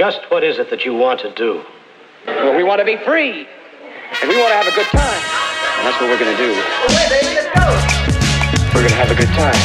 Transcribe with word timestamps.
Just 0.00 0.20
what 0.30 0.42
is 0.42 0.58
it 0.58 0.70
that 0.70 0.84
you 0.86 0.94
want 0.94 1.20
to 1.20 1.30
do? 1.34 1.60
Well, 2.26 2.56
we 2.56 2.62
want 2.64 2.78
to 2.80 2.86
be 2.86 2.96
free. 3.04 3.46
And 4.22 4.28
we 4.30 4.36
want 4.40 4.48
to 4.48 4.56
have 4.56 4.66
a 4.66 4.74
good 4.74 4.88
time. 4.90 5.20
And 5.76 5.84
that's 5.86 6.00
what 6.00 6.08
we're 6.08 6.18
going 6.18 6.34
to 6.34 6.42
do. 6.46 6.50
We're 8.72 8.80
going 8.80 8.94
to 8.96 9.00
have 9.02 9.10
a 9.10 9.14
good 9.14 9.32
time. 9.36 9.60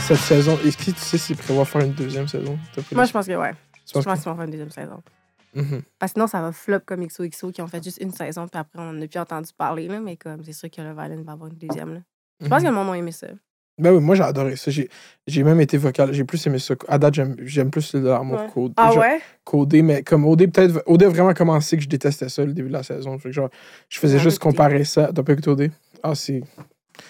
Cette 0.00 0.18
saison, 0.18 0.56
est-ce 0.64 0.76
que 0.76 0.84
tu 0.92 1.00
sais 1.00 1.18
s'ils 1.18 1.36
prévoient 1.36 1.64
faire 1.64 1.82
une 1.82 1.92
deuxième 1.92 2.28
saison? 2.28 2.56
Moi, 2.92 3.04
je 3.04 3.12
pense 3.12 3.26
que 3.26 3.32
ouais. 3.36 3.52
Je 3.86 3.92
pense 3.92 4.04
qu'ils 4.04 4.30
vont 4.30 4.36
faire 4.36 4.44
une 4.44 4.50
deuxième 4.52 4.70
saison. 4.70 5.02
que- 5.04 5.60
Mhm. 5.60 5.82
Parce 5.98 6.12
que 6.12 6.16
sinon, 6.18 6.26
ça 6.28 6.40
va 6.40 6.52
flop 6.52 6.80
comme 6.86 7.04
XOXO 7.04 7.50
qui 7.50 7.62
ont 7.62 7.66
fait 7.66 7.82
juste 7.82 7.98
une 8.00 8.12
saison, 8.12 8.46
puis 8.46 8.60
après, 8.60 8.78
on 8.80 8.92
n'a 8.92 9.08
plus 9.08 9.18
entendu 9.18 9.50
parler, 9.56 9.88
là, 9.88 9.98
mais 9.98 10.16
comme 10.16 10.44
c'est 10.44 10.52
sûr 10.52 10.70
que 10.70 10.80
le 10.82 10.92
Violin 10.92 11.22
va 11.24 11.32
avoir 11.32 11.50
une 11.50 11.56
deuxième. 11.56 11.94
Là. 11.94 12.00
Je 12.40 12.46
pense 12.48 12.60
Mhm. 12.62 12.68
que 12.68 12.70
le 12.70 12.74
monde 12.76 12.94
a 12.94 12.96
aimé 12.98 13.10
ça. 13.12 13.26
Ben 13.78 13.92
oui, 13.92 14.00
moi 14.00 14.14
j'ai 14.14 14.22
adoré 14.22 14.56
ça. 14.56 14.70
J'ai, 14.70 14.88
j'ai 15.26 15.42
même 15.44 15.60
été 15.60 15.76
vocal. 15.78 16.12
J'ai 16.12 16.24
plus 16.24 16.44
aimé 16.46 16.58
ça. 16.58 16.74
À 16.88 16.98
date, 16.98 17.14
j'aime, 17.14 17.36
j'aime 17.40 17.70
plus 17.70 17.94
l'amour 17.94 18.40
Ouais. 18.40 18.46
code. 18.52 18.72
Ah 18.76 18.92
ouais? 18.94 19.20
Codé, 19.44 19.82
mais 19.82 20.02
comme 20.02 20.24
OD, 20.26 20.46
peut-être. 20.50 20.82
OD 20.86 21.02
a 21.04 21.08
vraiment 21.08 21.32
commencé 21.34 21.76
que 21.76 21.82
je 21.82 21.88
détestais 21.88 22.28
ça 22.28 22.44
le 22.44 22.52
début 22.52 22.68
de 22.68 22.72
la 22.74 22.82
saison. 22.82 23.18
Fait 23.18 23.28
que 23.28 23.34
genre, 23.34 23.50
je 23.88 23.98
faisais 23.98 24.18
juste 24.18 24.38
comparer 24.40 24.84
ça. 24.84 25.10
T'as 25.14 25.22
pas 25.22 25.32
écouté 25.32 25.50
OD? 25.50 25.70
Ah, 26.02 26.14
c'est. 26.14 26.42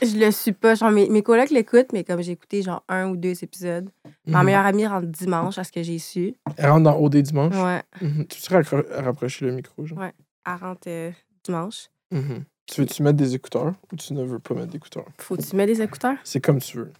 Je 0.02 0.18
le 0.18 0.30
suis 0.30 0.52
pas. 0.52 0.74
Genre, 0.74 0.90
mes, 0.90 1.08
mes 1.08 1.22
colocs 1.22 1.48
l'écoutent, 1.50 1.92
mais 1.94 2.04
comme 2.04 2.20
j'ai 2.22 2.32
écouté 2.32 2.60
genre 2.62 2.84
un 2.90 3.08
ou 3.08 3.16
deux 3.16 3.42
épisodes. 3.42 3.88
Ma 4.26 4.40
Mhm. 4.40 4.44
meilleure 4.46 4.66
amie 4.66 4.86
rentre 4.86 5.06
dimanche 5.06 5.56
à 5.56 5.64
ce 5.64 5.72
que 5.72 5.82
j'ai 5.82 5.98
su. 5.98 6.34
Elle 6.58 6.68
rentre 6.70 6.84
dans 6.84 6.98
OD 7.00 7.16
dimanche? 7.22 7.54
Ouais. 7.56 7.80
Mhm. 8.02 8.26
Tu 8.26 8.40
raccro- 8.52 8.84
rapprocher 9.02 9.46
le 9.46 9.52
micro, 9.52 9.86
genre. 9.86 9.98
Ouais. 9.98 10.12
Elle 10.46 10.52
rentre 10.60 10.82
euh, 10.88 11.10
dimanche. 11.42 11.86
Mhm. 12.12 12.44
Tu 12.70 12.82
veux-tu 12.82 13.02
mettre 13.02 13.16
des 13.16 13.34
écouteurs 13.34 13.72
ou 13.92 13.96
tu 13.96 14.12
ne 14.12 14.22
veux 14.24 14.38
pas 14.38 14.54
mettre 14.54 14.68
d'écouteurs? 14.72 15.06
Faut-tu 15.18 15.56
mettre 15.56 15.72
des 15.72 15.80
écouteurs? 15.82 16.16
C'est 16.22 16.40
comme 16.40 16.60
tu 16.60 16.76
veux. 16.76 16.92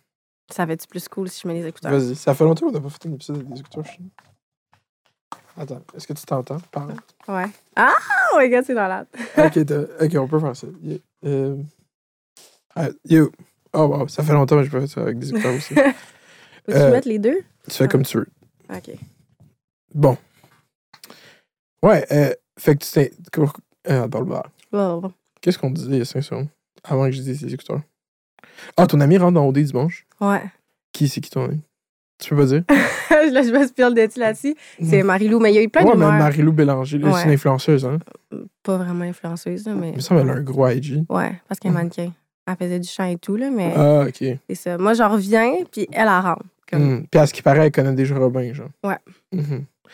Ça 0.50 0.64
va 0.64 0.72
être 0.72 0.86
plus 0.88 1.06
cool 1.08 1.28
si 1.28 1.42
je 1.42 1.48
mets 1.48 1.60
des 1.60 1.66
écouteurs? 1.68 1.92
Vas-y. 1.92 2.16
Ça 2.16 2.34
fait 2.34 2.44
longtemps 2.44 2.66
qu'on 2.66 2.72
n'a 2.72 2.80
pas 2.80 2.88
fait 2.88 3.06
un 3.06 3.12
épisode 3.12 3.36
avec 3.36 3.48
des 3.50 3.60
écouteurs. 3.60 3.84
je. 3.84 4.02
Attends, 5.60 5.82
est-ce 5.94 6.06
que 6.06 6.12
tu 6.14 6.24
t'entends? 6.24 6.58
Parle. 6.70 6.94
Ouais. 7.26 7.50
Ah! 7.76 7.92
Oh 8.32 8.38
my 8.38 8.48
god, 8.48 8.64
c'est 8.64 8.74
malade. 8.74 9.06
ok, 9.36 9.66
t'as- 9.66 10.04
ok, 10.04 10.14
on 10.14 10.28
peut 10.28 10.40
faire 10.40 10.56
ça. 10.56 10.66
Yeah. 10.82 10.98
Euh, 11.24 11.56
ah, 12.74 12.88
yo. 13.04 13.30
Oh 13.74 13.84
wow, 13.86 14.08
ça 14.08 14.22
fait 14.22 14.32
longtemps 14.32 14.56
que 14.56 14.62
j'ai 14.64 14.70
pas 14.70 14.80
fait 14.80 14.86
ça 14.86 15.02
avec 15.02 15.18
des 15.18 15.30
écouteurs 15.30 15.54
aussi. 15.54 15.74
tu 15.74 15.80
Faut-tu 15.82 16.78
Euh, 16.78 16.90
mettre 16.92 17.08
les 17.08 17.18
deux? 17.18 17.40
fais 17.68 17.88
comme 17.88 18.04
tu 18.04 18.18
veux. 18.18 18.28
OK. 18.74 18.90
Bon. 19.94 20.16
Ouais, 21.82 22.06
euh, 22.12 22.32
fait 22.58 22.76
que 22.76 22.84
tu 22.84 22.90
t'es. 22.92 23.12
Euh, 23.90 24.06
dans 24.08 24.20
le 24.20 24.26
bar. 24.26 24.50
Bon, 24.72 24.98
bon. 25.00 25.12
Qu'est-ce 25.48 25.58
qu'on 25.58 25.70
disait 25.70 25.92
il 25.92 25.98
y 25.98 26.02
a 26.02 26.04
5 26.04 26.20
secondes? 26.20 26.48
Avant 26.84 27.06
que 27.06 27.12
je 27.12 27.22
dise 27.22 27.40
des 27.40 27.54
écouteurs? 27.54 27.80
Ah, 28.76 28.86
ton 28.86 29.00
ami 29.00 29.16
rentre 29.16 29.32
dans 29.32 29.48
OD 29.48 29.60
dimanche. 29.60 30.06
Ouais. 30.20 30.42
Qui 30.92 31.08
c'est 31.08 31.22
qui 31.22 31.30
ton 31.30 31.46
ami? 31.46 31.62
Tu 32.18 32.28
peux 32.28 32.36
pas 32.36 32.44
dire? 32.44 32.64
je 32.68 33.32
laisse 33.32 33.50
me 33.50 33.66
spill 33.66 33.94
de 33.94 34.20
là-dessus. 34.20 34.54
C'est 34.82 35.02
Marie-Lou, 35.02 35.38
mais 35.38 35.50
il 35.52 35.54
y 35.54 35.58
a 35.58 35.62
eu 35.62 35.70
plein 35.70 35.84
ouais, 35.86 35.94
de 35.94 35.96
mais. 35.96 36.04
Marie-Lou 36.04 36.52
Bélanger, 36.52 36.98
là, 36.98 37.14
c'est 37.14 37.24
une 37.24 37.30
influenceuse, 37.30 37.86
hein? 37.86 37.98
Pas 38.62 38.76
vraiment 38.76 39.04
influenceuse, 39.06 39.64
là, 39.64 39.72
mais. 39.72 39.92
Me 39.92 40.00
semble 40.00 40.20
qu'elle 40.20 40.30
a 40.32 40.34
un 40.34 40.42
gros 40.42 40.68
IG. 40.68 41.06
Ouais, 41.08 41.40
parce 41.48 41.58
qu'elle 41.58 41.70
est 41.70 41.74
mannequin. 41.74 42.12
Elle 42.46 42.56
faisait 42.56 42.78
du 42.78 42.88
chant 42.88 43.06
et 43.06 43.16
tout, 43.16 43.36
là, 43.36 43.48
mais 43.50 43.72
Ah, 43.74 44.04
ok. 44.06 44.22
c'est 44.50 44.54
ça. 44.54 44.76
Moi, 44.76 44.92
j'en 44.92 45.08
reviens, 45.08 45.64
puis 45.72 45.88
elle, 45.92 46.02
elle 46.02 46.08
rentre. 46.08 46.44
Comme... 46.70 46.82
Hmm. 46.82 47.06
Puis 47.10 47.18
à 47.18 47.26
ce 47.26 47.32
qui 47.32 47.40
paraît, 47.40 47.64
elle 47.64 47.72
connaît 47.72 47.94
déjà 47.94 48.18
Robin, 48.18 48.52
genre. 48.52 48.68
Ouais. 48.84 48.98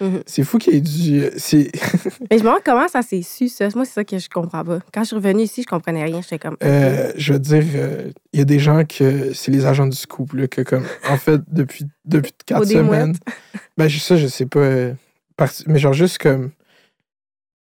Mhm. 0.00 0.23
C'est 0.27 0.42
fou 0.45 0.59
qu'il 0.59 0.75
y 0.75 0.77
ait 0.77 0.81
du. 0.81 1.23
euh. 1.23 1.31
Mais 1.53 1.69
je 2.31 2.34
me 2.34 2.39
demande 2.41 2.59
comment 2.64 2.89
ça 2.89 3.03
s'est 3.03 3.23
su, 3.23 3.48
ça. 3.48 3.69
Moi, 3.75 3.84
c'est 3.84 3.92
ça 3.92 4.05
que 4.05 4.19
je 4.19 4.28
comprends 4.28 4.64
pas. 4.64 4.78
Quand 4.92 5.03
je 5.03 5.06
suis 5.09 5.17
revenue 5.17 5.42
ici, 5.42 5.62
je 5.62 5.67
comprenais 5.67 6.03
rien. 6.05 6.20
J'étais 6.23 6.39
comme. 6.39 6.56
Euh, 6.62 7.12
je 7.17 7.33
veux 7.33 7.39
dire, 7.39 7.64
euh, 7.75 8.11
il 8.33 8.39
y 8.39 8.42
a 8.42 8.45
des 8.45 8.59
gens 8.59 8.84
que 8.84 9.33
c'est 9.33 9.50
les 9.53 9.67
agents 9.67 9.87
du 9.87 9.97
scoop, 9.97 10.33
là, 10.33 10.48
que 10.48 10.62
comme, 10.62 10.84
en 11.09 11.17
fait, 11.17 11.41
depuis, 11.48 11.87
depuis 12.05 12.33
quatre 12.47 12.67
semaines, 12.67 13.15
ben 13.77 13.89
je- 13.89 13.98
ça, 14.00 14.17
je 14.17 14.27
sais 14.27 14.47
pas, 14.47 14.61
euh, 14.61 14.92
parti- 15.37 15.65
mais 15.67 15.78
genre 15.78 15.92
juste 15.92 16.19
comme, 16.19 16.50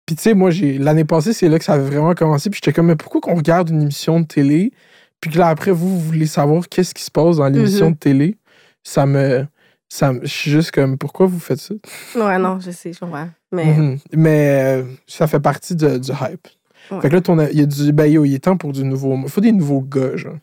puis 0.07 0.17
tu 0.17 0.23
sais, 0.23 0.35
moi, 0.35 0.51
j'ai 0.51 0.79
l'année 0.79 1.05
passée, 1.05 1.33
c'est 1.33 1.49
là 1.49 1.59
que 1.59 1.65
ça 1.65 1.75
avait 1.75 1.85
vraiment 1.89 2.15
commencé, 2.15 2.51
puis 2.51 2.61
j'étais 2.63 2.73
comme, 2.75 2.87
mais 2.87 2.97
pourquoi 2.97 3.21
qu'on 3.21 3.35
regarde 3.37 3.71
une 3.71 3.83
émission 3.83 4.21
de 4.21 4.27
télé, 4.27 4.73
puis 5.21 5.31
que 5.31 5.39
là, 5.39 5.48
après, 5.48 5.71
vous, 5.71 5.89
vous 5.89 6.01
voulez 6.01 6.27
savoir 6.27 6.69
qu'est-ce 6.69 6.92
qui 6.95 7.05
se 7.05 7.11
passe 7.11 7.37
dans 7.37 7.48
l'émission 7.48 7.87
Mhm. 7.87 7.92
de 7.92 7.98
télé, 7.98 8.37
ça 8.83 9.07
me, 9.07 9.47
ça 9.95 10.13
je 10.23 10.27
suis 10.27 10.51
juste 10.51 10.70
comme, 10.70 10.97
pourquoi 10.97 11.27
vous 11.27 11.39
faites 11.41 11.58
ça? 11.61 11.75
Ouais, 12.17 12.39
non, 12.39 12.58
je 12.61 12.70
sais, 12.70 12.92
je 12.92 12.98
comprends. 13.01 13.29
Mais 13.53 13.64
Mhm. 13.77 13.98
Mais 14.17 14.61
euh, 14.63 14.85
ça 15.07 15.27
fait 15.27 15.41
partie 15.41 15.75
de- 15.77 15.98
du 15.98 16.11
hype. 16.11 16.48
Ouais. 16.91 17.01
Fait 17.03 17.08
que 17.11 17.14
là, 17.14 17.20
ton, 17.20 17.39
il 17.48 17.58
y 17.58 17.63
a 17.63 17.67
du, 17.67 17.92
ben 17.92 18.07
yo, 18.07 18.25
il 18.25 18.35
est 18.35 18.39
temps 18.45 18.57
pour 18.57 18.73
du 18.73 18.85
nouveau, 18.85 19.14
il 19.23 19.29
faut 19.29 19.41
des 19.42 19.53
nouveaux 19.53 19.83
gars, 19.83 20.17
genre. 20.17 20.36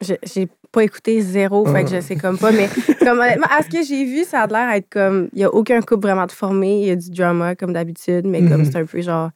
j'ai 0.00 0.48
pas 0.70 0.84
écouté 0.84 1.20
zéro, 1.22 1.64
fait 1.66 1.84
que 1.84 1.90
je 1.90 2.00
sais 2.00 2.16
comme 2.16 2.38
pas. 2.38 2.52
Mais 2.52 2.68
comme, 3.00 3.18
honnêtement, 3.18 3.46
à 3.50 3.62
ce 3.62 3.68
que 3.68 3.82
j'ai 3.82 4.04
vu, 4.04 4.24
ça 4.24 4.42
a 4.42 4.46
l'air 4.46 4.70
être 4.76 4.88
comme. 4.90 5.28
Il 5.32 5.40
y 5.40 5.44
a 5.44 5.52
aucun 5.52 5.80
couple 5.80 6.02
vraiment 6.06 6.26
de 6.26 6.32
formé. 6.32 6.80
Il 6.82 6.86
y 6.86 6.90
a 6.90 6.96
du 6.96 7.10
drama, 7.10 7.56
comme 7.56 7.72
d'habitude, 7.72 8.26
mais 8.26 8.40
comme 8.40 8.60
Mhm. 8.62 8.64
c'est 8.70 8.76
un 8.78 8.84
peu 8.86 9.00
genre. 9.02 9.30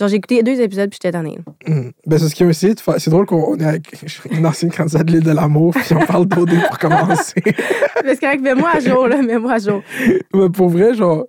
Genre, 0.00 0.08
j'ai 0.08 0.16
écouté 0.16 0.42
deux 0.42 0.58
épisodes, 0.60 0.88
puis 0.90 0.98
j'étais 1.00 1.12
tannée. 1.12 1.38
Mhm. 1.68 1.92
Ben, 2.06 2.18
c'est 2.18 2.28
ce 2.30 2.34
qu'ils 2.34 2.46
ont 2.46 2.50
essayé 2.50 2.74
de 2.74 2.80
faire. 2.80 2.94
C'est 2.98 3.10
drôle 3.10 3.26
qu'on 3.26 3.56
est 3.58 3.64
avec 3.64 3.92
une 4.32 4.46
ancienne 4.46 4.70
candidate 4.72 5.06
de 5.06 5.12
l'île 5.12 5.22
de 5.22 5.30
l'amour, 5.32 5.74
puis 5.74 5.94
on 5.94 6.06
parle 6.06 6.26
d'OD 6.26 6.50
pour 6.68 6.78
commencer. 6.78 7.42
Parce 8.04 8.18
qu'avec 8.18 8.40
mets-moi 8.40 8.70
à 8.72 8.80
jour, 8.80 9.06
là, 9.08 9.20
mets-moi 9.20 9.52
à 9.52 9.58
jour. 9.58 9.82
Mais 10.34 10.48
pour 10.48 10.70
vrai, 10.70 10.94
genre, 10.94 11.26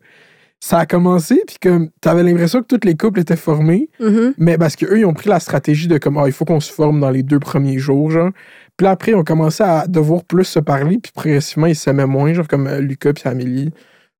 ça 0.62 0.78
a 0.80 0.86
commencé, 0.86 1.44
puis 1.46 1.58
comme, 1.62 1.90
t'avais 2.02 2.24
l'impression 2.24 2.62
que 2.62 2.68
tous 2.78 2.86
les 2.88 2.96
couples 2.96 3.20
étaient 3.20 3.36
formés, 3.36 3.90
Mhm. 4.00 4.36
mais 4.38 4.58
parce 4.58 4.76
qu'eux, 4.78 5.00
ils 5.00 5.06
ont 5.06 5.14
pris 5.14 5.28
la 5.30 5.40
stratégie 5.42 5.88
de 5.90 5.98
comme, 5.98 6.18
ah, 6.18 6.24
il 6.28 6.31
faut 6.31 6.46
qu'on 6.46 6.60
se 6.62 6.72
forme 6.72 7.00
dans 7.02 7.10
les 7.10 7.24
deux 7.24 7.40
premiers 7.40 7.78
jours, 7.80 8.10
genre. 8.12 8.30
Puis 8.78 8.86
là, 8.86 8.92
après, 8.92 9.12
ils 9.12 9.16
ont 9.16 9.24
commencé 9.26 9.64
à 9.64 9.86
devoir 9.88 10.24
plus 10.24 10.46
se 10.46 10.60
parler, 10.60 10.98
puis 11.02 11.12
progressivement, 11.14 11.68
ils 11.68 11.76
s'aimaient 11.76 12.06
moins, 12.06 12.31
genre 12.34 12.48
comme 12.48 12.68
euh, 12.68 12.80
Lucas 12.80 13.12
puis 13.14 13.28
Amélie, 13.28 13.72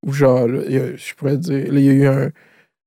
ou 0.06 0.12
genre, 0.12 0.48
là, 0.48 0.60
je 0.68 1.14
pourrais 1.16 1.38
dire, 1.38 1.72
là, 1.72 1.80
il 1.80 1.86
y 1.86 1.90
a 1.90 1.94
eu 1.94 2.06
un, 2.08 2.30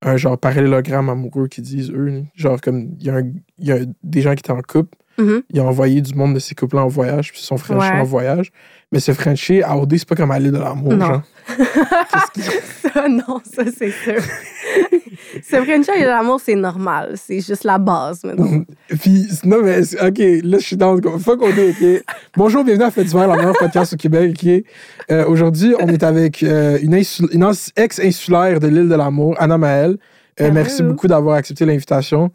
un 0.05 0.17
genre 0.17 0.39
parallélogramme 0.39 1.09
amoureux 1.09 1.49
qui 1.49 1.63
disent 1.63 1.91
eux, 1.91 2.25
genre 2.35 2.61
comme, 2.61 2.95
il 3.01 3.07
y, 3.59 3.67
y 3.67 3.73
a 3.73 3.79
des 4.03 4.21
gens 4.21 4.35
qui 4.35 4.41
étaient 4.41 4.53
en 4.53 4.61
couple, 4.61 4.97
Mhm. 5.19 5.43
il 5.51 5.61
a 5.61 5.65
envoyé 5.65 6.01
du 6.01 6.15
monde 6.15 6.35
de 6.35 6.39
ces 6.39 6.55
couples 6.55 6.79
en 6.79 6.89
voyage, 6.89 7.33
puis 7.33 7.41
sont 7.41 7.57
Frenchés 7.57 7.93
Ouais. 7.93 8.01
en 8.01 8.05
voyage. 8.05 8.51
Mais 8.93 9.01
se 9.01 9.13
Frencher 9.13 9.63
à 9.63 9.77
OD, 9.77 9.97
c'est 9.97 10.09
pas 10.09 10.15
comme 10.15 10.31
aller 10.31 10.51
de 10.51 10.59
l'amour, 10.59 10.93
genre. 10.93 11.23
ça, 12.95 13.09
non, 13.09 13.41
ça, 13.45 13.65
c'est 13.77 13.91
sûr. 13.91 14.21
Se 15.43 15.57
Frencher 15.57 16.01
et 16.01 16.05
l'amour, 16.05 16.41
c'est 16.41 16.55
normal. 16.55 17.15
C'est 17.17 17.41
juste 17.41 17.65
la 17.65 17.79
base, 17.79 18.23
mettons. 18.25 18.65
Puis, 19.01 19.27
non, 19.45 19.63
mais, 19.63 19.81
OK, 19.95 20.19
là, 20.19 20.59
je 20.59 20.65
suis 20.65 20.77
dans 20.77 20.95
le. 20.95 21.01
Fuck 21.19 21.43
OD, 21.43 21.59
OK. 21.71 22.05
Bonjour, 22.37 22.65
bienvenue 22.65 22.85
à 22.85 22.91
Fête 22.91 23.07
d'hiver, 23.07 23.27
la 23.27 23.37
meilleure 23.37 23.59
podcast 23.59 23.95
au 23.95 23.97
Québec, 23.97 24.37
OK. 24.41 24.65
Euh, 25.11 25.27
Aujourd'hui, 25.27 25.75
on 25.81 25.89
est 25.89 26.03
avec 26.03 26.43
euh, 26.43 26.79
une, 26.81 26.95
ex-insulaire 26.95 28.61
de 28.61 28.69
l'île 28.69 28.89
de 28.89 28.95
l'amour, 28.95 29.35
Anna 29.39 29.59
Maël. 29.59 29.97
Euh, 30.41 30.51
merci 30.53 30.83
beaucoup 30.83 31.09
d'avoir 31.09 31.37
accepté 31.37 31.65
l'invitation. 31.65 32.31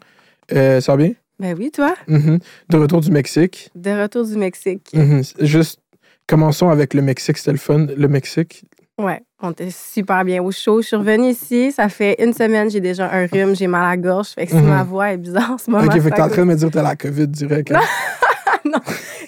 Ça 0.50 0.80
va 0.88 0.96
bien? 0.96 1.12
Ben 1.40 1.56
oui, 1.58 1.70
toi, 1.70 1.94
Mhm. 2.06 2.38
De 2.68 2.76
retour 2.76 3.00
du 3.00 3.10
Mexique. 3.10 3.70
de 3.74 3.90
retour 4.02 4.24
du 4.26 4.36
Mexique. 4.36 4.90
Mhm. 4.94 5.22
Juste, 5.40 5.80
commençons 6.26 6.68
avec 6.68 6.94
le 6.94 7.02
Mexique, 7.02 7.38
c'était 7.38 7.52
le 7.52 7.58
fun. 7.58 7.86
Le 7.96 8.08
Mexique. 8.08 8.64
Ouais, 8.98 9.22
on 9.40 9.52
était 9.52 9.70
super 9.70 10.22
bien 10.24 10.42
au 10.42 10.50
chaud. 10.50 10.82
Je 10.82 10.88
suis 10.88 10.96
revenue 10.96 11.30
ici, 11.30 11.72
ça 11.72 11.88
fait 11.88 12.22
une 12.22 12.34
semaine, 12.34 12.70
j'ai 12.70 12.80
déjà 12.80 13.10
un 13.10 13.26
rhume, 13.26 13.56
j'ai 13.56 13.66
mal 13.66 13.84
à 13.86 13.90
la 13.90 13.96
gorge. 13.96 14.28
Fait 14.28 14.44
que 14.44 14.52
si 14.52 14.58
ma 14.58 14.82
voix 14.84 15.12
est 15.12 15.16
bizarre 15.16 15.52
en 15.52 15.58
ce 15.58 15.70
moment. 15.70 15.84
OK, 15.84 15.92
fait 16.00 16.10
que 16.10 16.14
t'es 16.16 16.20
en 16.20 16.28
train 16.28 16.42
de 16.42 16.48
me 16.48 16.54
dire 16.54 16.68
que 16.68 16.74
t'as 16.74 16.82
la 16.82 16.96
COVID 16.96 17.28
direct. 17.28 17.72
hein? 17.72 17.80
non, 18.66 18.78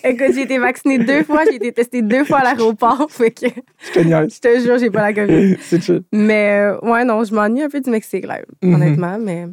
écoute, 0.04 0.34
j'ai 0.34 0.42
été 0.42 0.58
vaccinée 0.58 0.98
deux 0.98 1.22
fois, 1.24 1.44
j'ai 1.48 1.54
été 1.56 1.72
testée 1.72 2.02
deux 2.02 2.24
fois 2.24 2.40
à 2.40 2.44
l'aéroport. 2.44 3.06
Fait 3.10 3.30
que 3.30 3.46
Je 3.46 3.92
te 3.92 4.00
je 4.02 4.38
te 4.40 4.60
jure, 4.62 4.76
j'ai 4.78 4.90
pas 4.90 5.10
la 5.10 5.14
COVID. 5.14 5.56
C'est 5.62 5.80
chill. 5.82 6.02
Mais 6.12 6.50
euh, 6.60 6.78
ouais, 6.82 7.04
non, 7.06 7.24
je 7.24 7.34
m'ennuie 7.34 7.62
un 7.62 7.70
peu 7.70 7.80
du 7.80 7.88
Mexique, 7.88 8.26
là, 8.26 8.40
honnêtement, 8.62 9.16
mais 9.18 9.46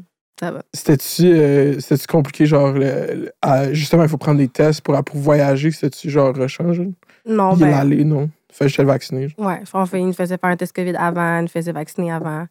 C'était-tu 0.73 1.25
euh, 1.33 1.79
c'était-tu 1.79 2.07
compliqué, 2.07 2.45
genre, 2.45 2.71
le- 2.71 2.79
le- 2.79 3.31
à- 3.41 3.71
justement, 3.73 4.03
il 4.03 4.09
faut 4.09 4.17
prendre 4.17 4.37
des 4.39 4.47
tests 4.47 4.81
pour, 4.81 5.01
pour 5.03 5.17
voyager, 5.17 5.71
c'était-tu 5.71 6.09
genre 6.09 6.35
rechange? 6.35 6.81
Non, 7.25 7.53
Il 7.53 7.59
ben. 7.59 7.71
l'aller, 7.71 8.03
non? 8.05 8.29
Fait 8.51 8.67
je 8.67 8.75
te 8.77 8.81
le 8.81 8.87
vacciner. 8.87 9.29
genre. 9.29 9.47
Ouais, 9.47 9.61
on 9.73 9.85
fait, 9.85 9.99
il 9.99 10.07
nous 10.07 10.13
faisait 10.13 10.37
faire 10.37 10.49
un 10.49 10.57
test 10.57 10.75
COVID 10.75 10.95
avant, 10.97 11.37
il 11.39 11.41
nous 11.43 11.47
faisait 11.47 11.71
vacciner 11.71 12.11
avant. 12.11 12.45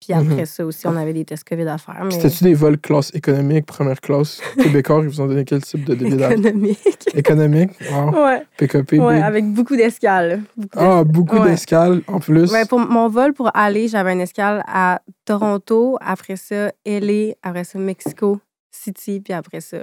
Puis 0.00 0.12
après 0.12 0.36
Mhm. 0.36 0.46
ça 0.46 0.64
aussi, 0.64 0.86
on 0.86 0.94
avait 0.96 1.12
des 1.12 1.24
tests 1.24 1.42
COVID 1.42 1.66
à 1.66 1.76
faire. 1.76 2.02
Mais... 2.04 2.12
C'était-tu 2.12 2.44
des 2.44 2.54
vols 2.54 2.78
classe 2.78 3.12
économique, 3.14 3.66
première 3.66 4.00
classe? 4.00 4.40
Québécois, 4.56 5.00
ils 5.02 5.08
vous 5.08 5.20
ont 5.20 5.26
donné 5.26 5.44
quel 5.44 5.60
type 5.62 5.84
de 5.84 5.94
d'avion? 5.96 6.30
économique. 6.30 7.08
Économique? 7.14 7.70
Wow. 7.90 8.10
ouais, 8.24 8.46
PKP, 8.58 8.92
ouais, 9.00 9.20
avec 9.20 9.44
beaucoup 9.52 9.74
d'escales. 9.76 10.42
Ah, 10.76 11.02
beaucoup 11.04 11.38
Ouais. 11.38 11.50
d'escales 11.50 12.02
en 12.06 12.20
plus. 12.20 12.52
Ouais, 12.52 12.64
pour 12.64 12.78
mon 12.78 13.08
vol 13.08 13.32
pour 13.34 13.50
aller, 13.56 13.88
j'avais 13.88 14.12
une 14.12 14.20
escale 14.20 14.62
à 14.68 15.02
Toronto, 15.24 15.98
après 16.00 16.36
ça, 16.36 16.70
LA, 16.86 17.34
après 17.42 17.64
ça, 17.64 17.78
Mexico 17.80 18.40
City, 18.70 19.18
puis 19.20 19.32
après 19.32 19.60
ça, 19.60 19.78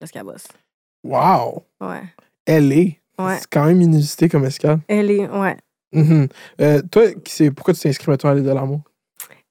Los 0.00 0.08
Cabos. 0.12 0.32
Wow! 1.04 1.62
Ouais. 1.80 2.02
LA. 2.48 2.96
Ouais. 3.24 3.36
C'est 3.38 3.50
quand 3.50 3.66
même 3.66 3.80
inusité 3.82 4.28
comme 4.28 4.44
escale. 4.46 4.80
LA, 4.88 5.30
ouais. 5.40 5.56
Euh, 6.60 6.82
toi, 6.90 7.02
pourquoi 7.54 7.74
tu 7.74 7.80
t'es 7.80 7.88
inscrit 7.88 8.10
maintenant 8.10 8.30
à 8.30 8.34
l'île 8.34 8.44
de 8.44 8.50
l'amour? 8.50 8.80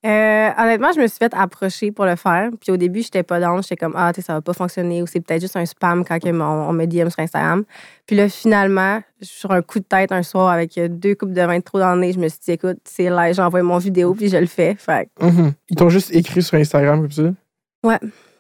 Euh, 0.06 0.50
honnêtement, 0.58 0.94
je 0.96 1.02
me 1.02 1.08
suis 1.08 1.18
fait 1.18 1.34
approcher 1.36 1.92
pour 1.92 2.06
le 2.06 2.16
faire. 2.16 2.52
Puis 2.62 2.72
au 2.72 2.78
début, 2.78 3.02
j'étais 3.02 3.24
pas 3.24 3.40
dans. 3.42 3.62
J'étais 3.62 3.76
comme, 3.76 3.94
ah, 3.98 4.12
tu 4.14 4.22
sais, 4.22 4.28
ça 4.28 4.34
va 4.34 4.42
pas 4.42 4.54
fonctionner 4.54 5.02
ou 5.02 5.08
c'est 5.08 5.20
peut-être 5.20 5.42
juste 5.42 5.58
un 5.58 5.66
spam 5.66 6.06
quand 6.06 6.18
on, 6.26 6.42
on 6.42 6.72
me 6.74 6.86
DM 6.86 7.10
sur 7.10 7.20
Instagram. 7.20 7.66
Puis 8.06 8.16
là, 8.16 8.30
finalement, 8.30 9.02
sur 9.22 9.52
un 9.52 9.62
coup 9.62 9.80
de 9.80 9.84
tête 9.84 10.14
un 10.14 10.24
soir 10.24 10.50
avec 10.50 10.80
deux 11.00 11.16
coupes 11.16 11.34
de 11.34 11.42
vin 11.42 11.58
de 11.58 11.64
trop 11.64 11.80
dans 11.80 11.94
le 11.96 12.00
nez, 12.02 12.14
je 12.14 12.20
me 12.20 12.30
suis 12.30 12.40
dit, 12.46 12.52
écoute, 12.52 12.78
c'est 12.86 13.10
là, 13.10 13.34
j'envoie 13.34 13.62
mon 13.62 13.78
vidéo 13.78 14.14
puis 14.14 14.30
je 14.30 14.38
le 14.38 14.46
fais. 14.46 14.76
Fait 14.76 15.10
que, 15.20 15.26
Mhm. 15.26 15.52
Ils 15.70 15.76
t'ont 15.76 15.90
juste 15.90 16.16
écrit 16.16 16.42
sur 16.42 16.58
Instagram 16.58 17.02
comme 17.02 17.12
ça? 17.12 17.24
Ouais. 17.84 18.00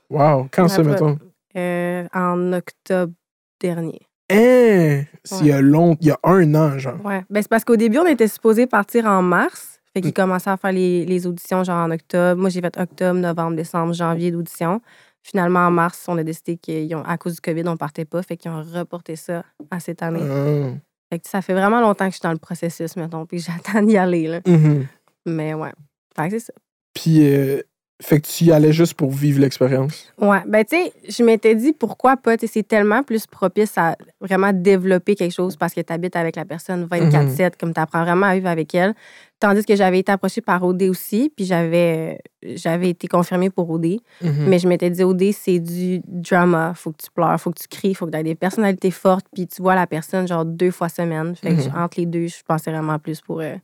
Wow. 0.09 0.47
Quand 0.51 0.67
ça, 0.69 0.81
mettons? 0.81 1.17
euh, 1.57 2.07
en 2.13 2.53
octobre 2.53 3.12
dernier. 3.59 4.00
Hein? 4.31 5.03
C'est 5.23 5.39
il 5.41 5.47
y 5.47 5.51
Ouais. 5.51 5.57
a 5.57 5.62
long, 5.62 5.97
il 6.00 6.07
y 6.07 6.12
a 6.12 6.19
un 6.23 6.55
an, 6.55 6.77
genre. 6.77 7.03
Ouais. 7.03 7.23
Ben, 7.29 7.41
c'est 7.41 7.50
parce 7.50 7.65
qu'au 7.65 7.75
début, 7.75 7.97
on 7.97 8.05
était 8.05 8.27
supposé 8.27 8.65
partir 8.67 9.05
en 9.07 9.21
mars. 9.21 9.78
Fait 9.94 10.00
Mm. 10.00 10.03
qu'ils 10.03 10.13
commençaient 10.13 10.50
à 10.51 10.57
faire 10.57 10.71
les, 10.71 11.06
les 11.06 11.25
auditions 11.27 11.63
genre 11.63 11.77
en 11.86 11.91
octobre. 11.91 12.39
Moi, 12.39 12.50
j'ai 12.50 12.62
fait 12.62 12.77
octobre, 12.80 13.19
novembre, 13.19 13.56
décembre, 13.56 13.94
janvier 13.94 14.31
d'audition. 14.31 14.81
Finalement, 15.24 15.59
en 15.68 15.71
mars, 15.71 16.06
on 16.07 16.18
a 16.18 16.24
décidé 16.24 16.57
qu'à 16.57 17.18
cause 17.18 17.36
du 17.36 17.41
COVID, 17.41 17.63
on 17.68 17.75
partait 17.77 18.06
pas. 18.06 18.21
Fait 18.24 18.38
qu'ils 18.38 18.51
ont 18.51 18.62
reporté 18.63 19.15
ça 19.15 19.44
à 19.71 19.80
cette 19.80 20.01
année. 20.03 20.21
Ah. 20.24 20.77
Fait 21.12 21.19
que 21.19 21.27
ça 21.27 21.41
fait 21.41 21.53
vraiment 21.53 21.81
longtemps 21.81 22.06
que 22.06 22.12
je 22.12 22.18
suis 22.18 22.24
dans 22.24 22.31
le 22.31 22.38
processus, 22.38 22.95
mettons, 22.95 23.25
puis 23.25 23.39
j'attends 23.74 23.81
d'y 23.81 23.97
aller. 23.97 24.27
Là. 24.27 24.39
Mhm. 24.47 24.86
Mais 25.25 25.53
ouais. 25.56 25.71
Fait 26.15 26.30
que 26.30 26.39
c'est 26.39 26.45
ça. 26.45 26.53
Puis, 26.94 27.27
euh, 27.27 27.62
fait 28.01 28.21
que 28.21 28.27
tu 28.27 28.45
y 28.45 28.51
allais 28.53 28.71
juste 28.71 28.94
pour 28.94 29.12
vivre 29.12 29.41
l'expérience? 29.41 30.13
Ouais. 30.18 30.41
Ben, 30.47 30.63
tu 30.63 30.77
sais, 30.77 30.94
je 31.09 31.21
m'étais 31.24 31.53
dit 31.56 31.74
pourquoi 31.74 32.15
pas. 32.15 32.38
Tu 32.38 32.47
c'est 32.47 32.63
tellement 32.65 33.03
plus 33.03 33.27
propice 33.27 33.77
à 33.77 33.97
vraiment 34.21 34.53
développer 34.53 35.15
quelque 35.15 35.33
chose 35.33 35.57
parce 35.57 35.74
que 35.74 35.81
tu 35.81 35.91
habites 35.91 36.15
avec 36.15 36.36
la 36.38 36.45
personne 36.45 36.86
24-7, 36.86 37.53
comme 37.59 37.74
tu 37.74 37.80
apprends 37.81 38.03
vraiment 38.03 38.27
à 38.27 38.36
vivre 38.36 38.47
avec 38.47 38.74
elle. 38.74 38.94
Tandis 39.39 39.63
que 39.63 39.75
j'avais 39.75 40.00
été 40.00 40.12
approchée 40.12 40.41
par 40.41 40.62
OD 40.63 40.83
aussi, 40.83 41.31
puis 41.36 41.45
j'avais 41.45 42.19
j'avais 42.44 42.89
été 42.89 43.07
confirmée 43.07 43.50
pour 43.50 43.69
OD. 43.69 44.00
Mhm. 44.21 44.45
Mais 44.47 44.59
je 44.59 44.68
m'étais 44.68 44.89
dit, 44.89 45.03
OD, 45.03 45.31
c'est 45.31 45.59
du 45.59 46.01
drama. 46.06 46.74
Faut 46.75 46.91
que 46.91 46.97
tu 47.03 47.09
pleures, 47.12 47.39
faut 47.39 47.51
que 47.51 47.59
tu 47.62 47.68
cries, 47.69 47.94
faut 47.94 48.06
que 48.06 48.12
tu 48.12 48.18
aies 48.18 48.24
des 48.24 48.36
personnalités 48.36 48.91
fortes, 48.91 49.25
puis 49.33 49.47
tu 49.47 49.62
vois 49.62 49.75
la 49.75 49.88
personne 49.88 50.27
genre 50.27 50.44
deux 50.45 50.71
fois 50.71 50.89
semaine. 50.89 51.36
Fait 51.36 51.56
que 51.56 51.69
Mhm. 51.69 51.74
entre 51.77 52.00
les 52.01 52.06
deux, 52.06 52.27
je 52.27 52.36
pensais 52.45 52.69
vraiment 52.71 53.00
plus 53.00 53.21
pour 53.21 53.39
euh, 53.39 53.56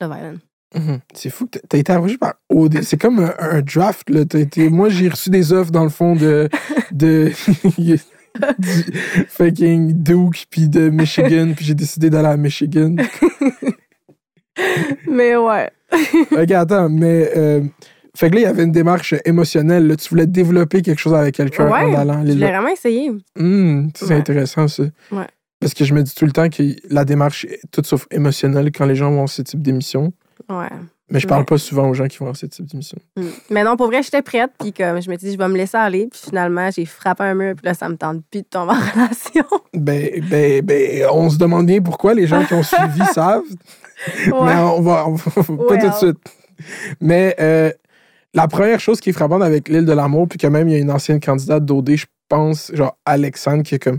Love 0.00 0.16
Island. 0.18 0.38
Mhm. 0.74 1.00
C'est 1.14 1.30
fou 1.30 1.44
que 1.46 1.58
t'as- 1.58 1.66
t'as 1.68 1.78
été 1.78 1.92
approché 1.92 2.16
par 2.18 2.34
OD. 2.48 2.82
C'est 2.82 2.96
comme 3.00 3.20
un, 3.20 3.32
un 3.38 3.60
draft. 3.60 4.08
Là. 4.10 4.24
T'as 4.24 4.38
été- 4.40 4.70
moi, 4.70 4.88
j'ai 4.88 5.08
reçu 5.08 5.30
des 5.30 5.52
offres 5.52 5.70
dans 5.70 5.84
le 5.84 5.90
fond 5.90 6.16
de, 6.16 6.48
de 6.92 7.30
du 7.78 8.84
fucking 9.28 9.92
Duke 10.02 10.46
puis 10.50 10.68
de 10.68 10.88
Michigan, 10.88 11.52
puis 11.54 11.64
j'ai 11.66 11.74
décidé 11.74 12.10
d'aller 12.10 12.28
à 12.28 12.36
Michigan. 12.36 12.96
Mais 15.10 15.36
ouais. 15.36 15.70
ok, 16.32 16.50
attends, 16.52 16.88
mais 16.88 17.30
euh, 17.36 17.60
fait 18.16 18.30
que 18.30 18.34
là, 18.36 18.40
il 18.40 18.44
y 18.44 18.46
avait 18.46 18.62
une 18.64 18.72
démarche 18.72 19.14
émotionnelle. 19.24 19.86
là. 19.86 19.96
Tu 19.96 20.08
voulais 20.08 20.26
développer 20.26 20.82
quelque 20.82 20.98
chose 21.00 21.14
avec 21.14 21.34
quelqu'un 21.34 21.66
Ouais, 21.68 21.94
en 21.94 21.94
allant. 22.00 22.22
Je 22.26 22.32
l'ai 22.32 22.46
vraiment 22.46 22.68
essayé. 22.68 23.10
Hum, 23.38 23.90
c'est 23.94 24.06
Ouais. 24.06 24.14
intéressant, 24.16 24.68
ça. 24.68 24.84
Ouais. 25.10 25.26
Parce 25.60 25.74
que 25.74 25.84
je 25.84 25.94
me 25.94 26.02
dis 26.02 26.14
tout 26.14 26.24
le 26.26 26.32
temps 26.32 26.48
que 26.48 26.62
la 26.90 27.04
démarche 27.04 27.44
est 27.44 27.60
toute 27.70 27.86
sauf 27.86 28.06
émotionnelle 28.10 28.70
quand 28.72 28.84
les 28.86 28.96
gens 28.96 29.10
vont 29.12 29.24
à 29.24 29.28
ce 29.28 29.42
type 29.42 29.62
d'émission. 29.62 30.12
Ouais. 30.48 30.68
Mais 31.10 31.20
je 31.20 31.26
parle 31.28 31.42
Ouais. 31.42 31.46
pas 31.46 31.58
souvent 31.58 31.88
aux 31.88 31.94
gens 31.94 32.06
qui 32.08 32.18
vont 32.18 32.30
à 32.30 32.34
ce 32.34 32.46
type 32.46 32.64
d'émission. 32.66 32.98
Mm. 33.16 33.22
Mais 33.50 33.64
non, 33.64 33.76
pour 33.76 33.86
vrai, 33.88 34.02
j'étais 34.02 34.22
prête. 34.22 34.50
Puis 34.58 34.72
comme 34.72 35.00
je 35.00 35.10
me 35.10 35.16
dit, 35.16 35.30
je 35.30 35.36
vais 35.38 35.48
me 35.48 35.56
laisser 35.56 35.76
aller. 35.76 36.08
Puis 36.10 36.20
finalement, 36.30 36.70
j'ai 36.74 36.86
frappé 36.86 37.22
un 37.24 37.34
mur. 37.34 37.54
Puis 37.54 37.66
là, 37.66 37.74
ça 37.74 37.88
me 37.88 37.96
tente 37.96 38.22
plus 38.30 38.40
de 38.40 38.46
tomber 38.46 38.72
en 38.72 38.74
relation. 39.02 39.44
Ben, 39.74 40.08
ben, 40.28 40.62
ben, 40.64 41.06
on 41.12 41.28
se 41.30 41.36
demande 41.36 41.66
bien 41.66 41.80
pourquoi 41.82 42.14
les 42.14 42.26
gens 42.26 42.42
qui 42.44 42.54
ont 42.54 42.62
suivi 42.62 43.04
savent. 43.12 43.42
Mais 44.26 44.32
on 44.32 44.80
va, 44.80 45.06
on 45.08 45.14
va- 45.14 45.30
pas 45.34 45.42
tout 45.44 45.56
de 45.56 45.82
Well. 45.82 45.92
suite. 45.94 46.18
Mais 47.00 47.34
euh, 47.40 47.70
la 48.34 48.48
première 48.48 48.80
chose 48.80 49.00
qui 49.00 49.10
est 49.10 49.12
frappante 49.12 49.42
avec 49.42 49.68
l'île 49.68 49.84
de 49.84 49.92
l'amour, 49.92 50.28
puis 50.28 50.38
quand 50.38 50.50
même, 50.50 50.68
il 50.68 50.72
y 50.72 50.76
a 50.76 50.78
une 50.80 50.90
ancienne 50.90 51.20
candidate 51.20 51.64
d'OD, 51.64 51.96
je 51.96 52.06
pense, 52.28 52.70
genre 52.74 52.96
Alexandre, 53.04 53.62
qui 53.62 53.74
est 53.74 53.78
comme, 53.78 53.98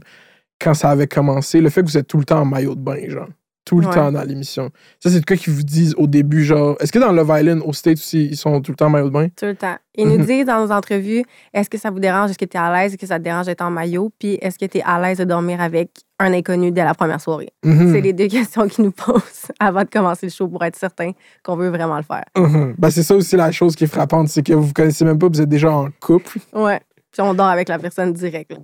quand 0.60 0.74
ça 0.74 0.90
avait 0.90 1.08
commencé, 1.08 1.62
le 1.62 1.70
fait 1.70 1.82
que 1.82 1.88
vous 1.88 1.98
êtes 1.98 2.08
tout 2.08 2.18
le 2.18 2.26
temps 2.26 2.40
en 2.42 2.46
maillot 2.46 2.76
de 2.76 2.82
bain, 2.82 2.98
genre, 3.10 3.28
tout 3.66 3.80
le 3.80 3.88
Ouais. 3.88 3.94
temps 3.94 4.12
dans 4.12 4.24
l'émission. 4.24 4.70
Ça, 5.00 5.10
c'est 5.10 5.16
le 5.18 5.22
cas 5.22 5.36
qu'ils 5.36 5.54
vous 5.54 5.64
disent 5.64 5.96
au 5.98 6.06
début, 6.08 6.44
genre, 6.44 6.76
est-ce 6.82 6.92
que 6.92 7.00
dans 7.00 7.12
Love 7.14 7.32
Island, 7.40 7.62
au 7.66 7.72
States 7.72 7.98
aussi, 7.98 8.26
ils 8.26 8.36
sont 8.38 8.60
tout 8.62 8.72
le 8.72 8.76
temps 8.76 8.88
en 8.88 8.90
maillot 8.90 9.08
de 9.08 9.14
bain? 9.14 9.28
Tout 9.36 9.46
le 9.46 9.56
temps. 9.56 9.76
Ils 9.96 10.08
nous 10.08 10.18
Mhm. 10.18 10.26
disent 10.26 10.46
dans 10.46 10.66
nos 10.66 10.72
entrevues 10.72 11.24
est-ce 11.54 11.70
que 11.70 11.78
ça 11.78 11.90
vous 11.92 12.00
dérange? 12.00 12.30
Est-ce 12.32 12.38
que 12.40 12.46
tu 12.46 12.58
es 12.58 12.60
à 12.60 12.74
l'aise? 12.74 12.92
Est-ce 12.94 12.98
que 13.00 13.06
ça 13.08 13.20
te 13.20 13.24
dérange 13.24 13.46
d'être 13.46 13.62
en 13.62 13.70
maillot? 13.72 14.12
Puis 14.20 14.34
est-ce 14.42 14.58
que 14.60 14.66
tu 14.66 14.80
es 14.80 14.84
à 14.84 15.00
l'aise 15.00 15.20
de 15.20 15.24
dormir 15.24 15.62
avec 15.62 15.92
un 16.20 16.34
inconnu 16.34 16.72
dès 16.72 16.84
la 16.84 16.94
première 16.94 17.22
soirée? 17.22 17.50
Mhm. 17.64 17.94
C'est 17.94 18.02
les 18.02 18.12
deux 18.14 18.28
questions 18.28 18.68
qu'ils 18.68 18.84
nous 18.86 18.92
posent 18.92 19.52
avant 19.60 19.84
de 19.84 19.90
commencer 19.90 20.26
le 20.26 20.32
show 20.32 20.48
pour 20.48 20.64
être 20.66 20.76
certain 20.76 21.12
qu'on 21.44 21.56
veut 21.56 21.70
vraiment 21.70 21.98
le 21.98 22.04
faire. 22.04 22.26
Mhm. 22.36 22.76
Ben, 22.78 22.90
c'est 22.90 23.04
ça 23.04 23.16
aussi 23.16 23.36
la 23.38 23.52
chose 23.52 23.76
qui 23.76 23.86
est 23.86 23.88
frappante, 23.88 24.28
c'est 24.30 24.44
que 24.44 24.54
vous 24.54 24.64
vous 24.64 24.74
connaissez 24.74 25.06
même 25.06 25.18
pas, 25.20 25.28
vous 25.30 25.42
êtes 25.42 25.48
déjà 25.50 25.72
en 25.72 25.88
couple. 26.02 26.38
Ouais. 26.54 26.82
Puis 27.12 27.22
on 27.22 27.34
dort 27.36 27.48
avec 27.48 27.70
la 27.70 27.78
personne 27.80 28.12
direct. 28.12 28.52
là. 28.52 28.58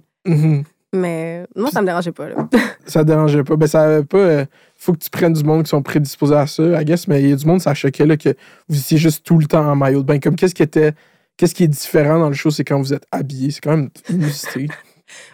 Mais 0.91 1.45
moi, 1.55 1.69
ça 1.69 1.81
me 1.81 1.85
dérangeait 1.85 2.11
pas. 2.11 2.29
Là. 2.29 2.49
Ça 2.87 3.01
te 3.03 3.07
dérangeait 3.07 3.43
pas? 3.43 3.55
Ben, 3.55 3.67
ça 3.67 3.83
avait 3.83 4.03
pas. 4.03 4.17
euh, 4.17 4.45
faut 4.81 4.93
que 4.93 4.99
tu 4.99 5.09
prennes 5.09 5.33
du 5.33 5.43
monde 5.43 5.63
qui 5.63 5.69
sont 5.69 5.81
prédisposés 5.83 6.35
à 6.35 6.47
ça, 6.47 6.81
I 6.81 6.85
guess, 6.85 7.07
mais 7.07 7.21
il 7.21 7.29
y 7.29 7.33
a 7.33 7.35
du 7.35 7.45
monde, 7.45 7.61
ça 7.61 7.73
choquait 7.73 8.05
là, 8.05 8.15
que 8.17 8.29
vous 8.69 8.79
étiez 8.79 8.97
juste 8.97 9.25
tout 9.25 9.37
le 9.37 9.45
temps 9.45 9.65
en 9.69 9.75
maillot 9.75 10.01
de 10.01 10.05
bain. 10.07 10.19
Comme 10.19 10.35
qu'est-ce 10.35 10.55
qui 10.55 10.63
était. 10.63 10.93
Qu'est-ce 11.37 11.53
qui 11.55 11.63
est 11.63 11.67
différent 11.69 12.19
dans 12.19 12.27
le 12.27 12.33
show, 12.35 12.49
c'est 12.49 12.65
quand 12.65 12.77
vous 12.79 12.93
êtes 12.93 13.05
habillé. 13.11 13.51
C'est 13.51 13.61
quand 13.61 13.71
même 13.77 13.89
inusité. 14.09 14.67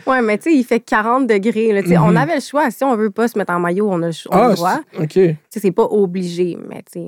Ouais, 0.08 0.22
mais 0.22 0.38
tu 0.38 0.46
sais, 0.46 0.56
il 0.56 0.64
fait 0.64 0.80
40 0.80 1.28
degrés. 1.28 1.74
Là, 1.74 1.82
sais, 1.82 1.98
Mhm. 1.98 2.04
On 2.06 2.16
avait 2.16 2.36
le 2.36 2.42
choix. 2.42 2.72
Si 2.72 2.82
on 2.86 2.96
veut 2.96 3.10
pas 3.12 3.28
se 3.28 3.38
mettre 3.38 3.52
en 3.52 3.60
maillot, 3.60 3.90
on 3.92 4.02
a 4.04 4.06
le, 4.06 4.12
cho- 4.14 4.30
on 4.32 4.38
a 4.38 4.46
ah, 4.46 4.50
le 4.50 4.56
droit. 4.56 4.80
c'est- 5.12 5.60
OK. 5.68 5.74
Pas 5.76 5.84
obligé, 5.84 6.58
mais 6.70 6.82
tu 6.90 7.02
sais. 7.02 7.08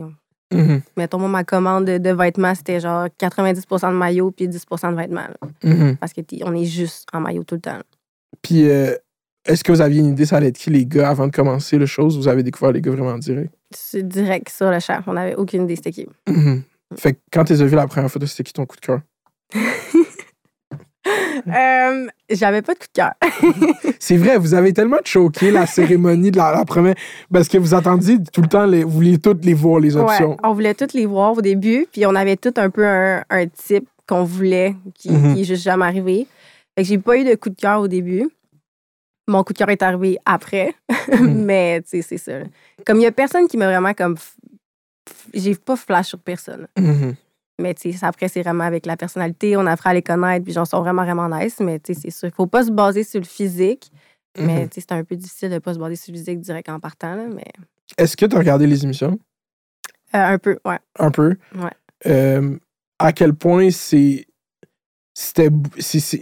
Mhm, 0.53 0.81
Mettons, 0.97 1.17
moi, 1.17 1.29
ma 1.29 1.43
commande 1.45 1.85
de, 1.85 1.97
de 1.97 2.09
vêtements, 2.09 2.53
c'était 2.55 2.81
genre 2.81 3.07
90% 3.17 3.89
de 3.89 3.95
maillot 3.95 4.31
puis 4.31 4.49
10% 4.49 4.91
de 4.91 4.97
vêtements. 4.97 5.21
là. 5.21 5.47
mhm. 5.63 5.95
parce 5.95 6.11
que 6.11 6.19
t'es- 6.19 6.41
on 6.43 6.53
est 6.53 6.65
juste 6.65 7.07
en 7.13 7.21
maillot 7.21 7.45
tout 7.45 7.55
le 7.55 7.61
temps. 7.61 7.79
Puis, 8.41 8.67
euh, 8.69 8.95
est-ce 9.47 9.63
que 9.63 9.71
vous 9.71 9.81
aviez 9.81 9.99
une 10.01 10.07
idée, 10.09 10.25
ça 10.25 10.37
allait 10.37 10.47
être 10.47 10.57
qui 10.57 10.69
les 10.69 10.85
gars 10.85 11.09
avant 11.09 11.27
de 11.27 11.31
commencer 11.31 11.77
le 11.77 11.85
show? 11.85 12.07
Vous 12.09 12.27
avez 12.27 12.43
découvert 12.43 12.71
les 12.71 12.81
gars 12.81 12.91
vraiment 12.91 13.17
direct? 13.17 13.53
C'est 13.75 14.07
direct 14.07 14.49
sur 14.49 14.69
le 14.69 14.79
champ. 14.79 14.99
On 15.07 15.13
n'avait 15.13 15.35
aucune 15.35 15.63
idée 15.63 15.75
c'était 15.75 15.91
qui. 15.91 16.07
Mhm. 16.27 16.63
Fait 16.97 17.13
que 17.13 17.19
quand 17.33 17.43
tu 17.45 17.53
les 17.53 17.61
as 17.61 17.65
vus 17.65 17.75
la 17.75 17.87
première 17.87 18.09
photo, 18.09 18.25
c'était 18.25 18.43
qui 18.43 18.53
ton 18.53 18.65
coup 18.65 18.75
de 18.77 18.81
cœur? 18.81 19.01
Euh, 21.47 22.07
J'avais 22.29 22.61
pas 22.61 22.73
de 22.73 22.79
coup 22.79 22.87
de 22.87 22.91
cœur. 22.93 23.13
C'est 23.99 24.17
vrai, 24.17 24.37
vous 24.37 24.53
avez 24.53 24.73
tellement 24.73 24.97
choqué 25.05 25.51
la 25.51 25.65
cérémonie 25.65 26.31
de 26.31 26.37
la, 26.37 26.51
la 26.51 26.65
première. 26.65 26.95
Parce 27.31 27.47
que 27.47 27.57
vous 27.57 27.73
attendiez 27.73 28.17
tout 28.33 28.41
le 28.41 28.47
temps, 28.49 28.65
les, 28.65 28.83
vous 28.83 28.89
vouliez 28.89 29.17
toutes 29.17 29.45
les 29.45 29.53
voir, 29.53 29.79
les 29.79 29.95
options. 29.95 30.31
Ouais, 30.31 30.37
on 30.43 30.53
voulait 30.53 30.73
toutes 30.73 30.93
les 30.93 31.05
voir 31.05 31.37
au 31.37 31.41
début, 31.41 31.85
puis 31.91 32.05
on 32.05 32.13
avait 32.15 32.35
tout 32.35 32.53
un 32.57 32.69
peu 32.69 32.85
un, 32.85 33.23
un 33.29 33.47
type 33.47 33.87
qu'on 34.07 34.23
voulait 34.25 34.75
qui, 34.95 35.09
Mhm. 35.11 35.35
qui 35.35 35.41
est 35.41 35.43
juste 35.45 35.63
jamais 35.63 35.85
arrivé. 35.85 36.27
Fait 36.75 36.83
que 36.83 36.89
j'ai 36.89 36.97
pas 36.97 37.17
eu 37.17 37.23
de 37.23 37.35
coup 37.35 37.49
de 37.49 37.55
cœur 37.55 37.79
au 37.79 37.87
début. 37.87 38.27
Mon 39.27 39.43
coup 39.43 39.53
de 39.53 39.57
cœur 39.57 39.69
est 39.69 39.81
arrivé 39.81 40.17
après, 40.25 40.73
Mhm. 41.11 41.43
mais 41.45 41.81
tu 41.81 41.89
sais, 41.89 42.01
c'est 42.01 42.17
ça. 42.17 42.39
Comme 42.85 42.97
il 42.97 43.03
y 43.03 43.07
a 43.07 43.11
personne 43.11 43.47
qui 43.47 43.57
m'a 43.57 43.67
vraiment 43.67 43.93
comme. 43.93 44.15
J'ai 45.33 45.55
pas 45.55 45.75
flash 45.75 46.07
sur 46.07 46.19
personne. 46.19 46.67
Mhm. 46.77 47.15
Mais 47.59 47.73
tu 47.73 47.91
sais, 47.91 48.05
après, 48.05 48.27
c'est 48.27 48.41
vraiment 48.43 48.63
avec 48.65 48.85
la 48.85 48.95
personnalité, 48.97 49.57
on 49.57 49.65
apprend 49.65 49.89
à 49.89 49.93
les 49.93 50.01
connaître, 50.03 50.43
puis 50.43 50.53
j'en 50.53 50.65
sont 50.65 50.79
vraiment, 50.81 51.03
vraiment 51.03 51.27
nice. 51.27 51.59
Mais 51.59 51.79
tu 51.79 51.93
sais, 51.93 51.99
c'est 52.01 52.11
sûr, 52.11 52.27
il 52.29 52.33
faut 52.33 52.45
pas 52.47 52.63
se 52.63 52.71
baser 52.71 53.03
sur 53.03 53.19
le 53.19 53.25
physique. 53.25 53.91
Mais 54.37 54.61
Mhm. 54.63 54.69
tu 54.69 54.75
sais, 54.75 54.81
c'est 54.87 54.91
un 54.95 55.03
peu 55.03 55.15
difficile 55.15 55.49
de 55.49 55.57
pas 55.59 55.73
se 55.73 55.79
baser 55.79 55.95
sur 55.95 56.13
le 56.13 56.19
physique 56.19 56.39
direct 56.41 56.69
en 56.69 56.79
partant, 56.79 57.15
là, 57.15 57.25
mais 57.27 57.45
Est-ce 57.97 58.15
que 58.15 58.25
tu 58.25 58.35
as 58.35 58.39
regardé 58.39 58.67
les 58.67 58.83
émissions? 58.83 59.17
euh, 60.13 60.19
un 60.33 60.37
peu, 60.37 60.59
ouais. 60.65 60.77
Un 60.99 61.09
peu? 61.11 61.35
Ouais. 61.55 61.71
Euh, 62.05 62.57
à 62.99 63.11
quel 63.13 63.33
point 63.33 63.71
c'est. 63.71 64.25
C'était. 65.19 65.49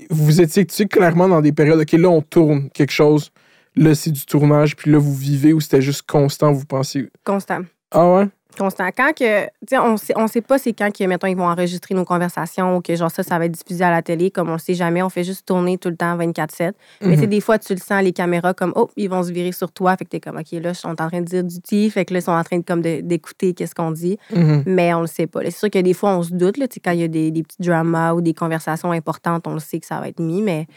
vous 0.10 0.40
étiez 0.40 0.66
tu 0.66 0.74
sais, 0.74 0.86
clairement 0.86 1.28
dans 1.28 1.42
des 1.42 1.52
périodes. 1.52 1.82
OK, 1.82 1.92
là, 1.92 2.08
on 2.08 2.22
tourne 2.22 2.70
quelque 2.70 2.94
chose. 2.94 3.34
Là, 3.76 3.94
c'est 3.94 4.12
du 4.12 4.26
tournage. 4.26 4.78
Puis 4.78 4.90
là, 4.90 4.98
vous 4.98 5.14
vivez 5.14 5.52
ou 5.52 5.60
c'était 5.60 5.82
juste 5.82 6.04
constant, 6.04 6.54
vous 6.54 6.64
pensez. 6.64 7.10
Constant. 7.26 7.64
Ah 7.92 8.10
ouais? 8.14 8.28
Constant. 8.58 8.88
Quand 8.96 9.12
que, 9.14 9.46
tu 9.46 9.50
sais, 9.70 9.78
on 9.78 9.98
sait, 9.98 10.14
on 10.16 10.28
sait 10.28 10.42
pas 10.42 10.58
c'est 10.58 10.74
quand 10.74 10.92
que, 10.96 11.04
mettons, 11.06 11.28
ils 11.28 11.36
vont 11.36 11.48
enregistrer 11.48 11.94
nos 11.96 12.06
conversations 12.06 12.78
ou 12.78 12.82
que, 12.82 12.96
genre, 12.96 13.12
ça, 13.12 13.24
ça 13.24 13.38
va 13.38 13.46
être 13.46 13.52
diffusé 13.52 13.84
à 13.84 13.92
la 13.92 14.02
télé, 14.02 14.32
comme 14.32 14.50
on 14.50 14.54
le 14.54 14.58
sait 14.60 14.74
jamais. 14.74 15.02
On 15.02 15.10
fait 15.10 15.24
juste 15.24 15.46
tourner 15.46 15.78
tout 15.78 15.90
le 15.90 15.96
temps 15.98 16.16
24-7. 16.18 16.74
Mais, 17.02 17.16
Mhm. 17.18 17.26
des 17.28 17.42
fois, 17.42 17.60
tu 17.60 17.74
le 17.74 17.80
sens, 17.80 18.02
les 18.04 18.14
caméras, 18.14 18.54
comme, 18.54 18.74
oh, 18.76 18.90
ils 18.96 19.10
vont 19.10 19.24
se 19.24 19.32
virer 19.32 19.52
sur 19.52 19.72
toi. 19.72 19.96
Fait 19.98 20.06
que 20.06 20.10
t'es 20.12 20.20
comme, 20.20 20.38
OK, 20.38 20.52
là, 20.54 20.70
ils 20.70 20.76
sont 20.76 20.90
en 20.90 20.96
train 20.96 21.20
de 21.22 21.26
dire 21.26 21.44
du 21.44 21.60
tea. 21.62 21.90
Fait 21.90 22.06
que 22.06 22.14
là, 22.14 22.20
ils 22.20 22.24
sont 22.24 22.32
en 22.32 22.44
train 22.44 22.58
de, 22.60 22.64
comme, 22.64 22.82
d'écouter 22.82 23.54
qu'est-ce 23.54 23.76
qu'on 23.76 23.92
dit. 23.92 24.18
Mhm. 24.34 24.64
Mais 24.66 24.94
on 24.94 25.02
le 25.02 25.08
sait 25.08 25.28
pas. 25.28 25.42
C'est 25.44 25.52
sûr 25.52 25.70
que 25.70 25.80
des 25.80 25.94
fois, 25.94 26.16
on 26.18 26.24
se 26.24 26.34
doute, 26.34 26.58
là, 26.58 26.68
quand 26.84 26.92
il 26.92 27.00
y 27.00 27.04
a 27.04 27.08
des, 27.08 27.32
des 27.32 27.44
petits 27.44 27.58
dramas 27.62 28.14
ou 28.14 28.22
des 28.22 28.34
conversations 28.34 28.92
importantes, 28.92 29.48
on 29.48 29.54
le 29.54 29.60
sait 29.60 29.80
que 29.80 29.86
ça 29.86 30.00
va 30.00 30.08
être 30.08 30.20
mis, 30.20 30.42
mais 30.42 30.68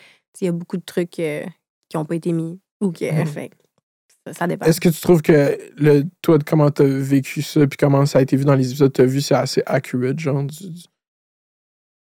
il 0.41 0.45
y 0.45 0.49
a 0.49 0.53
beaucoup 0.53 0.77
de 0.77 0.85
trucs 0.85 1.19
euh, 1.19 1.45
qui 1.89 1.97
n'ont 1.97 2.05
pas 2.05 2.15
été 2.15 2.33
mis 2.33 2.61
ou 2.81 2.93
qui. 2.93 3.11
Mhm. 3.11 3.27
fait 3.27 3.51
ça, 4.33 4.47
dépend. 4.47 4.67
Est-ce 4.67 4.81
que 4.81 4.89
tu 4.89 5.01
trouves 5.01 5.23
que 5.23 5.59
le, 5.77 6.03
toi, 6.23 6.39
comment 6.47 6.71
tu 6.71 6.83
as 6.83 6.87
vécu 6.87 7.43
ça, 7.43 7.67
puis 7.67 7.77
comment 7.77 8.05
ça 8.07 8.19
a 8.19 8.23
été 8.23 8.37
vu 8.37 8.45
dans 8.45 8.55
les 8.55 8.69
épisodes 8.69 8.91
que 8.91 8.97
tu 8.97 9.03
as 9.03 9.07
vu, 9.07 9.21
c'est 9.21 9.35
assez 9.35 9.63
accurate, 9.67 10.19
genre? 10.19 10.43
du- 10.45 10.71
du- 10.71 10.83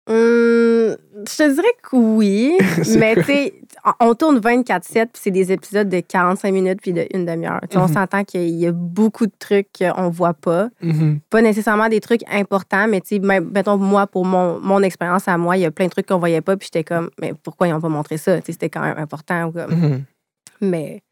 Hum, 0.09 0.97
Je 1.29 1.37
te 1.37 1.53
dirais 1.53 1.67
que 1.83 1.95
oui, 1.95 2.57
mais 2.97 3.15
tu 3.15 3.23
sais, 3.23 3.53
on 3.99 4.15
tourne 4.15 4.39
24-7, 4.39 5.11
puis 5.13 5.21
c'est 5.21 5.31
des 5.31 5.51
épisodes 5.51 5.87
de 5.87 5.99
45 5.99 6.51
minutes 6.51 6.79
puis 6.81 6.91
de 6.91 7.05
une 7.13 7.25
demi-heure. 7.25 7.61
Tu 7.69 7.73
sais, 7.73 7.77
On 7.77 7.87
Mhm. 7.87 7.93
s'entend 7.93 8.23
qu'il 8.23 8.49
y 8.49 8.65
a 8.65 8.71
beaucoup 8.71 9.27
de 9.27 9.31
trucs 9.37 9.67
qu'on 9.77 10.09
voit 10.09 10.33
pas. 10.33 10.69
Mhm. 10.81 11.19
Pas 11.29 11.41
nécessairement 11.43 11.87
des 11.87 11.99
trucs 11.99 12.23
importants, 12.31 12.87
mais 12.87 12.99
tu 13.01 13.17
sais, 13.17 13.19
mettons, 13.19 13.77
moi, 13.77 14.07
pour 14.07 14.25
mon, 14.25 14.59
mon 14.59 14.81
expérience 14.81 15.27
à 15.27 15.37
moi, 15.37 15.55
il 15.57 15.61
y 15.61 15.65
a 15.65 15.71
plein 15.71 15.85
de 15.85 15.91
trucs 15.91 16.07
qu'on 16.07 16.17
voyait 16.17 16.41
pas, 16.41 16.57
puis 16.57 16.67
j'étais 16.73 16.83
comme, 16.83 17.11
mais 17.21 17.33
pourquoi 17.43 17.67
ils 17.67 17.71
n'ont 17.71 17.79
pas 17.81 17.87
montré 17.89 18.17
ça? 18.17 18.37
Tu 18.41 18.47
sais, 18.47 18.51
C'était 18.53 18.69
quand 18.69 18.81
même 18.81 18.97
important. 18.97 19.45
Ou 19.45 19.51
comme... 19.51 19.71
Mhm. 19.75 20.03
Mais 20.61 21.03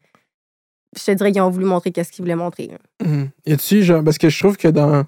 je 0.98 1.04
te 1.04 1.10
dirais 1.12 1.32
qu'ils 1.32 1.42
ont 1.42 1.50
voulu 1.50 1.64
montrer 1.66 1.90
qu'est-ce 1.92 2.10
qu'ils 2.12 2.22
voulaient 2.24 2.34
montrer. 2.36 2.70
Mhm. 3.04 3.28
Y 3.46 3.52
a-tu, 3.52 3.82
genre, 3.82 4.02
parce 4.04 4.18
que 4.18 4.28
je 4.28 4.38
trouve 4.38 4.56
que 4.56 4.68
dans, 4.68 5.04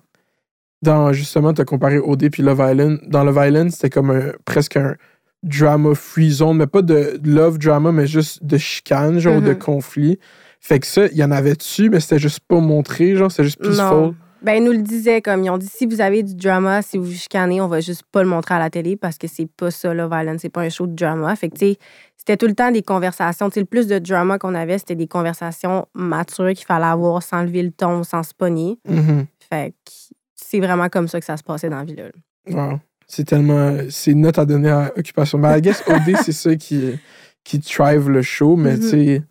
dans 0.82 1.12
justement, 1.12 1.52
t'as 1.52 1.64
comparé 1.64 1.98
OD 1.98 2.28
puis 2.30 2.42
Love 2.42 2.64
Island, 2.70 3.00
dans 3.06 3.24
Love 3.24 3.40
Island, 3.46 3.70
c'était 3.70 3.90
comme 3.90 4.10
un, 4.10 4.32
presque 4.44 4.76
un 4.76 4.96
drama 5.42 5.94
free 5.94 6.30
zone, 6.30 6.58
mais 6.58 6.66
pas 6.68 6.82
de 6.82 7.20
love 7.24 7.58
drama, 7.58 7.90
mais 7.92 8.06
juste 8.06 8.44
de 8.44 8.56
chicane, 8.58 9.18
genre, 9.18 9.40
de 9.40 9.50
Mhm. 9.50 9.58
conflit. 9.58 10.18
Fait 10.60 10.78
que 10.78 10.86
ça, 10.86 11.06
il 11.06 11.16
y 11.16 11.24
en 11.24 11.32
avait 11.32 11.54
dessus, 11.54 11.90
mais 11.90 11.98
c'était 11.98 12.20
juste 12.20 12.40
pas 12.46 12.60
montré, 12.60 13.16
genre, 13.16 13.30
c'était 13.30 13.44
juste 13.44 13.60
peaceful? 13.60 13.76
Non. 13.96 14.14
Ben, 14.44 14.54
ils 14.54 14.64
nous 14.64 14.72
le 14.72 14.82
disaient, 14.82 15.22
comme 15.22 15.44
ils 15.44 15.50
ont 15.50 15.58
dit, 15.58 15.68
si 15.68 15.86
vous 15.86 16.00
avez 16.00 16.22
du 16.22 16.34
drama, 16.34 16.82
si 16.82 16.98
vous 16.98 17.04
vous 17.04 17.12
chicanez, 17.12 17.60
on 17.60 17.68
va 17.68 17.80
juste 17.80 18.02
pas 18.10 18.22
le 18.22 18.28
montrer 18.28 18.54
à 18.54 18.58
la 18.58 18.70
télé 18.70 18.96
parce 18.96 19.16
que 19.18 19.28
c'est 19.28 19.46
pas 19.46 19.70
ça, 19.70 19.94
Love 19.94 20.12
Island. 20.12 20.38
C'est 20.40 20.48
pas 20.48 20.62
un 20.62 20.68
show 20.68 20.86
de 20.86 20.94
drama. 20.94 21.34
Fait 21.36 21.48
que, 21.48 21.54
tu 21.58 21.66
sais, 21.66 21.78
c'était 22.16 22.36
tout 22.36 22.46
le 22.46 22.54
temps 22.54 22.70
des 22.72 22.82
conversations. 22.82 23.48
Tu 23.50 23.54
sais, 23.54 23.60
le 23.60 23.66
plus 23.66 23.86
de 23.86 23.98
drama 23.98 24.38
qu'on 24.38 24.54
avait, 24.54 24.78
c'était 24.78 24.96
des 24.96 25.06
conversations 25.06 25.86
matures 25.94 26.52
qu'il 26.54 26.66
fallait 26.66 26.86
avoir 26.86 27.22
sans 27.22 27.42
lever 27.42 27.62
le 27.62 27.70
ton, 27.70 28.02
sans 28.02 28.22
se 28.24 28.34
pogner. 28.34 28.78
Mhm. 28.88 29.26
Fait 29.48 29.70
que 29.84 29.92
c'est 30.34 30.60
vraiment 30.60 30.88
comme 30.88 31.08
ça 31.08 31.20
que 31.20 31.26
ça 31.26 31.36
se 31.36 31.42
passait 31.44 31.68
dans 31.70 31.76
la 31.78 31.84
ville. 31.84 32.10
Wow. 32.50 32.80
C'est 33.06 33.24
tellement. 33.24 33.76
C'est 33.90 34.10
une 34.12 34.22
note 34.22 34.38
à 34.38 34.44
donner 34.44 34.70
à 34.70 34.92
Occupation. 34.96 35.38
Mais 35.38 35.58
I 35.58 35.60
guess 35.62 35.82
OD, 35.86 36.16
c'est 36.24 36.32
ça 36.32 36.54
qui, 36.56 36.98
qui 37.44 37.58
drive 37.58 38.08
le 38.08 38.22
show, 38.22 38.56
mais 38.56 38.72
Mhm. 38.76 38.80
tu 38.80 38.88
sais. 38.88 39.22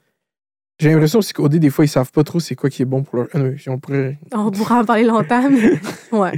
J'ai 0.81 0.89
l'impression 0.89 1.19
aussi 1.19 1.31
qu'OD, 1.33 1.57
des 1.57 1.69
fois, 1.69 1.85
ils 1.85 1.89
savent 1.89 2.11
pas 2.11 2.23
trop 2.23 2.39
c'est 2.39 2.55
quoi 2.55 2.69
qui 2.71 2.81
est 2.81 2.85
bon 2.85 3.03
pour 3.03 3.17
leur. 3.17 3.27
Ah, 3.33 3.37
non, 3.39 3.53
on 3.67 3.77
pourrait. 3.77 4.17
On 4.33 4.49
pourra 4.49 4.79
en 4.79 4.83
parler 4.83 5.03
longtemps, 5.03 5.47
mais 5.47 5.79
ouais. 6.11 6.31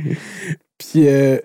Puis, 0.78 1.08
euh, 1.08 1.38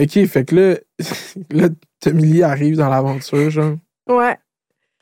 OK, 0.00 0.24
fait 0.26 0.44
que 0.46 0.54
là, 0.54 0.76
là, 1.50 1.68
Tommy 2.00 2.42
arrive 2.42 2.76
dans 2.76 2.88
l'aventure, 2.88 3.50
genre. 3.50 3.76
Ouais, 4.08 4.38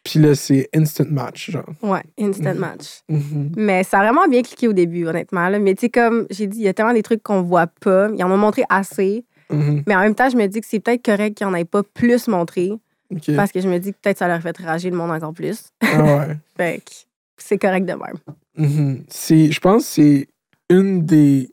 Puis 0.03 0.19
là, 0.19 0.35
c'est 0.35 0.69
instant 0.75 1.05
match, 1.09 1.53
genre. 1.53 1.69
ouais, 1.83 2.03
instant 2.19 2.57
match. 2.57 3.03
Mhm. 3.09 3.53
Mais 3.57 3.85
ça 3.85 4.01
a 4.01 4.03
vraiment 4.03 4.27
bien 4.27 4.43
cliqué 4.43 4.67
au 4.67 4.73
début, 4.73 5.07
honnêtement. 5.07 5.49
Là. 5.49 5.61
Mais 5.61 5.75
tu 5.75 5.83
sais, 5.83 5.89
comme 5.89 6.27
j'ai 6.31 6.49
dit, 6.49 6.59
il 6.59 6.65
y 6.65 6.69
a 6.69 6.75
tellement 6.75 6.95
des 6.95 7.05
trucs 7.05 7.23
qu'on 7.23 7.43
voit 7.43 7.69
pas. 7.69 8.09
Ils 8.13 8.25
en 8.25 8.31
ont 8.33 8.37
montré 8.37 8.65
assez. 8.69 9.25
Mhm. 9.51 9.85
Mais 9.87 9.95
en 9.95 10.01
même 10.01 10.17
temps, 10.17 10.29
je 10.29 10.37
me 10.37 10.49
dis 10.49 10.61
que 10.61 10.67
c'est 10.69 10.81
peut-être 10.81 11.05
correct 11.05 11.37
qu'ils 11.39 11.47
n'en 11.47 11.55
aient 11.55 11.65
pas 11.65 11.85
plus 11.85 12.27
montré. 12.27 12.73
Parce 13.37 13.53
que 13.53 13.61
je 13.61 13.69
me 13.69 13.79
dis 13.79 13.93
que 13.93 13.99
peut-être 14.03 14.19
ça 14.19 14.27
leur 14.27 14.41
fait 14.43 14.57
rager 14.59 14.91
le 14.91 14.97
monde 14.97 15.13
encore 15.13 15.33
plus. 15.33 15.67
Ah 15.81 16.03
ouais. 16.03 16.37
Fait 16.57 16.79
que 16.85 16.91
c'est 17.37 17.59
correct 17.59 17.85
de 17.85 17.93
même. 17.93 18.19
Mhm. 18.57 19.05
C'est, 19.09 19.51
je 19.51 19.61
pense 19.61 19.85
que 19.85 19.89
c'est 19.91 20.29
une 20.71 21.05
des. 21.05 21.51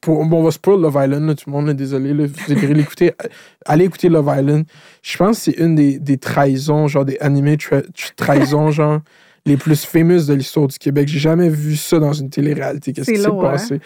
Pour, 0.00 0.24
bon, 0.24 0.38
on 0.38 0.44
va 0.44 0.50
spoil 0.50 0.80
Love 0.80 0.98
Island, 1.04 1.26
là, 1.26 1.34
tout 1.34 1.50
le 1.50 1.52
monde, 1.52 1.66
là, 1.66 1.74
désolé. 1.74 2.14
Là, 2.14 2.24
vous 2.26 2.52
irez 2.52 2.72
l'écouter. 2.74 3.12
Allez 3.66 3.84
écouter 3.84 4.08
Love 4.08 4.32
Island. 4.38 4.64
Je 5.02 5.16
pense 5.18 5.36
que 5.36 5.42
c'est 5.44 5.58
une 5.62 5.74
des, 5.74 5.98
des 5.98 6.16
trahisons, 6.16 6.88
genre 6.88 7.04
des 7.04 7.18
animés 7.20 7.56
tra- 7.56 7.84
tra- 7.90 8.14
trahisons, 8.16 8.70
genre, 8.70 9.00
les 9.44 9.56
plus 9.56 9.84
fameuses 9.84 10.26
de 10.26 10.34
l'histoire 10.34 10.68
du 10.68 10.78
Québec. 10.78 11.08
J'ai 11.08 11.18
jamais 11.18 11.50
vu 11.50 11.76
ça 11.76 11.98
dans 11.98 12.12
une 12.14 12.30
télé-réalité. 12.30 12.92
Qu'est-ce 12.92 13.10
qui 13.10 13.18
s'est 13.18 13.26
hein? 13.26 13.40
passé? 13.40 13.80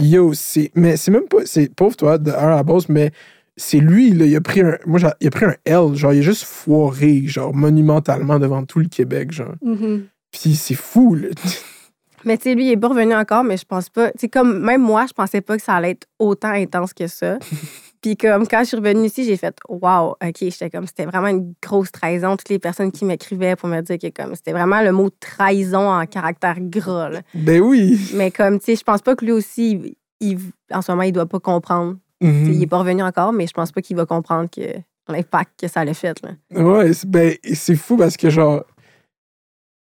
Yo, 0.00 0.32
c'est. 0.32 0.70
Mais 0.74 0.96
c'est 0.96 1.10
même 1.10 1.28
pas. 1.28 1.44
C'est 1.44 1.74
pauvre 1.74 1.96
toi, 1.96 2.18
de 2.18 2.30
un 2.30 2.56
à 2.56 2.62
base, 2.62 2.88
mais 2.88 3.10
c'est 3.56 3.78
lui, 3.78 4.10
là, 4.10 4.24
il 4.24 4.34
a 4.36 4.40
pris 4.40 4.60
un. 4.62 4.78
Moi, 4.86 5.00
il 5.20 5.26
a 5.26 5.30
pris 5.30 5.44
un 5.44 5.54
L, 5.64 5.94
genre, 5.94 6.12
il 6.14 6.20
a 6.20 6.22
juste 6.22 6.44
foiré, 6.44 7.26
genre, 7.26 7.54
monumentalement 7.54 8.38
devant 8.38 8.64
tout 8.64 8.78
le 8.78 8.88
Québec, 8.88 9.32
genre. 9.32 9.54
Mhm. 9.62 10.04
Puis 10.32 10.54
c'est 10.56 10.74
fou, 10.74 11.14
là. 11.14 11.28
Mais 12.24 12.36
tu 12.38 12.44
sais, 12.44 12.54
lui, 12.54 12.66
il 12.66 12.70
est 12.70 12.76
pas 12.76 12.86
revenu 12.88 13.14
encore, 13.14 13.42
mais 13.42 13.56
je 13.56 13.64
pense 13.64 13.88
pas. 13.88 14.12
Tu 14.12 14.18
sais, 14.20 14.28
comme 14.28 14.60
même 14.60 14.80
moi, 14.80 15.06
je 15.08 15.12
pensais 15.12 15.40
pas 15.40 15.56
que 15.56 15.62
ça 15.62 15.74
allait 15.74 15.90
être 15.90 16.06
autant 16.20 16.50
intense 16.52 16.92
que 16.94 17.08
ça. 17.08 17.36
Puis 18.00 18.16
comme 18.16 18.46
quand 18.46 18.60
je 18.60 18.64
suis 18.66 18.76
revenue 18.76 19.06
ici, 19.06 19.24
j'ai 19.24 19.36
fait 19.36 19.56
Wow, 19.68 20.10
OK, 20.24 20.36
j'étais 20.40 20.70
comme 20.70 20.86
c'était 20.86 21.04
vraiment 21.04 21.26
une 21.28 21.52
grosse 21.60 21.90
trahison. 21.90 22.36
Toutes 22.36 22.48
les 22.48 22.60
personnes 22.60 22.92
qui 22.92 23.04
m'écrivaient 23.04 23.56
pour 23.56 23.68
me 23.68 23.80
dire 23.80 23.98
que 23.98 24.06
comme 24.10 24.36
c'était 24.36 24.52
vraiment 24.52 24.82
le 24.82 24.92
mot 24.92 25.10
trahison 25.18 25.88
en 25.90 26.06
caractère 26.06 26.56
gras. 26.60 27.08
là. 27.08 27.22
Ben 27.34 27.60
oui. 27.60 27.98
Mais 28.14 28.30
comme, 28.30 28.58
tu 28.60 28.66
sais, 28.66 28.76
je 28.76 28.84
pense 28.84 29.02
pas 29.02 29.16
que 29.16 29.24
lui 29.24 29.32
aussi, 29.32 29.96
il- 30.20 30.38
en 30.72 30.80
ce 30.80 30.92
moment, 30.92 31.02
il 31.02 31.12
doit 31.12 31.26
pas 31.26 31.40
comprendre. 31.40 31.96
Mhm. 32.20 32.52
Il 32.52 32.62
est 32.62 32.66
pas 32.68 32.78
revenu 32.78 33.02
encore, 33.02 33.32
mais 33.32 33.48
je 33.48 33.52
pense 33.52 33.72
pas 33.72 33.80
qu'il 33.82 33.96
va 33.96 34.06
comprendre 34.06 34.48
que 34.48 34.62
l'impact 35.08 35.60
que 35.60 35.66
ça 35.68 35.80
allait 35.80 35.92
fait. 35.94 36.16
Là. 36.22 36.62
Ouais, 36.62 36.92
ben, 37.06 37.34
c'est 37.52 37.74
fou 37.76 37.96
parce 37.96 38.16
que, 38.16 38.30
genre, 38.30 38.62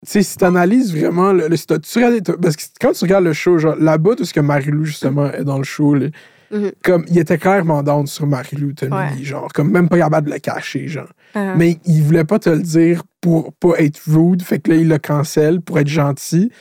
sais, 0.06 0.22
si 0.24 0.38
t'analyses 0.38 0.96
vraiment, 0.96 1.34
le, 1.34 1.48
le- 1.48 1.56
si 1.58 1.66
tu 1.66 1.74
regardes- 1.96 2.38
parce 2.42 2.56
que 2.56 2.64
quand 2.80 2.92
tu 2.92 3.04
regardes 3.06 3.24
le 3.26 3.34
show, 3.34 3.58
genre, 3.58 3.76
là-bas, 3.80 4.16
tout 4.16 4.26
ce 4.26 4.34
que 4.34 4.40
Marie-Lou, 4.40 4.86
justement, 4.86 5.32
est 5.32 5.44
dans 5.44 5.58
le 5.58 5.64
show, 5.64 5.94
là, 5.96 6.08
Mhm. 6.52 6.72
comme, 6.84 7.04
il 7.10 7.18
était 7.20 7.38
clairement 7.38 7.84
down 7.84 8.08
sur 8.08 8.26
Marie-Lou, 8.28 8.74
Tommy, 8.74 8.94
Ouais. 8.94 9.24
genre, 9.24 9.52
comme 9.54 9.70
même 9.72 9.90
pas 9.90 9.98
capable 9.98 10.28
de 10.30 10.34
le 10.34 10.40
cacher, 10.40 10.88
genre. 10.88 11.10
Ah. 11.34 11.56
Mais 11.58 11.78
il 11.86 12.02
voulait 12.04 12.24
pas 12.24 12.40
te 12.40 12.50
le 12.50 12.62
dire 12.62 13.04
pour 13.22 13.54
pas 13.54 13.74
être 13.80 14.00
rude, 14.08 14.42
fait 14.42 14.60
que 14.60 14.72
là, 14.72 14.78
il 14.78 14.88
le 14.88 14.98
cancelle 14.98 15.60
pour 15.62 15.78
être 15.80 15.90
gentil. 15.90 16.52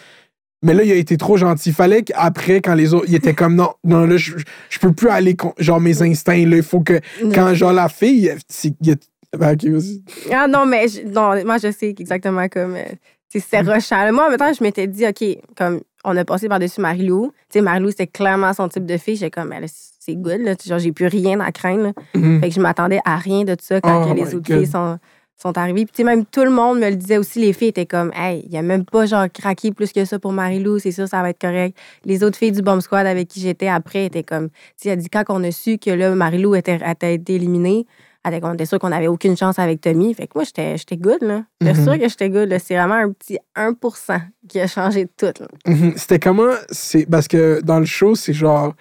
Mais 0.64 0.74
là, 0.74 0.82
il 0.82 0.90
a 0.90 0.96
été 0.96 1.16
trop 1.18 1.36
gentil. 1.36 1.68
Il 1.68 1.74
fallait 1.74 2.02
qu'après, 2.02 2.60
quand 2.60 2.74
les 2.74 2.94
autres, 2.94 3.04
il 3.08 3.14
était 3.14 3.34
comme 3.34 3.54
non, 3.54 3.74
non, 3.84 4.06
là, 4.06 4.16
je, 4.16 4.32
je 4.70 4.78
peux 4.80 4.92
plus 4.92 5.08
aller, 5.10 5.36
con- 5.36 5.54
genre, 5.58 5.80
mes 5.80 6.02
instincts, 6.02 6.46
là, 6.48 6.56
il 6.56 6.62
faut 6.64 6.80
que, 6.80 6.98
quand, 7.34 7.54
genre, 7.54 7.72
la 7.74 7.88
fille, 7.88 8.32
il 8.80 8.90
a- 8.90 8.94
ben, 9.38 9.52
ok, 9.52 9.64
vas-y. 9.66 10.02
Ah 10.32 10.48
non, 10.48 10.64
mais 10.66 10.88
je- 10.88 11.02
non, 11.02 11.44
moi, 11.44 11.58
je 11.58 11.70
sais 11.70 11.90
exactement 11.96 12.48
comme. 12.48 12.74
euh, 12.74 12.84
tu 13.30 13.40
sais, 13.40 13.46
c'est 13.50 13.62
Mm. 13.62 13.68
rushant. 13.70 14.12
Moi, 14.12 14.26
en 14.26 14.30
même 14.30 14.38
temps, 14.38 14.52
je 14.52 14.62
m'étais 14.62 14.86
dit, 14.86 15.06
OK, 15.06 15.24
comme 15.56 15.80
on 16.04 16.16
a 16.16 16.24
passé 16.24 16.48
par-dessus 16.48 16.80
Marie-Lou. 16.80 17.32
Tu 17.50 17.58
sais, 17.58 17.60
Marie-Lou, 17.60 17.90
c'était 17.90 18.06
clairement 18.06 18.52
son 18.52 18.68
type 18.68 18.86
de 18.86 18.96
fille. 18.96 19.16
J'étais 19.16 19.30
comme, 19.30 19.52
Elle, 19.52 19.66
c'est 19.68 20.14
good, 20.14 20.40
là. 20.40 20.54
Genre, 20.64 20.78
j'ai 20.78 20.92
plus 20.92 21.06
rien 21.08 21.40
à 21.40 21.50
craindre. 21.50 21.92
Mhm. 22.14 22.40
Fait 22.40 22.48
que 22.48 22.54
je 22.54 22.60
m'attendais 22.60 23.00
à 23.04 23.16
rien 23.16 23.44
de 23.44 23.56
ça 23.60 23.80
quand 23.80 24.04
Oh 24.04 24.08
que 24.10 24.14
les 24.14 24.34
autres 24.34 24.46
God. 24.48 24.58
filles 24.58 24.66
sont, 24.68 24.98
sont 25.36 25.58
arrivées. 25.58 25.84
Puis, 25.84 25.92
tu 25.92 25.96
sais, 25.96 26.04
même 26.04 26.24
tout 26.24 26.44
le 26.44 26.50
monde 26.50 26.78
me 26.78 26.88
le 26.88 26.94
disait 26.94 27.18
aussi. 27.18 27.40
Les 27.40 27.52
filles 27.52 27.68
étaient 27.68 27.86
comme, 27.86 28.12
hey, 28.14 28.42
il 28.46 28.52
y 28.52 28.56
a 28.56 28.62
même 28.62 28.84
pas, 28.84 29.04
genre, 29.06 29.26
craqué 29.34 29.72
plus 29.72 29.92
que 29.92 30.04
ça 30.04 30.20
pour 30.20 30.32
Marie-Lou. 30.32 30.78
C'est 30.78 30.92
sûr, 30.92 31.08
ça 31.08 31.20
va 31.22 31.30
être 31.30 31.40
correct. 31.40 31.76
Les 32.04 32.22
autres 32.22 32.38
filles 32.38 32.52
du 32.52 32.62
Bomb 32.62 32.80
Squad 32.80 33.04
avec 33.06 33.26
qui 33.26 33.40
j'étais 33.40 33.66
après 33.68 34.04
étaient 34.06 34.22
comme, 34.22 34.48
tu 34.50 34.54
sais, 34.76 34.88
elle 34.90 35.00
dit, 35.00 35.10
quand 35.10 35.24
on 35.30 35.42
a 35.42 35.50
su 35.50 35.78
que 35.78 35.90
là, 35.90 36.14
Marie-Lou 36.14 36.54
était, 36.54 36.78
était 36.88 37.14
été 37.16 37.34
éliminée, 37.34 37.84
elle 38.26 38.34
était- 38.34 38.46
on 38.46 38.54
était 38.54 38.66
sûr 38.66 38.78
qu'on 38.78 38.88
n'avait 38.88 39.06
aucune 39.06 39.36
chance 39.36 39.58
avec 39.58 39.80
Tommy. 39.80 40.12
Fait 40.14 40.26
que 40.26 40.32
moi, 40.34 40.44
j'étais 40.44 40.76
j'étais 40.76 40.96
good, 40.96 41.22
là. 41.22 41.44
J'étais 41.60 41.74
Mhm. 41.78 41.84
sûre 41.84 41.98
que 41.98 42.08
j'étais 42.08 42.28
good, 42.30 42.48
là. 42.48 42.58
C'est 42.58 42.74
vraiment 42.76 42.94
un 42.94 43.12
petit 43.12 43.38
1% 43.54 44.20
qui 44.48 44.60
a 44.60 44.66
changé 44.66 45.06
tout, 45.16 45.26
là. 45.40 45.46
Mhm. 45.66 45.92
C'était 45.96 46.18
comment 46.18 46.50
c'est 46.70 47.06
parce 47.06 47.28
que 47.28 47.60
dans 47.62 47.78
le 47.78 47.86
show 47.86 48.14
c'est 48.14 48.32
genre 48.32 48.74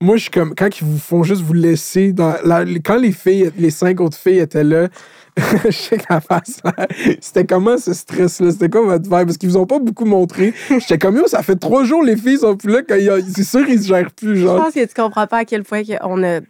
moi 0.00 0.16
je 0.16 0.22
suis 0.22 0.30
comme 0.30 0.54
quand 0.56 0.80
ils 0.80 0.84
vous 0.84 0.98
font 0.98 1.22
juste 1.22 1.42
vous 1.42 1.52
laisser 1.52 2.12
dans 2.12 2.34
la- 2.44 2.64
quand 2.84 2.96
les 2.96 3.12
filles 3.12 3.52
les 3.56 3.70
cinq 3.70 4.00
autres 4.00 4.16
filles 4.18 4.38
étaient 4.40 4.64
là 4.64 4.88
je 5.64 5.70
sais 5.70 5.96
qu'à 5.96 6.20
face 6.20 6.60
c'était 7.20 7.46
comment 7.46 7.78
ce 7.78 7.92
stress 7.94 8.40
là 8.40 8.50
c'était 8.50 8.68
quoi 8.68 8.82
votre 8.82 9.04
vibe? 9.04 9.26
Parce 9.26 9.38
qu'ils 9.38 9.48
vous 9.48 9.56
ont 9.56 9.64
pas 9.66 9.78
beaucoup 9.78 10.04
montré 10.04 10.54
j'étais 10.68 10.98
comme 10.98 11.16
yo 11.18 11.28
ça 11.28 11.42
fait 11.44 11.54
trois 11.54 11.84
jours 11.84 12.02
les 12.02 12.16
filles 12.16 12.38
sont 12.38 12.56
plus 12.56 12.72
là 12.72 12.80
quand 12.86 12.96
c'est 13.32 13.44
sûr 13.44 13.68
ils 13.68 13.80
se 13.80 13.86
gèrent 13.86 14.10
plus 14.10 14.36
Je 14.36 14.42
genre 14.46 14.56
pense 14.64 14.74
que 14.74 14.84
tu 14.84 14.92
comprends 14.94 15.28
pas 15.28 15.38
à 15.38 15.44
quel 15.44 15.62
point 15.62 15.82
on 16.02 16.22
a 16.24 16.40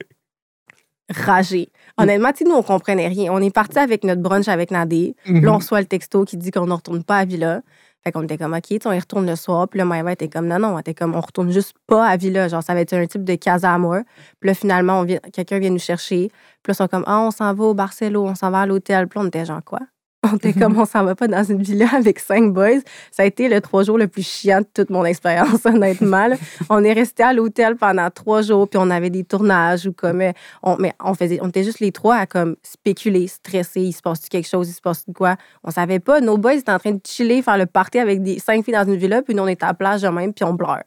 ragé. 1.14 1.68
Honnêtement, 1.98 2.32
tu 2.32 2.38
sais, 2.38 2.44
nous, 2.50 2.56
on 2.56 2.62
comprenait 2.62 3.08
rien. 3.08 3.32
On 3.32 3.40
est 3.40 3.50
parti 3.54 3.78
avec 3.78 4.04
notre 4.04 4.22
brunch 4.22 4.48
avec 4.48 4.70
Nadé. 4.70 5.14
Mhm. 5.26 5.44
Là, 5.44 5.52
on 5.52 5.56
reçoit 5.58 5.80
le 5.80 5.86
texto 5.86 6.24
qui 6.24 6.36
dit 6.36 6.50
qu'on 6.50 6.66
ne 6.66 6.72
retourne 6.72 7.02
pas 7.04 7.18
à 7.18 7.24
Villa. 7.24 7.60
Fait 8.04 8.10
qu'on 8.10 8.22
était 8.24 8.36
comme, 8.36 8.52
OK, 8.54 8.62
tu 8.66 8.78
on 8.86 8.92
y 8.92 8.98
retourne 8.98 9.26
le 9.26 9.36
soir. 9.36 9.68
Puis 9.68 9.78
là, 9.78 9.84
Maëva 9.84 10.12
était 10.12 10.28
comme, 10.28 10.46
non, 10.48 10.58
non, 10.58 10.74
on 10.74 10.78
était 10.80 10.94
comme, 10.94 11.14
on 11.14 11.20
retourne 11.20 11.52
juste 11.52 11.74
pas 11.86 12.04
à 12.08 12.16
Villa. 12.16 12.48
Genre, 12.48 12.62
ça 12.62 12.74
va 12.74 12.80
être 12.80 12.92
un 12.94 13.06
type 13.06 13.22
de 13.22 13.34
casa 13.36 13.72
à 13.72 13.78
moi. 13.78 14.00
Puis 14.40 14.48
là, 14.48 14.54
finalement, 14.54 14.98
on 15.00 15.04
vient- 15.04 15.20
quelqu'un 15.32 15.60
vient 15.60 15.70
nous 15.70 15.78
chercher. 15.78 16.28
Puis 16.62 16.70
là, 16.70 16.72
ils 16.72 16.74
sont 16.74 16.88
comme, 16.88 17.04
ah, 17.06 17.20
on 17.20 17.30
s'en 17.30 17.54
va 17.54 17.64
au 17.64 17.74
Barcelo, 17.74 18.24
on 18.26 18.34
s'en 18.34 18.50
va 18.50 18.62
à 18.62 18.66
l'hôtel. 18.66 19.06
Puis 19.06 19.18
là, 19.20 19.24
on 19.24 19.28
était 19.28 19.44
genre, 19.44 19.62
quoi? 19.64 19.78
On 20.24 20.36
était 20.36 20.52
comme, 20.52 20.78
on 20.78 20.84
s'en 20.84 21.04
va 21.04 21.16
pas 21.16 21.26
dans 21.26 21.42
une 21.42 21.60
villa 21.62 21.88
avec 21.96 22.20
cinq 22.20 22.52
boys. 22.52 22.80
Ça 23.10 23.24
a 23.24 23.26
été 23.26 23.48
le 23.48 23.60
trois 23.60 23.82
jours 23.82 23.98
le 23.98 24.06
plus 24.06 24.26
chiant 24.26 24.60
de 24.60 24.66
toute 24.72 24.88
mon 24.88 25.04
expérience, 25.04 25.60
honnêtement. 25.64 26.28
là. 26.28 26.36
On 26.70 26.84
est 26.84 26.92
resté 26.92 27.24
à 27.24 27.32
l'hôtel 27.32 27.76
pendant 27.76 28.08
trois 28.10 28.42
jours, 28.42 28.68
puis 28.68 28.78
on 28.80 28.90
avait 28.90 29.10
des 29.10 29.24
tournages 29.24 29.86
ou 29.86 29.92
comme, 29.92 30.20
euh, 30.20 30.32
on, 30.62 30.76
mais 30.78 30.92
on 31.02 31.14
faisait, 31.14 31.38
on 31.42 31.48
était 31.48 31.64
juste 31.64 31.80
les 31.80 31.90
trois 31.92 32.16
à 32.16 32.26
comme 32.26 32.56
spéculer, 32.62 33.26
stresser. 33.26 33.80
Il 33.80 33.92
se 33.92 34.00
passe 34.00 34.28
quelque 34.28 34.48
chose, 34.48 34.68
il 34.68 34.72
se 34.72 34.80
passe 34.80 35.04
quoi? 35.14 35.36
On 35.64 35.70
savait 35.70 35.98
pas. 35.98 36.20
Nos 36.20 36.38
boys 36.38 36.54
étaient 36.54 36.70
en 36.70 36.78
train 36.78 36.92
de 36.92 37.00
chiller, 37.06 37.42
faire 37.42 37.58
le 37.58 37.66
party 37.66 37.98
avec 37.98 38.22
des 38.22 38.38
cinq 38.38 38.64
filles 38.64 38.74
dans 38.74 38.86
une 38.86 38.96
villa, 38.96 39.22
puis 39.22 39.34
nous 39.34 39.42
on 39.42 39.48
était 39.48 39.64
à 39.64 39.68
la 39.68 39.74
plage 39.74 40.04
même, 40.04 40.32
puis 40.32 40.44
on 40.44 40.56
pleure. 40.56 40.84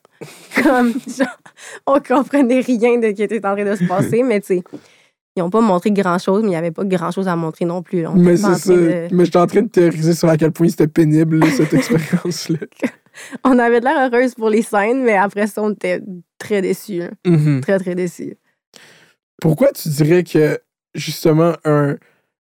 comme, 0.64 0.94
genre, 1.08 1.28
on 1.86 2.00
comprenait 2.00 2.62
rien 2.62 2.98
de 2.98 3.08
ce 3.08 3.12
qui 3.12 3.24
était 3.24 3.46
en 3.46 3.56
train 3.56 3.66
de 3.66 3.76
se 3.76 3.84
passer, 3.84 4.24
mais 4.24 4.40
tu 4.40 4.48
sais. 4.48 4.64
Ils 5.36 5.42
n'ont 5.42 5.50
pas 5.50 5.60
montré 5.62 5.92
grand-chose, 5.92 6.42
mais 6.42 6.48
il 6.48 6.52
n'y 6.52 6.56
avait 6.56 6.72
pas 6.72 6.86
grand-chose 6.86 7.28
à 7.28 7.36
montrer 7.36 7.66
non 7.66 7.82
plus. 7.82 8.06
mais 8.16 8.38
c'est 8.38 8.56
ça 8.56 8.74
de- 8.74 9.08
mais 9.12 9.26
j'étais 9.26 9.38
en 9.38 9.48
train 9.48 9.62
de 9.64 9.68
théoriser 9.68 10.14
sur 10.14 10.30
à 10.30 10.38
quel 10.38 10.52
point 10.52 10.70
c'était 10.70 10.88
pénible 10.88 11.40
là, 11.40 11.48
cette 11.52 11.74
expérience 11.74 12.50
là 12.50 12.58
On 13.44 13.58
avait 13.60 13.80
de 13.82 13.86
l'air 13.86 14.10
heureuse 14.12 14.34
pour 14.36 14.50
les 14.50 14.62
scènes, 14.62 15.04
mais 15.04 15.16
après 15.16 15.48
ça, 15.48 15.62
on 15.64 15.72
était 15.72 16.02
très 16.38 16.62
déçus. 16.62 17.00
là. 17.00 17.10
Très, 17.62 17.80
très 17.80 17.96
déçus. 17.96 18.36
pourquoi 19.42 19.72
tu 19.72 19.90
dirais 19.90 20.24
que 20.24 20.60
justement 20.94 21.54
un, 21.66 21.96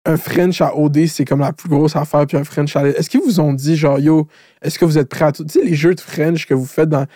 un 0.04 0.16
French 0.16 0.61
à 0.61 0.75
OD, 0.76 1.07
c'est 1.07 1.25
comme 1.25 1.40
la 1.40 1.52
plus 1.52 1.68
grosse 1.68 1.97
affaire, 1.97 2.26
puis 2.26 2.37
un 2.37 2.45
French 2.45 2.75
à 2.76 2.87
Est-ce 2.88 3.11
qu'ils 3.11 3.21
vous 3.21 3.40
ont 3.40 3.52
dit, 3.52 3.76
genre, 3.76 3.99
yo, 3.99 4.26
est-ce 4.62 4.78
que 4.78 4.85
vous 4.85 4.97
êtes 4.99 5.09
prêts 5.09 5.26
à 5.26 5.33
tout? 5.33 5.45
Tu 5.45 5.59
sais, 5.59 5.64
les 5.64 5.75
jeux 5.75 5.95
de 5.95 6.00
French 6.00 6.47
que 6.47 6.54
vous 6.54 6.64
faites 6.66 6.88
dans. 6.88 7.07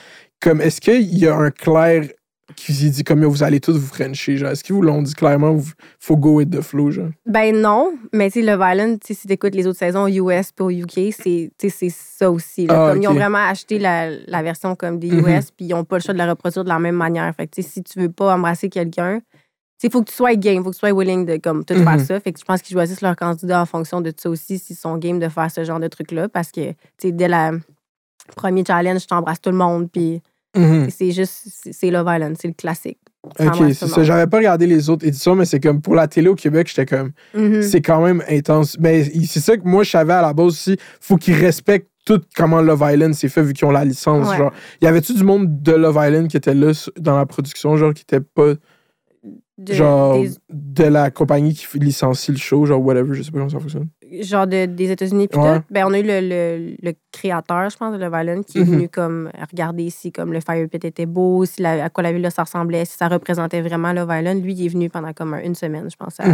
Comme, 0.41 0.61
est-ce 0.61 0.81
qu'il 0.81 1.17
y 1.19 1.27
a 1.27 1.35
un 1.37 1.51
clair 1.51 2.09
qui 2.57 2.73
dit, 2.73 3.05
comme, 3.05 3.25
vous 3.25 3.43
allez 3.43 3.61
tous 3.61 3.77
vous 3.77 3.87
Frencher, 3.87 4.37
genre? 4.37 4.51
Est-ce 4.51 4.63
qu'ils 4.65 4.75
vous 4.75 4.83
l'ont 4.83 5.03
dit 5.03 5.15
clairement, 5.15 5.57
faut 5.99 6.17
go 6.17 6.37
with 6.37 6.51
the 6.51 6.61
flow, 6.61 6.91
genre? 6.91 7.11
Ben 7.27 7.55
non, 7.61 7.95
mais 8.13 8.31
tu 8.31 8.41
sais, 8.41 8.47
Love 8.47 8.65
Island, 8.67 8.99
tu 9.05 9.15
si 9.15 9.27
t'écoutes 9.29 9.55
les 9.55 9.67
autres 9.67 9.79
saisons 9.79 10.07
US 10.09 10.51
au 10.61 10.71
UK, 10.71 11.13
c'est 11.13 11.51
tu 11.59 11.71
c'est 11.71 11.89
ça 11.91 12.31
aussi. 12.31 12.67
là. 12.67 12.85
Ah, 12.85 12.89
Comme 12.93 13.03
Ils 13.03 13.09
ont 13.09 13.15
vraiment 13.15 13.39
acheté 13.47 13.79
la, 13.79 14.11
la 14.11 14.43
version 14.43 14.75
comme 14.75 14.99
des 14.99 15.11
Mhm. 15.11 15.29
US, 15.39 15.51
puis 15.51 15.67
ils 15.67 15.71
n'ont 15.71 15.85
pas 15.85 15.97
le 15.99 16.03
choix 16.03 16.15
de 16.15 16.19
la 16.19 16.29
reproduire 16.29 16.65
de 16.65 16.69
la 16.69 16.79
même 16.79 16.97
manière. 16.97 17.33
Fait 17.37 17.47
que 17.47 17.55
tu 17.55 17.63
si 17.63 17.83
tu 17.83 18.01
veux 18.01 18.11
pas 18.11 18.35
embrasser 18.35 18.69
quelqu'un, 18.69 19.21
il 19.85 19.91
faut 19.91 20.03
que 20.03 20.11
tu 20.11 20.15
sois 20.17 20.35
game, 20.37 20.63
faut 20.63 20.71
que 20.71 20.77
tu 20.77 20.81
sois 20.81 20.93
willing 20.93 21.25
de 21.27 21.37
comme, 21.39 21.65
tout 21.65 21.75
Mhm. 21.75 21.85
faire 21.85 22.01
ça. 22.01 22.21
Fait 22.21 22.33
que 22.33 22.39
je 22.41 22.45
pense 22.45 22.61
qu'ils 22.63 22.75
choisissent 22.75 23.01
leur 23.03 23.17
candidat 23.17 23.61
en 23.63 23.67
fonction 23.67 24.01
de 24.01 24.13
ça 24.17 24.29
aussi, 24.31 24.59
s'ils 24.59 24.77
sont 24.77 24.97
game 24.97 25.19
de 25.19 25.29
faire 25.29 25.51
ce 25.51 25.65
genre 25.65 25.81
de 25.81 25.89
truc-là. 25.89 26.29
Parce 26.29 26.51
que, 26.53 26.71
tu 26.71 26.77
sais, 26.99 27.13
dès 27.13 27.29
la 27.29 27.53
premier 28.37 28.65
challenge, 28.67 29.03
je 29.03 29.07
t'embrasse 29.07 29.41
tout 29.41 29.51
le 29.51 29.57
monde, 29.57 29.91
puis 29.91 30.23
Mhm. 30.57 30.89
c'est 30.91 31.11
juste, 31.13 31.49
c'est 31.71 31.91
Love 31.91 32.07
Island, 32.15 32.37
c'est 32.41 32.49
le 32.49 32.55
classique. 32.55 32.99
Ok, 33.39 33.55
c'est 33.75 33.87
ça. 33.87 34.03
J'avais 34.03 34.27
pas 34.27 34.39
regardé 34.39 34.67
les 34.67 34.91
autres 34.91 35.07
éditions, 35.07 35.35
mais 35.37 35.45
c'est 35.45 35.61
comme 35.61 35.81
pour 35.81 35.95
la 35.95 36.09
télé 36.09 36.29
au 36.29 36.35
Québec, 36.35 36.67
j'étais 36.69 36.87
comme, 36.87 37.13
Mhm. 37.35 37.63
c'est 37.63 37.81
quand 37.81 38.03
même 38.03 38.23
intense. 38.29 38.77
Mais 38.81 39.05
c'est 39.27 39.41
ça 39.41 39.57
que 39.57 39.63
moi, 39.67 39.85
je 39.85 39.91
savais 39.91 40.13
à 40.13 40.23
la 40.23 40.33
base 40.33 40.47
aussi. 40.49 40.77
Faut 41.01 41.17
qu'ils 41.17 41.35
respectent 41.35 41.89
tout 42.05 42.21
comment 42.37 42.61
Love 42.61 42.85
Island 42.93 43.15
s'est 43.15 43.29
fait 43.29 43.43
vu 43.43 43.53
qu'ils 43.53 43.67
ont 43.67 43.71
la 43.71 43.85
licence. 43.85 44.29
Ouais. 44.29 44.37
Genre, 44.37 44.53
y 44.81 44.87
avait-tu 44.87 45.15
du 45.15 45.23
monde 45.23 45.63
de 45.63 45.73
Love 45.73 45.99
Island 46.05 46.27
qui 46.29 46.37
était 46.37 46.53
là 46.55 46.73
dans 46.99 47.17
la 47.17 47.27
production, 47.27 47.77
genre, 47.77 47.95
qui 47.95 48.03
était 48.03 48.21
pas, 48.21 48.55
De- 49.59 49.73
genre, 49.75 50.21
des- 50.21 50.31
de 50.51 50.85
la 50.85 51.13
compagnie 51.13 51.55
qui 51.55 51.79
licencie 51.79 52.33
le 52.33 52.39
show, 52.39 52.67
genre, 52.67 52.83
whatever, 52.85 53.15
je 53.15 53.23
sais 53.23 53.31
pas 53.31 53.39
comment 53.39 53.49
ça 53.51 53.61
fonctionne. 53.61 53.87
Genre 54.21 54.47
de- 54.47 54.67
des 54.67 54.91
États-Unis 54.91 55.29
puis 55.29 55.39
Ouais. 55.41 55.59
tout, 55.59 55.65
ben 55.71 55.85
on 55.87 55.93
a 55.93 55.99
eu 55.99 56.03
le, 56.03 56.21
le- 56.21 56.77
le 56.83 56.93
créateur, 57.13 57.71
je 57.71 57.77
pense, 57.77 57.97
de 57.99 58.05
Island, 58.05 58.45
qui 58.45 58.59
est 58.59 58.65
Mhm. 58.65 58.71
venu 58.71 58.89
comme 58.89 59.31
regarder 59.51 59.89
si 59.91 60.13
comme 60.13 60.33
le 60.33 60.41
Fire 60.41 60.69
Pit 60.69 60.85
était 60.85 61.07
beau, 61.07 61.45
si 61.45 61.63
la- 61.63 61.85
à 61.85 61.89
quoi 61.91 62.03
la 62.03 62.13
ville 62.13 62.29
ça 62.31 62.43
ressemblait, 62.43 62.85
si 62.85 62.97
ça 62.97 63.09
représentait 63.09 63.61
vraiment 63.63 63.93
Island. 64.11 64.43
Lui, 64.45 64.53
il 64.55 64.67
est 64.67 64.69
venu 64.69 64.91
pendant 64.91 65.13
comme 65.13 65.35
un- 65.35 65.43
une 65.43 65.55
semaine, 65.55 65.89
je 65.91 65.97
pense, 65.97 66.19
à, 66.21 66.25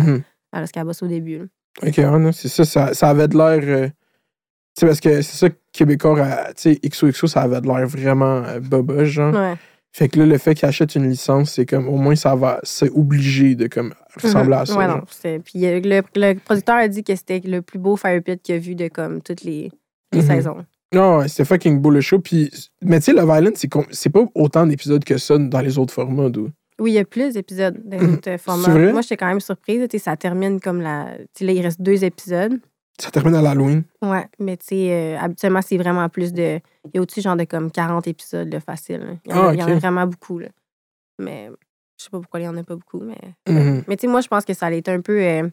à 0.53 0.61
Los 0.61 0.69
Cabos 0.73 0.93
au 1.03 1.07
début. 1.07 1.39
là. 1.39 1.45
Ok, 1.87 1.99
ouais, 1.99 2.33
c'est 2.33 2.49
ça, 2.49 2.65
ça, 2.65 2.95
ça 2.95 3.09
avait 3.11 3.29
de 3.29 3.37
l'air. 3.37 3.61
euh, 3.63 3.87
tu 3.89 4.81
sais, 4.81 4.87
parce 4.87 5.01
que 5.01 5.23
c'est 5.23 5.37
ça 5.37 5.51
que 5.51 5.57
Québécois, 5.73 6.21
a- 6.23 6.53
tu 6.55 6.75
sais, 6.75 6.81
XOXO, 6.85 7.27
ça 7.27 7.43
avait 7.43 7.61
de 7.61 7.67
l'air 7.67 7.87
vraiment 7.87 8.43
euh, 8.45 8.59
boboche, 8.61 9.09
genre. 9.09 9.35
Ouais. 9.35 9.55
Fait 9.99 10.09
que 10.09 10.21
là, 10.21 10.26
le 10.26 10.38
fait 10.38 10.55
qu'il 10.55 10.69
achète 10.69 10.95
une 10.95 11.09
licence, 11.11 11.50
c'est 11.55 11.67
comme, 11.67 11.88
au 11.88 11.97
moins, 11.97 12.14
ça 12.14 12.37
va, 12.37 12.61
c'est 12.62 12.88
obligé 12.90 13.57
de, 13.57 13.67
comme, 13.67 13.95
ressembler 14.23 14.55
à 14.55 14.64
ça. 14.64 14.73
Mhm. 14.75 14.78
Ouais, 14.78 14.87
genre. 14.87 14.97
non. 14.99 15.40
Puis 15.45 15.67
euh, 15.67 15.81
le, 15.83 16.02
le 16.14 16.35
producteur 16.38 16.76
a 16.76 16.87
dit 16.87 17.02
que 17.02 17.17
c'était 17.17 17.40
le 17.45 17.62
plus 17.62 17.81
beau 17.81 17.97
Fire 17.97 18.23
Pit 18.23 18.40
qu'il 18.40 18.55
a 18.55 18.59
vu 18.59 18.76
de 18.76 18.87
comme 18.87 19.21
toutes 19.23 19.43
les, 19.43 19.73
les 20.12 20.21
Mhm. 20.21 20.26
saisons. 20.26 20.64
Non, 20.95 21.19
ouais, 21.19 21.26
c'était 21.28 21.45
fucking 21.45 21.81
beau 21.81 21.90
le 21.90 22.00
show. 22.00 22.21
Puis, 22.21 22.49
mais 22.81 23.00
tu 23.00 23.07
sais, 23.07 23.12
Love 23.12 23.28
Island, 23.37 23.57
c'est 23.90 24.09
pas 24.11 24.25
autant 24.37 24.67
d'épisodes 24.67 25.02
que 25.02 25.19
ça 25.19 25.37
dans 25.37 25.61
les 25.61 25.78
autres 25.78 25.93
formats. 25.93 26.28
d'où. 26.31 26.49
Oui, 26.78 26.93
il 26.93 26.95
y 26.95 26.99
a 26.99 27.05
plus 27.05 27.35
d'épisodes 27.35 27.76
dans 27.85 27.99
les 27.99 28.07
Mhm. 28.07 28.14
autres 28.14 28.37
formats. 28.38 28.69
vrai? 28.69 28.93
Moi, 28.93 29.00
j'étais 29.02 29.17
quand 29.17 29.26
même 29.26 29.40
surprise. 29.40 29.81
tu 29.90 29.99
sais, 29.99 30.05
Ça 30.05 30.17
termine 30.17 30.61
comme 30.61 30.81
la. 30.81 31.07
Là, 31.40 31.52
il 31.52 31.61
reste 31.61 31.83
deux 31.83 32.05
épisodes. 32.05 32.61
Ça 33.00 33.11
termine 33.11 33.35
à 33.37 33.43
l'Halloween. 33.43 33.85
Ouais, 34.02 34.26
mais 34.40 34.57
tu 34.57 34.67
sais, 34.67 34.93
euh, 34.93 35.19
habituellement, 35.21 35.62
c'est 35.62 35.76
vraiment 35.78 36.09
plus 36.09 36.33
de. 36.33 36.61
Il 36.87 36.90
y 36.95 36.99
a 36.99 37.00
au-dessus, 37.02 37.21
genre, 37.21 37.37
de 37.37 37.45
comme 37.45 37.71
40 37.71 38.07
épisodes 38.09 38.49
de 38.50 38.59
facile. 38.59 38.99
là. 38.99 39.12
Il 39.25 39.31
y 39.31 39.35
en, 39.35 39.37
a, 39.37 39.49
Ah, 39.50 39.55
il 39.55 39.61
y 39.61 39.62
en 39.62 39.69
a 39.69 39.75
vraiment 39.76 40.07
beaucoup, 40.07 40.38
là. 40.40 40.49
Mais 41.21 41.49
je 41.99 42.05
sais 42.05 42.11
pas 42.11 42.19
pourquoi 42.19 42.40
il 42.40 42.45
y 42.45 42.49
en 42.49 42.57
a 42.57 42.62
pas 42.64 42.75
beaucoup, 42.75 43.00
mais. 43.00 43.19
Mhm. 43.49 43.85
Mais 43.87 43.97
tu 43.97 44.02
sais, 44.02 44.07
moi, 44.09 44.21
je 44.21 44.28
pense 44.28 44.45
que 44.45 44.52
ça 44.55 44.67
allait 44.67 44.78
être 44.78 44.88
un 44.88 45.00
peu 45.00 45.21
euh, 45.23 45.49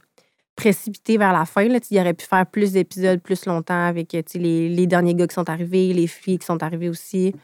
précipité 0.55 1.17
vers 1.17 1.33
la 1.33 1.45
fin. 1.45 1.67
Là. 1.67 1.79
Il 1.91 1.99
aurait 1.99 2.13
pu 2.15 2.25
faire 2.25 2.45
plus 2.47 2.71
d'épisodes 2.71 3.21
plus 3.21 3.45
longtemps 3.45 3.85
avec 3.87 4.07
tu 4.09 4.23
sais, 4.25 4.39
les, 4.39 4.69
les 4.69 4.87
derniers 4.87 5.13
gars 5.13 5.27
qui 5.27 5.35
sont 5.35 5.49
arrivés, 5.49 5.93
les 5.93 6.07
filles 6.07 6.39
qui 6.39 6.45
sont 6.45 6.61
arrivées 6.63 6.89
aussi. 6.89 7.35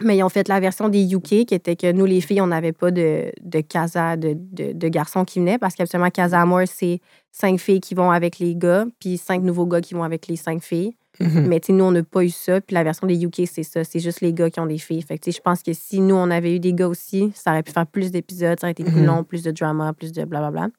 Mais 0.00 0.16
ils 0.16 0.22
ont 0.24 0.28
fait 0.28 0.48
la 0.48 0.58
version 0.60 0.88
des 0.88 1.14
UK, 1.14 1.46
qui 1.46 1.54
était 1.54 1.76
que 1.76 1.92
nous, 1.92 2.04
les 2.04 2.20
filles, 2.20 2.40
on 2.40 2.48
n'avait 2.48 2.72
pas 2.72 2.90
de, 2.90 3.30
de 3.40 3.60
casa, 3.60 4.16
de, 4.16 4.34
de, 4.36 4.72
de 4.72 4.88
garçons 4.88 5.24
qui 5.24 5.38
venaient, 5.38 5.58
parce 5.58 5.74
qu'habituellement, 5.74 6.10
Casa 6.10 6.40
Amor, 6.40 6.62
c'est 6.66 7.00
cinq 7.30 7.58
filles 7.60 7.80
qui 7.80 7.94
vont 7.94 8.10
avec 8.10 8.38
les 8.40 8.56
gars, 8.56 8.86
puis 8.98 9.18
cinq 9.18 9.42
nouveaux 9.42 9.66
gars 9.66 9.80
qui 9.80 9.94
vont 9.94 10.02
avec 10.02 10.26
les 10.26 10.36
cinq 10.36 10.62
filles. 10.62 10.96
Mhm. 11.20 11.46
Mais 11.46 11.60
tu 11.60 11.66
sais, 11.68 11.72
nous, 11.74 11.84
on 11.84 11.92
n'a 11.92 12.02
pas 12.02 12.24
eu 12.24 12.30
ça. 12.30 12.60
Puis 12.60 12.74
la 12.74 12.82
version 12.82 13.06
des 13.06 13.22
UK, 13.24 13.42
c'est 13.48 13.62
ça. 13.62 13.84
C'est 13.84 14.00
juste 14.00 14.20
les 14.20 14.32
gars 14.32 14.50
qui 14.50 14.58
ont 14.58 14.66
des 14.66 14.78
filles. 14.78 15.00
Fait 15.02 15.16
que 15.16 15.22
tu 15.22 15.30
sais, 15.30 15.36
je 15.36 15.42
pense 15.42 15.62
que 15.62 15.72
si 15.72 16.00
nous, 16.00 16.16
on 16.16 16.28
avait 16.28 16.56
eu 16.56 16.58
des 16.58 16.72
gars 16.72 16.88
aussi, 16.88 17.30
ça 17.36 17.52
aurait 17.52 17.62
pu 17.62 17.70
faire 17.70 17.86
plus 17.86 18.10
d'épisodes, 18.10 18.58
ça 18.58 18.66
aurait 18.66 18.72
été 18.72 18.82
plus 18.82 19.00
Mhm. 19.00 19.06
long, 19.06 19.22
plus 19.22 19.44
de 19.44 19.52
drama, 19.52 19.92
plus 19.92 20.10
de 20.12 20.24
blablabla. 20.24 20.70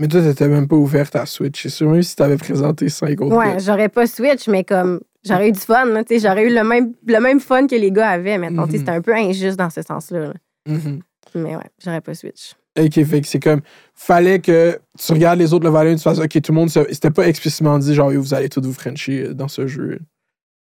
Mais 0.00 0.08
toi, 0.08 0.22
t'étais 0.22 0.48
même 0.48 0.66
pas 0.66 0.76
ouverte 0.76 1.14
à 1.14 1.26
Switch. 1.26 1.62
C'est 1.62 1.68
sûr, 1.68 1.90
même 1.90 2.02
si 2.02 2.16
t'avais 2.16 2.38
présenté 2.38 2.88
5 2.88 3.20
autres. 3.20 3.36
Ouais, 3.36 3.60
j'aurais 3.60 3.90
pas 3.90 4.06
Switch, 4.06 4.48
mais 4.48 4.64
comme 4.64 5.00
j'aurais 5.24 5.50
eu 5.50 5.52
du 5.52 5.60
fun. 5.60 5.84
sais, 6.08 6.18
J'aurais 6.18 6.46
eu 6.50 6.54
le 6.54 6.64
même, 6.64 6.94
le 7.06 7.20
même 7.20 7.38
fun 7.38 7.66
que 7.66 7.74
les 7.76 7.92
gars 7.92 8.08
avaient. 8.08 8.38
Maintenant, 8.38 8.64
Mhm. 8.66 8.72
c'était 8.72 8.90
un 8.92 9.02
peu 9.02 9.14
injuste 9.14 9.58
dans 9.58 9.68
ce 9.68 9.82
sens-là. 9.82 10.20
là. 10.28 10.34
Mhm. 10.66 11.00
Mais 11.34 11.54
ouais, 11.54 11.62
j'aurais 11.84 12.00
pas 12.00 12.14
Switch. 12.14 12.54
Ok, 12.78 13.04
fait 13.04 13.20
que 13.20 13.26
c'est 13.26 13.40
comme. 13.40 13.60
Fallait 13.94 14.38
que 14.40 14.78
tu 14.98 15.12
regardes 15.12 15.38
les 15.38 15.52
autres 15.52 15.64
Love 15.66 15.74
Island, 15.82 15.96
tu 15.98 16.02
fasses. 16.02 16.18
Ok, 16.18 16.40
tout 16.40 16.52
le 16.52 16.54
monde. 16.54 16.70
C'était 16.70 17.10
pas 17.10 17.28
explicitement 17.28 17.78
dit, 17.78 17.94
genre, 17.94 18.10
vous 18.10 18.32
allez 18.32 18.48
tous 18.48 18.62
vous 18.62 18.72
Frencher 18.72 19.26
euh, 19.26 19.34
dans 19.34 19.48
ce 19.48 19.66
jeu. 19.66 19.98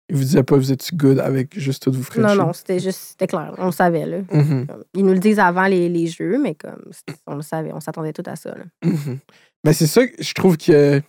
Ils 0.09 0.15
vous 0.15 0.23
disaient 0.23 0.43
pas, 0.43 0.55
vous 0.57 0.71
êtes 0.71 0.93
good 0.95 1.19
avec 1.19 1.57
juste 1.57 1.83
tous 1.83 1.95
vous 1.95 2.01
Frencher? 2.03 2.35
Non, 2.35 2.47
non, 2.47 2.53
c'était 2.53 2.79
juste, 2.79 2.99
c'était 3.11 3.27
clair. 3.27 3.53
On 3.57 3.67
le 3.67 3.71
savait. 3.71 4.05
Là. 4.05 4.17
Mhm. 4.31 4.65
Comme, 4.67 4.83
Ils 4.95 5.05
nous 5.05 5.13
le 5.13 5.19
disent 5.19 5.39
avant 5.39 5.65
les, 5.67 5.87
les 5.87 6.07
jeux, 6.07 6.39
mais 6.41 6.55
comme 6.55 6.83
on 7.27 7.35
le 7.35 7.41
savait, 7.43 7.71
on 7.73 7.79
s'attendait 7.79 8.13
tout 8.13 8.23
à 8.25 8.35
ça. 8.35 8.55
là. 8.55 8.63
Mhm. 8.83 9.19
Mais 9.63 9.73
c'est 9.73 9.87
ça 9.87 10.07
que 10.07 10.21
je 10.23 10.33
trouve 10.33 10.57
que 10.57 11.01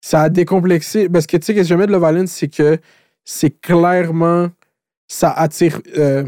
ça 0.00 0.22
a 0.22 0.28
décomplexé. 0.28 1.08
Parce 1.08 1.26
que 1.26 1.36
tu 1.36 1.46
sais, 1.46 1.52
ce 1.52 1.58
que 1.58 1.64
j'aimais 1.64 1.86
de 1.86 1.92
Love 1.92 2.26
c'est 2.26 2.48
que 2.48 2.78
c'est 3.24 3.60
clairement. 3.60 4.48
Ça 5.08 5.32
attire. 5.32 5.80
euh, 5.98 6.24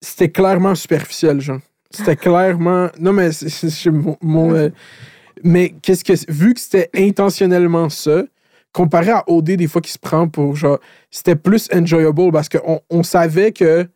c'était 0.00 0.30
clairement 0.30 0.74
superficiel, 0.74 1.40
genre. 1.40 1.60
C'était 1.90 2.16
clairement. 2.16 2.90
Non, 3.00 3.12
mais 3.12 3.32
c'est 3.32 3.90
mon. 3.90 4.16
mon, 4.20 4.54
euh, 4.54 4.68
mais 5.42 5.70
qu'est-ce 5.82 6.04
que. 6.04 6.12
Vu 6.30 6.54
que 6.54 6.60
c'était 6.60 6.90
intentionnellement 6.94 7.88
ça, 7.88 8.22
comparé 8.76 9.10
à 9.10 9.24
OD, 9.26 9.52
des 9.52 9.66
fois, 9.68 9.80
qui 9.80 9.90
se 9.90 9.98
prend 9.98 10.28
pour 10.28 10.54
genre. 10.56 10.78
C'était 11.10 11.36
plus 11.36 11.68
enjoyable 11.74 12.30
parce 12.30 12.48
qu'on 12.50 12.80
on 12.90 13.02
savait 13.02 13.52
que 13.52 13.88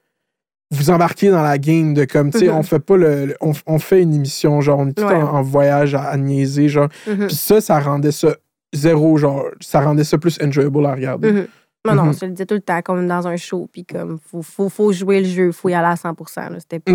vous 0.70 0.88
embarquez 0.90 1.30
dans 1.30 1.42
la 1.42 1.58
game 1.58 1.92
de 1.94 2.04
comme, 2.04 2.30
tu 2.30 2.38
sais, 2.38 2.48
on 2.50 2.62
fait 2.62 2.78
pas 2.78 2.96
le. 2.96 3.26
le- 3.26 3.36
On, 3.40 3.52
on 3.66 3.78
fait 3.78 4.02
une 4.02 4.14
émission, 4.14 4.60
genre, 4.60 4.78
on 4.78 4.88
est 4.88 4.92
tout 4.92 5.04
Ouais. 5.04 5.14
en, 5.14 5.34
en 5.36 5.42
voyage 5.42 5.94
à, 5.94 6.02
à 6.04 6.16
niaiser, 6.16 6.68
genre. 6.68 6.88
Mhm. 7.06 7.26
Puis 7.26 7.36
ça, 7.36 7.60
ça 7.60 7.78
rendait 7.80 8.12
ça 8.12 8.36
zéro, 8.72 9.16
genre. 9.18 9.44
Ça 9.60 9.80
rendait 9.80 10.04
ça 10.04 10.16
plus 10.16 10.38
enjoyable 10.42 10.86
à 10.86 10.92
regarder. 10.94 11.32
Mhm. 11.32 11.46
Non, 11.86 11.94
non, 11.94 12.12
je 12.12 12.24
le 12.26 12.32
disais 12.32 12.46
tout 12.46 12.54
le 12.54 12.60
temps, 12.60 12.80
comme 12.82 13.06
dans 13.06 13.26
un 13.26 13.36
show, 13.36 13.68
puis 13.72 13.84
comme, 13.84 14.18
faut, 14.30 14.42
faut, 14.42 14.68
faut 14.68 14.92
jouer 14.92 15.20
le 15.20 15.26
jeu, 15.28 15.50
faut 15.52 15.68
y 15.70 15.74
aller 15.74 15.88
à 15.88 15.96
100 15.96 16.14
là. 16.36 16.60
C'était 16.60 16.78
pas, 16.78 16.92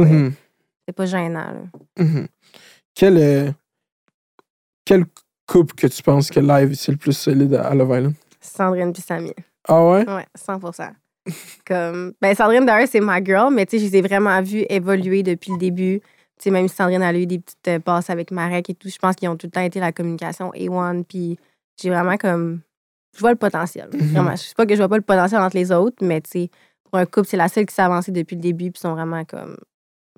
pas 0.96 1.06
gênant, 1.06 1.54
là. 1.98 2.04
Quel, 2.94 3.18
euh, 3.18 3.52
quel 4.86 5.06
couple 5.48 5.76
que 5.76 5.88
tu 5.88 6.02
penses 6.04 6.30
que 6.30 6.40
live 6.40 6.74
c'est 6.76 6.92
le 6.92 6.98
plus 6.98 7.14
solide 7.14 7.54
à 7.56 7.74
Love 7.74 7.98
Island? 7.98 8.14
Sandrine 8.42 8.94
puis 8.94 9.02
Samy. 9.02 9.34
Ah 9.68 9.84
ouais? 9.84 10.08
Ouais, 10.08 10.26
100% 10.38 10.92
Comme, 11.66 12.14
ben, 12.22 12.36
Sandrine, 12.36 12.66
d'ailleurs, 12.66 12.88
c'est 12.88 13.00
ma 13.00 13.24
girl, 13.24 13.54
mais 13.54 13.66
tu 13.66 13.78
sais, 13.78 13.86
je 13.86 13.92
les 13.92 13.98
ai 13.98 14.02
vraiment 14.02 14.42
vues 14.42 14.66
évoluer 14.70 15.24
depuis 15.24 15.52
le 15.52 15.58
début. 15.58 16.00
Tu 16.38 16.44
sais, 16.44 16.52
même 16.52 16.68
si 16.68 16.76
Sandrine 16.76 17.02
a 17.02 17.14
eu 17.14 17.26
des 17.26 17.40
petites 17.40 17.68
euh, 17.68 17.80
passes 17.80 18.10
avec 18.10 18.32
Marek 18.32 18.70
et 18.70 18.76
tout, 18.76 18.90
je 18.90 18.98
pense 18.98 19.16
qu'ils 19.16 19.30
ont 19.30 19.38
tout 19.38 19.48
le 19.48 19.52
temps 19.52 19.62
été 19.62 19.80
la 19.80 19.92
communication 19.92 20.52
A1, 20.52 21.04
puis 21.04 21.40
j'ai 21.82 21.90
vraiment 21.90 22.18
comme. 22.18 22.62
Je 23.16 23.22
vois 23.22 23.32
le 23.32 23.38
potentiel. 23.38 23.90
Mhm. 23.94 24.00
Vraiment. 24.12 24.32
Je 24.32 24.44
sais 24.44 24.54
pas 24.56 24.66
que 24.66 24.74
je 24.74 24.80
vois 24.80 24.90
pas 24.90 24.98
le 24.98 25.02
potentiel 25.02 25.42
entre 25.42 25.56
les 25.56 25.72
autres, 25.72 25.98
mais 26.02 26.22
tu 26.22 26.30
sais, 26.30 26.50
pour 26.84 27.00
un 27.00 27.06
couple, 27.06 27.28
c'est 27.28 27.38
la 27.38 27.48
seule 27.48 27.66
qui 27.66 27.74
s'est 27.74 27.82
avancée 27.82 28.12
depuis 28.12 28.36
le 28.36 28.42
début, 28.42 28.72
puis 28.72 28.80
ils 28.80 28.82
sont 28.82 28.94
vraiment 28.94 29.24
comme 29.26 29.58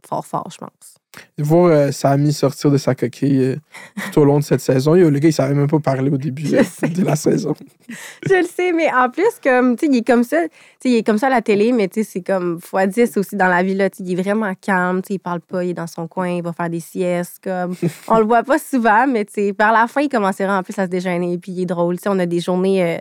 fort, 0.06 0.26
fort, 0.26 0.50
je 0.52 0.58
pense. 0.58 0.98
Voir 1.38 1.72
euh, 1.72 1.92
Samy 1.92 2.34
sortir 2.34 2.72
de 2.72 2.78
sa 2.78 2.96
coquille 2.96 3.42
euh, 3.42 3.56
tout 4.12 4.22
au 4.22 4.26
long 4.26 4.40
de 4.40 4.44
cette 4.44 4.62
saison. 4.62 4.96
Yo, 4.96 5.10
le 5.10 5.20
gars, 5.20 5.30
il 5.30 5.34
savait 5.34 5.54
même 5.54 5.68
pas 5.68 5.80
parler 5.80 6.10
au 6.10 6.18
début 6.18 6.56
euh, 6.56 6.88
de 6.88 7.04
la 7.04 7.16
saison. 7.16 7.54
Je 8.28 8.36
le 8.36 8.48
sais, 8.48 8.72
mais 8.72 8.92
en 8.94 9.10
plus, 9.10 9.40
comme, 9.42 9.76
il 9.82 9.98
est 9.98 10.06
comme 10.08 10.24
ça. 10.24 10.44
Il 10.84 10.96
est 10.96 11.04
comme 11.04 11.18
ça 11.18 11.28
à 11.28 11.30
la 11.30 11.42
télé, 11.42 11.72
mais 11.72 11.90
c'est 11.92 12.22
comme 12.22 12.58
x10 12.58 13.20
aussi 13.20 13.36
dans 13.36 13.48
la 13.48 13.64
vie, 13.64 13.76
là. 13.76 13.90
Il 14.00 14.12
est 14.12 14.22
vraiment 14.22 14.54
calme, 14.56 15.02
il 15.10 15.20
parle 15.20 15.42
pas, 15.42 15.64
il 15.64 15.72
est 15.72 15.74
dans 15.74 15.88
son 15.88 16.08
coin, 16.08 16.30
il 16.30 16.44
va 16.44 16.54
faire 16.54 16.70
des 16.70 16.80
siestes, 16.80 17.40
comme. 17.44 17.76
on 18.08 18.20
le 18.20 18.26
voit 18.26 18.44
pas 18.44 18.60
souvent, 18.60 19.08
mais 19.08 19.26
vers 19.36 19.72
la 19.72 19.88
fin, 19.88 20.02
il 20.02 20.10
commençait 20.10 20.48
en 20.48 20.64
plus 20.64 20.78
à 20.78 20.86
se 20.86 20.90
déjeuner, 20.90 21.38
puis 21.38 21.52
il 21.52 21.62
est 21.62 21.66
drôle. 21.66 21.98
On 22.06 22.20
a 22.20 22.26
des 22.26 22.40
journées, 22.40 22.84
euh, 22.84 22.98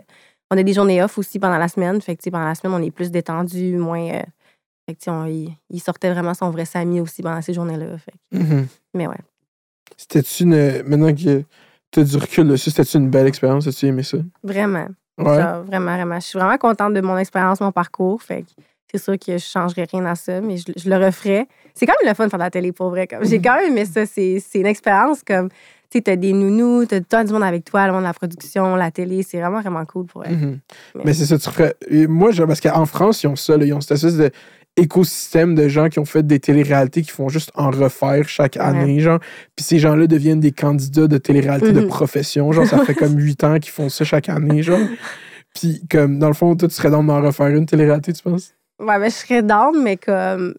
on 0.51 0.57
a 0.57 0.63
des 0.63 0.73
journées 0.73 1.03
off 1.03 1.17
aussi 1.17 1.39
pendant 1.39 1.57
la 1.57 1.67
semaine. 1.67 2.01
Fait 2.01 2.15
que, 2.15 2.29
pendant 2.29 2.47
la 2.47 2.55
semaine, 2.55 2.73
on 2.73 2.83
est 2.83 2.91
plus 2.91 3.11
détendu, 3.11 3.77
moins. 3.77 4.21
Fait 4.87 4.95
que, 4.95 5.09
on- 5.09 5.25
il, 5.25 5.49
il 5.69 5.79
sortait 5.81 6.11
vraiment 6.11 6.33
son 6.33 6.49
vrai 6.49 6.65
Samy 6.65 7.01
aussi 7.01 7.21
pendant 7.21 7.41
ces 7.41 7.53
journées-là. 7.53 7.85
Mhm. 8.31 8.67
mais 8.93 9.07
ouais. 9.07 9.15
C'était-tu 9.97 10.43
une. 10.43 10.83
Maintenant 10.85 11.13
que 11.13 11.43
tu 11.91 11.99
as 11.99 12.03
du 12.03 12.17
recul 12.17 12.47
dessus, 12.47 12.69
c'était-tu 12.69 12.97
une 12.97 13.09
belle 13.09 13.27
expérience? 13.27 13.67
As-tu 13.67 13.87
aimé 13.87 14.03
ça? 14.03 14.17
Vraiment. 14.43 14.87
Ouais. 15.17 15.41
Genre, 15.41 15.63
vraiment, 15.63 15.95
vraiment. 15.95 16.15
Je 16.19 16.25
suis 16.27 16.37
vraiment 16.39 16.57
contente 16.57 16.93
de 16.93 17.01
mon 17.01 17.17
expérience, 17.17 17.59
mon 17.61 17.71
parcours. 17.71 18.21
Fait 18.21 18.43
que 18.43 18.47
c'est 18.91 19.01
sûr 19.03 19.17
que 19.17 19.33
je 19.37 19.43
changerais 19.43 19.87
rien 19.91 20.05
à 20.05 20.15
ça, 20.15 20.39
mais 20.41 20.57
je, 20.57 20.65
je 20.75 20.89
le 20.89 20.97
referais. 21.03 21.47
C'est 21.73 21.85
quand 21.85 21.95
même 22.01 22.09
le 22.11 22.15
fun 22.15 22.25
de 22.25 22.29
faire 22.29 22.37
de 22.39 22.43
la 22.43 22.51
télé 22.51 22.71
pour 22.71 22.89
vrai. 22.89 23.07
Comme, 23.07 23.25
j'ai 23.25 23.37
Mhm. 23.37 23.43
quand 23.43 23.55
même 23.55 23.71
aimé 23.71 23.85
ça. 23.85 24.05
C'est, 24.05 24.39
une 24.55 24.65
expérience 24.67 25.23
comme. 25.23 25.49
Tu 25.89 25.99
sais, 25.99 26.01
t'as 26.01 26.15
des 26.17 26.33
nounous, 26.33 26.85
t'as 26.85 26.99
tout 26.99 27.27
du 27.27 27.31
monde 27.33 27.43
avec 27.43 27.63
toi, 27.63 27.87
le 27.87 27.93
monde 27.93 28.01
de 28.01 28.07
la 28.07 28.13
production, 28.13 28.75
la 28.75 28.91
télé. 28.91 29.23
C'est 29.23 29.39
vraiment, 29.39 29.61
vraiment 29.61 29.85
cool 29.85 30.05
pour 30.05 30.25
elle. 30.25 30.35
Mhm. 30.35 30.59
Mais 31.05 31.13
c'est 31.13 31.25
ça, 31.25 31.39
tu 31.39 31.49
ferais. 31.49 31.75
et 31.89 32.07
Moi, 32.07 32.31
genre, 32.31 32.45
parce 32.45 32.59
qu'en 32.59 32.85
France, 32.85 33.23
ils 33.23 33.27
ont 33.27 33.37
ça, 33.37 33.55
là, 33.57 33.63
ils 33.65 33.73
ont 33.73 33.79
cette 33.79 33.91
espèce 33.91 34.17
de 34.17 34.29
écosystème 34.77 35.55
de 35.55 35.67
gens 35.67 35.89
qui 35.89 35.99
ont 35.99 36.05
fait 36.05 36.25
des 36.25 36.39
téléréalités 36.39 37.01
qui 37.01 37.09
font 37.11 37.27
juste 37.29 37.51
en 37.55 37.69
refaire 37.71 38.29
chaque 38.29 38.55
année, 38.57 38.99
genre. 38.99 39.19
Puis 39.55 39.65
ces 39.65 39.79
gens-là 39.79 40.07
deviennent 40.07 40.39
des 40.39 40.51
candidats 40.51 41.07
de 41.07 41.17
télé-réalité 41.17 41.73
de 41.73 41.81
Mhm. 41.81 41.87
profession. 41.87 42.51
Genre, 42.51 42.65
ça 42.65 42.85
fait 42.85 42.93
comme 42.95 43.17
huit 43.19 43.43
ans 43.43 43.59
qu'ils 43.59 43.71
font 43.73 43.89
ça 43.89 44.05
chaque 44.05 44.29
année, 44.29 44.63
genre. 44.63 44.79
Puis, 45.55 45.81
comme, 45.89 46.19
dans 46.19 46.27
le 46.27 46.33
fond, 46.35 46.55
toi, 46.55 46.67
tu 46.67 46.75
serais 46.75 46.91
dans 46.91 47.03
d'en 47.03 47.21
refaire 47.21 47.47
une 47.47 47.65
télé-réalité, 47.65 48.13
tu 48.13 48.21
penses? 48.21 48.53
Ouais, 48.79 48.99
ben, 48.99 49.05
je 49.09 49.15
serais 49.15 49.41
down, 49.41 49.81
mais 49.83 49.97
comme. 49.97 50.53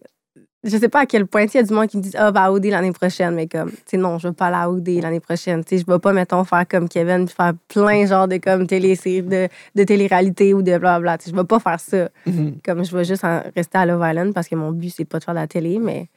Je 0.63 0.77
sais 0.77 0.89
pas 0.89 1.01
à 1.01 1.05
quel 1.05 1.25
point, 1.25 1.45
il 1.45 1.53
y 1.53 1.57
a 1.57 1.63
du 1.63 1.73
monde 1.73 1.87
qui 1.87 1.95
me 1.97 2.01
dit 2.01 2.11
Ah, 2.15 2.31
va 2.31 2.45
à 2.45 2.51
OD 2.51 2.65
l'année 2.65 2.91
prochaine, 2.91 3.33
mais 3.33 3.47
comme, 3.47 3.71
tu 3.71 3.77
sais, 3.85 3.97
non, 3.97 4.19
je 4.19 4.27
veux 4.27 4.33
pas 4.33 4.47
à 4.47 4.69
OD 4.69 4.89
l'année 5.01 5.21
prochaine. 5.21 5.63
Tu 5.63 5.77
sais, 5.77 5.83
je 5.85 5.91
vais 5.91 5.99
pas, 5.99 6.11
mettons, 6.11 6.43
faire 6.43 6.67
comme 6.67 6.89
Kevin, 6.89 7.25
puis 7.25 7.35
faire 7.35 7.53
plein, 7.69 8.05
genre, 8.05 8.27
de 8.27 8.37
comme 8.37 8.67
télé 8.67 8.95
de, 8.95 9.47
de 9.75 9.83
télé-réalité 9.83 10.53
ou 10.53 10.61
de 10.61 10.77
blablabla. 10.77 11.17
Tu 11.17 11.25
sais, 11.25 11.31
je 11.31 11.35
vais 11.35 11.45
pas 11.45 11.59
faire 11.59 11.79
ça. 11.79 12.09
Mhm. 12.25 12.57
Comme, 12.63 12.83
je 12.83 12.95
vais 12.95 13.05
juste 13.05 13.23
en 13.23 13.41
rester 13.55 13.77
à 13.77 13.85
Love 13.85 14.05
Island 14.05 14.33
parce 14.33 14.49
que 14.49 14.55
mon 14.55 14.71
but, 14.71 14.93
c'est 14.95 15.05
pas 15.05 15.19
de 15.19 15.23
faire 15.23 15.33
de 15.33 15.39
la 15.39 15.47
télé, 15.47 15.79
mais 15.79 16.09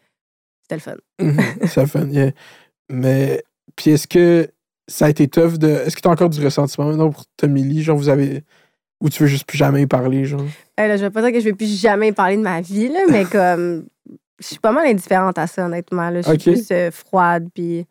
c'était 0.62 0.74
le 0.74 0.81
fun. 0.81 0.96
Mhm. 1.20 1.68
ça 1.68 1.87
fait. 1.87 2.05
yeah. 2.07 2.31
Mais, 2.90 3.44
puis 3.76 3.92
est-ce 3.92 4.09
que 4.09 4.48
ça 4.88 5.07
a 5.07 5.09
été 5.09 5.28
tough 5.28 5.57
de. 5.57 5.68
Est-ce 5.68 5.94
que 5.94 6.00
tu 6.00 6.09
as 6.09 6.11
encore 6.11 6.31
du 6.31 6.44
ressentiment 6.44 6.88
maintenant 6.88 7.11
pour 7.11 7.24
Tommy 7.37 7.62
Lee? 7.62 7.83
Genre, 7.83 7.96
vous 7.96 8.09
avez. 8.09 8.42
Ou 9.00 9.09
tu 9.09 9.22
veux 9.22 9.28
juste 9.28 9.46
plus 9.46 9.59
jamais 9.59 9.83
y 9.83 9.87
parler, 9.87 10.24
genre? 10.24 10.44
Eh, 10.78 10.87
là, 10.87 10.96
je 10.96 11.02
vais 11.02 11.11
pas 11.11 11.22
dire 11.22 11.33
que 11.33 11.40
je 11.40 11.44
vais 11.44 11.55
plus 11.55 11.81
jamais 11.81 12.12
parler 12.12 12.37
de 12.37 12.42
ma 12.42 12.61
vie, 12.61 12.88
là, 12.88 13.00
mais 13.09 13.24
comme. 13.31 13.85
Je 14.38 14.47
suis 14.47 14.59
pas 14.59 14.73
mal 14.73 14.87
indifférente 14.87 15.38
à 15.38 15.47
ça, 15.47 15.66
honnêtement. 15.66 16.11
Là. 16.11 16.21
Je 16.23 16.29
suis 16.37 16.51
Ok. 16.51 16.57
plus 16.57 16.68
euh, 16.73 16.90
froide, 16.90 17.49
puis. 17.55 17.87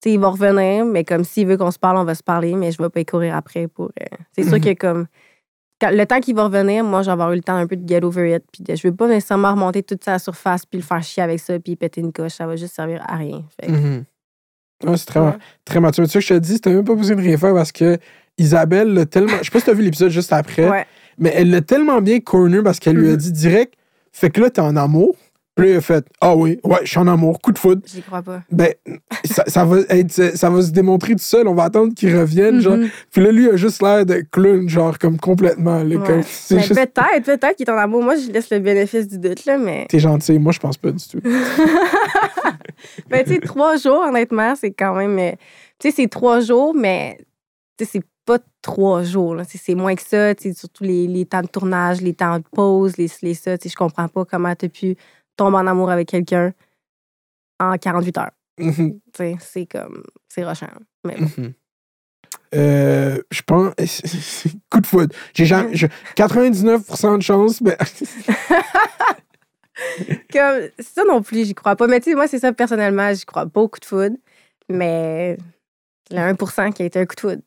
Tu 0.00 0.08
sais, 0.08 0.14
il 0.14 0.18
va 0.20 0.28
revenir, 0.30 0.84
mais 0.84 1.04
comme 1.04 1.22
s'il 1.22 1.46
veut 1.46 1.56
qu'on 1.56 1.70
se 1.70 1.78
parle, 1.78 1.96
on 1.96 2.02
va 2.04 2.16
se 2.16 2.24
parler, 2.24 2.56
mais 2.56 2.72
je 2.72 2.82
vais 2.82 2.88
pas 2.88 2.98
y 3.00 3.04
courir 3.04 3.36
après 3.36 3.68
pour. 3.68 3.92
euh, 4.00 4.16
C'est 4.36 4.42
sûr 4.42 4.54
Mhm. 4.54 4.60
que 4.64 4.72
comme. 4.74 5.06
quand- 5.80 5.90
le 5.92 6.04
temps 6.06 6.18
qu'il 6.20 6.34
va 6.34 6.44
revenir, 6.44 6.82
moi, 6.82 7.02
je 7.02 7.06
vais 7.06 7.12
avoir 7.12 7.30
eu 7.32 7.36
le 7.36 7.42
temps 7.42 7.54
un 7.54 7.66
peu 7.68 7.76
de 7.76 7.86
get 7.88 8.02
over 8.04 8.34
it. 8.36 8.42
Puis 8.52 8.76
je 8.76 8.88
veux 8.88 8.94
pas 8.94 9.06
nécessairement 9.06 9.52
remonter 9.52 9.82
toute 9.84 10.02
sa 10.02 10.18
surface, 10.18 10.66
puis 10.66 10.80
le 10.80 10.84
faire 10.84 11.02
chier 11.04 11.22
avec 11.22 11.38
ça, 11.38 11.56
puis 11.60 11.76
péter 11.76 12.00
une 12.00 12.12
coche. 12.12 12.32
Ça 12.32 12.46
va 12.48 12.56
juste 12.56 12.74
servir 12.74 13.00
à 13.08 13.14
rien. 13.16 13.44
Ouais, 14.84 14.96
c'est 14.96 15.06
très, 15.06 15.20
Ouais. 15.20 15.32
très 15.64 15.78
mature. 15.80 16.04
Tu 16.04 16.10
sais, 16.10 16.20
je 16.20 16.28
te 16.34 16.38
dis, 16.38 16.60
t'as 16.60 16.70
même 16.70 16.84
pas 16.84 16.94
besoin 16.96 17.14
de 17.16 17.20
rien 17.22 17.36
faire 17.36 17.54
parce 17.54 17.70
que 17.70 17.98
Isabelle 18.38 18.92
l'a 18.94 19.06
tellement. 19.06 19.36
Je 19.38 19.44
sais 19.44 19.50
pas 19.50 19.60
si 19.60 19.66
t'as 19.66 19.74
vu 19.74 19.82
l'épisode 19.82 20.10
juste 20.10 20.32
après, 20.32 20.68
Ouais. 20.68 20.86
mais 21.18 21.32
elle 21.36 21.50
l'a 21.50 21.60
tellement 21.60 22.00
bien 22.00 22.18
corner 22.20 22.62
parce 22.64 22.80
qu'elle 22.80 22.96
lui 22.96 23.08
a 23.08 23.12
Mhm. 23.12 23.16
dit 23.18 23.32
direct 23.32 23.74
Fait 24.14 24.28
que 24.30 24.40
là, 24.42 24.50
t'es 24.50 24.60
en 24.60 24.74
amour. 24.76 25.16
Puis 25.54 25.66
là, 25.66 25.72
il 25.72 25.76
a 25.76 25.80
fait 25.82 26.06
Ah 26.20 26.34
oui, 26.34 26.58
ouais, 26.64 26.78
je 26.82 26.88
suis 26.88 26.98
en 26.98 27.06
amour, 27.06 27.38
coup 27.42 27.52
de 27.52 27.58
foudre. 27.58 27.82
J'y 27.86 28.00
crois 28.00 28.22
pas. 28.22 28.42
Ben, 28.50 28.72
ça, 29.24 29.44
ça 29.46 29.64
va 29.66 29.80
être, 29.90 30.10
ça 30.10 30.48
va 30.48 30.62
se 30.62 30.70
démontrer 30.70 31.12
tout 31.12 31.18
seul. 31.22 31.46
On 31.46 31.54
va 31.54 31.64
attendre 31.64 31.92
qu'il 31.94 32.16
revienne. 32.16 32.60
Genre. 32.60 32.78
Mhm. 32.78 32.88
Puis 33.10 33.22
là, 33.22 33.32
lui, 33.32 33.44
il 33.44 33.50
a 33.50 33.56
juste 33.56 33.82
l'air 33.82 34.06
de 34.06 34.24
clown, 34.32 34.66
genre, 34.68 34.98
comme 34.98 35.18
complètement. 35.18 35.82
Ouais. 35.82 36.22
juste. 36.22 36.74
peut-être, 36.74 37.24
peut-être 37.26 37.56
qu'il 37.56 37.66
est 37.68 37.70
en 37.70 37.76
amour. 37.76 38.02
Moi, 38.02 38.16
je 38.16 38.30
laisse 38.32 38.48
le 38.50 38.60
bénéfice 38.60 39.06
du 39.08 39.18
doute, 39.18 39.44
là, 39.44 39.58
mais. 39.58 39.86
T'es 39.90 39.98
gentil. 39.98 40.38
Moi, 40.38 40.52
je 40.52 40.58
pense 40.60 40.76
pas 40.78 40.90
du 40.90 41.04
tout. 41.06 41.20
Ben, 43.08 43.24
tu 43.24 43.34
sais, 43.34 43.40
trois 43.40 43.76
jours, 43.76 44.02
honnêtement, 44.08 44.54
c'est 44.56 44.72
quand 44.72 44.94
même. 44.94 45.18
euh, 45.18 45.32
Tu 45.78 45.90
sais, 45.90 45.96
c'est 45.96 46.08
trois 46.08 46.40
jours, 46.40 46.74
mais 46.74 47.16
tu 47.78 47.84
sais, 47.84 47.90
c'est 47.94 48.02
pas 48.24 48.38
trois 48.60 49.02
jours. 49.02 49.36
C'est 49.48 49.74
moins 49.74 49.94
que 49.94 50.02
ça. 50.02 50.32
Surtout 50.54 50.84
les, 50.84 51.06
les 51.06 51.24
temps 51.24 51.42
de 51.42 51.46
tournage, 51.46 52.00
les 52.00 52.14
temps 52.14 52.38
de 52.38 52.44
pause, 52.52 52.96
les, 52.96 53.08
les 53.22 53.34
ça. 53.34 53.56
tu 53.58 53.64
sais, 53.64 53.72
Je 53.72 53.76
comprends 53.76 54.08
pas 54.08 54.24
comment 54.24 54.54
tu 54.54 54.66
as 54.66 54.68
pu 54.68 54.96
tomber 55.36 55.56
en 55.58 55.66
amour 55.66 55.90
avec 55.90 56.08
quelqu'un 56.08 56.52
en 57.60 57.76
48 57.76 58.18
heures. 58.18 58.30
Mhm. 58.58 59.00
Sais, 59.16 59.36
C'est 59.40 59.66
comme. 59.66 60.02
C'est 60.28 60.44
rochant. 60.44 60.66
Mais 61.04 61.16
bon. 61.16 61.28
Mhm. 61.38 61.52
Euh, 62.54 63.18
je 63.30 63.42
pense. 63.42 63.72
Coup 64.70 64.80
de 64.80 64.86
foudre. 64.86 65.14
J'ai 65.34 65.46
jamais. 65.46 65.74
je- 65.74 65.86
99% 66.16 67.16
de 67.18 67.22
chance, 67.22 67.60
mais. 67.60 67.76
Comme, 70.32 70.68
ça 70.78 71.02
non 71.04 71.22
plus, 71.22 71.46
j'y 71.46 71.54
crois 71.54 71.76
pas. 71.76 71.86
Mais 71.86 71.98
tu 72.00 72.10
sais, 72.10 72.14
moi, 72.16 72.28
c'est 72.28 72.38
ça, 72.38 72.52
personnellement, 72.52 73.12
j'y 73.14 73.24
crois 73.24 73.46
pas 73.46 73.60
au 73.60 73.68
coup 73.68 73.80
de 73.80 73.84
foudre. 73.84 74.16
Mais 74.68 75.36
le 76.10 76.18
1% 76.18 76.72
qui 76.72 76.82
a 76.82 76.86
été 76.86 77.00
un 77.00 77.06
coup 77.06 77.14
de 77.16 77.20
foudre. 77.20 77.42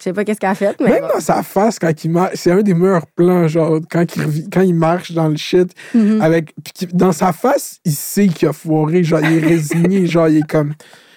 Je 0.00 0.04
sais 0.04 0.12
pas 0.14 0.24
qu'est-ce 0.24 0.40
qu'elle 0.40 0.48
a 0.50 0.54
fait, 0.54 0.74
mais. 0.80 0.92
Même 0.92 1.08
dans 1.12 1.20
sa 1.20 1.42
face, 1.42 1.78
quand 1.78 2.04
il 2.04 2.10
marche, 2.10 2.32
c'est 2.36 2.50
un 2.50 2.62
des 2.62 2.72
meilleurs 2.74 3.06
plans, 3.06 3.46
genre, 3.48 3.78
quand 3.90 4.04
il, 4.16 4.48
quand 4.50 4.62
il 4.62 4.74
marche 4.74 5.12
dans 5.12 5.28
le 5.28 5.36
shit. 5.36 5.72
Mhm. 5.94 6.20
avec. 6.22 6.54
dans 6.94 7.12
sa 7.12 7.32
face, 7.34 7.80
il 7.84 7.92
sait 7.92 8.28
qu'il 8.28 8.48
a 8.48 8.52
foiré, 8.54 9.04
genre, 9.04 9.20
il 9.22 9.36
est 9.44 9.46
résigné, 9.46 10.06
genre, 10.06 10.28
il 10.28 10.38
est 10.38 10.50
comme. 10.50 10.72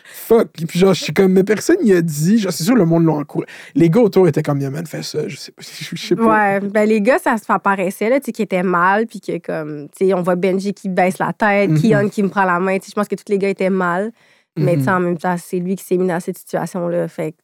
Fuck. 0.05 0.49
Puis, 0.67 0.79
genre, 0.79 0.93
je 0.93 1.03
suis 1.03 1.13
comme, 1.13 1.33
mais 1.33 1.43
personne 1.43 1.77
n'y 1.83 1.91
a 1.93 2.01
dit, 2.01 2.37
genre, 2.39 2.51
c'est 2.53 2.63
sûr, 2.63 2.75
le 2.75 2.85
monde 2.85 3.05
l'a 3.05 3.11
encouragé. 3.13 3.47
Les 3.75 3.89
gars 3.89 3.99
autour 4.01 4.25
étaient 4.27 4.41
comme, 4.43 4.59
Yaman 4.61 4.85
fait 4.85 5.03
ça, 5.03 5.27
je 5.27 5.35
sais 5.35 5.51
pas. 5.51 5.61
Je 5.93 5.95
sais 5.97 6.15
pas. 6.15 6.59
Ouais, 6.59 6.59
ben 6.61 6.87
les 6.87 7.01
gars, 7.01 7.19
ça 7.19 7.35
se 7.37 7.43
apparaissait, 7.51 8.09
là, 8.09 8.19
tu 8.19 8.25
sais, 8.27 8.31
qui 8.31 8.41
étaient 8.41 8.63
mal, 8.63 9.05
puis 9.07 9.19
que, 9.21 9.37
comme, 9.39 9.87
tu 9.97 10.05
sais, 10.07 10.13
on 10.13 10.21
voit 10.21 10.35
Benji 10.35 10.73
qui 10.73 10.87
baisse 10.89 11.19
la 11.19 11.33
tête, 11.33 11.69
Mhm. 11.71 11.81
Kion 11.81 12.09
qui 12.09 12.23
me 12.23 12.29
prend 12.29 12.43
la 12.45 12.59
main, 12.59 12.77
tu 12.79 12.85
sais, 12.85 12.91
je 12.91 12.95
pense 12.95 13.07
que 13.07 13.15
tous 13.15 13.29
les 13.29 13.37
gars 13.37 13.49
étaient 13.49 13.69
mal. 13.69 14.11
Mais, 14.57 14.75
tu 14.77 14.83
sais, 14.83 14.89
Mhm. 14.91 14.95
en 14.95 14.99
même 15.01 15.17
temps, 15.17 15.35
c'est 15.37 15.59
lui 15.59 15.75
qui 15.75 15.83
s'est 15.83 15.97
mis 15.97 16.07
dans 16.07 16.19
cette 16.19 16.37
situation-là, 16.37 17.07
fait 17.09 17.31
que, 17.33 17.37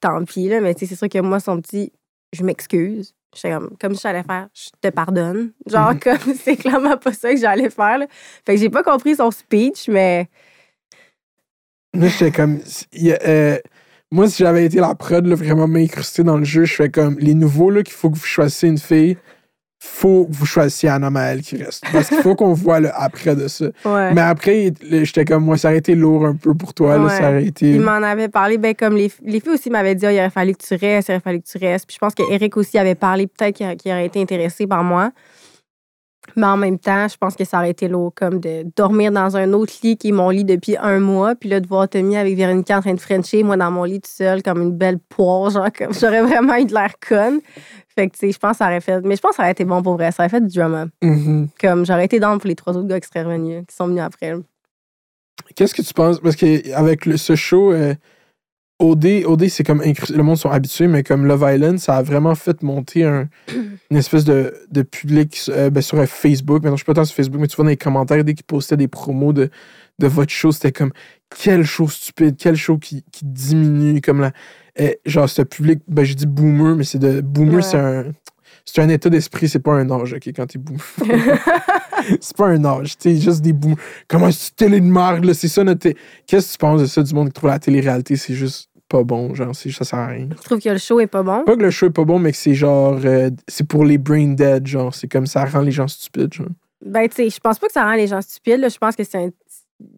tant 0.00 0.24
pis, 0.24 0.48
là, 0.48 0.60
mais, 0.60 0.74
c'est 0.78 0.86
sûr 0.86 1.08
que 1.08 1.18
moi, 1.20 1.40
son 1.40 1.60
petit, 1.60 1.92
je 2.32 2.42
m'excuse. 2.44 3.14
Comme, 3.42 3.76
comme 3.80 3.94
je 3.94 4.00
j'allais 4.00 4.22
faire, 4.22 4.48
je 4.54 4.70
te 4.80 4.88
pardonne. 4.88 5.52
Genre, 5.66 5.92
Mhm. 5.92 6.00
comme, 6.00 6.34
c'est 6.42 6.56
clairement 6.56 6.96
pas 6.96 7.12
ça 7.12 7.32
que 7.32 7.38
j'allais 7.40 7.70
faire, 7.70 7.98
là. 7.98 8.06
Fait 8.46 8.54
que 8.54 8.60
j'ai 8.60 8.70
pas 8.70 8.82
compris 8.82 9.16
son 9.16 9.30
speech, 9.30 9.88
mais. 9.88 10.28
Moi, 11.94 12.08
j'étais 12.08 12.30
comme. 12.32 12.60
euh, 13.26 13.58
moi, 14.10 14.28
si 14.28 14.42
j'avais 14.42 14.64
été 14.64 14.78
la 14.78 14.94
prod, 14.94 15.26
là, 15.26 15.34
vraiment 15.34 15.68
m'incruster 15.68 16.22
dans 16.22 16.38
le 16.38 16.44
jeu, 16.44 16.64
je 16.64 16.74
fais 16.74 16.90
comme 16.90 17.18
les 17.18 17.34
nouveaux, 17.34 17.70
là, 17.70 17.82
qu'il 17.82 17.94
faut 17.94 18.10
que 18.10 18.16
vous 18.16 18.24
choisissiez 18.24 18.68
une 18.70 18.78
fille, 18.78 19.18
faut 19.78 20.26
que 20.26 20.34
vous 20.34 20.46
choisissiez 20.46 20.88
Anna 20.88 21.08
Maëlle 21.08 21.42
qui 21.42 21.56
reste. 21.56 21.84
Parce 21.92 22.08
qu'il 22.08 22.18
faut 22.18 22.34
qu'on 22.34 22.52
voit 22.54 22.80
le 22.80 22.90
après 22.92 23.36
de 23.36 23.46
ça. 23.46 23.66
Ouais. 23.84 24.12
Mais 24.12 24.20
après, 24.20 24.72
j'étais 24.82 25.24
comme, 25.24 25.44
moi, 25.44 25.56
ça 25.56 25.68
aurait 25.68 25.78
été 25.78 25.94
lourd 25.94 26.26
un 26.26 26.34
peu 26.34 26.54
pour 26.54 26.74
toi, 26.74 26.98
là, 26.98 27.08
ça 27.08 27.30
aurait 27.30 27.44
été. 27.44 27.70
Il 27.70 27.80
m'en 27.80 27.92
avait 27.92 28.28
parlé, 28.28 28.58
ben, 28.58 28.74
comme 28.74 28.96
les, 28.96 29.10
les 29.24 29.40
filles 29.40 29.52
aussi 29.52 29.70
m'avaient 29.70 29.94
dit, 29.94 30.06
Ah, 30.06 30.12
il 30.12 30.18
aurait 30.18 30.30
fallu 30.30 30.54
que 30.54 30.64
tu 30.66 30.74
restes, 30.74 31.08
il 31.08 31.12
aurait 31.12 31.20
fallu 31.20 31.40
que 31.40 31.46
tu 31.46 31.58
restes. 31.58 31.86
Puis 31.86 31.94
je 31.94 31.98
pense 31.98 32.14
qu'Eric 32.14 32.56
aussi 32.56 32.78
avait 32.78 32.96
parlé, 32.96 33.26
peut-être 33.26 33.54
qu'il 33.54 33.76
qu'il 33.76 33.92
aurait 33.92 34.06
été 34.06 34.20
intéressé 34.20 34.66
par 34.66 34.82
moi. 34.82 35.12
Mais 36.36 36.46
en 36.46 36.56
même 36.56 36.78
temps, 36.78 37.08
je 37.08 37.16
pense 37.16 37.34
que 37.34 37.44
ça 37.44 37.58
aurait 37.58 37.70
été 37.70 37.88
lourd, 37.88 38.12
comme 38.14 38.40
de 38.40 38.64
dormir 38.76 39.12
dans 39.12 39.36
un 39.36 39.52
autre 39.52 39.72
lit 39.82 39.96
qui 39.96 40.08
est 40.08 40.12
mon 40.12 40.30
lit 40.30 40.44
depuis 40.44 40.76
un 40.76 41.00
mois, 41.00 41.34
puis 41.34 41.48
là, 41.48 41.60
de 41.60 41.66
voir 41.66 41.88
Tommy 41.88 42.16
avec 42.16 42.36
Véronica 42.36 42.78
en 42.78 42.80
train 42.80 42.94
de 42.94 43.00
frencher, 43.00 43.42
moi 43.42 43.56
dans 43.56 43.70
mon 43.70 43.84
lit 43.84 44.00
tout 44.00 44.10
seul, 44.10 44.42
comme 44.42 44.62
une 44.62 44.72
belle 44.72 44.98
poire, 44.98 45.50
genre, 45.50 45.68
comme 45.76 45.92
j'aurais 45.92 46.22
vraiment 46.22 46.56
eu 46.56 46.64
de 46.64 46.74
l'air 46.74 46.94
conne. 47.06 47.40
Fait 47.98 48.08
que, 48.08 48.12
tu 48.12 48.18
sais, 48.20 48.32
je 48.32 48.38
pense 48.38 48.52
que 48.52 48.58
ça 48.58 48.66
aurait 48.66 48.80
fait. 48.80 49.00
Mais 49.04 49.16
je 49.16 49.20
pense 49.20 49.30
que 49.30 49.36
ça 49.36 49.42
aurait 49.42 49.52
été 49.52 49.64
bon 49.64 49.82
pour 49.82 49.94
vrai. 49.94 50.12
Ça 50.12 50.22
aurait 50.22 50.30
fait 50.30 50.40
du 50.40 50.56
drama. 50.56 50.86
Mhm. 51.02 51.48
Comme 51.60 51.84
j'aurais 51.84 52.04
été 52.04 52.20
dans 52.20 52.38
pour 52.38 52.46
les 52.46 52.54
trois 52.54 52.76
autres 52.76 52.86
gars 52.86 53.00
qui 53.00 53.08
seraient 53.08 53.24
revenus, 53.24 53.64
qui 53.66 53.74
sont 53.74 53.88
venus 53.88 54.02
après. 54.02 54.34
Qu'est-ce 55.56 55.74
que 55.74 55.82
tu 55.82 55.92
penses? 55.94 56.20
Parce 56.20 56.36
qu'avec 56.36 57.04
ce 57.16 57.34
show, 57.34 57.72
euh, 57.72 57.94
OD, 58.80 59.24
OD 59.26 59.48
c'est 59.48 59.64
comme 59.64 59.82
le 59.82 60.22
monde 60.22 60.36
sont 60.36 60.50
habitués, 60.50 60.86
mais 60.86 61.02
comme 61.02 61.26
Love 61.26 61.44
Island, 61.52 61.78
ça 61.78 61.96
a 61.96 62.02
vraiment 62.02 62.34
fait 62.36 62.62
monter 62.62 63.04
un- 63.04 63.28
une 63.90 63.96
espèce 63.96 64.24
de, 64.24 64.54
de 64.70 64.82
public 64.82 65.40
euh, 65.48 65.68
ben, 65.70 65.80
sur 65.80 65.98
euh, 65.98 66.06
Facebook. 66.06 66.62
Maintenant, 66.62 66.76
je 66.76 66.82
suis 66.82 66.86
pas 66.86 66.94
tant 66.94 67.04
sur 67.04 67.16
Facebook, 67.16 67.40
mais 67.40 67.48
tu 67.48 67.56
vois 67.56 67.64
dans 67.64 67.70
les 67.70 67.76
commentaires, 67.76 68.22
dès 68.22 68.34
qu'ils 68.34 68.44
postaient 68.44 68.76
des 68.76 68.86
promos 68.86 69.32
de, 69.32 69.50
de 69.98 70.06
votre 70.06 70.30
show, 70.32 70.52
c'était 70.52 70.70
comme 70.72 70.92
quel 71.42 71.64
show 71.64 71.88
stupide, 71.88 72.36
quel 72.38 72.54
show 72.54 72.78
qui, 72.78 73.04
qui 73.10 73.24
diminue. 73.24 74.00
Comme 74.00 74.20
la, 74.20 74.30
euh, 74.80 74.92
genre, 75.06 75.28
ce 75.28 75.42
public, 75.42 75.80
ben, 75.88 76.04
je 76.04 76.14
dis 76.14 76.26
boomer, 76.26 76.76
mais 76.76 76.84
c'est 76.84 76.98
de. 77.00 77.20
Boomer, 77.20 77.56
Ouais. 77.56 77.62
c'est 77.62 77.78
un. 77.78 78.04
C'est 78.70 78.82
un 78.82 78.88
état 78.88 79.08
d'esprit, 79.08 79.48
c'est 79.48 79.58
pas 79.60 79.72
un 79.72 79.90
âge, 79.90 80.12
OK, 80.12 80.28
quand 80.36 80.46
t'es 80.46 80.58
boomer. 80.58 80.80
c'est 82.20 82.36
pas 82.36 82.46
un 82.48 82.64
âge, 82.64 82.94
sais, 82.98 83.16
juste 83.16 83.42
des 83.42 83.52
boomers. 83.52 83.78
Comment 84.06 84.28
est-ce 84.28 84.50
que 84.50 84.56
télé 84.56 84.80
de 84.80 84.86
marde, 84.86 85.24
là? 85.24 85.34
C'est 85.34 85.48
ça 85.48 85.64
notre. 85.64 85.88
Qu'est-ce 86.26 86.48
que 86.48 86.52
tu 86.52 86.58
penses 86.58 86.80
de 86.80 86.86
ça, 86.86 87.02
du 87.02 87.14
monde 87.14 87.28
qui 87.28 87.32
trouve 87.34 87.50
la 87.50 87.58
télé-réalité, 87.58 88.16
c'est 88.16 88.34
juste 88.34 88.68
pas 88.88 89.02
bon, 89.04 89.34
genre, 89.34 89.54
c'est- 89.54 89.70
ça 89.70 89.84
sert 89.84 89.98
à 89.98 90.06
rien. 90.08 90.28
Je 90.36 90.42
trouve 90.42 90.60
que 90.60 90.68
le 90.68 90.78
show 90.78 91.00
est 91.00 91.06
pas 91.06 91.22
bon? 91.22 91.44
Pas 91.44 91.56
que 91.56 91.62
le 91.62 91.70
show 91.70 91.86
est 91.86 91.90
pas 91.90 92.04
bon, 92.04 92.18
mais 92.18 92.32
que 92.32 92.38
c'est 92.38 92.54
genre. 92.54 92.98
euh, 93.04 93.30
c'est 93.46 93.66
pour 93.66 93.84
les 93.84 93.98
brain 93.98 94.28
dead, 94.28 94.66
genre. 94.66 94.94
C'est 94.94 95.08
comme 95.08 95.26
ça 95.26 95.44
rend 95.44 95.60
les 95.60 95.70
gens 95.72 95.88
stupides, 95.88 96.32
genre. 96.32 96.46
Ben, 96.84 97.08
tu 97.08 97.16
sais, 97.16 97.30
je 97.30 97.40
pense 97.40 97.58
pas 97.58 97.66
que 97.66 97.72
ça 97.72 97.84
rend 97.84 97.94
les 97.94 98.06
gens 98.06 98.22
stupides. 98.22 98.60
là. 98.60 98.68
Je 98.68 98.78
pense 98.78 98.94
que 98.96 99.02
c'est 99.04 99.18
un. 99.18 99.30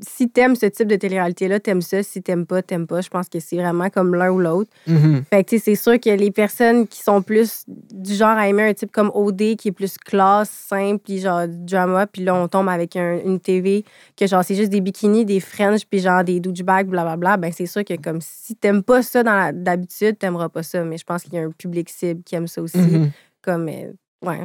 Si 0.00 0.28
t'aimes 0.28 0.56
ce 0.56 0.66
type 0.66 0.86
de 0.88 0.96
télé-réalité-là, 0.96 1.58
t'aimes 1.58 1.80
ça. 1.80 2.02
Si 2.02 2.22
t'aimes 2.22 2.44
pas, 2.44 2.60
t'aimes 2.62 2.86
pas. 2.86 3.00
Je 3.00 3.08
pense 3.08 3.28
que 3.28 3.40
c'est 3.40 3.56
vraiment 3.56 3.88
comme 3.88 4.14
l'un 4.14 4.30
ou 4.30 4.38
l'autre. 4.38 4.70
Mhm. 4.86 5.24
Fait 5.30 5.42
que, 5.42 5.50
tu 5.50 5.58
sais, 5.58 5.64
c'est 5.64 5.74
sûr 5.82 5.98
que 5.98 6.10
les 6.10 6.30
personnes 6.30 6.86
qui 6.86 7.02
sont 7.02 7.22
plus 7.22 7.64
du 7.66 8.14
genre 8.14 8.36
à 8.36 8.46
aimer 8.48 8.64
un 8.64 8.74
type 8.74 8.92
comme 8.92 9.10
OD, 9.14 9.56
qui 9.56 9.68
est 9.68 9.72
plus 9.72 9.96
classe, 9.96 10.50
simple, 10.50 11.00
puis 11.02 11.18
genre 11.20 11.46
drama, 11.48 12.06
puis 12.06 12.22
là, 12.24 12.34
on 12.34 12.46
tombe 12.48 12.68
avec 12.68 12.94
un- 12.96 13.20
une 13.24 13.40
TV 13.40 13.84
que 14.16 14.26
genre, 14.26 14.44
c'est 14.44 14.54
juste 14.54 14.70
des 14.70 14.80
bikinis, 14.82 15.24
des 15.24 15.40
French, 15.40 15.82
puis 15.88 16.00
genre 16.00 16.24
des 16.24 16.40
douchebags, 16.40 16.86
blablabla, 16.88 17.36
ben 17.38 17.50
c'est 17.50 17.66
sûr 17.66 17.84
que 17.84 17.94
comme 17.96 18.20
si 18.20 18.54
t'aimes 18.56 18.82
pas 18.82 19.02
ça 19.02 19.22
dans 19.22 19.34
la- 19.34 19.52
d'habitude, 19.52 20.18
t'aimeras 20.18 20.50
pas 20.50 20.62
ça. 20.62 20.84
Mais 20.84 20.98
je 20.98 21.04
pense 21.04 21.22
qu'il 21.22 21.34
y 21.34 21.38
a 21.38 21.42
un 21.42 21.50
public 21.50 21.88
cible 21.88 22.22
qui 22.22 22.34
aime 22.34 22.46
ça 22.48 22.60
aussi. 22.60 22.76
Mhm. 22.78 23.10
Comme, 23.42 23.68
euh, 23.68 23.92
ouais. 24.26 24.40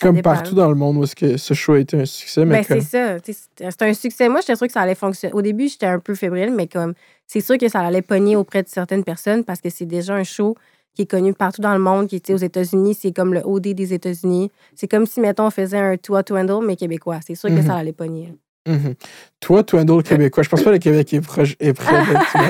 Comme 0.00 0.16
dépend. 0.16 0.32
partout 0.32 0.54
dans 0.56 0.68
le 0.68 0.74
monde 0.74 0.96
où 0.96 1.04
est-ce 1.04 1.14
que 1.14 1.36
ce 1.36 1.54
show 1.54 1.74
a 1.74 1.78
été 1.78 1.96
un 2.00 2.04
succès, 2.06 2.44
mais 2.44 2.56
Ben, 2.58 2.64
comme- 2.64 2.80
c'est 2.80 3.18
ça. 3.22 3.70
C'est 3.70 3.82
un 3.82 3.94
succès. 3.94 4.28
Moi, 4.28 4.40
j'étais 4.40 4.56
sûre 4.56 4.66
que 4.66 4.72
ça 4.72 4.80
allait 4.80 4.96
fonctionner. 4.96 5.32
Au 5.32 5.42
début, 5.42 5.68
j'étais 5.68 5.86
un 5.86 6.00
peu 6.00 6.14
fébrile, 6.16 6.52
mais 6.52 6.66
comme 6.66 6.94
c'est 7.26 7.40
sûr 7.40 7.56
que 7.56 7.68
ça 7.68 7.80
allait 7.80 8.02
pogner 8.02 8.34
auprès 8.34 8.62
de 8.64 8.68
certaines 8.68 9.04
personnes 9.04 9.44
parce 9.44 9.60
que 9.60 9.70
c'est 9.70 9.86
déjà 9.86 10.14
un 10.14 10.24
show 10.24 10.56
qui 10.94 11.02
est 11.02 11.06
connu 11.10 11.34
partout 11.34 11.60
dans 11.60 11.72
le 11.74 11.78
monde, 11.78 12.08
qui 12.08 12.16
était 12.16 12.32
aux 12.34 12.38
États-Unis. 12.38 12.94
C'est 13.00 13.12
comme 13.12 13.32
le 13.34 13.42
OD 13.44 13.74
des 13.74 13.92
États-Unis. 13.94 14.50
C'est 14.74 14.88
comme 14.88 15.06
si, 15.06 15.20
mettons, 15.20 15.46
on 15.46 15.50
faisait 15.50 15.78
un 15.78 15.96
Tour 15.96 16.24
to 16.24 16.36
Handle, 16.36 16.66
mais 16.66 16.74
québécois. 16.74 17.20
C'est 17.24 17.34
sûr 17.36 17.48
que 17.50 17.54
Mhm. 17.54 17.66
ça 17.66 17.76
allait 17.76 17.92
pogner. 17.92 18.32
Mhm. 18.66 18.94
Toi, 19.40 19.62
tu 19.62 19.76
le 19.76 20.02
québécois. 20.02 20.42
Je 20.42 20.48
pense 20.48 20.60
pas 20.62 20.70
que 20.70 20.74
le 20.74 20.78
Québec 20.78 21.12
est, 21.14 21.20
proche, 21.20 21.54
est 21.60 21.72
prêt 21.72 22.02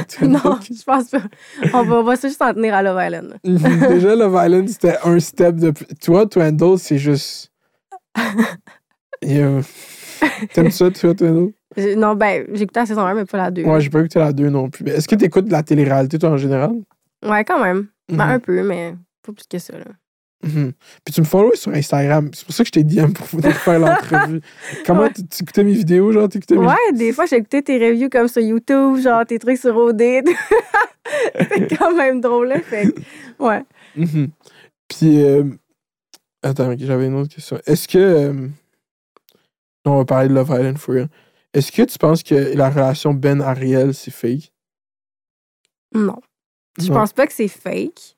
tu 0.08 0.24
non, 0.28 0.58
je 0.62 0.82
pense 0.84 1.10
pas. 1.10 1.22
On 1.74 1.82
va, 1.82 1.96
on 1.96 2.02
va 2.02 2.14
juste 2.14 2.38
s'en 2.38 2.54
tenir 2.54 2.74
à 2.74 2.82
Love 2.82 2.98
Island. 3.04 3.38
Mhm. 3.44 3.88
Déjà, 3.88 4.14
Love 4.16 4.40
Island, 4.44 4.68
c'était 4.68 4.96
un 5.04 5.20
step 5.20 5.56
de. 5.56 5.70
plus- 5.72 5.86
Toi, 6.02 6.26
Twendle, 6.26 6.78
c'est 6.78 6.98
juste. 6.98 7.52
T'aimes 10.54 10.70
ça, 10.70 10.90
toi, 10.90 11.14
Twendle? 11.14 11.52
Je- 11.76 11.94
Non, 11.94 12.14
ben, 12.14 12.44
écouté 12.54 12.80
la 12.80 12.86
saison 12.86 13.02
1, 13.02 13.14
mais 13.14 13.24
pas 13.24 13.38
la 13.38 13.50
2. 13.50 13.64
Moi, 13.64 13.80
j'ai 13.80 13.90
pas 13.90 14.00
écouté 14.00 14.18
la 14.18 14.32
2 14.32 14.48
non 14.48 14.70
plus. 14.70 14.88
Est-ce 14.88 15.06
que 15.08 15.14
t'écoutes 15.14 15.46
de 15.46 15.52
la 15.52 15.62
télé-réalité, 15.62 16.18
toi, 16.18 16.30
en 16.30 16.36
général? 16.36 16.72
Ouais, 17.24 17.44
quand 17.44 17.62
même. 17.62 17.88
Ben, 18.08 18.24
Mhm. 18.24 18.30
un 18.32 18.38
peu, 18.38 18.62
mais 18.62 18.94
pas 19.22 19.32
plus 19.32 19.46
que 19.50 19.58
ça. 19.58 19.76
Là. 19.76 19.84
Mhm. 20.44 20.72
Puis 21.04 21.14
tu 21.14 21.20
me 21.20 21.26
follow 21.26 21.52
sur 21.54 21.72
Instagram. 21.72 22.30
C'est 22.34 22.44
pour 22.44 22.54
ça 22.54 22.62
que 22.62 22.68
je 22.68 22.72
t'ai 22.72 22.84
DM 22.84 23.12
pour 23.12 23.26
faire 23.52 23.78
l'entrevue. 23.78 24.40
Comment 24.84 25.02
Ouais. 25.02 25.12
tu 25.12 25.26
tu 25.26 25.42
écoutais 25.42 25.64
mes 25.64 25.72
vidéos, 25.72 26.12
genre, 26.12 26.28
t'écoutais 26.28 26.56
mes 26.56 26.66
Ouais, 26.66 26.92
des 26.94 27.12
fois, 27.12 27.26
j'ai 27.26 27.36
écouté 27.36 27.62
tes 27.62 27.78
reviews 27.78 28.08
comme 28.10 28.28
sur 28.28 28.42
YouTube, 28.42 28.98
genre 28.98 29.24
tes 29.26 29.38
trucs 29.38 29.58
sur 29.58 29.76
OD. 29.76 30.00
C'est 31.38 31.76
quand 31.78 31.94
même 31.96 32.20
drôle, 32.20 32.48
là. 32.48 32.60
Fait 32.60 32.92
ouais. 33.38 33.62
Mhm. 33.96 34.28
Puis, 34.88 35.22
euh, 35.22 35.44
attends, 36.42 36.74
j'avais 36.78 37.06
une 37.06 37.14
autre 37.14 37.34
question. 37.34 37.58
Est-ce 37.66 37.88
que. 37.88 37.98
euh, 37.98 38.48
on 39.84 39.98
va 39.98 40.04
parler 40.04 40.28
de 40.28 40.34
Love 40.34 40.48
Island 40.50 40.78
for 40.78 40.94
real. 40.96 41.08
Est-ce 41.54 41.70
que 41.72 41.82
tu 41.82 41.96
penses 41.96 42.22
que 42.24 42.34
la 42.34 42.68
relation 42.70 43.14
Ben-Ariel, 43.14 43.94
c'est 43.94 44.10
fake? 44.10 44.52
Non. 45.94 46.20
Je 46.78 46.88
Non. 46.88 46.94
pense 46.94 47.12
pas 47.12 47.26
que 47.26 47.32
c'est 47.32 47.48
fake. 47.48 48.15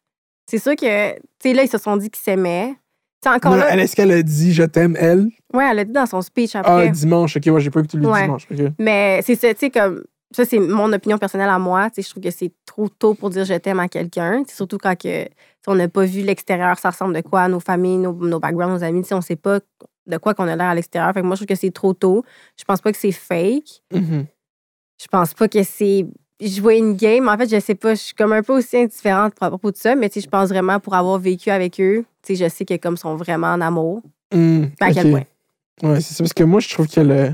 C'est 0.49 0.59
sûr 0.59 0.75
que, 0.77 1.15
tu 1.15 1.21
sais, 1.43 1.53
là, 1.53 1.63
ils 1.65 1.69
se 1.69 1.79
sont 1.79 1.97
dit 1.97 2.11
qu'ils 2.11 2.23
s'aimaient. 2.23 2.75
Tu 3.23 3.29
sais, 3.29 3.35
encore 3.35 3.53
Non, 3.53 3.59
là. 3.59 3.77
est-ce 3.77 3.95
qu'elle 3.97 4.13
a 4.13 4.23
dit 4.23 4.53
je 4.55 4.63
t'aime, 4.63 4.97
elle? 4.99 5.29
Ouais, 5.53 5.67
elle 5.71 5.77
l'a 5.77 5.85
dit 5.85 5.93
dans 5.93 6.07
son 6.07 6.23
speech 6.23 6.55
Ah, 6.55 6.61
après. 6.61 6.89
dimanche, 6.91 7.37
ok, 7.37 7.43
ouais, 7.47 7.61
j'ai 7.61 7.71
pas 7.71 7.81
écouté 7.81 7.99
le 7.99 8.07
Ouais. 8.09 8.23
dimanche. 8.23 8.47
ok. 8.51 8.59
Mais 8.79 9.21
c'est 9.25 9.35
ça, 9.35 9.53
tu 9.55 9.61
sais, 9.61 9.71
comme. 9.71 10.05
Ça, 10.31 10.45
c'est 10.45 10.59
mon 10.59 10.93
opinion 10.93 11.17
personnelle 11.17 11.49
à 11.49 11.59
moi. 11.59 11.89
Tu 11.89 11.97
sais, 11.97 12.03
je 12.03 12.11
trouve 12.11 12.23
que 12.23 12.31
c'est 12.31 12.53
trop 12.67 12.89
tôt 12.91 13.15
pour 13.15 13.31
dire 13.31 13.45
je 13.47 13.55
t'aime 13.55 13.81
à 13.81 13.89
quelqu'un. 13.89 14.43
Sais, 14.47 14.55
Surtout 14.57 14.77
quand 14.79 14.95
que, 14.95 15.27
on 15.67 15.75
n'a 15.75 15.89
pas 15.89 16.05
vu 16.05 16.21
l'extérieur, 16.21 16.79
ça 16.79 16.91
ressemble 16.91 17.15
de 17.15 17.23
quoi, 17.23 17.49
nos 17.49 17.61
familles, 17.61 17.97
nos, 17.97 18.13
nos 18.13 18.39
backgrounds, 18.39 18.75
nos 18.79 18.85
amis. 18.85 19.07
On 19.11 19.23
sait 19.23 19.37
pas 19.37 19.61
de 20.07 20.17
quoi 20.19 20.35
qu'on 20.35 20.47
a 20.47 20.55
l'air 20.55 20.67
à 20.67 20.75
l'extérieur. 20.75 21.13
Fait 21.15 21.23
que 21.23 21.27
moi, 21.27 21.35
je 21.35 21.41
trouve 21.45 21.47
que 21.47 21.55
c'est 21.55 21.71
trop 21.71 21.95
tôt. 21.95 22.25
Je 22.59 22.65
pense 22.65 22.81
pas 22.83 22.93
que 22.93 22.99
c'est 22.99 23.11
fake. 23.13 23.83
Mhm. 23.93 24.27
Je 25.01 25.07
pense 25.11 25.33
pas 25.33 25.49
que 25.49 25.63
c'est 25.63 26.05
jouer 26.41 26.77
une 26.79 26.95
game. 26.97 27.29
En 27.29 27.37
fait, 27.37 27.49
je 27.49 27.59
sais 27.61 27.75
pas, 27.75 27.95
je 27.95 28.01
suis 28.01 28.15
comme 28.15 28.33
un 28.33 28.43
peu 28.43 28.53
aussi 28.59 28.77
indifférente 28.77 29.33
à 29.41 29.49
propos 29.49 29.71
de 29.71 29.77
ça, 29.77 29.95
mais 29.95 30.11
je 30.15 30.27
pense 30.29 30.49
vraiment 30.49 30.79
pour 30.81 30.95
avoir 30.95 31.19
vécu 31.19 31.51
avec 31.51 31.81
eux, 31.81 32.05
tu 32.23 32.37
sais, 32.37 32.45
je 32.45 32.49
sais 32.51 32.65
que 32.65 32.77
comme 32.77 32.97
sont 32.97 33.17
vraiment 33.17 33.49
en 33.49 33.61
amour. 33.61 34.03
Hmm, 34.33 34.65
À 34.81 34.93
quel 34.93 35.11
point? 35.11 35.23
Ouais, 35.83 36.01
c'est 36.01 36.15
ça, 36.15 36.25
parce 36.25 36.33
que 36.35 36.45
moi, 36.45 36.61
je 36.61 36.69
trouve 36.69 36.87
qu'elle 36.89 37.11
a, 37.13 37.31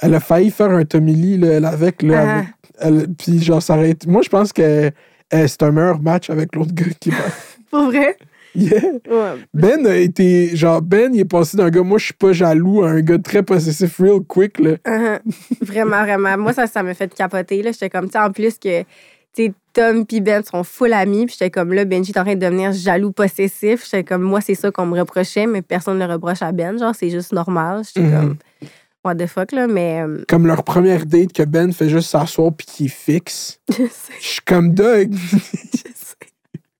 elle 0.00 0.14
a 0.14 0.20
failli 0.20 0.50
faire 0.50 0.70
un 0.70 0.84
Tommy 0.84 1.14
Lee, 1.14 1.36
là, 1.38 1.48
elle, 1.48 1.64
avec, 1.64 2.02
là, 2.02 2.22
Ah. 2.24 2.38
avec- 2.38 2.48
elle- 2.78 3.14
puis 3.14 3.42
genre, 3.42 3.62
ça 3.62 3.76
aurait 3.76 3.90
été- 3.90 4.08
Moi, 4.08 4.22
je 4.22 4.28
pense 4.28 4.52
que 4.52 4.62
euh, 5.32 5.48
c'est 5.48 5.62
un 5.62 5.70
meilleur 5.72 6.00
match 6.00 6.30
avec 6.30 6.54
l'autre 6.54 6.72
gars 6.72 6.84
qui 7.00 7.10
va. 7.10 7.16
Pour 7.70 7.86
vrai? 7.86 8.16
Yeah. 8.56 8.80
Ouais. 9.08 9.40
Ben 9.54 9.86
a 9.86 9.94
été. 9.96 10.56
Genre, 10.56 10.80
Ben, 10.82 11.14
il 11.14 11.20
est 11.20 11.24
passé 11.24 11.56
d'un 11.56 11.68
gars, 11.70 11.82
moi, 11.82 11.98
je 11.98 12.06
suis 12.06 12.14
pas 12.14 12.32
jaloux, 12.32 12.82
à 12.82 12.90
un 12.90 13.00
gars 13.00 13.18
très 13.18 13.42
possessif, 13.42 13.98
real 14.00 14.20
quick, 14.26 14.58
là. 14.58 14.72
Uh-huh. 14.86 15.20
vraiment, 15.60 16.02
vraiment. 16.02 16.36
Moi, 16.38 16.52
ça, 16.52 16.66
ça 16.66 16.82
m'a 16.82 16.94
fait 16.94 17.12
capoter. 17.14 17.62
là. 17.62 17.72
J'étais 17.72 17.90
comme, 17.90 18.08
tu 18.10 18.16
en 18.18 18.30
plus 18.32 18.58
que, 18.58 18.80
tu 18.82 18.86
sais, 19.36 19.52
Tom 19.74 20.06
puis 20.06 20.20
Ben 20.22 20.42
sont 20.42 20.64
full 20.64 20.92
amis. 20.94 21.26
Puis 21.26 21.36
j'étais 21.38 21.50
comme, 21.50 21.72
là, 21.74 21.84
Benji 21.84 22.12
est 22.12 22.18
en 22.18 22.24
train 22.24 22.34
de 22.34 22.40
devenir 22.40 22.72
jaloux 22.72 23.12
possessif. 23.12 23.84
J'étais 23.84 24.04
comme, 24.04 24.22
moi, 24.22 24.40
c'est 24.40 24.54
ça 24.54 24.70
qu'on 24.70 24.86
me 24.86 24.98
reprochait, 24.98 25.46
mais 25.46 25.60
personne 25.62 25.98
ne 25.98 26.06
le 26.06 26.12
reproche 26.14 26.40
à 26.42 26.52
Ben. 26.52 26.78
Genre, 26.78 26.94
c'est 26.94 27.10
juste 27.10 27.32
normal. 27.32 27.82
J'étais 27.86 28.06
Mhm. 28.06 28.12
comme, 28.20 28.36
what 29.04 29.14
the 29.16 29.26
fuck, 29.26 29.52
là. 29.52 29.66
Mais, 29.66 30.00
euh, 30.02 30.24
Comme 30.28 30.46
leur 30.46 30.64
première 30.64 31.04
date 31.04 31.32
que 31.34 31.42
Ben 31.42 31.72
fait 31.72 31.88
juste 31.90 32.08
s'asseoir 32.10 32.52
puis 32.56 32.66
qu'il 32.66 32.88
fixe. 32.90 33.60
je 33.68 33.74
sais. 33.74 34.12
Je 34.20 34.26
suis 34.26 34.40
comme 34.46 34.72
Doug. 34.72 35.12
je 35.32 35.78
sais. 35.94 36.15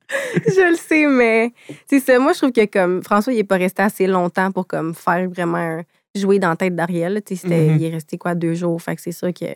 je 0.47 0.71
le 0.71 0.77
sais, 0.77 1.07
mais 1.07 1.53
c'est 1.89 2.01
ça. 2.01 2.19
Moi, 2.19 2.33
je 2.33 2.39
trouve 2.39 2.53
que 2.53 2.65
comme 2.67 3.03
François, 3.03 3.33
il 3.33 3.39
est 3.41 3.45
pas 3.45 3.57
resté 3.57 3.83
assez 3.83 4.07
longtemps 4.07 4.53
pour 4.53 4.67
comme 4.67 4.95
faire 4.95 5.29
vraiment 5.29 5.59
un- 5.59 5.83
jouer 6.15 6.39
dans 6.39 6.51
la 6.51 6.57
tête 6.57 6.75
d'Ariel. 6.77 7.21
Mhm. 7.31 7.77
Il 7.77 7.85
est 7.85 7.91
resté 7.91 8.17
quoi 8.19 8.35
deux 8.35 8.55
jours. 8.55 8.81
Fait 8.81 8.97
que 8.97 9.03
c'est 9.03 9.13
sûr 9.13 9.33
que 9.35 9.47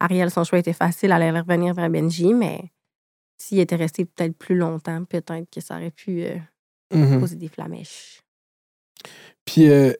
Ariel, 0.00 0.30
son 0.30 0.44
choix 0.44 0.58
était 0.60 0.72
facile, 0.72 1.10
elle 1.12 1.22
allait 1.22 1.40
revenir 1.40 1.74
vers 1.74 1.90
Benji, 1.90 2.32
mais 2.32 2.60
s'il 3.36 3.58
était 3.58 3.76
resté 3.76 4.04
peut-être 4.04 4.36
plus 4.36 4.54
longtemps, 4.56 5.04
peut-être 5.04 5.50
que 5.52 5.60
ça 5.60 5.76
aurait 5.76 5.90
pu 5.90 6.22
euh, 6.24 6.36
Mhm. 6.94 7.20
poser 7.20 7.36
des 7.36 7.48
flamèches. 7.48 8.22
Puis, 9.44 9.68
euh, 9.68 9.92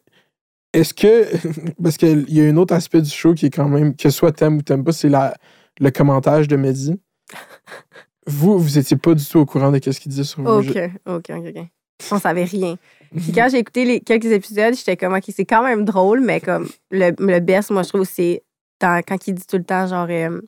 est-ce 0.72 0.94
que. 0.94 1.24
Parce 1.82 1.96
qu'il 1.96 2.24
y 2.30 2.40
a 2.40 2.44
un 2.44 2.56
autre 2.56 2.74
aspect 2.74 3.02
du 3.02 3.10
show 3.10 3.34
qui 3.34 3.46
est 3.46 3.50
quand 3.50 3.68
même. 3.68 3.94
Que 3.96 4.10
soit 4.10 4.32
t'aimes 4.32 4.58
ou 4.58 4.62
t'aimes 4.62 4.84
pas, 4.84 4.92
c'est 4.92 5.08
la, 5.08 5.34
le 5.80 5.90
commentage 5.90 6.46
de 6.48 6.56
Mehdi. 6.56 6.98
Vous, 8.28 8.58
vous 8.58 8.78
étiez 8.78 8.96
pas 8.96 9.14
du 9.14 9.24
tout 9.24 9.38
au 9.38 9.46
courant 9.46 9.70
de 9.72 9.80
ce 9.80 9.98
qu'il 9.98 10.10
disait 10.10 10.24
sur. 10.24 10.40
OK, 10.46 10.66
OK, 11.06 11.30
OK, 11.30 11.44
OK. 11.56 11.64
On 12.12 12.18
savait 12.20 12.44
rien. 12.44 12.76
Puis 13.16 13.32
quand 13.32 13.48
j'ai 13.50 13.58
écouté 13.58 13.84
les 13.84 14.00
quelques 14.00 14.26
épisodes, 14.26 14.74
j'étais 14.74 14.96
comme, 14.96 15.14
OK, 15.14 15.24
c'est 15.34 15.44
quand 15.46 15.62
même 15.64 15.84
drôle, 15.84 16.20
mais 16.20 16.40
comme 16.40 16.68
le, 16.90 17.10
le 17.18 17.40
best, 17.40 17.70
moi, 17.70 17.82
je 17.82 17.88
trouve, 17.88 18.04
c'est 18.04 18.42
quand 18.80 19.26
il 19.26 19.34
dit 19.34 19.46
tout 19.46 19.56
le 19.56 19.64
temps, 19.64 19.86
genre, 19.88 20.06
euh, 20.10 20.40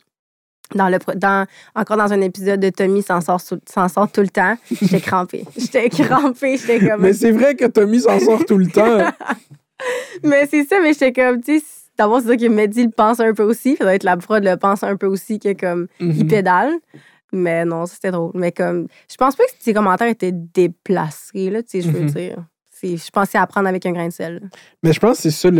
dans 0.74 0.88
le, 0.88 0.98
dans, 1.16 1.46
encore 1.74 1.96
dans 1.96 2.12
un 2.12 2.20
épisode 2.20 2.60
de 2.60 2.68
Tommy 2.70 3.02
s'en 3.02 3.20
sort, 3.20 3.40
sort 3.40 4.12
tout 4.12 4.20
le 4.20 4.28
temps, 4.28 4.56
j'étais 4.70 5.00
crampée. 5.00 5.44
J'étais 5.56 5.88
crampée, 5.88 6.58
j'étais 6.58 6.86
comme. 6.86 7.00
Mais 7.02 7.12
c'est 7.12 7.32
vrai 7.32 7.56
que 7.56 7.64
Tommy 7.64 7.98
s'en 8.00 8.20
sort 8.20 8.44
tout 8.44 8.58
le 8.58 8.66
temps. 8.70 9.10
Mais 10.22 10.46
c'est 10.46 10.64
ça, 10.64 10.78
mais 10.80 10.92
j'étais 10.92 11.12
comme, 11.12 11.40
tu 11.40 11.58
sais, 11.58 11.64
d'abord, 11.98 12.20
c'est 12.20 12.28
ça 12.28 12.36
que 12.36 12.46
Mehdi 12.46 12.84
le 12.84 12.90
pense 12.90 13.18
un 13.20 13.32
peu 13.34 13.42
aussi. 13.42 13.76
Ça 13.76 13.84
doit 13.84 13.94
être 13.94 14.04
la 14.04 14.16
prod 14.16 14.44
le 14.44 14.56
pense 14.56 14.82
un 14.84 14.96
peu 14.96 15.06
aussi, 15.06 15.38
que 15.40 15.52
comme, 15.54 15.86
il 15.98 16.06
Mhm. 16.24 16.26
pédale. 16.28 16.72
Mais 17.32 17.64
non, 17.64 17.86
ça, 17.86 17.94
c'était 17.94 18.10
drôle. 18.10 18.32
Mais 18.34 18.52
comme, 18.52 18.86
je 19.10 19.16
pense 19.16 19.36
pas 19.36 19.44
que 19.44 19.50
ses 19.60 19.72
commentaires 19.74 20.08
étaient 20.08 20.32
déplacés, 20.32 21.50
là, 21.50 21.62
tu 21.62 21.68
sais, 21.70 21.80
je 21.82 21.90
veux 21.90 22.00
Mhm. 22.02 22.10
dire. 22.10 22.44
Je 22.82 23.10
pensais 23.10 23.36
à 23.36 23.46
prendre 23.46 23.68
avec 23.68 23.84
un 23.84 23.92
grain 23.92 24.08
de 24.08 24.12
sel. 24.12 24.48
Mais 24.82 24.94
je 24.94 25.00
pense 25.00 25.18
que 25.20 25.22
c'est 25.24 25.30
ça, 25.30 25.50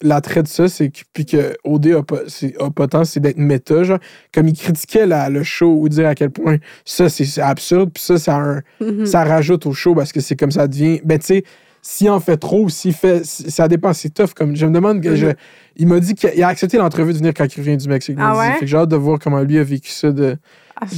l'attrait 0.00 0.42
de 0.42 0.48
ça, 0.48 0.66
c'est 0.66 0.88
que, 0.88 1.00
puis 1.12 1.26
que 1.26 1.54
OD 1.62 1.88
a 1.92 2.02
pas, 2.02 2.20
c'est- 2.26 2.54
a 2.58 2.70
pas 2.70 2.86
tant, 2.88 3.04
c'est 3.04 3.20
d'être 3.20 3.36
méta, 3.36 3.82
genre. 3.82 3.98
Comme 4.32 4.48
il 4.48 4.56
critiquait 4.56 5.04
la- 5.06 5.28
le 5.28 5.42
show 5.42 5.76
ou 5.78 5.90
dire 5.90 6.08
à 6.08 6.14
quel 6.14 6.30
point 6.30 6.56
ça, 6.86 7.10
c'est 7.10 7.38
absurde, 7.42 7.90
puis 7.92 8.02
ça, 8.02 8.18
ça, 8.18 8.60
Mhm. 8.80 9.04
ça 9.04 9.24
rajoute 9.24 9.66
au 9.66 9.74
show 9.74 9.94
parce 9.94 10.10
que 10.10 10.20
c'est 10.20 10.36
comme 10.36 10.52
ça 10.52 10.66
devient. 10.68 11.02
Ben, 11.04 11.18
tu 11.18 11.26
sais, 11.26 11.44
s'il 11.82 12.08
en 12.08 12.18
fait 12.20 12.38
trop 12.38 12.70
s'il 12.70 12.94
fait. 12.94 13.26
Ça 13.26 13.68
dépend, 13.68 13.92
c'est 13.92 14.14
tough. 14.14 14.32
Comme, 14.34 14.56
je 14.56 14.64
me 14.64 14.72
demande. 14.72 15.02
que 15.02 15.14
je- 15.16 15.26
Mhm. 15.26 15.34
il 15.76 15.86
m'a 15.86 16.00
dit 16.00 16.14
qu'il 16.14 16.42
a 16.42 16.48
accepté 16.48 16.78
l'entrevue 16.78 17.12
de 17.12 17.18
venir 17.18 17.34
quand 17.36 17.44
il 17.54 17.58
revient 17.60 17.76
du 17.76 17.88
Mexique. 17.88 18.16
Ah 18.18 18.32
dit. 18.32 18.38
ouais? 18.38 18.52
Fait 18.54 18.60
que 18.60 18.66
j'ai 18.66 18.76
hâte 18.78 18.88
de 18.88 18.96
voir 18.96 19.18
comment 19.18 19.40
lui 19.40 19.58
a 19.58 19.62
vécu 19.64 19.90
ça, 19.90 20.12
de, 20.12 20.36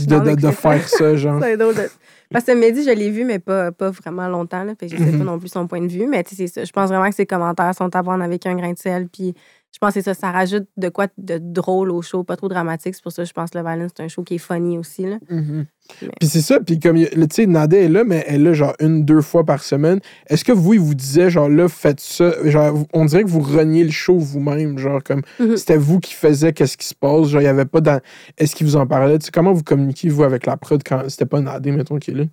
de, 0.06 0.18
de- 0.30 0.34
de 0.40 0.50
faire 0.50 0.88
ça, 0.88 1.14
genre. 1.16 1.40
C'est 1.42 1.56
drôle. 1.56 1.74
de- 1.74 1.90
Parce 2.30 2.44
que 2.44 2.52
Mehdi, 2.52 2.82
je 2.84 2.90
l'ai 2.90 3.10
vu, 3.10 3.24
mais 3.24 3.38
pas, 3.38 3.72
pas 3.72 3.90
vraiment 3.90 4.28
longtemps. 4.28 4.64
Là, 4.64 4.74
fait 4.78 4.86
que 4.86 4.96
je 4.96 5.02
sais 5.02 5.10
Mhm. 5.12 5.18
pas 5.18 5.24
non 5.24 5.38
plus 5.38 5.48
son 5.48 5.66
point 5.66 5.80
de 5.82 5.88
vue. 5.88 6.06
Mais 6.06 6.22
tu 6.24 6.34
sais, 6.34 6.46
c'est 6.46 6.60
ça. 6.60 6.64
Je 6.64 6.72
pense 6.72 6.88
vraiment 6.88 7.08
que 7.10 7.14
ses 7.14 7.26
commentaires 7.26 7.74
sont 7.74 7.94
à 7.94 8.02
prendre 8.02 8.22
avec 8.24 8.46
un 8.46 8.54
grain 8.54 8.72
de 8.72 8.78
sel. 8.78 9.08
Puis 9.12 9.34
je 9.72 9.78
pense 9.78 9.94
que 9.94 10.00
c'est 10.00 10.04
ça. 10.04 10.14
Ça 10.14 10.30
rajoute 10.30 10.66
de 10.76 10.88
quoi 10.90 11.06
de 11.18 11.38
drôle 11.40 11.90
au 11.90 12.02
show, 12.02 12.22
pas 12.24 12.36
trop 12.36 12.48
dramatique. 12.48 12.94
C'est 12.94 13.02
pour 13.02 13.10
ça 13.12 13.22
que 13.22 13.28
je 13.28 13.32
pense 13.32 13.50
que 13.50 13.58
Le 13.58 13.64
Valence, 13.64 13.90
c'est 13.96 14.02
un 14.02 14.08
show 14.08 14.22
qui 14.22 14.34
est 14.34 14.38
funny 14.38 14.76
aussi. 14.78 15.04
Là. 15.06 15.16
Mhm. 15.30 15.66
Mais- 16.02 16.08
Puis 16.20 16.28
c'est 16.28 16.40
ça, 16.42 16.60
puis 16.60 16.78
comme, 16.78 16.96
tu 16.96 17.06
sais, 17.30 17.42
est 17.42 17.88
là, 17.88 18.04
mais 18.04 18.24
elle 18.28 18.34
est 18.34 18.44
là, 18.44 18.52
genre, 18.52 18.74
une, 18.80 19.04
deux 19.04 19.20
fois 19.22 19.44
par 19.44 19.62
semaine. 19.64 19.98
Est-ce 20.28 20.44
que 20.44 20.52
vous, 20.52 20.74
il 20.74 20.80
vous 20.80 20.94
disait, 20.94 21.30
genre, 21.30 21.48
là, 21.48 21.68
faites 21.68 22.00
ça, 22.00 22.32
genre, 22.48 22.78
on 22.92 23.04
dirait 23.06 23.24
que 23.24 23.28
vous 23.28 23.40
reniez 23.40 23.82
le 23.84 23.90
show 23.90 24.18
vous-même, 24.18 24.78
genre, 24.78 25.02
comme, 25.02 25.22
Mhm. 25.40 25.56
c'était 25.56 25.76
vous 25.78 25.98
qui 26.00 26.14
faisiez 26.14 26.52
qu'est-ce 26.52 26.76
qui 26.76 26.86
se 26.86 26.94
passe, 26.94 27.28
genre, 27.28 27.40
il 27.40 27.44
y 27.44 27.48
avait 27.48 27.64
pas 27.64 27.80
dans... 27.80 28.00
Est-ce 28.38 28.54
qu'il 28.54 28.66
vous 28.66 28.76
en 28.76 28.86
parlait? 28.86 29.18
Tu 29.18 29.26
sais, 29.26 29.30
comment 29.32 29.52
vous 29.52 29.64
communiquez, 29.64 30.08
vous, 30.08 30.22
avec 30.22 30.46
la 30.46 30.56
prod, 30.56 30.80
quand 30.86 31.02
c'était 31.08 31.26
pas 31.26 31.40
Nadia, 31.40 31.72
mettons, 31.72 31.98
qui 31.98 32.12
est 32.12 32.14
là? 32.14 32.24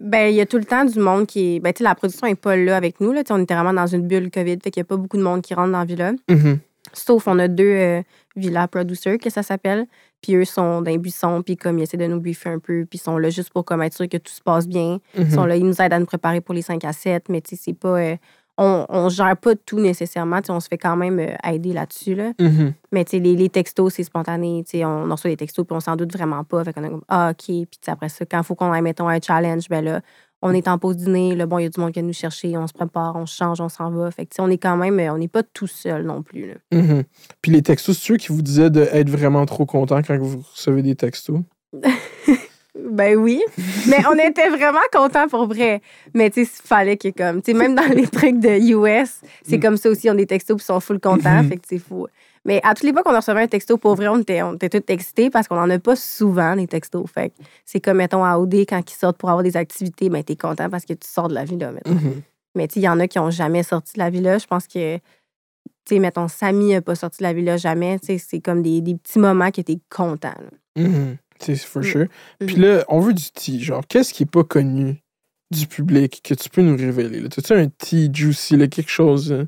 Ben, 0.00 0.28
il 0.28 0.36
y 0.36 0.40
a 0.40 0.46
tout 0.46 0.58
le 0.58 0.64
temps 0.64 0.84
du 0.84 0.98
monde 1.00 1.26
qui 1.26 1.56
est. 1.56 1.60
Ben, 1.60 1.72
tu 1.72 1.78
sais, 1.78 1.84
la 1.84 1.94
production 1.96 2.28
n'est 2.28 2.36
pas 2.36 2.54
là 2.54 2.76
avec 2.76 3.00
nous. 3.00 3.12
Là. 3.12 3.22
On 3.30 3.42
était 3.42 3.54
vraiment 3.54 3.72
dans 3.72 3.86
une 3.88 4.06
bulle 4.06 4.30
COVID. 4.30 4.58
Fait 4.62 4.70
qu'il 4.70 4.80
n'y 4.80 4.82
a 4.82 4.84
pas 4.84 4.96
beaucoup 4.96 5.16
de 5.16 5.22
monde 5.24 5.42
qui 5.42 5.54
rentre 5.54 5.72
dans 5.72 5.78
la 5.80 5.84
villa. 5.84 6.12
Mhm. 6.30 6.58
Sauf, 6.92 7.26
on 7.26 7.38
a 7.38 7.48
deux 7.48 7.64
euh, 7.64 8.02
villa 8.36 8.68
producers, 8.68 9.18
que 9.18 9.30
ça 9.30 9.42
s'appelle. 9.42 9.86
Puis 10.22 10.34
eux 10.34 10.44
sont 10.44 10.82
dans 10.82 10.90
les 10.90 10.98
buissons, 10.98 11.42
puis 11.42 11.56
comme 11.56 11.78
ils 11.78 11.82
essaient 11.82 11.96
de 11.96 12.06
nous 12.06 12.20
briefer 12.20 12.48
un 12.48 12.58
peu, 12.58 12.84
puis 12.88 12.98
ils 12.98 13.02
sont 13.02 13.18
là 13.18 13.30
juste 13.30 13.50
pour 13.52 13.64
comme 13.64 13.82
être 13.82 13.94
sûr 13.94 14.08
que 14.08 14.16
tout 14.16 14.32
se 14.32 14.40
passe 14.42 14.66
bien. 14.66 14.98
Ils 15.16 15.24
Mhm. 15.26 15.30
sont 15.30 15.44
là, 15.44 15.56
ils 15.56 15.64
nous 15.64 15.80
aident 15.80 15.92
à 15.92 15.98
nous 16.00 16.06
préparer 16.06 16.40
pour 16.40 16.54
les 16.54 16.62
5 16.62 16.84
à 16.84 16.92
7, 16.92 17.28
mais 17.28 17.40
tu 17.40 17.54
sais, 17.56 17.62
c'est 17.66 17.72
pas. 17.78 17.98
euh, 18.00 18.16
on, 18.60 18.84
on 18.88 19.08
gère 19.08 19.36
pas 19.36 19.54
tout 19.54 19.78
nécessairement, 19.78 20.40
tu 20.40 20.46
sais, 20.46 20.52
on 20.52 20.58
se 20.58 20.66
fait 20.66 20.78
quand 20.78 20.96
même 20.96 21.20
euh, 21.20 21.28
aider 21.48 21.72
là-dessus. 21.72 22.16
Là. 22.16 22.32
Mhm. 22.40 22.72
Mais 22.90 23.04
tu 23.04 23.12
sais, 23.12 23.18
les, 23.20 23.36
les 23.36 23.48
textos, 23.48 23.94
c'est 23.94 24.02
spontané. 24.02 24.64
tu 24.64 24.78
sais, 24.78 24.84
On, 24.84 25.04
on 25.04 25.10
reçoit 25.12 25.30
des 25.30 25.36
textos, 25.36 25.64
puis 25.64 25.76
on 25.76 25.80
s'en 25.80 25.94
doute 25.94 26.12
vraiment 26.12 26.42
pas. 26.42 26.64
Fait 26.64 26.72
qu'on 26.72 26.82
est 26.82 26.90
comme, 26.90 27.04
ah, 27.06 27.30
OK. 27.30 27.44
Puis 27.46 27.66
après 27.86 28.08
ça, 28.08 28.24
quand 28.26 28.38
il 28.38 28.44
faut 28.44 28.56
qu'on 28.56 28.72
aille, 28.72 28.82
mettons, 28.82 29.06
un 29.08 29.20
challenge, 29.20 29.68
ben 29.70 29.84
là, 29.84 30.00
on 30.42 30.52
est 30.52 30.68
en 30.68 30.78
pause 30.78 30.96
dîner, 30.96 31.34
là, 31.34 31.46
bon, 31.46 31.58
il 31.58 31.64
y 31.64 31.66
a 31.66 31.68
du 31.68 31.80
monde 31.80 31.90
qui 31.92 31.98
vient 32.00 32.06
nous 32.06 32.12
chercher, 32.12 32.56
on 32.56 32.66
se 32.66 32.72
prépare, 32.72 33.16
on 33.16 33.26
change, 33.26 33.60
on 33.60 33.68
s'en 33.68 33.90
va. 33.90 34.10
Fait 34.10 34.24
que, 34.26 34.34
on 34.40 34.48
est 34.50 34.58
quand 34.58 34.76
même, 34.76 34.98
euh, 35.00 35.12
on 35.12 35.18
n'est 35.18 35.26
pas 35.28 35.42
tout 35.42 35.66
seul 35.66 36.04
non 36.04 36.22
plus. 36.22 36.46
là. 36.48 36.54
Mhm. 36.72 37.02
Puis 37.42 37.50
les 37.52 37.62
textos, 37.62 37.96
c'est 37.98 38.04
ceux 38.06 38.16
qui 38.16 38.28
vous 38.28 38.42
disaient 38.42 38.70
d'être 38.70 39.10
vraiment 39.10 39.44
trop 39.46 39.66
content 39.66 40.00
quand 40.02 40.16
vous 40.18 40.42
recevez 40.54 40.82
des 40.82 40.94
textos? 40.94 41.40
Ben 42.90 43.16
oui. 43.16 43.42
Mais 43.88 43.98
on 44.08 44.14
était 44.18 44.48
vraiment 44.48 44.78
contents 44.92 45.26
pour 45.28 45.46
vrai. 45.46 45.82
Mais 46.14 46.30
tu 46.30 46.44
sais, 46.44 46.50
il 46.62 46.66
fallait 46.68 46.96
que 46.96 47.08
comme. 47.08 47.42
Tu 47.42 47.50
sais, 47.52 47.58
même 47.58 47.74
dans 47.74 47.82
les 47.88 48.06
trucs 48.06 48.38
de 48.38 48.50
US, 48.72 49.20
c'est 49.44 49.56
Mm. 49.56 49.60
comme 49.60 49.76
ça 49.76 49.90
aussi, 49.90 50.08
on 50.08 50.12
a 50.12 50.16
des 50.16 50.26
textos 50.26 50.56
qui 50.60 50.64
sont 50.64 50.78
full 50.78 51.00
contents. 51.00 51.42
Mhm. 51.42 51.48
Fait 51.48 51.56
que 51.56 51.62
c'est 51.68 51.78
fou. 51.80 52.06
Mais 52.44 52.60
à 52.64 52.74
toutes 52.74 52.84
les 52.84 52.92
fois 52.92 53.02
qu'on 53.02 53.14
recevait 53.14 53.42
un 53.42 53.46
texto, 53.48 53.76
pour 53.78 53.94
vrai, 53.94 54.08
on 54.08 54.18
était, 54.18 54.42
on 54.42 54.54
était 54.54 54.68
tous 54.80 54.92
excités 54.92 55.30
parce 55.30 55.48
qu'on 55.48 55.56
n'en 55.56 55.68
a 55.70 55.78
pas 55.78 55.96
souvent, 55.96 56.54
les 56.54 56.66
textos. 56.66 57.10
Fait 57.10 57.30
que 57.30 57.34
c'est 57.64 57.80
comme, 57.80 57.98
mettons, 57.98 58.24
à 58.24 58.38
OD, 58.38 58.54
quand 58.68 58.82
ils 58.90 58.94
sortent 58.94 59.18
pour 59.18 59.28
avoir 59.30 59.42
des 59.42 59.56
activités, 59.56 60.08
ben 60.08 60.22
t'es 60.22 60.36
content 60.36 60.68
parce 60.70 60.84
que 60.84 60.92
tu 60.94 61.06
sors 61.08 61.28
de 61.28 61.34
la 61.34 61.44
vie, 61.44 61.56
là, 61.58 61.72
mettons. 61.72 61.90
Mhm. 61.92 62.22
Mais 62.54 62.68
tu 62.68 62.78
il 62.78 62.82
y 62.82 62.88
en 62.88 62.98
a 63.00 63.06
qui 63.08 63.18
n'ont 63.18 63.30
jamais 63.30 63.62
sorti 63.62 63.92
de 63.94 63.98
la 63.98 64.10
villa. 64.10 64.38
Je 64.38 64.46
pense 64.46 64.66
que, 64.66 64.96
tu 64.96 65.00
sais, 65.88 65.98
mettons, 65.98 66.28
Samy 66.28 66.72
n'a 66.72 66.80
pas 66.82 66.94
sorti 66.94 67.18
de 67.18 67.22
la 67.24 67.32
villa 67.32 67.56
jamais. 67.56 67.98
Tu 67.98 68.18
c'est 68.18 68.40
comme 68.40 68.62
des, 68.62 68.80
des 68.80 68.94
petits 68.94 69.18
moments 69.18 69.50
que 69.50 69.60
t'es 69.60 69.78
content. 69.90 70.34
là. 70.38 70.82
Mhm. 70.82 71.16
C'est 71.40 71.56
for 71.56 71.82
Mm. 71.82 71.84
sure. 71.84 72.06
Puis 72.44 72.56
Mhm. 72.56 72.62
là, 72.62 72.84
on 72.88 72.98
veut 73.00 73.14
du 73.14 73.30
tea. 73.32 73.60
Genre, 73.62 73.86
qu'est-ce 73.86 74.12
qui 74.12 74.24
est 74.24 74.30
pas 74.30 74.42
connu 74.44 75.00
du 75.52 75.66
public 75.66 76.20
que 76.24 76.34
tu 76.34 76.48
peux 76.50 76.62
nous 76.62 76.76
révéler? 76.76 77.20
là? 77.20 77.28
T'as-tu 77.28 77.52
un 77.52 77.68
tea 77.68 78.10
juicy, 78.12 78.56
là, 78.56 78.66
quelque 78.66 78.90
chose? 78.90 79.32
là? 79.32 79.44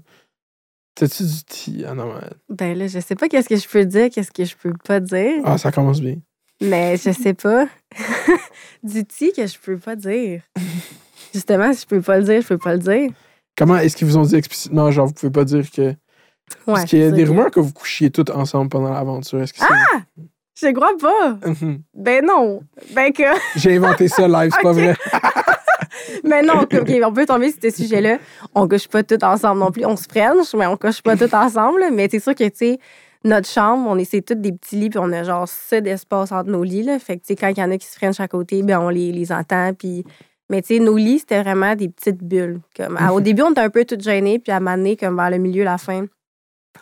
T'as-tu 0.95 1.23
du 1.25 1.45
tea? 1.45 1.85
À 1.85 1.95
Noël? 1.95 2.35
Ben 2.49 2.77
là, 2.77 2.87
je 2.87 3.01
sais 3.01 3.15
pas 3.15 3.29
qu'est-ce 3.29 3.49
que 3.49 3.57
je 3.57 3.69
peux 3.69 3.85
dire, 3.85 4.11
qu'est-ce 4.11 4.31
que 4.31 4.45
je 4.45 4.55
peux 4.57 4.73
pas 4.85 5.01
dire. 5.01 5.43
Ah, 5.45 5.57
ça 5.59 5.73
commence 5.73 6.01
bien. 6.01 6.17
Mais 6.61 6.97
je 6.97 7.11
sais 7.11 7.35
pas. 7.35 7.67
du 8.83 9.05
tea 9.05 9.33
que 9.35 9.47
je 9.47 9.59
peux 9.59 9.79
pas 9.79 9.97
dire. 9.97 10.43
Justement, 11.35 11.73
si 11.73 11.83
je 11.83 11.87
peux 11.87 12.03
pas 12.03 12.19
le 12.19 12.25
dire, 12.25 12.43
je 12.43 12.47
peux 12.47 12.59
pas 12.59 12.75
le 12.75 12.81
dire. 12.81 13.11
Comment 13.57 13.77
est-ce 13.79 13.97
qu'ils 13.97 14.07
vous 14.07 14.17
ont 14.17 14.23
dit 14.23 14.37
explicitement, 14.37 14.91
genre, 14.91 15.07
vous 15.07 15.13
pouvez 15.13 15.33
pas 15.33 15.45
dire 15.45 15.71
que. 15.71 15.83
Ouais, 15.83 15.95
Parce 16.67 16.85
qu'il 16.87 16.99
y 16.99 17.05
a 17.05 17.11
des 17.11 17.25
rumeurs 17.25 17.51
que 17.51 17.61
vous 17.61 17.73
couchiez 17.73 18.11
toutes 18.11 18.31
ensemble 18.31 18.69
pendant 18.69 18.93
l'aventure. 18.93 19.41
Est-ce 19.41 19.53
que 19.53 19.61
c'est. 19.61 20.27
Je 20.61 20.73
crois 20.73 20.97
pas. 21.01 21.39
Ben 21.95 22.25
non. 22.25 22.63
Ben 22.95 23.13
que. 23.13 23.23
J'ai 23.57 23.77
inventé 23.77 24.09
ça 24.09 24.27
live, 24.29 24.51
c'est 24.55 24.63
pas 24.63 24.73
vrai. 24.73 24.97
Mais 26.25 26.43
non, 26.43 26.55
on 26.63 27.13
peut 27.13 27.27
tomber 27.27 27.51
sur 27.51 27.61
ce 27.63 27.71
sujet-là. 27.71 28.19
On 28.55 28.69
couche 28.69 28.89
pas 28.89 29.03
tous 29.03 29.25
ensemble 29.25 29.61
non 29.61 29.71
plus. 29.71 29.85
On 29.87 29.97
se 29.97 30.05
french, 30.05 30.55
mais 30.55 30.67
on 30.67 30.77
couche 30.77 31.03
pas 31.03 31.17
tous 31.17 31.33
ensemble. 31.35 31.85
Mais 31.93 32.09
c'est 32.11 32.21
sûr 32.21 32.35
que, 32.35 32.45
tu 32.45 32.57
sais, 32.57 32.79
notre 33.25 33.49
chambre, 33.49 33.89
on 33.89 34.05
c'est 34.05 34.23
tous 34.23 34.35
des 34.35 34.53
petits 34.53 34.77
lits, 34.77 34.91
puis 34.91 34.99
on 34.99 35.13
a 35.13 35.23
genre 35.25 35.47
ça 35.47 35.81
d'espace 35.81 36.33
entre 36.33 36.51
nos 36.51 36.65
lits. 36.65 36.83
Là. 36.83 36.99
Fait 36.99 37.17
que, 37.17 37.21
tu 37.21 37.29
sais, 37.29 37.37
quand 37.37 37.49
il 37.49 37.59
y 37.59 37.63
en 37.63 37.71
a 37.71 37.77
qui 37.77 37.87
se 37.87 37.97
frenchent 37.97 38.21
à 38.21 38.29
côté, 38.29 38.63
ben 38.63 38.81
on 38.81 38.89
les, 38.89 39.13
les 39.13 39.33
entend. 39.33 39.73
Puis... 39.75 40.05
Mais, 40.49 40.63
tu 40.63 40.75
sais, 40.75 40.81
nos 40.81 40.97
lits, 40.97 41.21
c'était 41.21 41.43
vraiment 41.43 41.77
des 41.77 41.89
petites 41.89 42.25
bulles. 42.25 42.59
Comme, 42.77 42.99
au 43.13 43.21
début, 43.21 43.43
on 43.43 43.53
était 43.53 43.61
un 43.61 43.71
peu 43.71 43.85
toutes 43.85 44.03
gênés, 44.03 44.41
puis 44.41 44.51
à 44.51 44.59
donné, 44.59 44.97
comme 44.97 45.17
vers 45.17 45.31
le 45.31 45.39
milieu, 45.39 45.63
la 45.63 45.79
fin, 45.79 46.07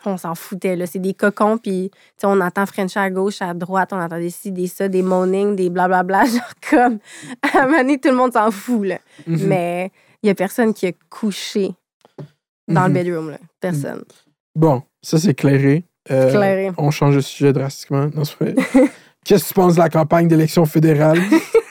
on 0.05 0.17
s'en 0.17 0.35
foutait. 0.35 0.75
Là. 0.75 0.85
C'est 0.85 0.99
des 0.99 1.13
cocons, 1.13 1.57
puis, 1.57 1.91
on 2.23 2.39
entend 2.41 2.65
French 2.65 2.95
à 2.97 3.09
gauche, 3.09 3.41
à 3.41 3.53
droite, 3.53 3.89
on 3.93 3.99
entend 4.01 4.17
des 4.17 4.29
ci, 4.29 4.51
des 4.51 4.67
ça, 4.67 4.87
des 4.87 5.01
moanings, 5.01 5.55
des 5.55 5.69
blablabla. 5.69 6.25
Genre, 6.25 6.41
comme, 6.69 6.99
à 7.41 7.59
un 7.59 7.65
moment 7.67 7.77
donné, 7.79 7.99
tout 7.99 8.09
le 8.09 8.15
monde 8.15 8.33
s'en 8.33 8.51
fout, 8.51 8.85
là. 8.87 8.97
Mhm. 9.27 9.47
Mais 9.47 9.91
il 10.23 10.27
n'y 10.27 10.29
a 10.31 10.35
personne 10.35 10.73
qui 10.73 10.87
a 10.87 10.91
couché 11.09 11.71
dans 12.67 12.81
Mhm. 12.81 12.87
le 12.87 12.93
bedroom. 12.93 13.29
Là. 13.31 13.37
Personne. 13.59 14.03
Bon, 14.55 14.83
ça, 15.01 15.17
c'est 15.19 15.33
clairé. 15.33 15.83
Euh, 16.11 16.31
Clairé. 16.31 16.71
On 16.77 16.91
change 16.91 17.15
de 17.15 17.21
sujet 17.21 17.53
drastiquement. 17.53 18.09
Qu'est-ce 19.25 19.43
que 19.43 19.47
tu 19.49 19.53
penses 19.53 19.75
de 19.75 19.79
la 19.79 19.89
campagne 19.89 20.27
d'élection 20.27 20.65
fédérale? 20.65 21.19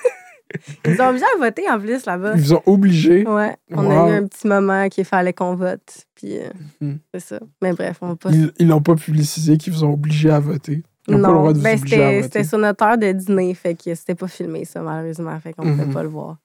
Ils 0.86 1.00
ont 1.02 1.12
bien 1.12 1.26
voté 1.38 1.68
en 1.70 1.78
plus 1.78 2.06
là-bas. 2.06 2.32
Ils 2.36 2.40
vous 2.42 2.54
ont 2.54 2.62
obligés. 2.66 3.26
Ouais, 3.28 3.56
on 3.70 3.84
Wow. 3.84 3.90
a 3.90 4.10
eu 4.10 4.12
un 4.14 4.26
petit 4.26 4.46
moment 4.46 4.88
qu'il 4.88 5.04
fallait 5.04 5.32
qu'on 5.32 5.54
vote. 5.56 6.06
Puis 6.14 6.38
euh, 6.38 6.48
Mhm. 6.80 6.98
c'est 7.14 7.20
ça. 7.20 7.38
Mais 7.62 7.72
bref, 7.72 7.98
on 8.00 8.08
va 8.08 8.16
pas. 8.16 8.30
Ils 8.58 8.66
l'ont 8.68 8.80
pas 8.82 8.94
publicisé 8.94 9.56
qu'ils 9.58 9.72
vous 9.72 9.84
ont 9.84 9.92
obligés 9.92 10.30
à 10.30 10.40
voter. 10.40 10.82
Ils 11.06 11.14
n'ont 11.16 11.22
pas 11.22 11.28
le 11.28 11.32
Non, 11.34 11.40
droit 11.40 11.52
de 11.54 11.60
ben, 11.60 11.78
c'était 12.22 12.44
sur 12.44 12.58
notre 12.58 12.84
heure 12.84 12.98
de 12.98 13.12
dîner, 13.12 13.54
fait 13.54 13.74
que 13.74 13.94
c'était 13.94 14.14
pas 14.14 14.28
filmé, 14.28 14.64
ça, 14.64 14.80
malheureusement. 14.82 15.38
Fait 15.40 15.52
qu'on 15.54 15.64
ne 15.64 15.70
Mhm. 15.72 15.78
pouvait 15.80 15.92
pas 15.94 16.02
le 16.02 16.08
voir. 16.08 16.36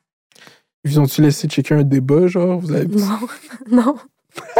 Ils 0.85 0.91
vous 0.91 0.99
ont-tu 0.99 1.21
laissé 1.21 1.47
checker 1.47 1.75
un 1.75 1.83
débat, 1.83 2.27
genre? 2.27 2.59
Vous 2.59 2.71
avez... 2.71 2.85
Non, 2.87 3.19
non. 3.71 3.95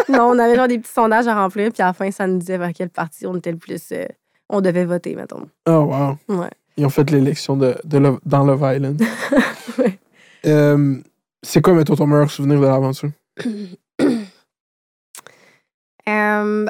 non, 0.10 0.24
on 0.32 0.40
avait 0.40 0.56
genre 0.56 0.68
des 0.68 0.80
petits 0.80 0.92
sondages 0.94 1.28
à 1.28 1.36
remplir, 1.36 1.72
puis 1.72 1.82
à 1.82 1.88
la 1.88 1.94
fin, 1.94 2.10
ça 2.12 2.28
nous 2.28 2.38
disait 2.38 2.58
vers 2.58 2.72
quel 2.74 2.90
parti 2.90 3.26
on 3.28 3.36
était 3.36 3.52
le 3.52 3.58
plus. 3.58 3.82
euh, 3.92 4.06
on 4.50 4.62
devait 4.62 4.86
voter, 4.86 5.16
mettons. 5.16 5.48
Oh, 5.68 5.72
wow. 5.90 6.18
Ouais. 6.38 6.50
Ils 6.78 6.86
ont 6.86 6.90
fait 6.90 7.10
l'élection 7.12 7.56
de, 7.58 7.76
de 7.84 7.98
Love- 7.98 8.20
dans 8.26 8.44
Love 8.46 8.62
Island. 8.76 9.02
Ouais. 9.80 9.98
Euh, 10.46 11.00
c'est 11.42 11.62
quoi, 11.62 11.74
mettons, 11.74 11.96
ton 11.96 12.06
meilleur 12.06 12.30
souvenir 12.30 12.60
de 12.60 12.66
l'aventure? 12.66 13.10
Euh, 16.10 16.66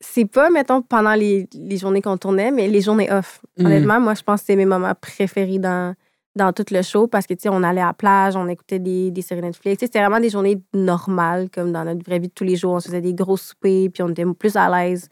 c'est 0.00 0.24
pas, 0.26 0.50
mettons, 0.50 0.82
pendant 0.82 1.14
les, 1.14 1.48
les 1.54 1.76
journées 1.76 2.00
qu'on 2.02 2.16
tournait, 2.16 2.50
mais 2.52 2.68
les 2.68 2.80
journées 2.80 3.10
off. 3.12 3.40
Mhm. 3.58 3.66
Honnêtement, 3.66 4.00
moi, 4.00 4.14
je 4.14 4.22
pense 4.22 4.40
que 4.40 4.46
c'est 4.46 4.56
mes 4.56 4.66
moments 4.66 4.94
préférés 5.00 5.58
dans, 5.58 5.94
dans 6.36 6.52
tout 6.52 6.64
le 6.70 6.82
show 6.82 7.08
parce 7.08 7.26
que, 7.26 7.34
tu 7.34 7.42
sais, 7.42 7.48
on 7.48 7.62
allait 7.64 7.80
à 7.80 7.86
la 7.86 7.92
plage, 7.92 8.36
on 8.36 8.46
écoutait 8.48 8.78
des, 8.78 9.10
des 9.10 9.22
séries 9.22 9.40
Netflix. 9.42 9.80
C'était 9.80 9.98
vraiment 9.98 10.20
des 10.20 10.30
journées 10.30 10.60
normales, 10.72 11.48
comme 11.50 11.72
dans 11.72 11.84
notre 11.84 12.04
vraie 12.04 12.20
vie 12.20 12.28
de 12.28 12.32
tous 12.32 12.44
les 12.44 12.54
jours. 12.56 12.74
On 12.74 12.80
se 12.80 12.86
faisait 12.86 13.00
des 13.00 13.14
gros 13.14 13.36
soupers, 13.36 13.88
puis 13.92 14.02
on 14.04 14.10
était 14.10 14.24
plus 14.38 14.54
à 14.56 14.68
l'aise. 14.70 15.08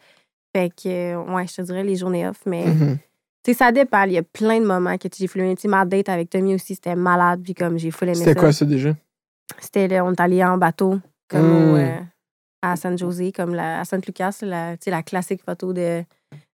Fait 0.57 0.71
que, 0.71 1.17
ouais, 1.35 1.47
je 1.49 1.57
te 1.57 1.63
dirais 1.63 1.83
les 1.83 1.97
journées 1.97 2.29
off, 2.29 2.41
mais, 2.47 2.67
Mhm. 2.67 2.99
tu 2.99 3.06
sais, 3.53 3.59
ça 3.59 3.73
dépend. 3.73 4.03
Il 4.05 4.13
y 4.13 4.19
a 4.19 4.23
plein 4.23 4.61
de 4.61 4.67
moments 4.67 4.97
que 4.99 5.09
j'ai 5.17 5.27
filmé. 5.27 5.55
Tu 5.57 5.63
sais, 5.63 5.69
ma 5.69 5.85
date 5.85 6.09
avec 6.09 6.31
Tommy 6.31 6.55
aussi, 6.55 6.75
c'était 6.75 6.95
malade, 6.97 7.41
puis 7.43 7.55
comme 7.55 7.79
j'ai 7.79 7.91
full 7.91 8.09
aimé 8.09 8.17
C'était 8.19 8.35
quoi, 8.35 8.53
ça, 8.53 8.65
déjà? 8.65 8.95
C'était, 9.61 9.89
là, 9.89 10.05
on 10.05 10.13
est 10.13 10.21
allé 10.21 10.43
en 10.45 10.59
bateau, 10.59 10.99
comme 11.29 11.43
Mm. 11.43 11.71
au, 11.73 11.77
euh, 11.77 11.99
à 12.63 12.77
San 12.77 12.97
José, 12.99 13.33
comme 13.33 13.55
la, 13.55 13.81
à 13.81 13.85
Saint-Lucas, 13.85 14.39
la, 14.43 14.75
la 14.87 15.03
classique 15.03 15.43
photo 15.45 15.73
de, 15.73 16.03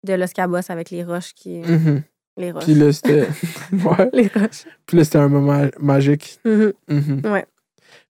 de 0.06 0.14
Los 0.14 0.28
Cabos 0.34 0.70
avec 0.70 0.90
les 0.90 1.04
roches 1.04 1.34
qui. 1.34 1.60
Mhm. 1.60 2.04
Les 2.38 2.52
roches. 2.52 2.64
Puis 2.66 2.76
là, 2.76 2.94
c'était... 2.94 3.28
ouais. 3.72 4.10
Les 4.14 4.28
roches. 4.28 4.66
Puis 4.86 4.98
là, 4.98 5.04
c'était 5.04 5.18
un 5.18 5.28
moment 5.28 5.66
magique. 5.80 6.40
Mhm. 6.46 6.74
Mhm. 6.88 7.22
Ouais. 7.32 7.46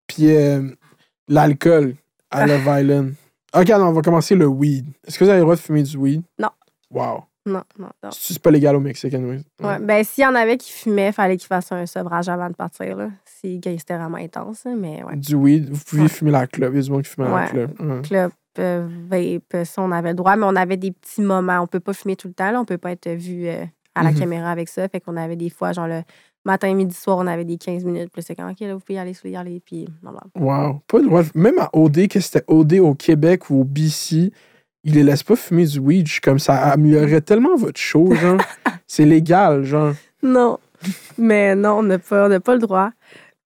Puis 0.06 0.36
euh, 0.36 0.70
l'alcool 1.28 1.96
à 2.30 2.46
Love 2.48 2.68
Island. 2.82 3.14
OK, 3.56 3.70
non, 3.70 3.86
on 3.88 3.94
va 3.94 4.02
commencer 4.02 4.36
le 4.36 4.46
weed. 4.46 4.86
Est-ce 5.08 5.18
que 5.18 5.24
vous 5.24 5.30
avez 5.30 5.40
le 5.40 5.44
droit 5.46 5.56
de 5.56 5.62
fumer 5.62 5.82
du 5.84 5.98
weed? 5.98 6.22
Non. 6.38 6.50
Wow. 6.92 7.24
Non, 7.48 7.64
non, 7.80 7.88
non. 8.04 8.10
C'est 8.12 8.38
pas 8.40 8.52
légal 8.52 8.76
au 8.76 8.80
Mexique, 8.80 9.14
anyway. 9.14 9.40
Ouais. 9.64 9.80
Ben, 9.80 10.04
s'il 10.04 10.24
y 10.24 10.28
en 10.28 10.36
avait 10.36 10.58
qui 10.58 10.72
fumaient, 10.72 11.08
il 11.08 11.14
fallait 11.14 11.38
qu'ils 11.38 11.48
fassent 11.48 11.72
un 11.72 11.86
sevrage 11.86 12.28
avant 12.30 12.50
de 12.50 12.56
partir. 12.56 12.96
Là. 12.98 13.10
Si 13.26 13.60
c'était 13.64 13.98
vraiment 13.98 14.18
intense, 14.18 14.66
là, 14.66 14.74
mais 14.78 15.04
ouais. 15.04 15.16
Du 15.16 15.36
weed, 15.36 15.70
vous 15.70 15.84
pouviez 15.86 16.04
Ouais. 16.04 16.10
fumer 16.10 16.32
la 16.32 16.46
club. 16.48 16.74
Il 16.74 16.78
y 16.78 16.80
a 16.80 16.84
du 16.84 16.92
monde 16.92 17.04
qui 17.04 17.10
fume 17.10 17.24
à 17.26 17.30
la 17.30 17.36
Ouais. 17.36 17.48
club. 17.50 17.72
Ouais. 17.80 18.02
Club, 18.04 18.32
euh, 18.60 18.88
vape, 19.10 19.66
ça, 19.66 19.82
on 19.82 19.92
avait 19.92 20.10
le 20.10 20.16
droit, 20.16 20.36
mais 20.36 20.46
on 20.46 20.56
avait 20.56 20.78
des 20.78 20.92
petits 20.92 21.22
moments. 21.22 21.62
On 21.62 21.68
peut 21.68 21.80
pas 21.80 21.94
fumer 21.94 22.16
tout 22.16 22.28
le 22.28 22.34
temps, 22.34 22.52
là. 22.52 22.60
on 22.60 22.66
peut 22.66 22.78
pas 22.78 22.92
être 22.92 23.10
vu 23.10 23.48
euh, 23.48 23.64
à 23.96 24.04
la 24.04 24.12
Mhm. 24.12 24.20
caméra 24.20 24.52
avec 24.52 24.68
ça. 24.70 24.88
Fait 24.90 25.00
qu'on 25.00 25.16
avait 25.18 25.36
des 25.36 25.50
fois, 25.50 25.72
genre 25.72 25.88
le 25.88 26.02
matin, 26.46 26.74
midi, 26.74 26.96
soir, 26.96 27.18
on 27.18 27.28
avait 27.28 27.46
des 27.46 27.58
15 27.58 27.84
minutes. 27.84 28.10
Puis 28.12 28.24
c'est 28.24 28.36
comme, 28.36 28.50
OK, 28.50 28.60
là, 28.62 28.74
vous 28.74 28.80
pouvez 28.80 28.96
y 28.96 29.00
aller, 29.00 29.14
y 29.26 29.36
aller. 29.36 29.62
Puis. 29.66 29.88
Wow. 30.36 30.82
Pas 30.88 31.00
de- 31.00 31.38
Même 31.40 31.60
à 31.60 31.70
OD, 31.74 32.08
que 32.08 32.20
c'était? 32.20 32.44
OD 32.48 32.80
au 32.80 32.94
Québec 32.96 33.50
ou 33.50 33.62
au 33.62 33.64
BC, 33.64 34.32
ils 34.88 34.94
les 34.94 35.04
laissent 35.04 35.24
pas 35.24 35.36
fumer 35.36 35.66
du 35.66 35.80
weed. 35.80 36.08
Comme 36.24 36.40
ça 36.40 36.56
améliorerait 36.72 37.22
tellement 37.22 37.56
votre 37.56 37.80
show, 37.80 38.14
genre. 38.16 38.40
c'est 38.88 39.06
légal, 39.06 39.64
genre. 39.64 39.94
Non. 40.24 40.58
Mais 41.18 41.56
non, 41.56 41.80
on 41.80 41.84
n'a 41.84 42.00
pas, 42.00 42.30
on 42.30 42.40
pas 42.40 42.54
le 42.54 42.60
droit. 42.60 42.92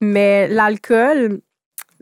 Mais 0.01 0.47
l'alcool, 0.47 1.41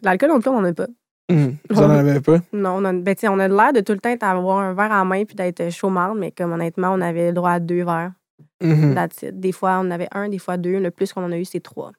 l'alcool, 0.03 0.31
on 0.31 0.39
n'en 0.39 0.63
a 0.65 0.73
pas. 0.73 0.87
Hum, 1.31 1.55
Vous 1.69 1.79
en 1.79 1.89
avez 1.89 2.19
pas? 2.19 2.39
Non, 2.51 2.77
on 2.77 2.85
a, 2.85 2.91
ben, 2.93 3.15
on 3.25 3.39
a 3.39 3.47
l'air 3.47 3.71
de 3.73 3.81
tout 3.81 3.93
le 3.93 3.99
temps 3.99 4.15
avoir 4.21 4.57
un 4.59 4.73
verre 4.73 4.91
en 4.91 5.05
main 5.05 5.23
puis 5.25 5.35
d'être 5.35 5.71
chaumarde, 5.71 6.17
mais 6.17 6.31
comme 6.31 6.51
honnêtement, 6.51 6.91
on 6.91 7.01
avait 7.01 7.27
le 7.27 7.33
droit 7.33 7.51
à 7.51 7.59
deux 7.59 7.85
verres. 7.85 8.11
Mhm. 8.61 8.97
It. 8.97 9.39
Des 9.39 9.51
fois, 9.53 9.77
on 9.77 9.87
en 9.87 9.91
avait 9.91 10.09
un, 10.11 10.27
des 10.27 10.39
fois 10.39 10.57
deux. 10.57 10.79
Le 10.79 10.91
plus 10.91 11.13
qu'on 11.13 11.23
en 11.23 11.31
a 11.31 11.37
eu, 11.37 11.45
c'est 11.45 11.61
trois. 11.61 11.91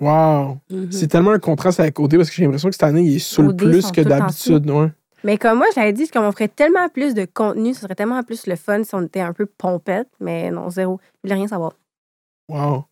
Wow. 0.00 0.58
Mhm. 0.70 0.90
C'est 0.90 1.08
tellement 1.08 1.32
un 1.32 1.38
contraste 1.38 1.80
avec 1.80 1.98
OD 1.98 2.16
parce 2.16 2.30
que 2.30 2.36
j'ai 2.36 2.44
l'impression 2.44 2.68
que 2.68 2.74
cette 2.74 2.84
année, 2.84 3.02
il 3.02 3.16
est 3.16 3.18
saoul 3.18 3.48
OD 3.48 3.56
plus 3.58 3.90
que 3.90 4.00
le 4.00 4.06
d'habitude. 4.06 4.70
Ouais. 4.70 4.90
Mais 5.24 5.36
comme 5.38 5.58
moi, 5.58 5.66
j'avais 5.74 5.92
dit 5.92 6.08
qu'on 6.08 6.30
ferait 6.32 6.48
tellement 6.48 6.88
plus 6.88 7.14
de 7.14 7.24
contenu, 7.24 7.74
ce 7.74 7.80
serait 7.80 7.94
tellement 7.94 8.22
plus 8.22 8.46
le 8.46 8.56
fun 8.56 8.84
si 8.84 8.94
on 8.94 9.02
était 9.02 9.20
un 9.20 9.32
peu 9.32 9.46
pompette, 9.46 10.08
mais 10.20 10.50
non, 10.50 10.70
zéro. 10.70 11.00
Je 11.14 11.28
voulais 11.28 11.34
rien 11.38 11.48
savoir. 11.48 11.72
Wow. 12.48 12.84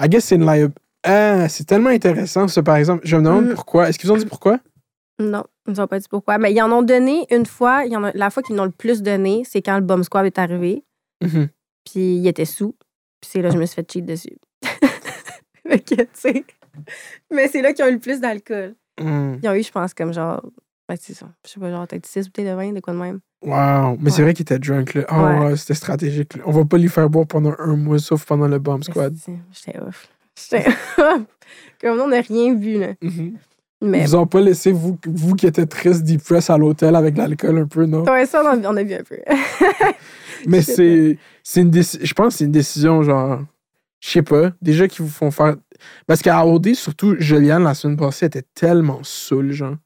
I 0.00 0.08
guess 0.08 0.24
c'est 0.24 0.36
une 0.36 0.44
liab- 0.46 0.72
Ah, 1.02 1.48
c'est 1.50 1.64
tellement 1.64 1.90
intéressant, 1.90 2.48
ça, 2.48 2.62
par 2.62 2.76
exemple. 2.76 3.02
Je 3.06 3.16
me 3.16 3.22
demande 3.22 3.46
Mhm. 3.48 3.54
pourquoi. 3.54 3.88
Est-ce 3.88 3.98
qu'ils 3.98 4.08
vous 4.08 4.14
ont 4.16 4.18
dit 4.18 4.24
pourquoi? 4.26 4.58
Non, 5.20 5.44
ils 5.66 5.72
nous 5.74 5.80
ont 5.80 5.86
pas 5.86 5.98
dit 5.98 6.08
pourquoi. 6.08 6.38
Mais 6.38 6.52
ils 6.52 6.62
en 6.62 6.72
ont 6.72 6.82
donné 6.82 7.26
une 7.30 7.44
fois. 7.46 7.84
Il 7.84 7.94
en 7.96 8.04
a, 8.04 8.10
la 8.14 8.30
fois 8.30 8.42
qu'ils 8.42 8.58
en 8.58 8.62
ont 8.62 8.66
le 8.66 8.70
plus 8.72 9.02
donné, 9.02 9.42
c'est 9.44 9.60
quand 9.62 9.74
le 9.76 9.82
Bomb 9.82 10.02
Squad 10.02 10.24
est 10.26 10.38
arrivé. 10.38 10.82
Mhm. 11.22 11.48
Puis 11.84 12.16
il 12.16 12.26
était 12.26 12.46
sous. 12.46 12.74
Puis 13.20 13.30
c'est 13.30 13.42
là 13.42 13.48
que 13.50 13.54
je 13.54 13.60
me 13.60 13.66
suis 13.66 13.74
fait 13.76 13.92
cheat 13.92 14.04
dessus. 14.06 14.36
sais. 16.14 16.44
Mais 17.30 17.48
c'est 17.48 17.62
là 17.62 17.72
qu'ils 17.72 17.84
ont 17.84 17.88
eu 17.88 17.92
le 17.94 17.98
plus 17.98 18.20
d'alcool. 18.20 18.74
Hum. 19.00 19.38
Ils 19.42 19.48
ont 19.48 19.54
eu, 19.54 19.62
je 19.62 19.70
pense, 19.70 19.92
comme 19.94 20.12
genre. 20.12 20.42
Ben, 20.88 20.96
c'est 21.00 21.14
ça. 21.14 21.26
Je 21.46 21.50
sais 21.52 21.60
pas, 21.60 21.70
genre 21.70 21.86
peut-être 21.86 22.04
6 22.06 22.26
bouteilles 22.26 22.44
de 22.46 22.52
vin, 22.52 22.72
de 22.72 22.80
quoi 22.80 22.92
de 22.92 22.98
même. 22.98 23.20
Wow. 23.42 23.96
Mais 24.00 24.10
c'est 24.10 24.22
vrai 24.22 24.34
qu'il 24.34 24.42
était 24.42 24.58
drunk, 24.58 24.94
là. 24.94 25.04
Oh, 25.10 25.14
Ouais. 25.14 25.38
ouais, 25.46 25.56
c'était 25.56 25.74
stratégique. 25.74 26.36
là. 26.36 26.42
On 26.46 26.50
va 26.50 26.64
pas 26.64 26.76
lui 26.78 26.88
faire 26.88 27.08
boire 27.08 27.26
pendant 27.26 27.54
un 27.58 27.76
mois, 27.76 27.98
sauf 27.98 28.24
pendant 28.26 28.48
le 28.48 28.58
bomb 28.58 28.82
squad. 28.82 29.14
J'étais 29.52 29.78
ouf. 29.80 30.08
J'étais- 30.36 30.64
comme 31.80 32.00
on 32.00 32.08
n'a 32.08 32.20
rien 32.20 32.54
vu, 32.54 32.78
là. 32.78 32.88
Mhm. 33.02 33.34
Mais 33.82 34.00
Ils 34.00 34.06
vous 34.06 34.14
ont 34.14 34.26
pas 34.26 34.40
laissé, 34.40 34.72
vous, 34.72 34.98
vous 35.06 35.34
qui 35.34 35.46
étiez 35.46 35.66
triste, 35.66 36.04
depressed 36.04 36.50
à 36.54 36.56
l'hôtel 36.58 36.96
avec 36.96 37.16
l'alcool 37.18 37.58
un 37.58 37.66
peu, 37.66 37.84
non? 37.84 38.02
ouais, 38.04 38.24
ça, 38.24 38.42
on 38.42 38.46
a, 38.64 38.70
on 38.70 38.76
a 38.76 38.82
vu 38.82 38.94
un 38.94 39.02
peu. 39.02 39.18
Mais 40.46 40.62
c'est 40.62 41.18
une 41.56 41.70
décision. 41.70 42.04
Je 42.04 42.14
pense 42.14 42.34
que 42.34 42.38
c'est 42.38 42.44
une 42.44 42.52
décision, 42.52 43.02
genre. 43.02 43.40
Je 44.00 44.10
sais 44.10 44.22
pas. 44.22 44.52
Déjà 44.60 44.86
qu'ils 44.88 45.04
vous 45.04 45.10
font 45.10 45.30
faire. 45.30 45.56
Parce 46.06 46.20
qu'à 46.22 46.46
OD, 46.46 46.74
surtout, 46.74 47.14
Juliane, 47.18 47.64
la 47.64 47.74
semaine 47.74 47.96
passée, 47.96 48.26
était 48.26 48.44
tellement 48.54 49.00
saoule, 49.02 49.52
genre. 49.52 49.76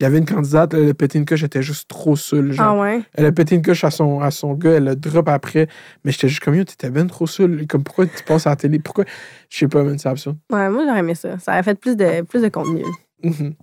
Il 0.00 0.04
y 0.04 0.06
avait 0.06 0.18
une 0.18 0.26
candidate, 0.26 0.74
elle 0.74 0.90
a 0.90 0.94
pété 0.94 1.18
une 1.18 1.24
coche, 1.24 1.40
elle 1.40 1.46
était 1.46 1.62
juste 1.62 1.88
trop 1.88 2.14
saoule, 2.14 2.52
genre. 2.52 2.78
ah 2.78 2.80
ouais? 2.80 3.02
Elle 3.14 3.26
a 3.26 3.32
pété 3.32 3.56
une 3.56 3.62
coche 3.62 3.82
à 3.82 3.90
son, 3.90 4.20
à 4.20 4.30
son 4.30 4.54
gars, 4.54 4.74
elle 4.74 4.84
le 4.84 4.94
drop 4.94 5.28
après. 5.28 5.66
Mais 6.04 6.12
j'étais 6.12 6.28
juste 6.28 6.40
comme, 6.40 6.54
yo, 6.54 6.62
t'étais 6.62 6.90
ben 6.90 7.08
trop 7.08 7.26
saoule. 7.26 7.66
Comme, 7.66 7.82
pourquoi 7.82 8.06
tu 8.06 8.22
passes 8.22 8.46
à 8.46 8.50
la 8.50 8.56
télé? 8.56 8.78
Pourquoi? 8.78 9.04
Je 9.50 9.58
sais 9.58 9.66
pas, 9.68 9.82
man, 9.82 9.98
c'est 9.98 10.08
absurde. 10.08 10.36
Ouais, 10.52 10.68
moi, 10.70 10.84
j'aurais 10.86 11.00
aimé 11.00 11.16
ça. 11.16 11.36
Ça 11.40 11.52
aurait 11.52 11.64
fait 11.64 11.74
plus 11.74 11.96
de, 11.96 12.22
plus 12.22 12.42
de 12.42 12.48
contenu. 12.48 12.84
Mhm. 13.24 13.54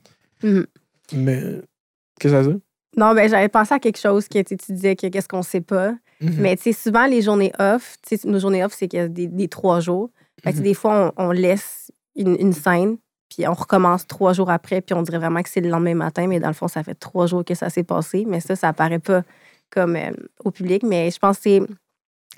Mhm. 0.43 0.65
Mais, 1.13 1.41
qu'est-ce 2.19 2.33
que 2.33 2.43
ça 2.43 2.49
dit? 2.49 2.59
Non, 2.97 3.13
ben 3.13 3.29
j'avais 3.29 3.49
pensé 3.49 3.73
à 3.73 3.79
quelque 3.79 3.99
chose 3.99 4.27
que 4.27 4.39
tu 4.39 4.45
sais, 4.49 4.57
tu 4.57 4.73
disais 4.73 4.95
que 4.97 5.07
qu'est-ce 5.07 5.29
qu'on 5.29 5.41
sait 5.41 5.61
pas. 5.61 5.91
Mhm. 6.19 6.35
Mais 6.39 6.57
tu 6.57 6.63
sais, 6.63 6.73
souvent, 6.73 7.05
les 7.05 7.21
journées 7.21 7.53
off, 7.59 7.95
tu 8.05 8.17
sais, 8.17 8.27
nos 8.27 8.39
journées 8.39 8.63
off, 8.65 8.73
c'est 8.73 8.89
qu'il 8.89 8.99
y 8.99 9.01
a 9.01 9.07
des, 9.07 9.27
des 9.27 9.47
trois 9.47 9.79
jours. 9.79 10.09
Fait 10.43 10.51
que, 10.51 10.59
des 10.59 10.73
fois, 10.73 11.13
on, 11.17 11.27
on 11.27 11.31
laisse 11.31 11.91
une, 12.15 12.35
une 12.39 12.53
scène, 12.53 12.97
puis 13.29 13.47
on 13.47 13.53
recommence 13.53 14.05
trois 14.07 14.33
jours 14.33 14.49
après, 14.49 14.81
puis 14.81 14.93
on 14.93 15.01
dirait 15.01 15.17
vraiment 15.17 15.41
que 15.41 15.49
c'est 15.49 15.61
le 15.61 15.69
lendemain 15.69 15.95
matin, 15.95 16.27
mais 16.27 16.39
dans 16.39 16.47
le 16.47 16.53
fond, 16.53 16.67
ça 16.67 16.83
fait 16.83 16.95
trois 16.95 17.27
jours 17.27 17.43
que 17.43 17.55
ça 17.55 17.69
s'est 17.69 17.83
passé. 17.83 18.25
Mais 18.27 18.39
ça, 18.39 18.55
ça 18.55 18.69
apparaît 18.69 18.99
pas 18.99 19.23
comme 19.71 19.95
euh, 19.95 20.11
au 20.43 20.51
public. 20.51 20.83
Mais 20.83 21.09
je 21.11 21.19
pense 21.19 21.39
que 21.39 21.67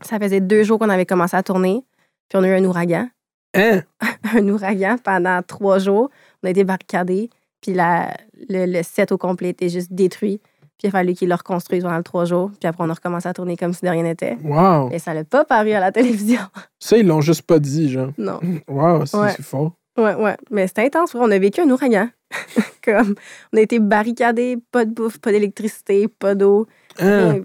ça 0.01 0.19
faisait 0.19 0.39
deux 0.41 0.63
jours 0.63 0.79
qu'on 0.79 0.89
avait 0.89 1.05
commencé 1.05 1.35
à 1.35 1.43
tourner, 1.43 1.83
puis 2.29 2.39
on 2.39 2.43
a 2.43 2.47
eu 2.47 2.53
un 2.53 2.63
ouragan. 2.63 3.09
Hein? 3.55 3.81
un 4.35 4.47
ouragan 4.49 4.97
pendant 5.03 5.41
trois 5.41 5.79
jours. 5.79 6.09
On 6.43 6.47
a 6.47 6.51
été 6.51 6.63
barricadés, 6.63 7.29
puis 7.61 7.73
la, 7.73 8.13
le, 8.49 8.65
le 8.65 8.83
set 8.83 9.11
au 9.11 9.17
complet 9.17 9.49
était 9.49 9.69
juste 9.69 9.91
détruit. 9.93 10.39
Puis 10.77 10.85
il 10.85 10.89
a 10.89 10.91
fallu 10.91 11.13
qu'ils 11.15 11.27
le 11.29 11.33
reconstruisent 11.33 11.81
pendant 11.83 11.97
le 11.97 12.03
trois 12.03 12.25
jours. 12.25 12.51
Puis 12.59 12.67
après, 12.69 12.83
on 12.83 12.89
a 12.91 12.93
recommencé 12.93 13.27
à 13.27 13.33
tourner 13.33 13.57
comme 13.57 13.73
si 13.73 13.83
de 13.83 13.89
rien 13.89 14.03
n'était. 14.03 14.37
Wow. 14.43 14.91
Et 14.91 14.99
ça 14.99 15.15
n'a 15.15 15.23
pas 15.23 15.43
paru 15.43 15.71
à 15.71 15.79
la 15.79 15.91
télévision. 15.91 16.39
Ça, 16.79 16.97
ils 16.99 17.07
l'ont 17.07 17.19
juste 17.21 17.41
pas 17.41 17.57
dit, 17.57 17.89
genre. 17.89 18.11
Non. 18.19 18.39
Wow, 18.67 19.07
c'est 19.07 19.17
Ouais. 19.17 19.33
c'est 19.35 19.41
fort. 19.41 19.71
Ouais, 19.97 20.15
ouais. 20.15 20.37
Mais 20.51 20.67
c'était 20.67 20.85
intense. 20.85 21.15
On 21.15 21.29
a 21.31 21.39
vécu 21.39 21.61
un 21.61 21.69
ouragan. 21.69 22.09
comme, 22.83 23.15
on 23.53 23.57
a 23.57 23.61
été 23.61 23.79
barricadés, 23.79 24.57
pas 24.71 24.85
de 24.85 24.91
bouffe, 24.93 25.19
pas 25.19 25.31
d'électricité, 25.31 26.07
pas 26.07 26.35
d'eau. 26.35 26.67
Hein? 26.99 27.31
rien. 27.31 27.43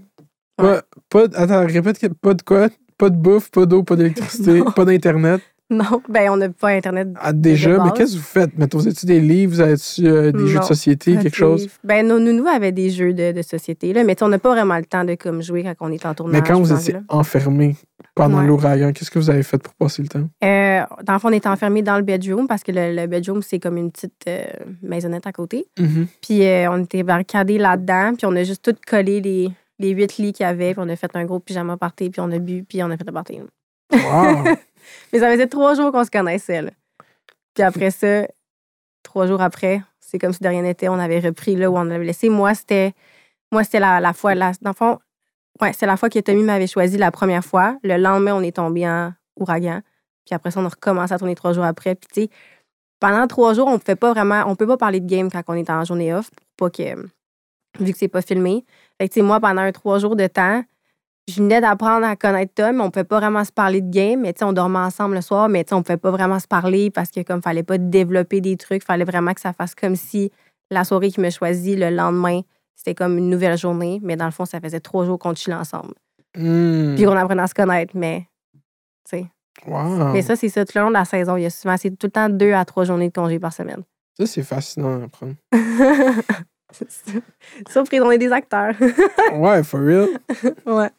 Pas, 0.57 0.82
pas, 1.09 1.28
de- 1.28 1.36
attends, 1.36 1.66
répète, 1.66 2.09
pas 2.20 2.34
de 2.34 2.42
quoi? 2.42 2.68
Pas 2.98 3.11
de 3.11 3.16
bouffe, 3.16 3.50
pas 3.50 3.66
d'eau, 3.66 3.82
pas 3.82 3.96
d'électricité, 3.96 4.62
pas 4.76 4.84
d'Internet. 4.84 5.40
Non, 5.82 6.02
ben 6.08 6.30
on 6.30 6.36
n'a 6.36 6.48
pas 6.50 6.68
Internet. 6.68 7.08
Ah, 7.20 7.32
déjà, 7.32 7.82
mais 7.82 7.90
qu'est-ce 7.92 8.12
que 8.12 8.18
vous 8.18 8.22
faites? 8.24 8.58
Mettons, 8.58 8.78
vous 8.78 8.86
avez-tu 8.86 9.06
des 9.06 9.20
livres, 9.20 9.54
vous 9.54 9.60
avez-tu 9.60 10.06
euh, 10.06 10.30
des 10.30 10.46
jeux 10.46 10.58
de 10.58 10.64
société, 10.64 11.16
quelque 11.16 11.34
chose? 11.34 11.68
Ben, 11.82 12.06
nos 12.06 12.18
nounous 12.18 12.46
avaient 12.46 12.72
des 12.72 12.90
jeux 12.90 13.14
de, 13.14 13.32
de 13.32 13.42
société, 13.42 13.92
là, 13.94 14.04
mais 14.04 14.22
on 14.22 14.28
n'a 14.28 14.38
pas 14.38 14.50
vraiment 14.52 14.76
le 14.76 14.84
temps 14.84 15.04
de 15.04 15.14
comme, 15.14 15.42
jouer 15.42 15.62
quand 15.62 15.74
on 15.80 15.90
est 15.90 16.04
en 16.04 16.12
tournage. 16.14 16.40
Mais 16.42 16.46
quand 16.46 16.60
vous 16.60 16.74
puis 16.74 16.82
étiez 16.82 16.96
enfermé 17.08 17.76
pendant 18.14 18.40
Ouais. 18.40 18.46
l'ouragan, 18.46 18.92
qu'est-ce 18.92 19.10
que 19.10 19.18
vous 19.18 19.30
avez 19.30 19.42
fait 19.42 19.56
pour 19.56 19.72
passer 19.74 20.02
le 20.02 20.08
temps? 20.08 20.28
Euh, 20.44 20.82
dans 21.04 21.14
le 21.14 21.18
fond, 21.18 21.28
on 21.28 21.32
était 21.32 21.48
enfermés 21.48 21.80
dans 21.82 21.96
le 21.96 22.02
bedroom 22.02 22.46
parce 22.46 22.62
que 22.62 22.70
le, 22.72 22.94
le 22.94 23.06
bedroom, 23.06 23.40
c'est 23.40 23.58
comme 23.58 23.78
une 23.78 23.90
petite 23.90 24.12
euh, 24.28 24.44
maisonnette 24.82 25.26
à 25.26 25.32
côté. 25.32 25.64
Puis 26.20 26.44
euh, 26.46 26.70
on 26.70 26.82
était 26.84 27.02
barricadés 27.02 27.56
là-dedans, 27.56 28.12
puis 28.16 28.26
on 28.26 28.36
a 28.36 28.44
juste 28.44 28.62
tout 28.62 28.76
collé 28.86 29.22
les, 29.22 29.48
les 29.78 29.90
huit 29.90 30.18
lits 30.18 30.32
qu'il 30.34 30.44
y 30.44 30.48
avait, 30.48 30.74
puis 30.74 30.82
on 30.84 30.88
a 30.90 30.96
fait 30.96 31.10
un 31.14 31.24
gros 31.24 31.40
pyjama 31.40 31.78
party, 31.78 32.10
puis 32.10 32.20
on 32.20 32.30
a 32.30 32.38
bu, 32.38 32.62
puis 32.68 32.82
on 32.82 32.90
a 32.90 32.96
fait 32.98 33.06
le 33.06 33.12
party. 33.12 33.38
Wow! 33.92 34.44
Mais 35.12 35.20
ça 35.20 35.30
faisait 35.30 35.47
trois 35.47 35.74
jours 35.74 35.93
qu'on 35.93 36.05
se 36.05 36.11
connaissait. 36.11 36.62
là. 36.62 36.70
Puis 37.55 37.62
après 37.62 37.91
ça, 37.91 38.26
trois 39.03 39.26
jours 39.26 39.41
après, 39.41 39.83
c'est 40.01 40.18
comme 40.18 40.33
si 40.33 40.43
de 40.43 40.49
rien 40.49 40.62
n'était, 40.62 40.89
on 40.89 40.99
avait 40.99 41.20
repris 41.20 41.57
là 41.57 41.70
où 41.70 41.76
on 41.76 41.91
avait 41.91 42.05
laissé. 42.05 42.28
Moi, 42.28 42.55
c'était 42.55 42.93
moi 43.51 43.64
c'était 43.64 43.80
la, 43.80 44.01
la 44.01 44.12
fois, 44.12 44.35
la, 44.35 44.53
dans 44.62 44.70
le 44.70 44.74
fond, 44.74 44.99
ouais, 45.61 45.72
c'est 45.72 45.87
la 45.87 45.97
fois 45.97 46.09
que 46.09 46.18
Tommy 46.18 46.43
m'avait 46.43 46.66
choisi 46.66 46.97
la 46.99 47.11
première 47.11 47.45
fois. 47.45 47.76
Le 47.83 47.97
lendemain, 47.97 48.35
on 48.35 48.43
est 48.43 48.57
tombé 48.57 48.89
en 48.89 49.12
ouragan. 49.37 49.80
Puis 50.24 50.35
après 50.35 50.51
ça, 50.51 50.61
on 50.61 50.64
a 50.64 50.68
recommencé 50.68 51.12
à 51.12 51.18
tourner 51.18 51.35
trois 51.35 51.53
jours 51.53 51.64
après. 51.64 51.95
Puis 51.95 52.09
tu 52.12 52.20
sais, 52.22 52.30
pendant 53.01 53.26
trois 53.26 53.55
jours, 53.55 53.66
on 53.66 53.74
ne 53.74 53.95
pas 53.95 54.12
vraiment, 54.12 54.45
on 54.47 54.55
peut 54.55 54.66
pas 54.66 54.76
parler 54.76 55.01
de 55.01 55.07
game 55.07 55.30
quand 55.30 55.43
on 55.49 55.55
est 55.55 55.68
en 55.70 55.85
journée 55.85 56.14
off, 56.14 56.30
pour 56.57 56.70
pas 56.70 56.70
que, 56.70 56.95
vu 57.80 57.93
que 57.93 57.99
c'est 57.99 58.09
pas 58.09 58.22
filmé. 58.22 58.64
Fait 58.99 59.09
que 59.09 59.14
tu 59.14 59.20
sais, 59.20 59.26
moi, 59.26 59.41
pendant 59.41 59.62
un 59.62 59.72
trois 59.72 59.99
jours 59.99 60.16
de 60.16 60.26
temps, 60.26 60.62
je 61.28 61.40
venais 61.40 61.60
d'apprendre 61.60 62.06
à 62.06 62.16
connaître 62.16 62.52
Tom, 62.54 62.76
mais 62.76 62.82
on 62.82 62.90
pouvait 62.90 63.04
pas 63.04 63.20
vraiment 63.20 63.44
se 63.44 63.52
parler 63.52 63.80
de 63.80 63.90
game, 63.90 64.20
mais 64.20 64.32
tu 64.32 64.40
sais, 64.40 64.44
on 64.44 64.52
dormait 64.52 64.80
ensemble 64.80 65.14
le 65.14 65.20
soir, 65.20 65.48
mais 65.48 65.64
tu 65.64 65.70
sais, 65.70 65.74
on 65.74 65.82
pouvait 65.82 65.96
pas 65.96 66.10
vraiment 66.10 66.38
se 66.38 66.48
parler 66.48 66.90
parce 66.90 67.10
que 67.10 67.22
comme 67.22 67.42
fallait 67.42 67.62
pas 67.62 67.78
développer 67.78 68.40
des 68.40 68.56
trucs, 68.56 68.84
fallait 68.84 69.04
vraiment 69.04 69.32
que 69.32 69.40
ça 69.40 69.52
fasse 69.52 69.74
comme 69.74 69.96
si 69.96 70.32
la 70.70 70.84
soirée 70.84 71.10
qu'il 71.10 71.22
me 71.22 71.30
choisit 71.30 71.78
le 71.78 71.90
lendemain, 71.90 72.40
c'était 72.74 72.94
comme 72.94 73.18
une 73.18 73.30
nouvelle 73.30 73.56
journée, 73.56 74.00
mais 74.02 74.16
dans 74.16 74.24
le 74.24 74.32
fond, 74.32 74.44
ça 74.44 74.60
faisait 74.60 74.80
trois 74.80 75.04
jours 75.04 75.18
qu'on 75.18 75.34
chillait 75.34 75.56
ensemble. 75.56 75.94
Hmm. 76.36 76.94
Puis 76.96 77.04
qu'on 77.04 77.16
apprenait 77.16 77.42
à 77.42 77.46
se 77.46 77.54
connaître, 77.54 77.92
mais 77.94 78.26
tu 79.08 79.18
sais. 79.18 79.26
Wow! 79.66 80.12
Mais 80.12 80.22
ça, 80.22 80.34
c'est 80.34 80.48
ça 80.48 80.64
tout 80.64 80.72
le 80.74 80.80
long 80.80 80.88
de 80.88 80.94
la 80.94 81.04
saison. 81.04 81.36
Il 81.36 81.42
y 81.42 81.46
a 81.46 81.50
souvent, 81.50 81.76
c'est 81.76 81.90
tout 81.90 82.06
le 82.06 82.10
temps 82.10 82.28
deux 82.28 82.52
à 82.52 82.64
trois 82.64 82.84
journées 82.84 83.08
de 83.08 83.12
congé 83.12 83.38
par 83.38 83.52
semaine. 83.52 83.82
Ça, 84.18 84.26
c'est 84.26 84.42
fascinant 84.42 85.00
à 85.00 85.04
apprendre. 85.04 85.34
Surprise, 87.70 88.00
on 88.00 88.10
est 88.10 88.18
des 88.18 88.32
acteurs. 88.32 88.74
ouais, 89.34 89.62
for 89.62 89.80
real. 89.80 90.08
ouais. 90.66 90.90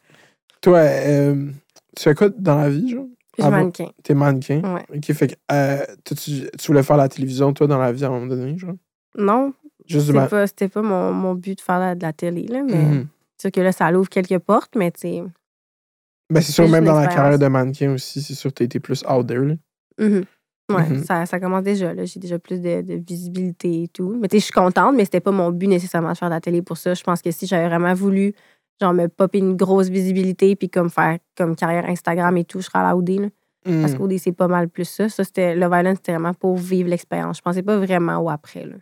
Toi, 0.64 0.78
euh, 0.78 1.50
tu 1.94 2.02
fais 2.02 2.14
quoi 2.14 2.30
dans 2.30 2.56
la 2.56 2.70
vie, 2.70 2.88
genre? 2.88 3.04
Je 3.36 3.42
Ah 3.42 3.46
suis 3.46 3.50
bon? 3.52 3.58
mannequin. 3.58 3.88
T'es 4.02 4.14
mannequin? 4.14 4.62
Ouais. 4.74 4.86
Ok, 4.96 5.12
fait 5.12 5.26
que 5.26 5.34
euh, 5.52 5.84
t'as-tu- 6.04 6.48
tu 6.58 6.66
voulais 6.68 6.82
faire 6.82 6.96
la 6.96 7.08
télévision, 7.10 7.52
toi, 7.52 7.66
dans 7.66 7.78
la 7.78 7.92
vie 7.92 8.02
à 8.04 8.08
un 8.08 8.12
moment 8.12 8.26
donné, 8.28 8.56
genre? 8.56 8.72
Non, 9.18 9.52
Juste 9.86 10.06
du 10.06 10.12
c'était 10.14 10.26
pas, 10.28 10.46
c'était 10.46 10.68
pas 10.68 10.80
mon, 10.80 11.12
mon 11.12 11.34
but 11.34 11.58
de 11.58 11.60
faire 11.60 11.78
la- 11.78 11.94
de 11.94 12.02
la 12.02 12.14
télé, 12.14 12.46
là, 12.46 12.62
mais 12.62 12.82
Mhm. 12.82 13.06
c'est 13.36 13.48
sûr 13.48 13.52
que 13.52 13.60
là, 13.60 13.72
ça 13.72 13.90
l'ouvre 13.90 14.08
quelques 14.08 14.38
portes, 14.38 14.74
mais 14.74 14.90
tu 14.90 15.00
sais. 15.02 15.22
Ben, 16.30 16.40
c'est 16.40 16.52
sûr, 16.52 16.66
même 16.66 16.86
dans 16.86 16.98
la 16.98 17.08
carrière 17.08 17.38
de 17.38 17.46
mannequin 17.46 17.92
aussi, 17.92 18.22
c'est 18.22 18.34
sûr 18.34 18.48
que 18.50 18.54
t'as 18.54 18.64
été 18.64 18.80
plus 18.80 19.04
out 19.06 19.26
there, 19.26 19.44
là. 19.44 19.54
mhm. 19.98 20.24
Ouais, 20.72 20.88
Mhm. 20.88 21.04
ça, 21.04 21.26
ça 21.26 21.38
commence 21.38 21.62
déjà. 21.62 21.92
Là. 21.92 22.06
J'ai 22.06 22.18
déjà 22.18 22.38
plus 22.38 22.58
de, 22.58 22.80
de 22.80 22.94
visibilité 22.94 23.82
et 23.82 23.88
tout. 23.88 24.16
Mais 24.18 24.28
tu 24.28 24.36
sais, 24.36 24.40
je 24.40 24.44
suis 24.44 24.52
contente, 24.52 24.96
mais 24.96 25.04
c'était 25.04 25.20
pas 25.20 25.30
mon 25.30 25.50
but 25.50 25.66
nécessairement 25.66 26.12
de 26.12 26.16
faire 26.16 26.30
de 26.30 26.34
la 26.34 26.40
télé 26.40 26.62
pour 26.62 26.78
ça. 26.78 26.94
Je 26.94 27.02
pense 27.04 27.20
que 27.20 27.30
si 27.30 27.46
j'avais 27.46 27.68
vraiment 27.68 27.92
voulu, 27.92 28.32
genre, 28.80 28.92
me 28.94 29.06
popper 29.08 29.38
une 29.38 29.56
grosse 29.56 29.88
visibilité 29.88 30.56
puis 30.56 30.68
comme 30.68 30.90
faire 30.90 31.18
comme 31.36 31.54
carrière 31.56 31.86
Instagram 31.86 32.36
et 32.36 32.44
tout, 32.44 32.60
je 32.60 32.66
serais 32.66 32.80
à 32.80 32.82
la 32.82 32.96
OD. 32.96 33.08
Là. 33.20 33.28
Parce 33.80 33.92
Hmm. 33.94 33.96
qu'OD, 33.98 34.18
c'est 34.18 34.32
pas 34.32 34.46
mal 34.48 34.68
plus 34.68 34.84
ça. 34.84 35.08
Ça, 35.08 35.24
c'était 35.24 35.54
Love 35.56 35.72
Island, 35.74 35.96
c'était 35.96 36.12
vraiment 36.12 36.34
pour 36.34 36.56
vivre 36.56 36.90
l'expérience. 36.90 37.38
Je 37.38 37.42
pensais 37.42 37.62
pas 37.62 37.78
vraiment 37.78 38.18
au 38.18 38.28
après. 38.28 38.66
Là. 38.66 38.74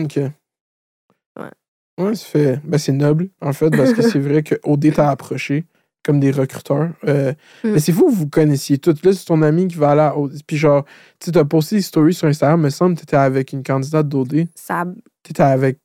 OK. 0.00 0.16
Ouais. 0.16 1.50
Ouais, 1.98 2.14
fait... 2.14 2.60
Ben, 2.64 2.78
c'est 2.78 2.92
noble, 2.92 3.30
en 3.40 3.52
fait, 3.52 3.70
parce 3.70 3.92
que 3.92 4.02
c'est 4.02 4.20
vrai 4.20 4.42
que 4.44 4.54
OD 4.62 4.92
t'a 4.94 5.10
approché 5.10 5.64
comme 6.04 6.20
des 6.20 6.30
recruteurs. 6.30 6.90
Euh, 7.08 7.32
Mm. 7.64 7.70
Mais 7.72 7.80
c'est 7.80 7.90
fou 7.92 8.06
que 8.06 8.14
vous 8.14 8.28
connaissiez 8.28 8.78
toutes. 8.78 9.04
Là, 9.04 9.12
c'est 9.12 9.24
ton 9.24 9.42
ami 9.42 9.66
qui 9.66 9.76
va 9.76 9.90
aller 9.90 10.00
à 10.02 10.16
OD. 10.16 10.32
Puis 10.46 10.56
genre, 10.56 10.84
tu 11.18 11.32
t'as 11.32 11.44
posté 11.44 11.76
des 11.76 11.82
stories 11.82 12.14
sur 12.14 12.28
Instagram, 12.28 12.60
me 12.60 12.70
semble 12.70 12.94
que 12.94 13.00
t'étais 13.00 13.16
avec 13.16 13.52
une 13.52 13.64
candidate 13.64 14.08
d'OD. 14.08 14.46
Sab- 14.54 14.94
T'étais 15.24 15.42
avec 15.42 15.80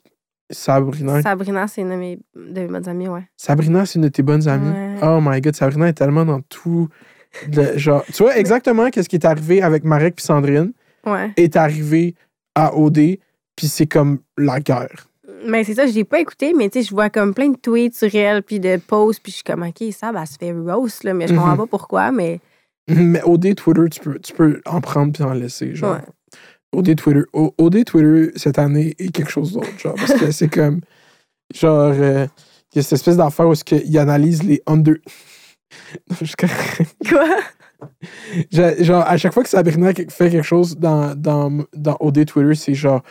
Sabrina. 0.53 1.21
Sabrina, 1.21 1.67
c'est 1.67 1.81
une 1.81 1.89
de 1.89 1.95
mes, 1.95 2.19
de 2.35 2.61
mes 2.61 2.67
bonnes 2.67 2.87
amies, 2.87 3.07
ouais. 3.07 3.23
Sabrina, 3.37 3.85
c'est 3.85 3.95
une 3.95 4.03
de 4.03 4.09
tes 4.09 4.23
bonnes 4.23 4.47
amies? 4.47 4.69
Ouais. 4.69 4.95
Oh 5.03 5.19
my 5.21 5.41
god, 5.41 5.55
Sabrina 5.55 5.87
est 5.89 5.93
tellement 5.93 6.25
dans 6.25 6.41
tout. 6.41 6.87
le- 7.51 7.77
genre, 7.77 8.03
tu 8.13 8.23
vois 8.23 8.37
exactement 8.37 8.89
qu'est-ce 8.89 9.09
qui 9.09 9.15
est 9.15 9.25
arrivé 9.25 9.61
avec 9.61 9.83
Marek 9.83 10.15
puis 10.15 10.25
Sandrine 10.25 10.71
Ouais. 11.05 11.31
est 11.35 11.55
arrivé 11.57 12.15
à 12.55 12.75
OD, 12.77 13.17
puis 13.55 13.67
c'est 13.67 13.87
comme 13.87 14.19
la 14.37 14.59
guerre. 14.59 15.07
Mais 15.45 15.63
c'est 15.65 15.73
ça, 15.73 15.85
je 15.87 15.93
l'ai 15.93 16.05
pas 16.05 16.19
écouté, 16.19 16.53
mais 16.53 16.69
tu 16.69 16.79
sais, 16.81 16.87
je 16.87 16.93
vois 16.95 17.09
comme 17.09 17.33
plein 17.33 17.49
de 17.49 17.57
tweets 17.57 17.95
sur 17.95 18.13
elle, 18.15 18.43
puis 18.43 18.59
de 18.61 18.77
posts, 18.77 19.21
puis 19.21 19.31
je 19.31 19.35
suis 19.37 19.43
comme, 19.43 19.63
OK, 19.63 19.83
ça, 19.91 20.11
elle 20.17 20.27
se 20.27 20.37
fait 20.37 20.53
roast, 20.53 21.03
là, 21.03 21.13
mais 21.13 21.27
je 21.27 21.33
comprends 21.33 21.51
Mhm. 21.51 21.57
pas 21.57 21.65
pourquoi, 21.67 22.11
mais 22.11 22.39
Mais 22.87 23.21
OD 23.23 23.55
Twitter, 23.55 23.89
tu 23.91 23.99
peux, 24.01 24.19
tu 24.19 24.33
peux 24.33 24.61
en 24.65 24.79
prendre 24.81 25.11
puis 25.13 25.23
en 25.23 25.33
laisser. 25.33 25.73
Genre. 25.75 25.95
ouais. 25.95 26.01
OD 26.73 26.95
Twitter. 26.95 27.21
O- 27.33 27.53
OD 27.57 27.85
Twitter 27.85 28.31
cette 28.35 28.59
année 28.59 28.95
est 28.99 29.09
quelque 29.11 29.31
chose 29.31 29.53
d'autre. 29.53 29.67
Genre, 29.79 29.95
parce 29.95 30.13
que 30.13 30.31
c'est 30.31 30.49
comme. 30.49 30.81
Genre, 31.53 31.93
euh, 31.95 32.27
il 32.73 32.77
y 32.77 32.79
a 32.79 32.83
cette 32.83 32.93
espèce 32.93 33.17
d'affaire 33.17 33.47
où 33.47 33.53
il 33.71 33.97
analyse 33.97 34.43
les 34.43 34.61
under. 34.65 34.95
Quoi? 37.09 37.25
Genre, 38.79 39.03
à 39.05 39.17
chaque 39.17 39.33
fois 39.33 39.43
que 39.43 39.49
Sabrina 39.49 39.91
fait 39.93 40.29
quelque 40.29 40.41
chose 40.43 40.77
dans, 40.77 41.15
dans, 41.15 41.63
dans 41.75 41.97
OD 41.99 42.25
Twitter, 42.25 42.55
c'est 42.55 42.73
genre. 42.73 43.01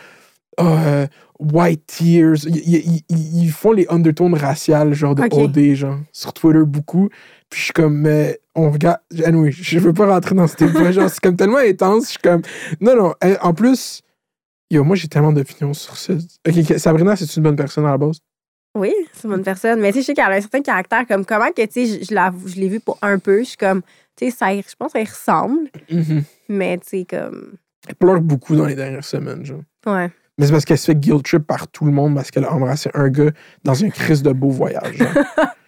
Ah, 0.58 0.84
euh, 0.86 1.06
white 1.38 1.86
tears. 1.86 2.44
Ils, 2.46 3.02
ils- 3.08 3.50
font 3.50 3.72
les 3.72 3.86
undertones 3.88 4.34
raciales, 4.34 4.92
genre 4.94 5.14
de. 5.14 5.22
OD, 5.44 5.74
genre, 5.74 5.98
sur 6.12 6.32
Twitter 6.32 6.62
beaucoup. 6.66 7.08
Puis 7.52 7.60
je 7.60 7.64
suis 7.66 7.72
comme, 7.74 7.98
mais 7.98 8.40
on 8.54 8.70
regarde. 8.70 8.98
Anyway, 9.26 9.50
je 9.52 9.78
veux 9.78 9.92
pas 9.92 10.06
rentrer 10.06 10.34
dans 10.34 10.46
ce 10.46 10.56
débat. 10.56 10.90
genre, 10.90 11.10
c'est 11.10 11.20
comme 11.20 11.36
tellement 11.36 11.58
intense. 11.58 12.04
Je 12.04 12.08
suis 12.12 12.18
comme, 12.18 12.40
non, 12.80 12.96
non. 12.96 13.14
euh, 13.22 13.36
En 13.42 13.52
plus, 13.52 14.00
yo, 14.70 14.82
moi, 14.84 14.96
j'ai 14.96 15.06
tellement 15.08 15.32
d'opinions 15.34 15.74
sur 15.74 15.94
ça. 15.98 16.14
Ok, 16.48 16.78
Sabrina, 16.78 17.14
c'est 17.14 17.36
une 17.36 17.42
bonne 17.42 17.56
personne 17.56 17.84
à 17.84 17.90
la 17.90 17.98
base. 17.98 18.20
Oui, 18.74 18.94
c'est 19.12 19.24
une 19.24 19.30
bonne 19.34 19.42
personne. 19.44 19.80
Mais 19.80 19.88
tu 19.92 19.96
sais, 19.96 20.00
je 20.00 20.06
sais 20.06 20.14
qu'elle 20.14 20.32
a 20.32 20.36
un 20.36 20.40
certain 20.40 20.62
caractère. 20.62 21.06
Comme 21.06 21.26
comment 21.26 21.50
que, 21.54 21.60
tu 21.66 21.86
sais, 21.86 22.00
je, 22.00 22.06
je 22.08 22.14
la- 22.14 22.32
je 22.46 22.54
l'ai 22.56 22.70
vue 22.70 22.80
pour 22.80 22.96
un 23.02 23.18
peu. 23.18 23.40
Je 23.40 23.48
suis 23.48 23.56
comme, 23.58 23.82
Tu 24.16 24.30
sais, 24.30 24.30
ça 24.30 24.46
je 24.54 24.62
pense 24.78 24.92
que 24.94 24.98
ça 24.98 25.00
y 25.02 25.04
ressemble, 25.04 25.68
Mhm. 25.90 26.22
mais 26.48 26.78
tu 26.78 26.88
sais, 27.00 27.06
comme. 27.08 27.52
Elle 27.86 27.94
pleure 27.96 28.20
beaucoup 28.22 28.56
dans 28.56 28.64
les 28.66 28.74
dernières 28.74 29.04
semaines, 29.04 29.44
genre. 29.44 29.60
Ouais. 29.86 30.10
Mais 30.38 30.46
c'est 30.46 30.52
parce 30.52 30.64
qu'elle 30.64 30.78
se 30.78 30.86
fait 30.86 30.94
guilt 30.98 31.22
trip 31.22 31.46
par 31.46 31.68
tout 31.68 31.84
le 31.84 31.92
monde 31.92 32.14
parce 32.14 32.30
qu'elle 32.30 32.44
a 32.46 32.52
embrassé 32.54 32.88
un 32.94 33.08
gars 33.10 33.30
dans 33.64 33.84
un 33.84 33.90
crise 33.90 34.22
de 34.22 34.32
beau 34.32 34.48
voyage. 34.48 34.96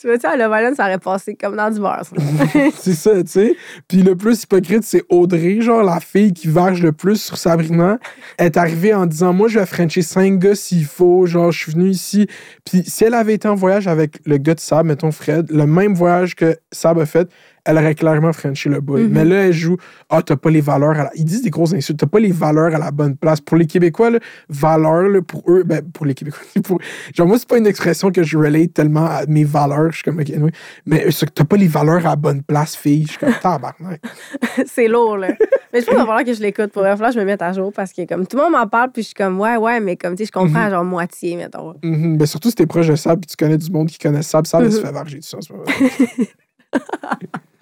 Tu 0.00 0.06
vois, 0.06 0.18
tu 0.18 0.26
à 0.26 0.36
Love 0.36 0.52
Island, 0.54 0.76
ça 0.76 0.84
aurait 0.84 0.98
passé 0.98 1.34
comme 1.34 1.56
dans 1.56 1.70
du 1.70 1.80
beurre. 1.80 2.02
c'est 2.76 2.94
ça, 2.94 3.22
tu 3.22 3.30
sais. 3.30 3.56
Puis 3.88 4.02
le 4.02 4.16
plus 4.16 4.42
hypocrite, 4.42 4.82
c'est 4.84 5.02
Audrey, 5.08 5.60
genre 5.60 5.82
la 5.82 6.00
fille 6.00 6.32
qui 6.32 6.48
verge 6.48 6.82
le 6.82 6.92
plus 6.92 7.22
sur 7.22 7.38
Sabrina. 7.38 7.98
Est 8.38 8.56
arrivée 8.56 8.92
en 8.92 9.06
disant 9.06 9.32
Moi, 9.32 9.48
je 9.48 9.58
vais 9.58 9.66
frencher 9.66 10.02
cinq 10.02 10.38
gars 10.38 10.54
s'il 10.54 10.84
faut. 10.84 11.26
Genre, 11.26 11.52
je 11.52 11.58
suis 11.58 11.72
venue 11.72 11.90
ici. 11.90 12.26
Puis 12.64 12.82
si 12.86 13.04
elle 13.04 13.14
avait 13.14 13.34
été 13.34 13.48
en 13.48 13.54
voyage 13.54 13.88
avec 13.88 14.18
le 14.26 14.36
gars 14.38 14.54
de 14.54 14.60
Sab, 14.60 14.86
mettons 14.86 15.12
Fred, 15.12 15.50
le 15.50 15.66
même 15.66 15.94
voyage 15.94 16.34
que 16.34 16.56
Sab 16.70 16.98
a 16.98 17.06
fait, 17.06 17.28
elle 17.64 17.78
aurait 17.78 17.94
clairement 17.94 18.32
frenché 18.32 18.68
le 18.68 18.80
boy. 18.80 19.02
Mhm. 19.04 19.08
Mais 19.12 19.24
là, 19.24 19.36
elle 19.46 19.52
joue 19.52 19.76
Ah, 20.10 20.22
t'as 20.22 20.36
pas 20.36 20.50
les 20.50 20.60
valeurs. 20.60 20.90
À 20.92 21.04
la... 21.04 21.10
Ils 21.14 21.24
disent 21.24 21.42
des 21.42 21.50
grosses 21.50 21.72
insultes. 21.72 21.98
T'as 21.98 22.06
pas 22.06 22.20
les 22.20 22.32
valeurs 22.32 22.74
à 22.74 22.78
la 22.78 22.90
bonne 22.90 23.16
place. 23.16 23.40
Pour 23.40 23.56
les 23.56 23.66
Québécois, 23.66 24.10
là, 24.10 24.18
valeurs, 24.48 25.08
là, 25.08 25.22
pour 25.22 25.42
eux, 25.48 25.62
ben, 25.64 25.82
pour 25.92 26.06
les 26.06 26.14
Québécois, 26.14 26.40
pour... 26.64 26.78
genre, 27.14 27.26
moi, 27.26 27.38
c'est 27.38 27.48
pas 27.48 27.58
une 27.58 27.66
expression 27.66 28.10
que 28.10 28.22
je 28.22 28.36
relate 28.36 28.74
tellement 28.74 29.06
à 29.06 29.26
mes 29.26 29.44
valeurs. 29.44 29.90
Je 29.90 29.96
suis 29.96 30.04
comme, 30.04 30.20
OK, 30.20 30.30
anyway. 30.30 30.50
Mais 30.86 31.06
t'as 31.34 31.44
pas 31.44 31.56
les 31.56 31.68
valeurs 31.68 32.06
à 32.06 32.10
la 32.10 32.16
bonne 32.16 32.42
place, 32.42 32.76
fille. 32.76 33.04
Je 33.06 33.10
suis 33.12 33.18
comme, 33.18 33.34
tabarnak. 33.42 34.00
c'est 34.66 34.88
lourd, 34.88 35.16
là. 35.16 35.28
Mais 35.72 35.80
je 35.80 35.86
pense 35.86 35.94
qu'il 35.94 35.94
va 35.94 36.00
falloir 36.06 36.24
que 36.24 36.32
je 36.34 36.40
l'écoute 36.40 36.70
pour 36.70 36.82
vrai. 36.82 36.94
Là, 36.96 37.10
je 37.10 37.18
me 37.18 37.24
mette 37.24 37.42
à 37.42 37.52
jour 37.52 37.72
parce 37.72 37.92
que 37.92 38.06
comme 38.06 38.26
tout 38.26 38.36
le 38.36 38.42
monde 38.44 38.52
m'en 38.52 38.66
parle, 38.68 38.92
puis 38.92 39.02
je 39.02 39.06
suis 39.08 39.14
comme, 39.14 39.40
ouais, 39.40 39.56
ouais, 39.56 39.80
mais 39.80 39.96
comme, 39.96 40.14
tu 40.14 40.22
sais, 40.24 40.26
je 40.26 40.32
comprends, 40.32 40.64
Mhm. 40.66 40.70
genre, 40.70 40.84
moitié, 40.84 41.36
mettons. 41.36 41.74
Mhm. 41.82 42.16
Ben, 42.18 42.26
surtout 42.26 42.48
si 42.50 42.54
t'es 42.54 42.66
proche 42.66 42.86
de 42.88 42.94
Sab 42.94 43.18
puis 43.20 43.26
tu 43.26 43.36
connais 43.36 43.58
du 43.58 43.70
monde 43.70 43.88
qui 43.88 43.98
connaît 43.98 44.22
Sab, 44.22 44.46
Sab, 44.46 44.62
elle 44.62 44.70
se 44.72 44.78
Mhm. 44.78 44.84
fait 44.86 44.92
varger 44.92 45.18
ça 45.22 45.38
en 45.38 45.40
ce 45.40 45.52
moment. 45.52 45.64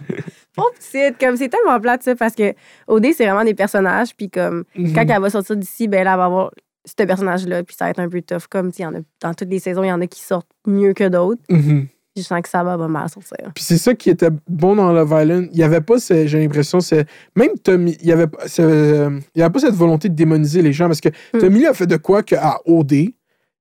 Petite, 0.57 1.19
comme, 1.19 1.37
c'est 1.37 1.49
tellement 1.49 1.81
plate, 1.81 2.03
ça, 2.03 2.15
parce 2.15 2.35
que 2.35 2.53
OD, 2.87 3.07
c'est 3.17 3.25
vraiment 3.25 3.45
des 3.45 3.55
personnages, 3.55 4.15
puis 4.17 4.29
comme, 4.29 4.65
Mhm. 4.77 4.93
quand 4.95 5.05
elle 5.09 5.21
va 5.23 5.31
sortir 5.31 5.57
d'ici, 5.57 5.89
ben 5.89 6.05
là, 6.05 6.13
elle 6.13 6.19
va 6.19 6.25
avoir 6.27 6.51
ce 6.85 6.95
personnage-là, 7.05 7.63
puis 7.63 7.77
ça 7.79 7.87
va 7.87 7.91
être 7.93 8.01
un 8.01 8.09
peu 8.09 8.21
tough. 8.23 8.47
Comme, 8.51 8.71
il 8.77 8.83
y 8.83 8.87
en 8.87 8.95
a, 8.95 8.99
dans 9.23 9.35
toutes 9.35 9.49
les 9.51 9.59
saisons, 9.61 9.83
il 9.85 9.89
y 9.89 9.93
en 9.93 10.01
a 10.01 10.07
qui 10.07 10.21
sortent 10.21 10.51
mieux 10.67 10.93
que 10.95 11.09
d'autres. 11.09 11.41
Mhm. 11.49 11.87
Je 12.15 12.21
sens 12.23 12.43
que 12.43 12.49
ça 12.51 12.63
va, 12.63 12.77
mal 12.89 13.09
sortir. 13.09 13.39
Puis 13.55 13.65
c'est 13.65 13.79
ça 13.79 13.95
qui 13.95 14.11
était 14.11 14.29
bon 14.47 14.77
dans 14.77 14.93
Love 14.93 15.17
Island. 15.23 15.49
Il 15.53 15.59
y 15.59 15.63
avait 15.63 15.81
pas, 15.81 15.99
ce- 15.99 16.27
j'ai 16.27 16.39
l'impression, 16.41 16.81
c'est 16.81 17.07
même 17.35 17.53
Tommy, 17.65 17.97
il 18.03 18.07
y 18.09 18.13
avait, 18.13 18.27
euh, 18.61 19.19
avait 19.35 19.49
pas 19.51 19.61
cette 19.61 19.75
volonté 19.75 20.11
de 20.11 20.15
démoniser 20.15 20.61
les 20.61 20.75
gens 20.75 20.89
parce 20.89 21.01
que 21.01 21.09
Mm. 21.33 21.39
Tommy 21.39 21.67
a 21.67 21.73
fait 21.73 21.87
de 21.87 21.97
quoi 21.97 22.23
qu'à 22.23 22.59
OD 22.67 23.15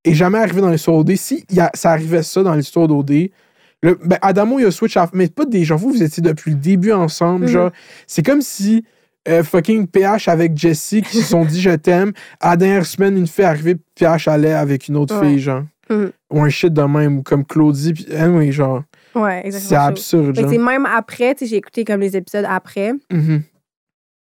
et 0.04 0.14
jamais 0.14 0.40
arrivé 0.40 0.60
dans 0.60 0.70
l'histoire 0.70 0.98
OD. 0.98 1.16
Si 1.16 1.46
il 1.50 1.56
y 1.56 1.60
a- 1.62 1.72
ça 1.74 1.92
arrivait 1.92 2.24
ça 2.24 2.44
dans 2.44 2.54
l'histoire 2.56 2.90
d'OD, 2.90 3.30
le, 3.84 3.96
ben 4.04 4.18
Adamo 4.22 4.60
il 4.60 4.66
a 4.66 4.72
switch 4.72 4.96
off, 4.98 5.10
mais 5.14 5.28
pas 5.28 5.46
des 5.46 5.64
gens. 5.64 5.76
Vous, 5.76 5.92
vous 5.92 6.04
étiez 6.04 6.22
depuis 6.22 6.52
le 6.52 6.58
début 6.58 6.92
ensemble. 6.92 7.46
Mhm. 7.46 7.52
Genre, 7.52 7.72
c'est 8.08 8.24
comme 8.26 8.42
si 8.42 8.86
euh, 9.28 9.44
fucking 9.44 9.88
PH 9.88 10.28
avec 10.28 10.58
Jessie 10.58 11.02
qui 11.02 11.18
se 11.18 11.24
sont 11.30 11.46
dit 11.46 11.62
je 11.62 11.72
t'aime. 11.72 12.12
À 12.40 12.52
la 12.52 12.58
dernière 12.58 12.86
semaine, 12.86 13.18
une 13.18 13.28
fille 13.28 13.44
est 13.44 13.48
arrivée, 13.48 13.76
PH 13.96 14.28
allait 14.28 14.54
avec 14.54 14.88
une 14.88 14.98
autre 14.98 15.20
Ouais. 15.20 15.30
fille, 15.30 15.40
genre. 15.40 15.64
Mhm. 15.90 16.12
Ou 16.32 16.42
un 16.44 16.50
shit 16.50 16.72
de 16.74 16.82
même, 16.84 17.18
ou 17.20 17.24
comme 17.24 17.46
Claudie, 17.46 17.94
puis 17.94 18.08
anyway, 18.16 18.52
genre. 18.52 18.84
Ouais, 19.14 19.42
C'est 19.44 19.48
exactement. 19.48 19.82
absurde, 19.82 20.36
Fait 20.38 20.44
que, 20.44 20.54
genre. 20.54 20.60
même 20.66 20.86
après, 20.86 21.36
j'ai 21.42 21.58
écouté 21.58 21.84
comme 21.84 22.00
les 22.02 22.16
épisodes 22.16 22.46
après, 22.48 22.94
Mhm. 23.12 23.42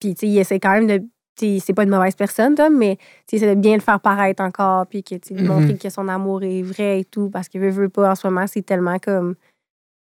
puis 0.01 0.15
tu 0.15 0.21
sais, 0.21 0.27
il 0.33 0.39
essaie 0.39 0.59
quand 0.59 0.73
même 0.73 0.87
de. 0.89 1.03
C'est 1.37 1.73
pas 1.75 1.85
une 1.85 1.91
mauvaise 1.91 2.15
personne, 2.15 2.55
Tom, 2.55 2.77
mais 2.77 2.99
essaie 3.33 3.55
de 3.55 3.61
bien 3.61 3.75
le 3.75 3.81
faire 3.81 4.01
paraître 4.01 4.43
encore, 4.43 4.87
puis 4.87 5.03
que, 5.03 5.15
de 5.15 5.41
Mhm. 5.41 5.47
montrer 5.47 5.77
que 5.79 5.89
son 5.91 6.09
amour 6.09 6.43
est 6.43 6.63
vrai 6.63 7.01
et 7.01 7.05
tout, 7.05 7.31
parce 7.31 7.49
que 7.49 7.59
veut, 7.59 7.71
veut 7.71 7.89
pas, 7.89 8.11
en 8.11 8.15
ce 8.15 8.27
moment, 8.27 8.47
c'est 8.47 8.63
tellement 8.63 8.99
comme 8.99 9.35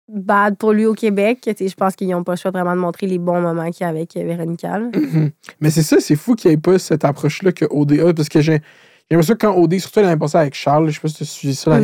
bad 0.07 0.57
pour 0.59 0.73
lui 0.73 0.85
au 0.85 0.93
Québec 0.93 1.49
je 1.59 1.75
pense 1.75 1.97
qu'ils 1.97 2.09
n'ont 2.11 2.25
pas 2.25 2.33
le 2.33 2.37
choix 2.37 2.51
vraiment 2.51 2.75
de 2.75 2.81
montrer 2.81 3.07
les 3.07 3.19
bons 3.19 3.41
moments 3.41 3.71
qu'il 3.71 3.85
y 3.85 3.85
a 3.85 3.89
avec 3.89 4.15
euh, 4.17 4.25
Véronica. 4.25 4.79
Mhm. 4.79 5.31
Mais 5.61 5.71
c'est 5.71 5.83
ça, 5.83 5.99
c'est 5.99 6.17
fou 6.17 6.35
qu'il 6.35 6.51
n'y 6.51 6.57
ait 6.57 6.61
pas 6.61 6.79
cette 6.79 7.05
approche-là 7.07 7.53
que 7.53 7.65
OD 7.71 7.93
a, 8.01 8.13
parce 8.13 8.29
que 8.29 8.41
j'ai 8.41 8.61
j'ai 9.11 9.17
l'impression 9.17 9.35
que 9.35 9.47
quand 9.47 9.55
OD, 9.57 9.79
surtout 9.79 10.01
l'année 10.01 10.19
passée 10.19 10.39
avec 10.39 10.55
Charles, 10.55 10.89
je 10.89 10.95
sais 10.95 11.01
pas 11.01 11.09
si 11.09 11.15
tu 11.17 11.25
suivi 11.27 11.55
ça. 11.55 11.79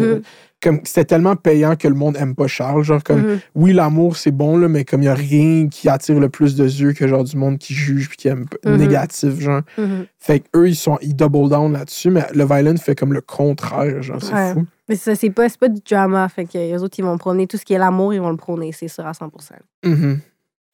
Comme 0.62 0.80
c'était 0.84 1.04
tellement 1.06 1.36
payant 1.36 1.74
que 1.76 1.88
le 1.88 1.94
monde 1.94 2.16
aime 2.16 2.34
pas 2.34 2.46
Charles. 2.46 2.82
Genre, 2.84 3.02
comme, 3.02 3.20
Mhm. 3.22 3.40
oui, 3.54 3.72
l'amour, 3.72 4.16
c'est 4.16 4.30
bon, 4.30 4.56
là, 4.58 4.68
mais 4.68 4.84
comme 4.84 5.00
il 5.00 5.04
n'y 5.06 5.08
a 5.08 5.14
rien 5.14 5.68
qui 5.68 5.88
attire 5.88 6.20
le 6.20 6.28
plus 6.28 6.54
de 6.56 6.64
yeux 6.64 6.92
que 6.92 7.06
genre 7.08 7.24
du 7.24 7.36
monde 7.36 7.58
qui 7.58 7.72
juge 7.74 8.08
puis 8.08 8.16
qui 8.18 8.28
aime 8.28 8.44
Mhm. 8.64 8.76
négatif, 8.76 9.40
genre. 9.40 9.62
Mhm. 9.78 10.06
Fait 10.18 10.40
qu'eux, 10.40 10.68
ils 10.68 10.76
sont, 10.76 10.98
ils 11.00 11.16
double 11.16 11.48
down 11.48 11.72
là-dessus, 11.72 12.10
mais 12.10 12.26
le 12.34 12.44
Violent 12.44 12.76
fait 12.76 12.94
comme 12.94 13.12
le 13.12 13.20
contraire, 13.22 14.02
genre, 14.02 14.22
c'est 14.22 14.34
Ouais. 14.34 14.52
fou. 14.52 14.66
Mais 14.88 14.96
ça, 14.96 15.14
c'est 15.14 15.30
pas, 15.30 15.46
pas 15.58 15.68
du 15.68 15.80
drama, 15.88 16.28
fait 16.28 16.44
que 16.44 16.58
les 16.58 16.82
autres, 16.82 16.98
ils 16.98 17.04
vont 17.04 17.16
prôner 17.16 17.46
tout 17.46 17.56
ce 17.56 17.64
qui 17.64 17.72
est 17.74 17.78
l'amour, 17.78 18.12
ils 18.12 18.20
vont 18.20 18.30
le 18.30 18.36
prôner, 18.36 18.72
c'est 18.72 18.88
sûr, 18.88 19.06
à 19.06 19.14
100 19.14 19.30
Mhm. 19.84 20.18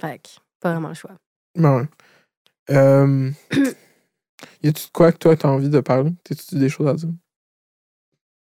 Fait 0.00 0.18
que, 0.18 0.28
pas 0.60 0.72
vraiment 0.72 0.88
le 0.88 0.94
choix. 0.94 1.12
Ben 1.56 1.76
ouais. 1.76 1.86
Euh, 2.70 3.30
y 4.62 4.68
a-tu 4.68 4.86
de 4.86 4.90
quoi 4.92 5.12
que 5.12 5.18
toi, 5.18 5.36
t'as 5.36 5.48
envie 5.48 5.68
de 5.68 5.80
parler? 5.80 6.12
T'as-tu 6.24 6.56
des 6.58 6.68
choses 6.68 6.88
à 6.88 6.94
dire? 6.94 7.10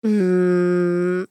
Hmm. 0.03 1.23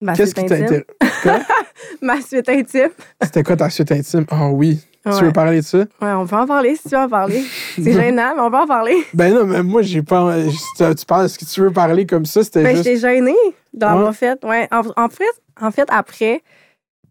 Ma 0.00 0.14
Qu'est-ce 0.14 0.32
suite 0.32 0.46
qui 0.48 0.54
intime. 0.54 0.82
t'intéresse? 0.98 1.46
Ma 2.02 2.20
suite 2.20 2.48
intime. 2.48 2.90
C'était 3.22 3.42
quoi 3.42 3.56
ta 3.56 3.68
suite 3.70 3.92
intime? 3.92 4.24
Ah 4.30 4.48
oui. 4.48 4.80
Tu 5.04 5.24
veux 5.24 5.32
parler 5.32 5.56
de 5.60 5.64
ça? 5.64 5.78
Ouais, 5.78 6.12
on 6.12 6.26
peut 6.26 6.36
en 6.36 6.46
parler 6.46 6.76
si 6.76 6.82
tu 6.82 6.88
veux 6.90 6.98
en 6.98 7.08
parler. 7.08 7.42
C'est 7.74 7.92
gênant, 7.92 8.34
mais 8.36 8.42
on 8.42 8.50
peut 8.50 8.58
en 8.58 8.66
parler. 8.66 8.96
Ben 9.14 9.32
non, 9.32 9.46
mais 9.46 9.62
moi, 9.62 9.80
j'ai 9.82 10.02
pas. 10.02 10.34
Tu, 10.76 11.06
parles, 11.06 11.24
est-ce 11.26 11.38
que 11.38 11.44
tu 11.46 11.60
veux 11.62 11.70
parler 11.72 12.04
comme 12.06 12.26
ça? 12.26 12.44
C'était 12.44 12.62
Ben, 12.62 12.72
juste. 12.76 12.84
j'étais 12.84 12.98
gênée 13.00 13.34
de 13.72 13.80
l'avoir 13.80 14.08
Ouais. 14.08 14.12
fait. 14.14 14.44
Ouais. 14.44 14.68
En, 14.70 14.82
en 14.96 15.08
fait, 15.08 15.24
en 15.60 15.70
fait, 15.70 15.88
après, 15.90 16.42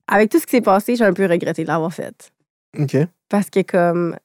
avec 0.08 0.30
tout 0.30 0.40
ce 0.40 0.46
qui 0.46 0.52
s'est 0.58 0.62
passé, 0.62 0.96
j'ai 0.96 1.04
un 1.06 1.14
peu 1.14 1.26
regretté 1.26 1.64
de 1.64 1.68
l'avoir 1.68 1.92
fait. 1.94 2.32
OK. 2.80 2.96
Parce 3.28 3.50
que, 3.50 3.62
comme, 3.62 4.16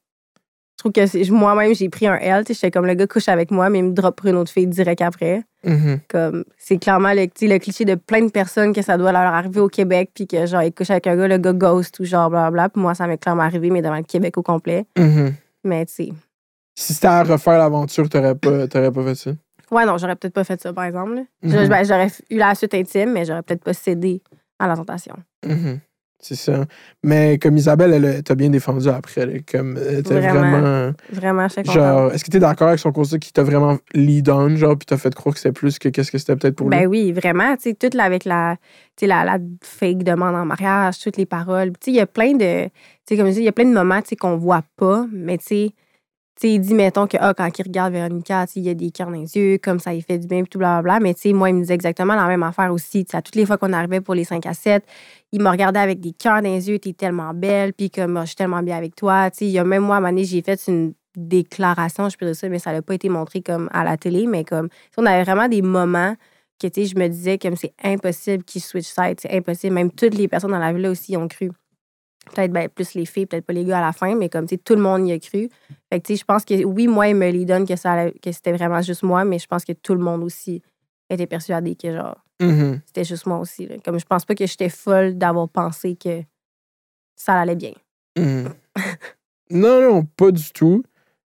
je 0.76 0.90
trouve 0.90 0.92
que 0.92 1.30
moi-même, 1.32 1.74
j'ai 1.74 1.88
pris 1.88 2.06
un 2.06 2.16
L. 2.16 2.44
tu 2.44 2.52
sais, 2.52 2.60
J'étais 2.60 2.70
comme 2.70 2.86
le 2.86 2.94
gars 2.94 3.06
couche 3.06 3.28
avec 3.30 3.50
moi, 3.50 3.70
mais 3.70 3.78
il 3.78 3.84
me 3.86 3.92
drop 3.92 4.16
pour 4.16 4.26
une 4.28 4.36
autre 4.36 4.50
fille 4.52 4.66
direct 4.66 5.00
après. 5.00 5.42
Mhm. 5.64 6.00
Comme, 6.08 6.44
c'est 6.58 6.78
clairement 6.78 7.12
le, 7.14 7.26
cliché 7.58 7.84
de 7.84 7.94
plein 7.94 8.22
de 8.24 8.30
personnes 8.30 8.72
que 8.72 8.82
ça 8.82 8.96
doit 8.98 9.12
leur 9.12 9.22
arriver 9.22 9.60
au 9.60 9.68
Québec, 9.68 10.10
puis 10.14 10.26
que, 10.26 10.46
genre, 10.46 10.62
ils 10.62 10.72
couchent 10.72 10.90
avec 10.90 11.06
un 11.06 11.16
gars, 11.16 11.28
le 11.28 11.38
gars 11.38 11.52
ghost 11.52 11.98
ou 12.00 12.04
genre, 12.04 12.30
blablabla. 12.30 12.68
Puis 12.68 12.82
moi, 12.82 12.94
ça 12.94 13.06
m'est 13.06 13.18
clairement 13.18 13.42
arrivé, 13.42 13.70
mais 13.70 13.82
devant 13.82 13.96
le 13.96 14.02
Québec 14.02 14.36
au 14.38 14.42
complet. 14.42 14.86
Mhm. 14.98 15.34
Mais, 15.64 15.86
tu 15.86 15.92
sais, 15.94 16.08
Si 16.76 16.92
c'était 16.94 17.06
à 17.06 17.22
refaire 17.22 17.58
l'aventure, 17.58 18.08
t'aurais 18.08 18.34
pas, 18.34 18.66
t'aurais 18.68 18.90
pas 18.92 19.04
fait 19.04 19.14
ça? 19.14 19.30
ouais, 19.70 19.86
non, 19.86 19.96
j'aurais 19.98 20.16
peut-être 20.16 20.34
pas 20.34 20.44
fait 20.44 20.60
ça, 20.60 20.72
par 20.72 20.84
exemple. 20.84 21.22
Mhm. 21.42 21.50
Je- 21.50 21.66
ben, 21.68 21.84
J'aurais 21.84 22.08
eu 22.30 22.36
la 22.38 22.54
suite 22.54 22.74
intime, 22.74 23.12
mais 23.12 23.24
j'aurais 23.24 23.42
peut-être 23.42 23.64
pas 23.64 23.72
cédé 23.74 24.22
à 24.58 24.66
la 24.68 24.76
tentation. 24.76 25.14
C'est 26.26 26.36
ça. 26.36 26.64
Mais 27.02 27.36
comme 27.38 27.54
Isabelle, 27.58 27.92
elle 28.02 28.22
t'a 28.22 28.34
bien 28.34 28.48
défendu 28.48 28.88
après. 28.88 29.26
là, 29.26 29.32
Comme, 29.50 29.76
elle 29.76 29.98
était 29.98 30.18
Vraiment. 30.20 30.40
vraiment. 30.60 30.92
Vraiment, 31.12 31.48
je 31.48 31.60
suis. 31.62 31.70
Genre, 31.70 32.12
est-ce 32.14 32.24
que 32.24 32.30
t'es 32.30 32.38
d'accord 32.38 32.68
avec 32.68 32.80
son 32.80 32.92
conseil 32.92 33.18
qui 33.18 33.30
t'a 33.30 33.42
vraiment 33.42 33.76
lead 33.92 34.30
on, 34.30 34.56
genre, 34.56 34.74
puis 34.78 34.86
t'as 34.86 34.96
fait 34.96 35.14
croire 35.14 35.34
que 35.34 35.40
c'était 35.40 35.52
plus 35.52 35.78
que 35.78 35.90
qu'est-ce 35.90 36.10
que 36.10 36.16
c'était 36.16 36.34
peut-être 36.36 36.56
pour 36.56 36.70
Ben 36.70 36.80
lui? 36.80 36.86
oui, 36.86 37.12
vraiment. 37.12 37.54
Tu 37.56 37.64
sais, 37.70 37.74
tout 37.74 37.94
là, 37.94 38.04
avec 38.04 38.24
la, 38.24 38.56
la, 39.02 39.24
la 39.26 39.38
fake 39.62 40.02
demande 40.02 40.34
en 40.34 40.46
mariage, 40.46 40.98
toutes 40.98 41.18
les 41.18 41.26
paroles. 41.26 41.72
Tu 41.72 41.76
sais, 41.84 41.90
il 41.90 41.96
y 41.96 42.00
a 42.00 42.06
plein 42.06 42.32
de. 42.32 42.64
Tu 42.68 42.70
sais, 43.06 43.16
comme 43.18 43.26
je 43.26 43.32
dis, 43.32 43.40
il 43.40 43.44
y 43.44 43.48
a 43.48 43.52
plein 43.52 43.66
de 43.66 43.74
moments 43.74 44.00
tu 44.00 44.08
sais, 44.08 44.16
qu'on 44.16 44.38
voit 44.38 44.62
pas, 44.78 45.04
mais 45.12 45.36
tu 45.36 45.44
sais. 45.44 45.70
Sais, 46.36 46.52
il 46.54 46.60
dit, 46.60 46.74
mettons, 46.74 47.06
que 47.06 47.16
ah, 47.20 47.32
quand 47.32 47.48
il 47.58 47.62
regarde 47.62 47.92
Véronica, 47.92 48.44
il 48.56 48.62
y 48.62 48.68
a 48.68 48.74
des 48.74 48.90
cœurs 48.90 49.06
dans 49.06 49.12
les 49.12 49.36
yeux, 49.36 49.58
comme 49.62 49.78
ça, 49.78 49.94
il 49.94 50.02
fait 50.02 50.18
du 50.18 50.26
bien, 50.26 50.42
puis 50.42 50.48
tout, 50.50 50.58
blablabla. 50.58 50.98
Mais 50.98 51.14
tu 51.14 51.20
sais, 51.20 51.32
moi, 51.32 51.48
il 51.50 51.54
me 51.54 51.60
disait 51.60 51.74
exactement 51.74 52.16
la 52.16 52.26
même 52.26 52.42
affaire 52.42 52.72
aussi. 52.72 53.04
Toutes 53.04 53.36
les 53.36 53.46
fois 53.46 53.56
qu'on 53.56 53.72
arrivait 53.72 54.00
pour 54.00 54.14
les 54.14 54.24
5 54.24 54.44
à 54.46 54.52
7, 54.52 54.84
il 55.30 55.40
me 55.40 55.48
regardait 55.48 55.78
avec 55.78 56.00
des 56.00 56.12
cœurs 56.12 56.42
dans 56.42 56.48
les 56.48 56.68
yeux, 56.68 56.80
t'es 56.80 56.92
tellement 56.92 57.32
belle, 57.34 57.72
puis 57.72 57.88
comme, 57.88 58.16
Ah, 58.16 58.22
je 58.22 58.28
suis 58.28 58.36
tellement 58.36 58.62
bien 58.62 58.76
avec 58.76 58.96
toi. 58.96 59.30
Tu 59.30 59.38
sais, 59.38 59.46
il 59.46 59.52
y 59.52 59.58
a 59.58 59.64
même 59.64 59.84
moi, 59.84 59.96
à 59.96 59.98
un 59.98 60.02
moment 60.02 60.22
j'ai 60.24 60.42
fait 60.42 60.60
une 60.66 60.94
déclaration, 61.16 62.08
je 62.08 62.16
peux 62.16 62.26
dire 62.26 62.34
ça, 62.34 62.48
mais 62.48 62.58
ça 62.58 62.72
n'a 62.72 62.82
pas 62.82 62.94
été 62.94 63.08
montré 63.08 63.40
comme 63.40 63.68
à 63.72 63.84
la 63.84 63.96
télé, 63.96 64.26
mais 64.26 64.44
comme, 64.44 64.68
on 64.96 65.06
avait 65.06 65.22
vraiment 65.22 65.48
des 65.48 65.62
moments 65.62 66.16
que, 66.60 66.66
tu 66.66 66.82
sais, 66.82 66.86
je 66.86 66.96
me 66.98 67.08
disais 67.08 67.38
comme 67.38 67.56
c'est 67.56 67.74
impossible 67.82 68.44
qu'ils 68.44 68.62
switch 68.62 68.86
side, 68.86 69.20
c'est 69.20 69.32
impossible. 69.32 69.74
Même 69.74 69.90
toutes 69.92 70.14
les 70.14 70.28
personnes 70.28 70.50
dans 70.52 70.58
la 70.58 70.72
ville 70.72 70.86
aussi 70.88 71.16
ont 71.16 71.28
cru. 71.28 71.50
Peut-être 72.32 72.52
ben, 72.52 72.68
plus 72.68 72.94
les 72.94 73.04
filles, 73.06 73.26
peut-être 73.26 73.44
pas 73.46 73.52
les 73.52 73.64
gars 73.64 73.78
à 73.78 73.82
la 73.86 73.92
fin, 73.92 74.14
mais 74.16 74.28
comme, 74.28 74.46
tu 74.46 74.54
sais, 74.54 74.60
tout 74.62 74.74
le 74.74 74.82
monde 74.82 75.06
y 75.08 75.12
a 75.12 75.18
cru. 75.18 75.48
Fait 75.92 76.00
que, 76.00 76.06
tu 76.06 76.14
sais, 76.14 76.20
je 76.20 76.24
pense 76.24 76.44
que, 76.44 76.64
oui, 76.64 76.86
moi, 76.88 77.08
il 77.08 77.16
me 77.16 77.30
les 77.30 77.44
donne 77.44 77.66
que, 77.66 77.76
ça 77.76 78.10
que 78.10 78.32
c'était 78.32 78.52
vraiment 78.52 78.80
juste 78.82 79.02
moi, 79.02 79.24
mais 79.24 79.38
je 79.38 79.46
pense 79.46 79.64
que 79.64 79.72
tout 79.72 79.94
le 79.94 80.00
monde 80.00 80.22
aussi 80.22 80.62
était 81.10 81.26
persuadé 81.26 81.74
que, 81.76 81.92
genre, 81.92 82.16
Mhm. 82.40 82.80
c'était 82.86 83.04
juste 83.04 83.26
moi 83.26 83.38
aussi. 83.38 83.66
là. 83.66 83.76
Comme, 83.84 83.98
je 83.98 84.04
pense 84.04 84.24
pas 84.24 84.34
que 84.34 84.46
j'étais 84.46 84.68
folle 84.68 85.16
d'avoir 85.16 85.48
pensé 85.48 85.94
que 85.96 86.22
ça 87.14 87.34
allait 87.40 87.54
bien. 87.56 87.72
Mhm. 88.18 88.48
non, 89.50 89.80
non, 89.80 90.04
pas 90.04 90.30
du 90.30 90.50
tout. 90.52 90.82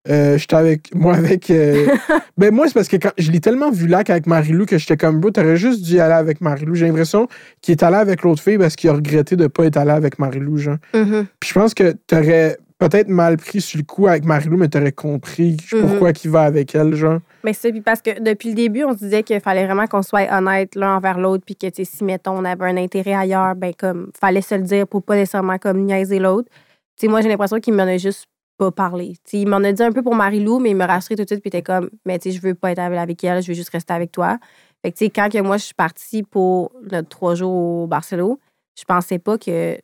Euh, 0.08 0.38
j'étais 0.38 0.56
avec. 0.56 0.88
Moi, 0.94 1.14
avec. 1.14 1.50
euh, 1.50 1.86
ben, 2.38 2.54
moi, 2.54 2.66
c'est 2.68 2.74
parce 2.74 2.88
que 2.88 2.96
quand, 2.96 3.10
je 3.18 3.30
l'ai 3.30 3.40
tellement 3.40 3.70
vu 3.70 3.86
là 3.86 4.04
qu'avec 4.04 4.26
Marilou 4.26 4.64
que 4.64 4.78
j'étais 4.78 4.96
comme, 4.96 5.20
bro, 5.20 5.30
t'aurais 5.30 5.56
juste 5.56 5.82
dû 5.82 5.94
y 5.96 6.00
aller 6.00 6.14
avec 6.14 6.40
Marilou. 6.40 6.74
J'ai 6.74 6.86
l'impression 6.86 7.28
qu'il 7.60 7.72
est 7.72 7.82
allé 7.82 7.96
avec 7.96 8.22
l'autre 8.22 8.42
fille 8.42 8.58
parce 8.58 8.76
qu'il 8.76 8.88
a 8.90 8.94
regretté 8.94 9.36
de 9.36 9.46
pas 9.48 9.64
être 9.64 9.76
allé 9.76 9.90
avec 9.90 10.18
Marilou, 10.18 10.56
genre. 10.56 10.76
Mhm. 10.94 11.26
Puis 11.40 11.50
je 11.50 11.54
pense 11.54 11.74
que 11.74 11.92
t'aurais 12.06 12.56
peut-être 12.78 13.08
mal 13.08 13.36
pris 13.38 13.60
sur 13.60 13.76
le 13.78 13.82
coup 13.84 14.06
avec 14.06 14.24
Marilou, 14.24 14.56
mais 14.56 14.68
t'aurais 14.68 14.92
compris 14.92 15.56
Mhm. 15.72 15.80
pourquoi 15.80 16.12
qu'il 16.12 16.30
va 16.30 16.42
avec 16.42 16.74
elle, 16.76 16.94
genre. 16.94 17.18
Mais 17.44 17.52
c'est 17.52 17.72
puis 17.72 17.80
parce 17.80 18.00
que 18.00 18.22
depuis 18.22 18.50
le 18.50 18.54
début, 18.54 18.84
on 18.84 18.92
se 18.92 18.98
disait 18.98 19.24
qu'il 19.24 19.40
fallait 19.40 19.66
vraiment 19.66 19.86
qu'on 19.88 20.02
soit 20.02 20.28
honnête 20.32 20.74
l'un 20.76 20.96
envers 20.96 21.18
l'autre, 21.18 21.42
puis 21.44 21.56
que 21.56 21.66
si 21.84 22.04
mettons 22.04 22.38
on 22.38 22.44
avait 22.44 22.64
un 22.66 22.76
intérêt 22.76 23.14
ailleurs, 23.14 23.56
ben 23.56 23.72
comme 23.76 24.10
fallait 24.18 24.42
se 24.42 24.54
le 24.54 24.62
dire 24.62 24.86
pour 24.86 25.02
pas 25.02 25.16
nécessairement 25.16 25.58
comme 25.58 25.80
niaiser 25.84 26.20
l'autre. 26.20 26.48
Tu 26.96 27.06
sais, 27.06 27.08
moi 27.08 27.20
j'ai 27.20 27.28
l'impression 27.28 27.58
qu'il 27.58 27.74
m'en 27.74 27.82
a 27.82 27.96
juste 27.96 28.26
pas 28.58 28.70
parlé. 28.70 29.14
Tu 29.24 29.30
sais, 29.30 29.40
il 29.40 29.48
m'en 29.48 29.58
a 29.58 29.72
dit 29.72 29.82
un 29.82 29.92
peu 29.92 30.02
pour 30.02 30.14
Marie-Lou, 30.14 30.58
mais 30.58 30.70
il 30.70 30.76
me 30.76 30.84
rassurait 30.84 31.16
tout 31.16 31.22
de 31.22 31.28
suite, 31.28 31.40
puis 31.40 31.48
était 31.48 31.62
comme, 31.62 31.88
mais 32.04 32.18
tu 32.18 32.30
sais, 32.30 32.36
je 32.36 32.42
veux 32.42 32.54
pas 32.54 32.72
être 32.72 32.80
avec 32.80 33.24
elle, 33.24 33.42
je 33.42 33.48
veux 33.48 33.54
juste 33.54 33.70
rester 33.70 33.94
avec 33.94 34.12
toi. 34.12 34.38
Fait 34.82 34.92
que 34.92 34.98
tu 34.98 35.06
sais, 35.06 35.10
quand 35.10 35.30
que 35.30 35.40
moi 35.40 35.56
je 35.56 35.64
suis 35.64 35.74
partie 35.74 36.22
pour 36.22 36.72
notre 36.90 37.08
trois 37.08 37.34
jours 37.34 37.52
au 37.52 37.86
Barcelone, 37.86 38.36
je 38.78 38.84
pensais 38.84 39.18
pas 39.18 39.38
que 39.38 39.76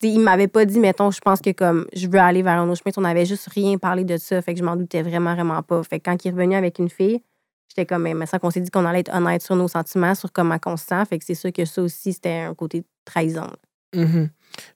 tu 0.00 0.06
il 0.06 0.20
m'avait 0.20 0.48
pas 0.48 0.64
dit, 0.64 0.78
mettons, 0.78 1.10
je 1.10 1.20
pense 1.20 1.40
que 1.40 1.50
comme 1.50 1.86
je 1.92 2.06
veux 2.06 2.18
aller 2.18 2.42
vers 2.42 2.60
un 2.60 2.68
autre 2.68 2.82
chemin. 2.84 2.92
On 2.96 3.00
n'avait 3.00 3.26
juste 3.26 3.48
rien 3.48 3.78
parlé 3.78 4.04
de 4.04 4.16
ça. 4.16 4.40
Fait 4.42 4.54
que 4.54 4.60
je 4.60 4.64
m'en 4.64 4.76
doutais 4.76 5.02
vraiment, 5.02 5.34
vraiment 5.34 5.62
pas. 5.62 5.82
Fait 5.82 5.98
que 5.98 6.10
quand 6.10 6.24
il 6.24 6.28
est 6.28 6.30
revenu 6.30 6.54
avec 6.54 6.78
une 6.78 6.88
fille, 6.88 7.20
j'étais 7.68 7.84
comme, 7.84 8.08
mais 8.08 8.26
ça 8.26 8.38
qu'on 8.38 8.50
s'est 8.50 8.60
dit 8.60 8.70
qu'on 8.70 8.84
allait 8.84 9.00
être 9.00 9.14
honnête 9.14 9.42
sur 9.42 9.56
nos 9.56 9.68
sentiments, 9.68 10.14
sur 10.14 10.32
comment 10.32 10.56
on 10.66 10.76
se 10.76 10.86
sent. 10.86 11.04
Fait 11.06 11.18
que 11.18 11.24
c'est 11.24 11.34
sûr 11.34 11.52
que 11.52 11.64
ça 11.64 11.82
aussi, 11.82 12.12
c'était 12.12 12.46
un 12.48 12.54
côté 12.54 12.84
trahison. 13.04 13.48
Mhm. 13.94 14.30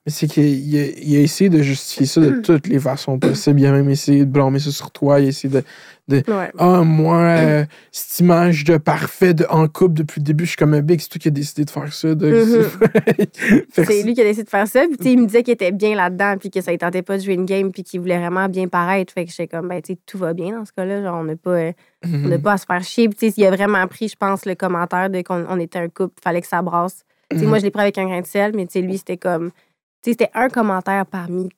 Mais 0.06 0.12
c'est 0.12 0.26
qu'il 0.26 0.44
il 0.44 0.78
a, 0.80 0.84
il 1.00 1.16
a 1.16 1.20
essayé 1.20 1.48
de 1.50 1.62
justifier 1.62 2.06
ça 2.06 2.20
de 2.20 2.30
Mm. 2.30 2.42
toutes 2.42 2.66
les 2.68 2.78
façons 2.80 3.18
possibles. 3.18 3.60
Il 3.60 3.66
a 3.66 3.72
même 3.72 3.88
essayé 3.90 4.20
de 4.20 4.30
blâmer 4.30 4.58
ça 4.58 4.70
sur 4.70 4.90
toi. 4.90 5.20
Il 5.20 5.26
a 5.26 5.28
essayé 5.28 5.52
de. 5.52 5.62
Ouais. 6.10 6.50
Ah, 6.58 6.82
moi, 6.82 7.18
euh, 7.20 7.64
cette 7.90 8.20
image 8.20 8.64
de 8.64 8.76
parfait 8.76 9.32
de, 9.34 9.46
en 9.48 9.66
couple 9.68 9.94
depuis 9.94 10.20
le 10.20 10.24
début, 10.24 10.44
je 10.44 10.50
suis 10.50 10.56
comme 10.56 10.74
un 10.74 10.80
big, 10.82 11.00
c'est 11.00 11.08
toi 11.08 11.18
qui 11.20 11.28
as 11.28 11.30
décidé 11.30 11.64
de 11.64 11.70
faire 11.70 11.92
ça. 11.92 12.14
de- 12.14 12.68
que 13.74 13.84
C'est 13.84 14.02
lui 14.02 14.14
qui 14.14 14.20
a 14.20 14.24
décidé 14.24 14.44
de 14.44 14.48
faire 14.50 14.66
ça. 14.68 14.84
Puis, 15.00 15.12
il 15.12 15.18
me 15.20 15.26
disait 15.26 15.42
qu'il 15.42 15.54
était 15.54 15.72
bien 15.72 15.94
là-dedans, 15.94 16.36
puis 16.38 16.50
que 16.50 16.60
ça 16.60 16.72
ne 16.72 16.76
tentait 16.76 17.02
pas 17.02 17.16
de 17.18 17.22
jouer 17.22 17.34
une 17.34 17.46
game, 17.46 17.70
puis 17.72 17.82
qu'il 17.84 18.00
voulait 18.00 18.18
vraiment 18.18 18.48
bien 18.48 18.68
paraître. 18.68 19.12
Fait 19.12 19.24
que 19.24 19.30
j'étais 19.30 19.46
comme, 19.46 19.68
ben, 19.68 19.80
tu 19.80 19.94
sais, 19.94 19.98
tout 20.06 20.18
va 20.18 20.34
bien 20.34 20.58
dans 20.58 20.64
ce 20.64 20.72
cas-là. 20.72 21.02
Genre, 21.02 21.16
on 21.18 21.24
n'a 21.24 21.36
pas, 21.36 21.50
euh, 21.50 21.72
on 22.04 22.38
pas 22.40 22.52
à 22.52 22.58
se 22.58 22.66
faire 22.66 22.82
chier. 22.82 23.08
Puis, 23.08 23.32
il 23.36 23.44
a 23.46 23.50
vraiment 23.50 23.86
pris, 23.86 24.08
je 24.08 24.16
pense, 24.16 24.44
le 24.44 24.54
commentaire 24.54 25.08
de 25.08 25.22
qu'on 25.22 25.44
on 25.48 25.58
était 25.60 25.78
un 25.78 25.88
couple, 25.88 26.14
fallait 26.22 26.40
que 26.42 26.48
ça 26.48 26.60
brasse. 26.62 27.04
Mhm. 27.40 27.48
moi, 27.48 27.58
je 27.58 27.64
l'ai 27.64 27.70
pris 27.70 27.82
avec 27.82 27.98
un 27.98 28.06
grain 28.06 28.20
de 28.20 28.26
sel, 28.26 28.52
mais 28.54 28.66
lui, 28.80 28.98
c'était 28.98 29.16
comme. 29.16 29.50
C'était 30.04 30.30
un 30.34 30.48
commentaire 30.48 31.06
parmi 31.06 31.48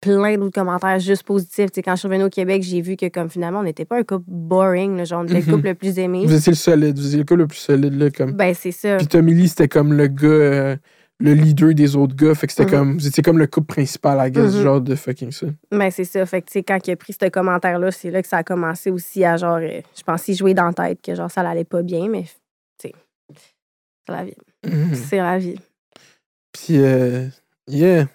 plein 0.00 0.38
d'autres 0.38 0.54
commentaires 0.58 0.98
juste 0.98 1.24
positifs. 1.24 1.68
Quand 1.84 1.92
je 1.94 1.98
suis 2.00 2.08
revenue 2.08 2.24
au 2.24 2.30
Québec, 2.30 2.62
j'ai 2.62 2.80
vu 2.80 2.96
que, 2.96 3.06
comme 3.08 3.28
finalement, 3.28 3.60
on 3.60 3.64
n'était 3.64 3.84
pas 3.84 3.98
un 3.98 4.02
couple 4.02 4.24
boring, 4.28 4.96
là, 4.96 5.04
genre, 5.04 5.24
était 5.24 5.34
Mhm. 5.34 5.40
le 5.46 5.52
couple 5.52 5.66
le 5.68 5.74
plus 5.74 5.98
aimé. 5.98 6.24
Vous 6.24 6.34
étiez 6.34 6.52
le 6.52 6.56
solide. 6.56 6.98
Vous 6.98 7.06
étiez 7.06 7.18
le 7.18 7.24
gars 7.24 7.36
le 7.36 7.46
plus 7.46 7.58
solide, 7.58 7.94
là. 7.94 8.10
Comme. 8.10 8.32
Ben, 8.32 8.54
c'est 8.54 8.72
ça. 8.72 8.96
Puis 8.96 9.06
Tommy 9.06 9.34
Lee, 9.34 9.48
c'était 9.48 9.68
comme 9.68 9.92
le 9.92 10.06
gars, 10.06 10.26
euh, 10.28 10.76
le 11.22 11.34
leader 11.34 11.74
des 11.74 11.96
autres 11.96 12.16
gars. 12.16 12.34
Fait 12.34 12.46
que 12.46 12.54
c'était 12.54 12.64
Mhm. 12.64 12.70
comme. 12.78 12.92
Vous 12.98 13.06
étiez 13.06 13.22
comme 13.22 13.36
le 13.38 13.46
couple 13.46 13.66
principal, 13.66 14.26
I 14.26 14.30
guess, 14.30 14.54
Mhm. 14.54 14.62
genre 14.62 14.80
de 14.80 14.94
fucking 14.94 15.32
ça. 15.32 15.48
Ben, 15.70 15.90
c'est 15.90 16.04
ça. 16.04 16.24
Fait 16.24 16.40
que, 16.40 16.46
tu 16.46 16.52
sais, 16.54 16.62
quand 16.62 16.78
il 16.86 16.92
a 16.92 16.96
pris 16.96 17.12
ce 17.12 17.28
commentaire-là, 17.28 17.90
c'est 17.90 18.10
là 18.10 18.22
que 18.22 18.28
ça 18.28 18.38
a 18.38 18.42
commencé 18.42 18.90
aussi 18.90 19.22
à, 19.22 19.36
genre, 19.36 19.58
euh, 19.60 19.82
je 19.94 20.02
pense 20.02 20.22
qu'il 20.22 20.34
jouait 20.34 20.54
dans 20.54 20.64
la 20.64 20.72
tête 20.72 21.02
que, 21.02 21.14
genre, 21.14 21.30
ça 21.30 21.42
l'allait 21.42 21.64
pas 21.64 21.82
bien, 21.82 22.08
mais, 22.08 22.22
tu 22.82 22.88
sais, 22.88 22.92
la 24.08 24.24
vie. 24.24 24.32
Mhm. 24.66 24.94
C'est 24.94 25.16
la 25.18 25.38
vie. 25.38 25.56
Puis, 26.52 26.78
euh, 26.80 27.26
yeah. 27.68 28.06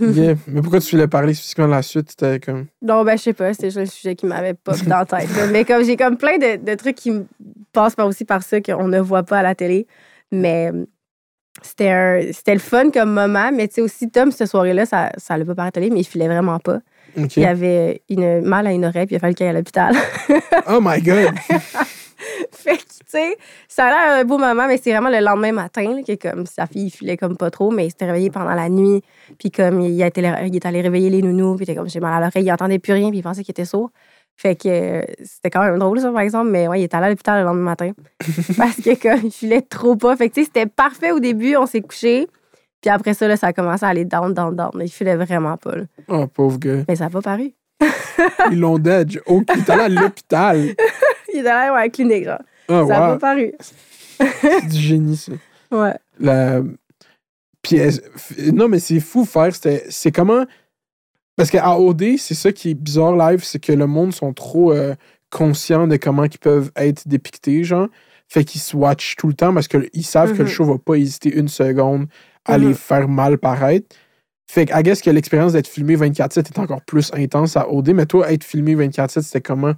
Yeah. 0.00 0.34
Mais 0.46 0.60
pourquoi 0.62 0.78
tu 0.80 0.94
voulais 0.94 1.08
parler 1.08 1.34
spécifiquement 1.34 1.66
de 1.66 1.72
la 1.72 1.82
suite? 1.82 2.10
C'était 2.10 2.38
comme. 2.38 2.66
Non, 2.80 3.02
ben, 3.04 3.16
je 3.18 3.22
sais 3.24 3.32
pas, 3.32 3.52
c'est 3.54 3.66
juste 3.66 3.78
un 3.78 3.86
sujet 3.86 4.14
qui 4.14 4.26
m'avait 4.26 4.54
pas 4.54 4.76
dans 4.86 4.98
la 4.98 5.04
tête. 5.06 5.28
là. 5.36 5.46
Mais 5.48 5.64
comme 5.64 5.84
j'ai 5.84 5.96
comme 5.96 6.16
plein 6.16 6.38
de, 6.38 6.64
de 6.64 6.74
trucs 6.76 6.94
qui 6.96 7.10
me 7.10 7.26
passent 7.72 7.96
par 7.96 8.06
aussi 8.06 8.24
par 8.24 8.42
ça 8.44 8.60
qu'on 8.60 8.86
ne 8.86 9.00
voit 9.00 9.24
pas 9.24 9.38
à 9.38 9.42
la 9.42 9.54
télé. 9.56 9.86
Mais 10.30 10.70
c'était 11.62 11.88
un- 11.90 12.20
c'était 12.32 12.54
le 12.54 12.60
fun 12.60 12.90
comme 12.92 13.12
moment. 13.12 13.50
Mais 13.52 13.66
tu 13.66 13.74
sais, 13.76 13.80
aussi, 13.80 14.08
Tom, 14.10 14.30
cette 14.30 14.48
soirée-là, 14.48 14.86
ça 14.86 15.10
ça 15.16 15.36
l'a 15.36 15.44
pas 15.44 15.56
par 15.56 15.64
la 15.64 15.72
télé, 15.72 15.90
mais 15.90 16.00
il 16.00 16.06
filait 16.06 16.28
vraiment 16.28 16.60
pas. 16.60 16.78
Il 17.42 17.44
avait 17.44 18.02
une 18.08 18.42
mal 18.42 18.68
à 18.68 18.72
une 18.72 18.84
oreille, 18.84 19.06
puis 19.06 19.14
il 19.14 19.16
a 19.16 19.20
fallu 19.20 19.34
qu'il 19.34 19.44
aille 19.44 19.50
à 19.50 19.58
l'hôpital. 19.58 19.96
Oh 20.68 20.78
my 20.80 21.02
God! 21.02 21.34
fait 22.52 22.76
que, 22.76 22.82
tu 22.82 23.04
sais, 23.06 23.36
ça 23.68 23.86
a 23.86 23.90
l'air 23.90 24.20
un 24.20 24.24
beau 24.24 24.38
moment, 24.38 24.66
mais 24.66 24.78
c'est 24.78 24.90
vraiment 24.90 25.10
le 25.10 25.20
lendemain 25.24 25.52
matin, 25.52 25.94
là, 25.94 26.02
que 26.02 26.14
comme 26.14 26.46
sa 26.46 26.66
fille, 26.66 26.86
il 26.86 26.90
filait 26.90 27.16
comme 27.16 27.36
pas 27.36 27.50
trop, 27.50 27.70
mais 27.70 27.86
il 27.86 27.90
s'était 27.90 28.06
réveillé 28.06 28.30
pendant 28.30 28.54
la 28.54 28.68
nuit. 28.68 29.02
Puis 29.38 29.50
comme 29.50 29.80
il, 29.80 30.02
a 30.02 30.06
été, 30.06 30.20
il 30.20 30.56
est 30.56 30.66
allé 30.66 30.80
réveiller 30.80 31.10
les 31.10 31.22
nounous, 31.22 31.56
puis 31.56 31.64
il 31.64 31.70
était 31.70 31.78
comme 31.78 31.88
j'ai 31.88 32.00
mal 32.00 32.14
à 32.14 32.26
l'oreille, 32.26 32.44
il 32.44 32.52
entendait 32.52 32.78
plus 32.78 32.92
rien, 32.92 33.10
puis 33.10 33.18
il 33.18 33.22
pensait 33.22 33.42
qu'il 33.42 33.52
était 33.52 33.64
sourd. 33.64 33.90
Fait 34.36 34.56
que 34.56 34.68
euh, 34.68 35.02
c'était 35.22 35.50
quand 35.50 35.62
même 35.62 35.78
drôle, 35.78 36.00
ça, 36.00 36.10
par 36.10 36.22
exemple, 36.22 36.50
mais 36.50 36.66
ouais, 36.66 36.80
il 36.80 36.84
est 36.84 36.94
allé 36.94 37.06
à 37.06 37.10
l'hôpital 37.10 37.40
le 37.40 37.46
lendemain 37.46 37.64
matin. 37.64 37.92
parce 38.56 38.76
que 38.76 39.00
comme 39.00 39.26
il 39.26 39.30
filait 39.30 39.62
trop 39.62 39.96
pas. 39.96 40.16
Fait 40.16 40.30
que, 40.30 40.34
tu 40.34 40.40
sais, 40.40 40.46
c'était 40.46 40.66
parfait 40.66 41.12
au 41.12 41.20
début, 41.20 41.56
on 41.56 41.66
s'est 41.66 41.82
couché. 41.82 42.26
Puis 42.80 42.90
après 42.90 43.12
ça, 43.12 43.28
là, 43.28 43.36
ça 43.36 43.48
a 43.48 43.52
commencé 43.52 43.84
à 43.84 43.88
aller 43.88 44.06
down, 44.06 44.32
down, 44.32 44.56
down. 44.56 44.70
Il 44.80 44.88
filait 44.88 45.16
vraiment 45.16 45.58
pas, 45.58 45.76
là. 45.76 45.82
Oh, 46.08 46.26
pauvre 46.26 46.58
gars. 46.58 46.84
Mais 46.88 46.96
ça 46.96 47.04
n'a 47.04 47.10
pas 47.10 47.20
paru. 47.20 47.52
Ils 48.50 48.58
l'ont 48.58 48.78
dead. 48.78 49.20
Oh, 49.26 49.42
il 49.54 49.60
est 49.60 49.70
allé 49.70 49.82
à 49.82 49.88
l'hôpital. 49.88 50.74
Il 51.34 51.44
est 51.44 51.48
allé 51.48 51.74
la 51.74 51.88
clinique, 51.88 52.24
genre. 52.24 52.40
Oh, 52.68 52.86
ça 52.88 52.98
n'a 52.98 53.12
wow. 53.12 53.18
pas 53.18 53.34
paru. 53.34 53.52
C'est 54.18 54.66
du 54.68 54.78
génie, 54.78 55.16
ça. 55.16 55.32
Ouais. 55.72 55.94
La... 56.18 56.62
Puis, 57.62 57.78
non, 58.52 58.68
mais 58.68 58.80
c'est 58.80 58.98
fou 59.00 59.24
faire. 59.24 59.52
C'est 59.54 60.10
comment. 60.12 60.44
Parce 61.36 61.50
qu'à 61.50 61.78
OD, 61.78 62.18
c'est 62.18 62.34
ça 62.34 62.50
qui 62.52 62.70
est 62.70 62.74
bizarre 62.74 63.14
live, 63.16 63.44
c'est 63.44 63.60
que 63.60 63.72
le 63.72 63.86
monde 63.86 64.12
sont 64.12 64.32
trop 64.32 64.72
euh, 64.72 64.94
conscients 65.30 65.86
de 65.86 65.96
comment 65.96 66.24
ils 66.24 66.38
peuvent 66.38 66.70
être 66.76 67.06
dépictés, 67.06 67.62
genre. 67.64 67.86
Fait 68.28 68.44
qu'ils 68.44 68.60
se 68.60 68.76
watchent 68.76 69.16
tout 69.16 69.28
le 69.28 69.34
temps 69.34 69.54
parce 69.54 69.68
qu'ils 69.68 70.04
savent 70.04 70.32
que 70.32 70.38
le 70.38 70.44
Mhm. 70.44 70.50
show 70.50 70.64
va 70.64 70.78
pas 70.78 70.94
hésiter 70.96 71.32
une 71.34 71.48
seconde 71.48 72.06
à 72.44 72.58
les 72.58 72.66
Mhm. 72.68 72.74
faire 72.74 73.08
mal 73.08 73.38
paraître. 73.38 73.94
Fait 74.50 74.66
que, 74.66 74.76
I 74.78 74.82
guess 74.82 75.00
que 75.02 75.10
l'expérience 75.10 75.52
d'être 75.52 75.68
filmé 75.68 75.94
24-7 75.96 76.48
est 76.48 76.58
encore 76.58 76.82
plus 76.82 77.12
intense 77.14 77.56
à 77.56 77.68
OD, 77.70 77.90
mais 77.94 78.06
toi, 78.06 78.32
être 78.32 78.42
filmé 78.44 78.74
24-7, 78.74 79.22
c'était 79.24 79.40
comment? 79.40 79.74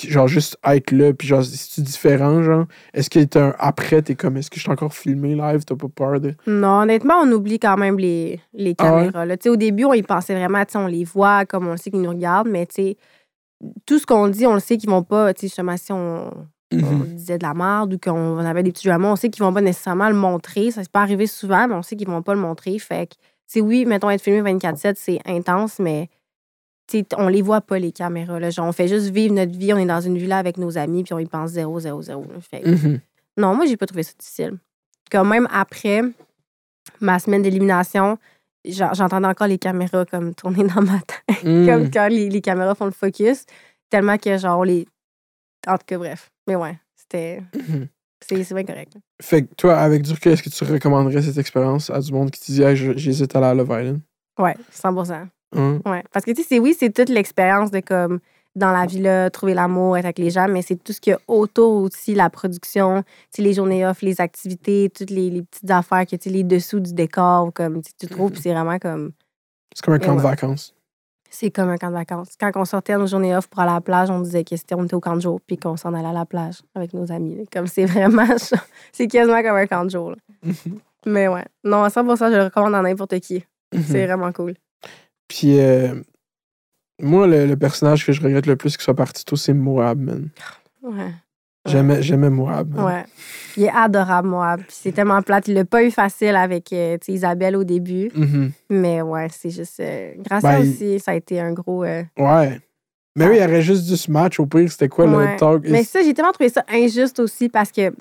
Genre, 0.00 0.26
juste 0.26 0.56
être 0.64 0.90
là, 0.90 1.12
puis 1.12 1.28
genre, 1.28 1.44
c'est-tu 1.44 1.82
différent, 1.82 2.42
genre? 2.42 2.64
Est-ce 2.94 3.10
que 3.10 3.18
t'es 3.20 3.38
un 3.38 3.54
après, 3.58 4.00
t'es 4.00 4.14
comme, 4.14 4.38
est-ce 4.38 4.50
que 4.50 4.56
je 4.56 4.62
suis 4.62 4.70
encore 4.70 4.94
filmé 4.94 5.34
live, 5.34 5.64
t'as 5.66 5.76
pas 5.76 5.88
peur 5.88 6.18
de? 6.18 6.34
Non, 6.46 6.80
honnêtement, 6.82 7.16
on 7.22 7.30
oublie 7.30 7.58
quand 7.58 7.76
même 7.76 7.98
les, 7.98 8.40
les 8.54 8.74
Ah 8.78 8.94
ouais? 8.94 9.02
caméras. 9.02 9.26
là. 9.26 9.36
Tu 9.36 9.44
sais, 9.44 9.48
Au 9.50 9.56
début, 9.56 9.84
on 9.84 9.92
y 9.92 10.02
pensait 10.02 10.34
vraiment, 10.34 10.64
tu 10.64 10.72
sais, 10.72 10.78
on 10.78 10.86
les 10.86 11.04
voit 11.04 11.44
comme 11.44 11.68
on 11.68 11.72
le 11.72 11.76
sait 11.76 11.90
qu'ils 11.90 12.00
nous 12.00 12.08
regardent, 12.10 12.48
mais 12.48 12.64
tu 12.66 12.74
sais, 12.76 12.96
tout 13.86 13.98
ce 13.98 14.06
qu'on 14.06 14.28
dit, 14.28 14.46
on 14.46 14.54
le 14.54 14.60
sait 14.60 14.78
qu'ils 14.78 14.88
vont 14.90 15.02
pas, 15.02 15.34
tu 15.34 15.42
sais, 15.42 15.46
justement, 15.48 15.76
si 15.76 15.92
on, 15.92 16.30
on 16.72 16.76
Mhm. 16.76 17.14
disait 17.14 17.36
de 17.38 17.44
la 17.44 17.52
merde 17.52 17.92
ou 17.94 17.98
qu'on 17.98 18.38
avait 18.38 18.62
des 18.62 18.72
petits 18.72 18.88
dramas, 18.88 19.08
on 19.12 19.16
sait 19.16 19.28
qu'ils 19.28 19.44
vont 19.44 19.52
pas 19.52 19.60
nécessairement 19.60 20.08
le 20.08 20.16
montrer. 20.16 20.70
Ça 20.70 20.82
s'est 20.82 20.88
pas 20.90 21.02
arrivé 21.02 21.26
souvent, 21.26 21.68
mais 21.68 21.74
on 21.74 21.82
sait 21.82 21.96
qu'ils 21.96 22.08
vont 22.08 22.22
pas 22.22 22.32
le 22.34 22.40
montrer. 22.40 22.78
Fait 22.78 23.08
que, 23.54 23.60
oui, 23.60 23.84
mettons, 23.84 24.08
être 24.08 24.22
filmé 24.22 24.40
24-7, 24.40 24.96
c'est 24.96 25.20
intense, 25.26 25.78
mais 25.78 26.08
on 27.16 27.28
les 27.28 27.42
voit 27.42 27.60
pas, 27.60 27.78
les 27.78 27.92
caméras. 27.92 28.38
Là. 28.40 28.50
Genre, 28.50 28.66
on 28.66 28.72
fait 28.72 28.88
juste 28.88 29.08
vivre 29.10 29.34
notre 29.34 29.56
vie, 29.58 29.72
on 29.72 29.78
est 29.78 29.86
dans 29.86 30.00
une 30.00 30.18
villa 30.18 30.38
avec 30.38 30.56
nos 30.58 30.76
amis, 30.78 31.04
puis 31.04 31.14
on 31.14 31.18
y 31.18 31.26
pense 31.26 31.50
0, 31.50 31.80
0, 31.80 32.02
0. 32.02 32.22
là. 32.24 32.40
Fait 32.40 32.60
que, 32.60 32.68
Mhm. 32.68 33.00
non, 33.38 33.54
moi, 33.54 33.66
j'ai 33.66 33.76
pas 33.76 33.86
trouvé 33.86 34.02
ça 34.02 34.12
difficile. 34.18 34.58
Quand 35.10 35.24
même 35.24 35.48
après 35.50 36.02
ma 37.00 37.18
semaine 37.18 37.42
d'élimination, 37.42 38.18
j'en- 38.66 38.92
j'entendais 38.94 39.26
encore 39.26 39.46
les 39.46 39.58
caméras 39.58 40.04
comme 40.04 40.34
tourner 40.34 40.64
dans 40.64 40.82
ma 40.82 40.98
tête, 41.00 41.28
comme 41.42 41.90
quand 41.90 42.08
les, 42.08 42.28
les 42.28 42.40
caméras 42.40 42.74
font 42.74 42.86
le 42.86 42.90
focus, 42.92 43.44
tellement 43.90 44.18
que 44.18 44.36
genre 44.38 44.58
on 44.60 44.62
les. 44.64 44.86
En 45.66 45.76
tout 45.78 45.84
cas, 45.86 45.98
bref. 45.98 46.30
Mais 46.46 46.56
ouais, 46.56 46.78
c'était. 46.96 47.42
Mhm. 47.54 47.88
C'est 48.24 48.44
c'est 48.44 48.54
bien 48.54 48.64
correct. 48.64 48.92
Fait 49.20 49.42
que 49.42 49.54
toi, 49.56 49.76
avec 49.78 50.02
du 50.02 50.12
recul, 50.12 50.30
est-ce 50.32 50.44
que 50.44 50.48
tu 50.48 50.62
recommanderais 50.64 51.22
cette 51.22 51.38
expérience 51.38 51.90
à 51.90 51.98
du 52.00 52.12
monde 52.12 52.30
qui 52.30 52.40
te 52.40 52.52
dit, 52.52 52.62
hey, 52.62 52.76
j'hésite 52.76 53.34
à 53.34 53.38
aller 53.38 53.48
à 53.48 53.54
Love 53.54 53.68
Island? 53.80 54.00
Ouais, 54.38 54.54
100 54.70 54.92
Hein? 55.54 55.80
Ouais. 55.84 56.02
Parce 56.12 56.24
que, 56.24 56.30
tu 56.32 56.42
sais, 56.42 56.58
oui, 56.58 56.74
c'est 56.78 56.90
toute 56.90 57.08
l'expérience 57.08 57.70
de 57.70 57.80
comme 57.80 58.20
dans 58.54 58.70
la 58.70 58.84
villa, 58.84 59.30
trouver 59.30 59.54
l'amour, 59.54 59.96
être 59.96 60.04
avec 60.04 60.18
les 60.18 60.30
gens, 60.30 60.46
mais 60.48 60.60
c'est 60.62 60.76
tout 60.76 60.92
ce 60.92 61.00
qu'il 61.00 61.12
y 61.12 61.14
a 61.14 61.20
autour 61.26 61.82
aussi, 61.82 62.14
la 62.14 62.28
production, 62.28 63.02
tu 63.02 63.08
sais, 63.36 63.42
les 63.42 63.54
journées 63.54 63.86
off, 63.86 64.02
les 64.02 64.20
activités, 64.20 64.90
toutes 64.94 65.10
les, 65.10 65.30
les 65.30 65.42
petites 65.42 65.70
affaires, 65.70 66.04
que, 66.04 66.16
tu 66.16 66.24
sais, 66.24 66.30
les 66.30 66.44
dessous 66.44 66.80
du 66.80 66.92
décor, 66.92 67.50
comme 67.54 67.80
tu 67.82 68.06
trouves, 68.08 68.32
puis 68.32 68.42
c'est 68.42 68.52
vraiment 68.52 68.78
comme. 68.78 69.12
C'est 69.74 69.82
comme 69.84 69.94
un 69.94 69.98
camp 69.98 70.16
de 70.16 70.20
vacances. 70.20 70.74
C'est 71.30 71.50
comme 71.50 71.70
un 71.70 71.78
camp 71.78 71.88
de 71.88 71.94
vacances. 71.94 72.28
Quand 72.38 72.50
on 72.56 72.66
sortait 72.66 72.94
nos 72.98 73.06
journées 73.06 73.34
off 73.34 73.46
pour 73.48 73.60
aller 73.60 73.70
à 73.70 73.76
la 73.76 73.80
plage, 73.80 74.10
on 74.10 74.20
disait 74.20 74.44
que 74.44 74.54
c'était 74.54 74.74
on 74.74 74.84
était 74.84 74.92
au 74.94 75.00
camp 75.00 75.16
de 75.16 75.22
jour, 75.22 75.40
puis 75.46 75.56
qu'on 75.56 75.78
s'en 75.78 75.94
allait 75.94 76.08
à 76.08 76.12
la 76.12 76.26
plage 76.26 76.60
avec 76.74 76.92
nos 76.92 77.10
amis. 77.10 77.36
là. 77.36 77.44
Comme 77.50 77.66
c'est 77.66 77.86
vraiment. 77.86 78.26
c'est 78.92 79.08
quasiment 79.08 79.40
comme 79.42 79.56
un 79.56 79.66
camp 79.66 79.86
de 79.86 79.90
jour. 79.90 80.10
là. 80.10 80.16
Mhm. 80.42 80.78
Mais 81.06 81.28
ouais. 81.28 81.44
Non, 81.64 81.84
à 81.84 81.88
100 81.90 82.04
je 82.16 82.36
le 82.36 82.44
recommande 82.44 82.74
à 82.74 82.82
n'importe 82.82 83.18
qui. 83.20 83.42
Mhm. 83.72 83.82
C'est 83.82 84.06
vraiment 84.06 84.30
cool. 84.32 84.54
Puis, 85.34 85.58
euh, 85.58 85.94
moi, 87.00 87.26
le, 87.26 87.46
le 87.46 87.56
personnage 87.56 88.04
que 88.04 88.12
je 88.12 88.20
regrette 88.20 88.46
le 88.46 88.56
plus 88.56 88.76
qui 88.76 88.84
soit 88.84 88.94
parti 88.94 89.24
tôt, 89.24 89.36
c'est 89.36 89.54
Moab, 89.54 89.98
man. 89.98 90.28
Ouais. 90.82 91.10
J'aimais, 91.66 92.02
j'aimais 92.02 92.28
Moab. 92.28 92.74
man. 92.74 92.84
Ouais. 92.84 93.04
Il 93.56 93.62
est 93.64 93.70
adorable. 93.74 94.28
Puis 94.66 94.76
c'est 94.78 94.92
tellement 94.92 95.22
plate. 95.22 95.48
Il 95.48 95.54
l'a 95.54 95.64
pas 95.64 95.82
eu 95.84 95.90
facile 95.90 96.36
avec 96.36 96.70
euh, 96.72 96.98
Isabelle 97.08 97.56
au 97.56 97.64
début. 97.64 98.10
Mhm. 98.14 98.52
Mais 98.70 99.00
ouais, 99.00 99.28
c'est 99.30 99.50
juste. 99.50 99.80
euh, 99.80 100.12
grâce 100.18 100.42
Ben, 100.42 100.50
à 100.50 100.60
il- 100.60 100.68
aussi, 100.70 101.00
ça 101.00 101.12
a 101.12 101.14
été 101.14 101.40
un 101.40 101.52
gros. 101.52 101.82
euh, 101.84 102.02
Ouais. 102.18 102.60
Mais 103.16 103.26
oui, 103.28 103.36
il 103.36 103.42
y 103.42 103.44
aurait 103.44 103.62
juste 103.62 103.86
dû 103.86 103.96
ce 103.96 104.10
match. 104.10 104.38
Au 104.40 104.46
pire, 104.46 104.70
c'était 104.70 104.88
quoi 104.88 105.06
ouais. 105.06 105.32
le 105.32 105.38
talk? 105.38 105.64
Mais 105.68 105.84
ça, 105.84 106.02
j'ai 106.02 106.12
tellement 106.14 106.32
trouvé 106.32 106.48
ça 106.50 106.64
injuste 106.70 107.20
aussi 107.20 107.48
parce 107.48 107.70
que 107.72 107.92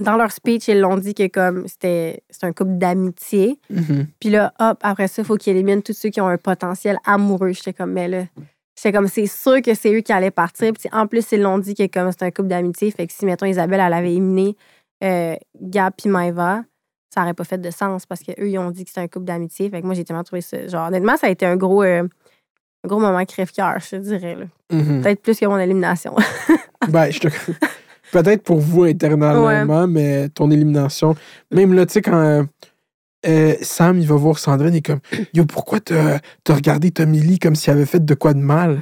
dans 0.00 0.16
leur 0.16 0.32
speech, 0.32 0.68
ils 0.68 0.80
l'ont 0.80 0.96
dit 0.96 1.14
que 1.14 1.26
comme 1.28 1.68
c'était 1.68 2.22
c'est 2.30 2.44
un 2.44 2.52
couple 2.52 2.78
d'amitié. 2.78 3.58
Mhm. 3.70 4.06
Puis 4.20 4.30
là, 4.30 4.52
hop, 4.58 4.78
après 4.82 5.08
ça, 5.08 5.22
il 5.22 5.24
faut 5.24 5.36
qu'ils 5.36 5.54
éliminent 5.56 5.80
tous 5.82 5.92
ceux 5.96 6.08
qui 6.10 6.20
ont 6.20 6.26
un 6.28 6.38
potentiel 6.38 6.98
amoureux. 7.04 7.52
J'étais 7.52 7.72
comme, 7.72 7.92
mais 7.92 8.08
là, 8.08 8.24
j'étais 8.76 8.92
comme, 8.92 9.06
c'est 9.08 9.26
sûr 9.26 9.62
que 9.62 9.74
c'est 9.74 9.94
eux 9.94 10.00
qui 10.00 10.12
allaient 10.12 10.30
partir. 10.32 10.72
Puis 10.72 10.88
en 10.92 11.06
plus, 11.06 11.24
ils 11.32 11.40
l'ont 11.40 11.58
dit 11.58 11.74
que 11.74 11.86
comme 11.86 12.10
c'est 12.10 12.24
un 12.24 12.30
couple 12.30 12.48
d'amitié, 12.48 12.90
fait 12.90 13.06
que 13.06 13.12
si, 13.12 13.24
mettons, 13.24 13.46
Isabelle, 13.46 13.80
elle 13.80 13.92
avait 13.92 14.10
éliminé 14.12 14.56
euh, 15.04 15.36
Gab 15.60 15.92
puis 15.96 16.08
Maëva, 16.08 16.64
ça 17.14 17.22
aurait 17.22 17.34
pas 17.34 17.44
fait 17.44 17.58
de 17.58 17.70
sens 17.70 18.06
parce 18.06 18.22
qu'eux, 18.22 18.48
ils 18.48 18.58
ont 18.58 18.70
dit 18.72 18.82
que 18.84 18.90
c'était 18.90 19.02
un 19.02 19.08
couple 19.08 19.26
d'amitié. 19.26 19.70
Fait 19.70 19.80
que 19.80 19.86
moi, 19.86 19.94
j'ai 19.94 20.02
tellement 20.04 20.24
trouvé 20.24 20.40
ça. 20.40 20.66
Genre, 20.66 20.88
honnêtement, 20.88 21.16
ça 21.16 21.28
a 21.28 21.30
été 21.30 21.46
un 21.46 21.56
gros, 21.56 21.84
euh, 21.84 22.02
un 22.02 22.88
gros 22.88 22.98
moment 22.98 23.24
crève-cœur, 23.24 23.78
je 23.78 23.90
te 23.90 23.96
dirais. 23.96 24.36
Mhm. 24.72 25.02
Peut-être 25.02 25.22
plus 25.22 25.38
que 25.38 25.46
mon 25.46 25.58
élimination. 25.58 26.16
Ben, 26.88 27.10
je 27.10 27.18
te- 27.20 27.28
Peut-être 28.22 28.42
pour 28.44 28.58
vous 28.58 28.86
éternellement, 28.86 29.86
mais 29.88 30.28
ton 30.28 30.50
élimination. 30.50 31.16
Même 31.50 31.74
là, 31.74 31.84
tu 31.84 31.94
sais, 31.94 32.02
quand 32.02 32.14
euh, 32.14 32.44
euh, 33.26 33.54
Sam, 33.60 33.98
il 33.98 34.06
va 34.06 34.14
voir 34.14 34.38
Sandrine, 34.38 34.72
il 34.74 34.78
est 34.78 34.82
comme 34.86 35.00
Yo, 35.32 35.44
pourquoi 35.46 35.80
t'as 35.80 36.20
regardé 36.48 36.90
Tommy 36.92 37.18
Lee 37.18 37.38
comme 37.40 37.56
s'il 37.56 37.72
avait 37.72 37.86
fait 37.86 38.04
de 38.04 38.14
quoi 38.14 38.34
de 38.34 38.38
mal? 38.38 38.78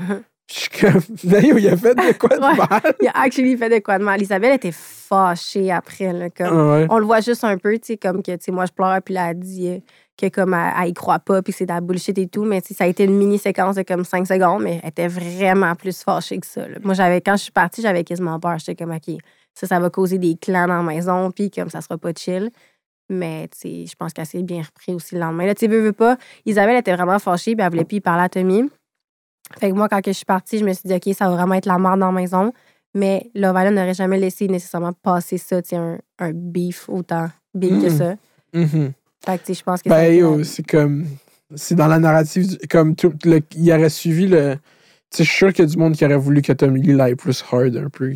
Je 0.52 0.58
suis 0.60 0.68
comme 0.68 1.00
yo, 1.44 1.56
il 1.56 1.68
a 1.68 1.76
fait 1.78 1.94
de 1.94 2.12
quoi 2.18 2.36
de 2.36 2.42
Ouais. 2.42 2.56
mal? 2.56 2.94
Il 3.00 3.08
a 3.08 3.12
actually 3.22 3.56
fait 3.56 3.70
de 3.70 3.78
quoi 3.78 3.98
de 3.98 4.04
mal. 4.04 4.20
Isabelle 4.20 4.54
était 4.56 4.72
fâchée 4.72 5.70
après. 5.70 6.12
Là, 6.12 6.28
comme, 6.28 6.46
Ah 6.48 6.72
ouais. 6.80 6.86
on 6.90 6.98
le 6.98 7.06
voit 7.06 7.20
juste 7.20 7.44
un 7.44 7.56
peu, 7.56 7.72
tu 7.74 7.80
sais, 7.84 7.96
comme 7.96 8.22
que, 8.22 8.32
tu 8.32 8.38
sais, 8.42 8.52
moi, 8.52 8.66
je 8.66 8.72
pleure, 8.72 9.00
puis 9.02 9.14
là, 9.14 9.30
elle 9.30 9.38
dit 9.38 9.82
que, 10.30 10.34
comme, 10.34 10.54
elle, 10.54 10.72
elle 10.82 10.88
y 10.90 10.94
croit 10.94 11.18
pas, 11.18 11.42
puis 11.42 11.52
c'est 11.52 11.66
de 11.66 11.72
la 11.72 11.80
bullshit 11.80 12.16
et 12.18 12.26
tout, 12.28 12.44
mais, 12.44 12.60
ça 12.60 12.84
a 12.84 12.86
été 12.86 13.04
une 13.04 13.16
mini-séquence 13.16 13.76
de, 13.76 13.82
comme, 13.82 14.04
5 14.04 14.26
secondes, 14.26 14.62
mais 14.62 14.80
elle 14.82 14.88
était 14.90 15.08
vraiment 15.08 15.74
plus 15.74 16.02
fâchée 16.02 16.38
que 16.38 16.46
ça, 16.46 16.68
là. 16.68 16.78
Moi, 16.82 16.94
j'avais, 16.94 17.20
quand 17.20 17.36
je 17.36 17.42
suis 17.44 17.52
partie, 17.52 17.82
j'avais 17.82 18.04
quasiment 18.04 18.38
peur. 18.40 18.58
J'étais 18.58 18.74
comme, 18.76 18.94
OK, 18.94 19.16
ça, 19.54 19.66
ça 19.66 19.78
va 19.80 19.90
causer 19.90 20.18
des 20.18 20.36
clans 20.36 20.66
dans 20.66 20.76
la 20.76 20.82
maison, 20.82 21.30
puis 21.30 21.50
comme, 21.50 21.70
ça 21.70 21.80
sera 21.80 21.98
pas 21.98 22.12
chill. 22.16 22.50
Mais, 23.10 23.48
je 23.62 23.94
pense 23.98 24.12
qu'elle 24.12 24.26
s'est 24.26 24.42
bien 24.42 24.62
repris 24.62 24.94
aussi 24.94 25.14
le 25.16 25.20
lendemain. 25.20 25.46
Là, 25.46 25.54
tu 25.54 25.66
veux, 25.66 25.80
veux 25.80 25.92
pas, 25.92 26.16
Isabelle 26.46 26.76
était 26.76 26.94
vraiment 26.94 27.18
fâchée, 27.18 27.54
puis 27.54 27.64
elle 27.64 27.70
voulait 27.70 27.84
plus 27.84 28.00
parler 28.00 28.24
à 28.24 28.28
Tommy. 28.28 28.70
Fait 29.58 29.70
que 29.70 29.74
moi, 29.74 29.88
quand 29.88 30.00
je 30.06 30.12
suis 30.12 30.24
partie, 30.24 30.58
je 30.58 30.64
me 30.64 30.72
suis 30.72 30.88
dit, 30.88 30.94
OK, 30.94 31.14
ça 31.14 31.28
va 31.28 31.34
vraiment 31.36 31.54
être 31.54 31.66
la 31.66 31.76
mort 31.78 31.96
dans 31.96 32.06
la 32.06 32.12
maison. 32.12 32.52
Mais 32.94 33.30
Love 33.34 33.56
Island 33.56 33.74
n'aurait 33.74 33.94
jamais 33.94 34.18
laissé 34.18 34.48
nécessairement 34.48 34.92
passer 34.92 35.36
ça, 35.38 35.60
un, 35.72 35.98
un 36.18 36.30
beef 36.32 36.88
autant 36.88 37.28
big 37.54 37.80
que 37.82 37.86
Mm. 37.88 37.98
ça. 37.98 38.14
Mhm. 38.54 38.92
Fait 39.24 39.40
que, 39.42 39.52
je 39.54 39.62
pense 39.62 39.82
que 39.82 39.88
Ben, 39.88 40.44
c'est 40.44 40.66
comme. 40.66 41.06
C'est 41.54 41.74
dans 41.74 41.86
la 41.86 41.98
narrative. 41.98 42.58
Comme 42.70 42.94
tout. 42.96 43.12
le- 43.24 43.40
il 43.56 43.72
aurait 43.72 43.90
suivi 43.90 44.26
le. 44.26 44.56
Je 45.16 45.22
suis 45.22 45.26
sûr 45.36 45.52
qu'il 45.52 45.64
y 45.64 45.68
a 45.68 45.70
du 45.70 45.76
monde 45.76 45.94
qui 45.94 46.04
aurait 46.04 46.16
voulu 46.16 46.40
que 46.40 46.52
Tommy 46.52 46.80
Lee 46.80 46.94
l'aille 46.94 47.14
plus 47.14 47.44
hard 47.52 47.76
un 47.76 47.90
peu. 47.90 48.12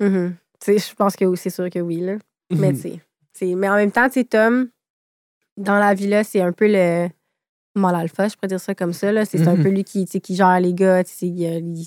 Mhm. 0.00 0.34
Sais, 0.62 0.78
je 0.78 0.94
pense 0.94 1.16
que 1.16 1.24
oui, 1.24 1.36
c'est 1.38 1.50
sûr 1.50 1.70
que 1.70 1.78
oui, 1.78 2.00
là. 2.00 2.16
Mais, 2.50 2.72
Mhm. 2.72 2.80
tu 2.82 2.90
sais, 3.32 3.54
mais 3.54 3.68
en 3.68 3.76
même 3.76 3.90
temps, 3.90 4.08
Tom, 4.28 4.68
dans 5.56 5.78
la 5.78 5.94
vie, 5.94 6.06
là, 6.08 6.22
c'est 6.24 6.40
un 6.42 6.52
peu 6.52 6.66
le 6.68 7.08
mal 7.74 7.94
alpha, 7.94 8.28
je 8.28 8.34
pourrais 8.34 8.48
dire 8.48 8.60
ça 8.60 8.74
comme 8.74 8.92
ça, 8.92 9.10
là. 9.12 9.24
C'est 9.24 9.46
un 9.48 9.56
Mhm. 9.56 9.62
peu 9.62 9.68
lui 9.70 9.84
qui, 9.84 10.04
qui 10.06 10.34
gère 10.36 10.60
les 10.60 10.74
gars, 10.74 11.02
il- 11.22 11.86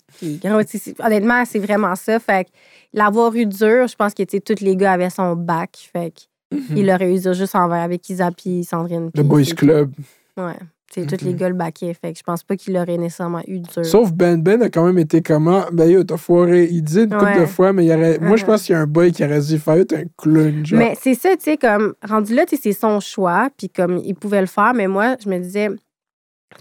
c'est- 0.67 0.99
honnêtement, 0.99 1.45
c'est 1.45 1.59
vraiment 1.59 1.95
ça. 1.95 2.19
Fait 2.19 2.45
que 2.45 2.49
l'avoir 2.93 3.33
eu 3.35 3.45
dur, 3.45 3.87
je 3.87 3.95
pense 3.95 4.13
que, 4.15 4.23
tous 4.39 4.63
les 4.63 4.75
gars 4.75 4.93
avaient 4.93 5.09
son 5.11 5.35
bac. 5.35 5.89
Fait 5.93 6.11
que 6.51 6.55
Mhm. 6.55 6.77
il 6.77 6.89
aurait 6.91 7.13
eu 7.13 7.21
juste 7.33 7.55
envers 7.55 7.81
avec 7.81 8.07
Isa 8.09 8.31
puis 8.31 8.63
Sandrine. 8.63 9.09
Le 9.15 9.23
Boys 9.23 9.43
c'est- 9.45 9.55
Club. 9.55 9.91
Ouais. 10.37 10.53
Sais, 10.91 11.05
tous 11.05 11.23
les 11.23 11.35
gars 11.35 11.49
le 11.49 11.53
baquaient. 11.55 11.93
Fait 11.93 12.13
que 12.13 12.17
je 12.17 12.23
pense 12.23 12.41
pas 12.43 12.55
qu'il 12.55 12.75
aurait 12.75 12.97
nécessairement 12.97 13.43
eu 13.47 13.59
dur. 13.59 13.85
Sauf 13.85 14.11
Ben 14.11 14.41
Ben 14.41 14.59
a 14.63 14.69
quand 14.69 14.83
même 14.83 14.97
été 14.97 15.21
comment? 15.21 15.65
Ben 15.71 15.87
yo, 15.87 16.03
t'as 16.03 16.17
foiré. 16.17 16.67
Il 16.71 16.81
dit 16.81 17.01
une 17.01 17.09
couple 17.11 17.41
de 17.41 17.45
fois, 17.45 17.73
mais 17.73 17.85
il 17.85 17.89
y 17.89 17.93
aurait. 17.93 18.17
Moi, 18.17 18.37
je 18.37 18.43
Uh-huh. 18.43 18.45
pense 18.47 18.63
qu'il 18.63 18.73
y 18.73 18.75
a 18.75 18.81
un 18.81 18.87
boy 18.87 19.11
qui 19.11 19.23
aurait 19.23 19.39
dû 19.39 19.59
faire 19.59 19.85
t'es 19.85 19.97
un 19.97 20.03
clown, 20.17 20.65
genre. 20.65 20.79
Mais 20.79 20.95
c'est 20.99 21.13
ça, 21.13 21.37
tu 21.37 21.43
sais, 21.43 21.57
comme, 21.57 21.93
rendu 22.03 22.33
là, 22.33 22.47
tu 22.47 22.55
sais, 22.55 22.61
c'est 22.63 22.79
son 22.79 22.99
choix, 22.99 23.49
puis 23.55 23.69
comme, 23.69 23.99
il 24.03 24.15
pouvait 24.15 24.41
le 24.41 24.47
faire, 24.47 24.73
mais 24.73 24.87
moi, 24.87 25.15
je 25.23 25.29
me 25.29 25.37
disais, 25.37 25.67
tu 25.69 25.75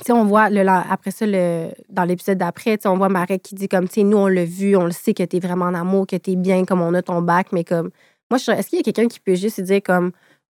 sais, 0.05 0.13
on 0.13 0.27
voit, 0.27 0.51
le, 0.51 0.61
après 0.69 1.11
ça, 1.11 1.25
le, 1.27 1.69
dans 1.89 2.05
l'épisode 2.05 2.37
d'après, 2.37 2.77
tu 2.77 2.83
sais, 2.83 2.89
on 2.91 2.99
voit 2.99 3.09
Marek 3.09 3.43
qui 3.43 3.55
dit, 3.55 3.67
comme, 3.67 3.89
tu 3.89 3.95
sais, 3.95 4.03
nous, 4.03 4.19
on 4.19 4.27
l'a 4.29 4.45
vu, 4.45 4.77
on 4.77 4.85
le 4.85 4.91
sait 4.91 5.15
que 5.15 5.23
t'es 5.23 5.41
vraiment 5.41 5.65
en 5.65 5.75
amour, 5.75 6.07
que 6.07 6.17
t'es 6.17 6.37
bien, 6.37 6.67
comme 6.67 6.83
on 6.83 6.93
a 6.93 7.01
ton 7.01 7.23
bac, 7.23 7.47
mais 7.53 7.65
comme, 7.65 7.89
moi, 8.31 8.39
je 8.39 8.51
est-ce 8.51 8.69
qu'il 8.69 8.79
y 8.79 8.81
a 8.81 8.83
quelqu'un 8.83 9.09
qui 9.09 9.21
peut 9.21 9.35
juste 9.35 9.57
se 9.57 9.63
dire, 9.63 9.81
comme, 9.83 10.13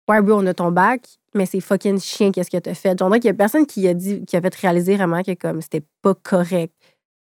ouais, 0.10 0.22
bro, 0.22 0.36
on 0.42 0.46
a 0.48 0.54
ton 0.54 0.72
bac, 0.72 1.02
mais 1.34 1.46
c'est 1.46 1.60
fucking 1.60 2.00
chien, 2.00 2.32
qu'est-ce 2.32 2.50
que 2.50 2.58
t'as 2.58 2.74
fait? 2.74 2.98
Genre, 2.98 3.12
qu'il 3.14 3.26
y 3.26 3.30
a 3.30 3.34
personne 3.34 3.66
qui 3.66 3.88
a 3.88 3.94
dit, 3.94 4.24
qui 4.26 4.38
a 4.38 4.42
fait 4.42 4.56
réaliser 4.56 4.96
vraiment 4.96 5.22
que, 5.24 5.34
comme, 5.34 5.62
c'était 5.62 5.84
pas 6.02 6.14
correct. 6.14 6.74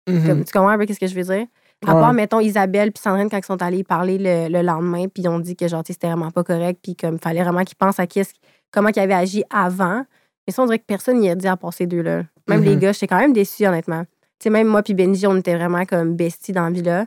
Mhm. 0.08 0.26
Comme, 0.26 0.44
tu 0.44 0.52
comprends 0.52 0.68
un 0.70 0.78
peu 0.78 0.86
qu'est-ce 0.86 1.00
que 1.00 1.06
je 1.06 1.14
veux 1.14 1.22
dire? 1.22 1.46
À 1.86 1.94
Ouais. 1.94 2.00
part, 2.00 2.12
mettons, 2.12 2.40
Isabelle 2.40 2.92
puis 2.92 3.02
Sandrine, 3.02 3.30
quand 3.30 3.38
ils 3.38 3.44
sont 3.44 3.62
allés 3.62 3.84
parler 3.84 4.18
le, 4.18 4.48
le 4.48 4.62
lendemain, 4.62 5.08
puis 5.08 5.22
ils 5.22 5.28
ont 5.28 5.38
dit 5.38 5.56
que 5.56 5.66
genre, 5.68 5.82
c'était 5.86 6.08
vraiment 6.08 6.30
pas 6.30 6.44
correct, 6.44 6.78
puis 6.82 6.94
comme, 6.96 7.18
fallait 7.18 7.42
vraiment 7.42 7.64
qu'ils 7.64 7.76
pensent 7.76 7.98
à 7.98 8.06
qu'est-ce- 8.06 8.34
comment 8.70 8.90
ils 8.94 9.00
avaient 9.00 9.14
agi 9.14 9.44
avant. 9.50 10.04
Mais 10.46 10.52
ça, 10.52 10.62
on 10.62 10.66
dirait 10.66 10.78
que 10.78 10.84
personne 10.86 11.18
n'y 11.20 11.30
a 11.30 11.34
dit 11.34 11.48
à 11.48 11.56
part 11.56 11.72
ces 11.72 11.86
deux-là. 11.86 12.24
Même 12.48 12.62
les 12.62 12.76
gars, 12.76 12.92
j'étais 12.92 13.06
quand 13.06 13.18
même 13.18 13.32
déçue, 13.32 13.66
honnêtement. 13.66 14.02
Tu 14.38 14.44
sais, 14.44 14.50
même 14.50 14.66
moi 14.66 14.82
puis 14.82 14.94
Benji, 14.94 15.26
on 15.26 15.36
était 15.36 15.54
vraiment 15.54 15.84
comme 15.86 16.16
besties 16.16 16.52
dans 16.52 16.64
la 16.64 16.70
vie-là. 16.70 17.06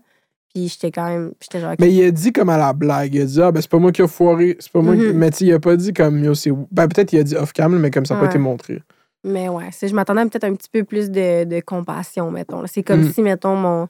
Puis 0.53 0.67
j'étais 0.67 0.91
quand 0.91 1.07
même, 1.07 1.33
j'étais 1.41 1.59
genre, 1.59 1.73
Mais 1.79 1.91
il 1.91 2.03
a 2.05 2.11
dit 2.11 2.31
comme 2.31 2.49
à 2.49 2.57
la 2.57 2.73
blague. 2.73 3.15
Il 3.15 3.21
a 3.21 3.25
dit, 3.25 3.41
ah, 3.41 3.51
ben 3.51 3.59
c'est 3.61 3.69
pas 3.71 3.79
moi 3.79 3.91
qui 3.91 4.01
a 4.03 4.07
foiré. 4.07 4.55
C'est 4.59 4.71
pas 4.71 4.81
moi 4.81 4.95
qui. 4.95 5.01
Mhm. 5.01 5.13
Mais 5.17 5.31
tu 5.31 5.45
il 5.45 5.53
a 5.53 5.59
pas 5.59 5.75
dit 5.75 5.93
comme, 5.93 6.23
yo, 6.23 6.35
c'est. 6.35 6.51
Ben 6.71 6.87
peut-être 6.87 7.11
il 7.13 7.19
a 7.19 7.23
dit 7.23 7.35
off-cam, 7.35 7.77
mais 7.79 7.89
comme 7.89 8.05
ça 8.05 8.13
n'a 8.13 8.19
pas 8.21 8.27
été 8.27 8.37
montré. 8.37 8.81
Mais 9.23 9.49
ouais, 9.49 9.69
c'est- 9.71 9.87
je 9.87 9.95
m'attendais 9.95 10.23
peut-être 10.25 10.43
un 10.43 10.53
petit 10.53 10.69
peu 10.69 10.83
plus 10.83 11.09
de, 11.09 11.45
de 11.45 11.59
compassion, 11.61 12.29
mettons. 12.29 12.67
C'est 12.67 12.83
comme 12.83 13.01
Mm. 13.01 13.13
si, 13.13 13.21
mettons, 13.21 13.55
mon. 13.55 13.87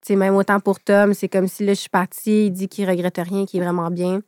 Tu 0.00 0.12
sais, 0.12 0.16
même 0.16 0.34
autant 0.36 0.60
pour 0.60 0.78
Tom, 0.80 1.12
c'est 1.12 1.28
comme 1.28 1.48
si 1.48 1.66
là, 1.66 1.74
je 1.74 1.80
suis 1.80 1.88
partie, 1.90 2.46
il 2.46 2.50
dit 2.52 2.68
qu'il 2.68 2.88
regrette 2.88 3.18
rien, 3.18 3.44
qu'il 3.44 3.60
est 3.60 3.64
vraiment 3.64 3.90
bien. 3.90 4.20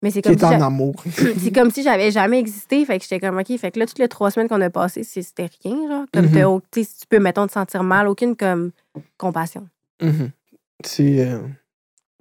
Mais 0.00 0.10
c'est 0.10 0.22
Qui 0.22 0.30
comme 0.36 0.50
est 0.52 0.56
si. 0.56 0.62
en 0.62 0.66
amour. 0.66 0.94
c'est 1.38 1.52
comme 1.52 1.70
si 1.70 1.82
j'avais 1.82 2.10
jamais 2.10 2.38
existé. 2.38 2.84
Fait 2.84 2.98
que 2.98 3.02
j'étais 3.04 3.20
comme, 3.20 3.38
OK. 3.38 3.56
Fait 3.58 3.70
que 3.70 3.78
là, 3.78 3.86
toutes 3.86 3.98
les 3.98 4.08
trois 4.08 4.30
semaines 4.30 4.48
qu'on 4.48 4.60
a 4.60 4.70
passées, 4.70 5.04
c'était 5.04 5.48
rien, 5.64 5.76
genre. 5.88 6.04
Comme, 6.12 6.26
Mhm. 6.26 6.32
t'as 6.32 6.44
au- 6.48 6.60
tu 6.70 6.82
sais, 6.82 6.88
si 6.90 7.00
tu 7.00 7.06
peux, 7.08 7.18
mettons, 7.18 7.46
te 7.46 7.52
sentir 7.52 7.82
mal, 7.82 8.08
aucune, 8.08 8.34
comme, 8.36 8.70
compassion. 9.18 9.66
Mhm. 10.00 10.12
C'est. 10.12 10.30
Euh, 11.00 11.38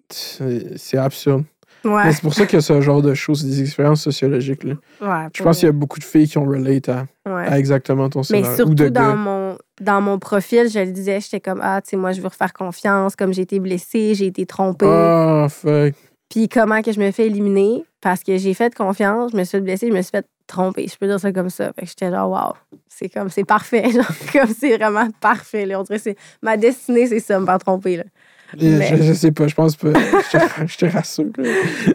c'est 0.09 0.77
c'est 0.77 0.97
absurde. 0.97 1.43
Ouais. 1.83 2.03
Mais 2.05 2.11
c'est 2.11 2.21
pour 2.21 2.33
ça 2.35 2.45
qu'il 2.45 2.57
y 2.57 2.59
a 2.59 2.61
ce 2.61 2.79
genre 2.79 3.01
de 3.01 3.15
choses, 3.15 3.43
des 3.43 3.59
expériences 3.61 4.01
sociologiques. 4.03 4.63
Là. 4.63 4.75
ouais 5.01 5.29
Je 5.35 5.41
pense 5.41 5.57
qu'il 5.59 5.65
y 5.65 5.69
a 5.69 5.71
beaucoup 5.71 5.97
de 5.97 6.03
filles 6.03 6.27
qui 6.27 6.37
ont 6.37 6.45
relate 6.45 6.89
à, 6.89 7.07
Ouais. 7.27 7.47
à 7.47 7.57
exactement 7.57 8.07
ton 8.07 8.19
Mais 8.19 8.23
scénario. 8.43 8.55
surtout 8.55 8.71
Ou 8.71 8.75
de 8.75 8.89
dans 8.89 9.01
gars. 9.01 9.15
mon, 9.15 9.57
dans 9.79 9.99
mon 9.99 10.19
profil, 10.19 10.69
je 10.69 10.77
le 10.77 10.91
disais, 10.91 11.19
j'étais 11.21 11.39
comme, 11.39 11.59
ah, 11.63 11.81
tu 11.81 11.89
sais, 11.91 11.97
moi, 11.97 12.11
je 12.11 12.21
veux 12.21 12.27
refaire 12.27 12.53
confiance, 12.53 13.15
comme 13.15 13.33
j'ai 13.33 13.41
été 13.43 13.59
blessée, 13.59 14.13
j'ai 14.13 14.27
été 14.27 14.45
trompée. 14.45 14.85
Ah, 14.87 15.47
fuck. 15.49 15.95
Puis 16.29 16.47
comment 16.49 16.83
que 16.83 16.91
je 16.91 16.99
me 16.99 17.09
fais 17.09 17.25
éliminer? 17.25 17.83
Parce 17.99 18.21
que 18.23 18.37
j'ai 18.37 18.53
fait 18.53 18.73
confiance, 18.75 19.31
je 19.31 19.37
me 19.37 19.43
suis 19.43 19.57
fait 19.57 19.61
blesser, 19.61 19.87
je 19.87 19.93
me 19.93 20.01
suis 20.03 20.11
fait 20.11 20.25
tromper. 20.45 20.87
Je 20.87 20.95
peux 20.97 21.07
dire 21.07 21.19
ça 21.19 21.31
comme 21.31 21.49
ça. 21.49 21.71
Fait 21.73 21.81
que 21.81 21.87
j'étais 21.87 22.11
genre, 22.11 22.29
wow, 22.29 22.77
c'est 22.87 23.09
comme, 23.09 23.29
c'est 23.29 23.43
parfait. 23.43 23.89
Genre, 23.91 24.05
comme 24.33 24.53
c'est 24.55 24.77
vraiment 24.77 25.07
parfait. 25.19 25.65
Là. 25.65 25.79
On 25.79 25.83
dirait 25.83 25.97
que 25.97 26.03
c'est, 26.03 26.17
ma 26.43 26.57
destinée, 26.57 27.07
c'est 27.07 27.19
ça, 27.19 27.39
me 27.39 27.45
faire 27.45 27.57
tromper. 27.57 27.97
Là. 27.97 28.03
Mais- 28.59 28.97
Je, 28.97 29.03
je 29.03 29.13
sais 29.13 29.31
pas, 29.31 29.47
je 29.47 29.55
pense 29.55 29.75
pas. 29.75 29.93
Je 29.93 30.37
te, 30.37 30.67
je 30.67 30.77
te 30.77 30.85
rassure. 30.85 31.31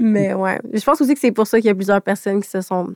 Mais 0.00 0.34
ouais. 0.34 0.58
Je 0.72 0.82
pense 0.84 1.00
aussi 1.00 1.14
que 1.14 1.20
c'est 1.20 1.32
pour 1.32 1.46
ça 1.46 1.58
qu'il 1.58 1.66
y 1.66 1.70
a 1.70 1.74
plusieurs 1.74 2.02
personnes 2.02 2.42
qui 2.42 2.48
se 2.48 2.60
sont 2.60 2.94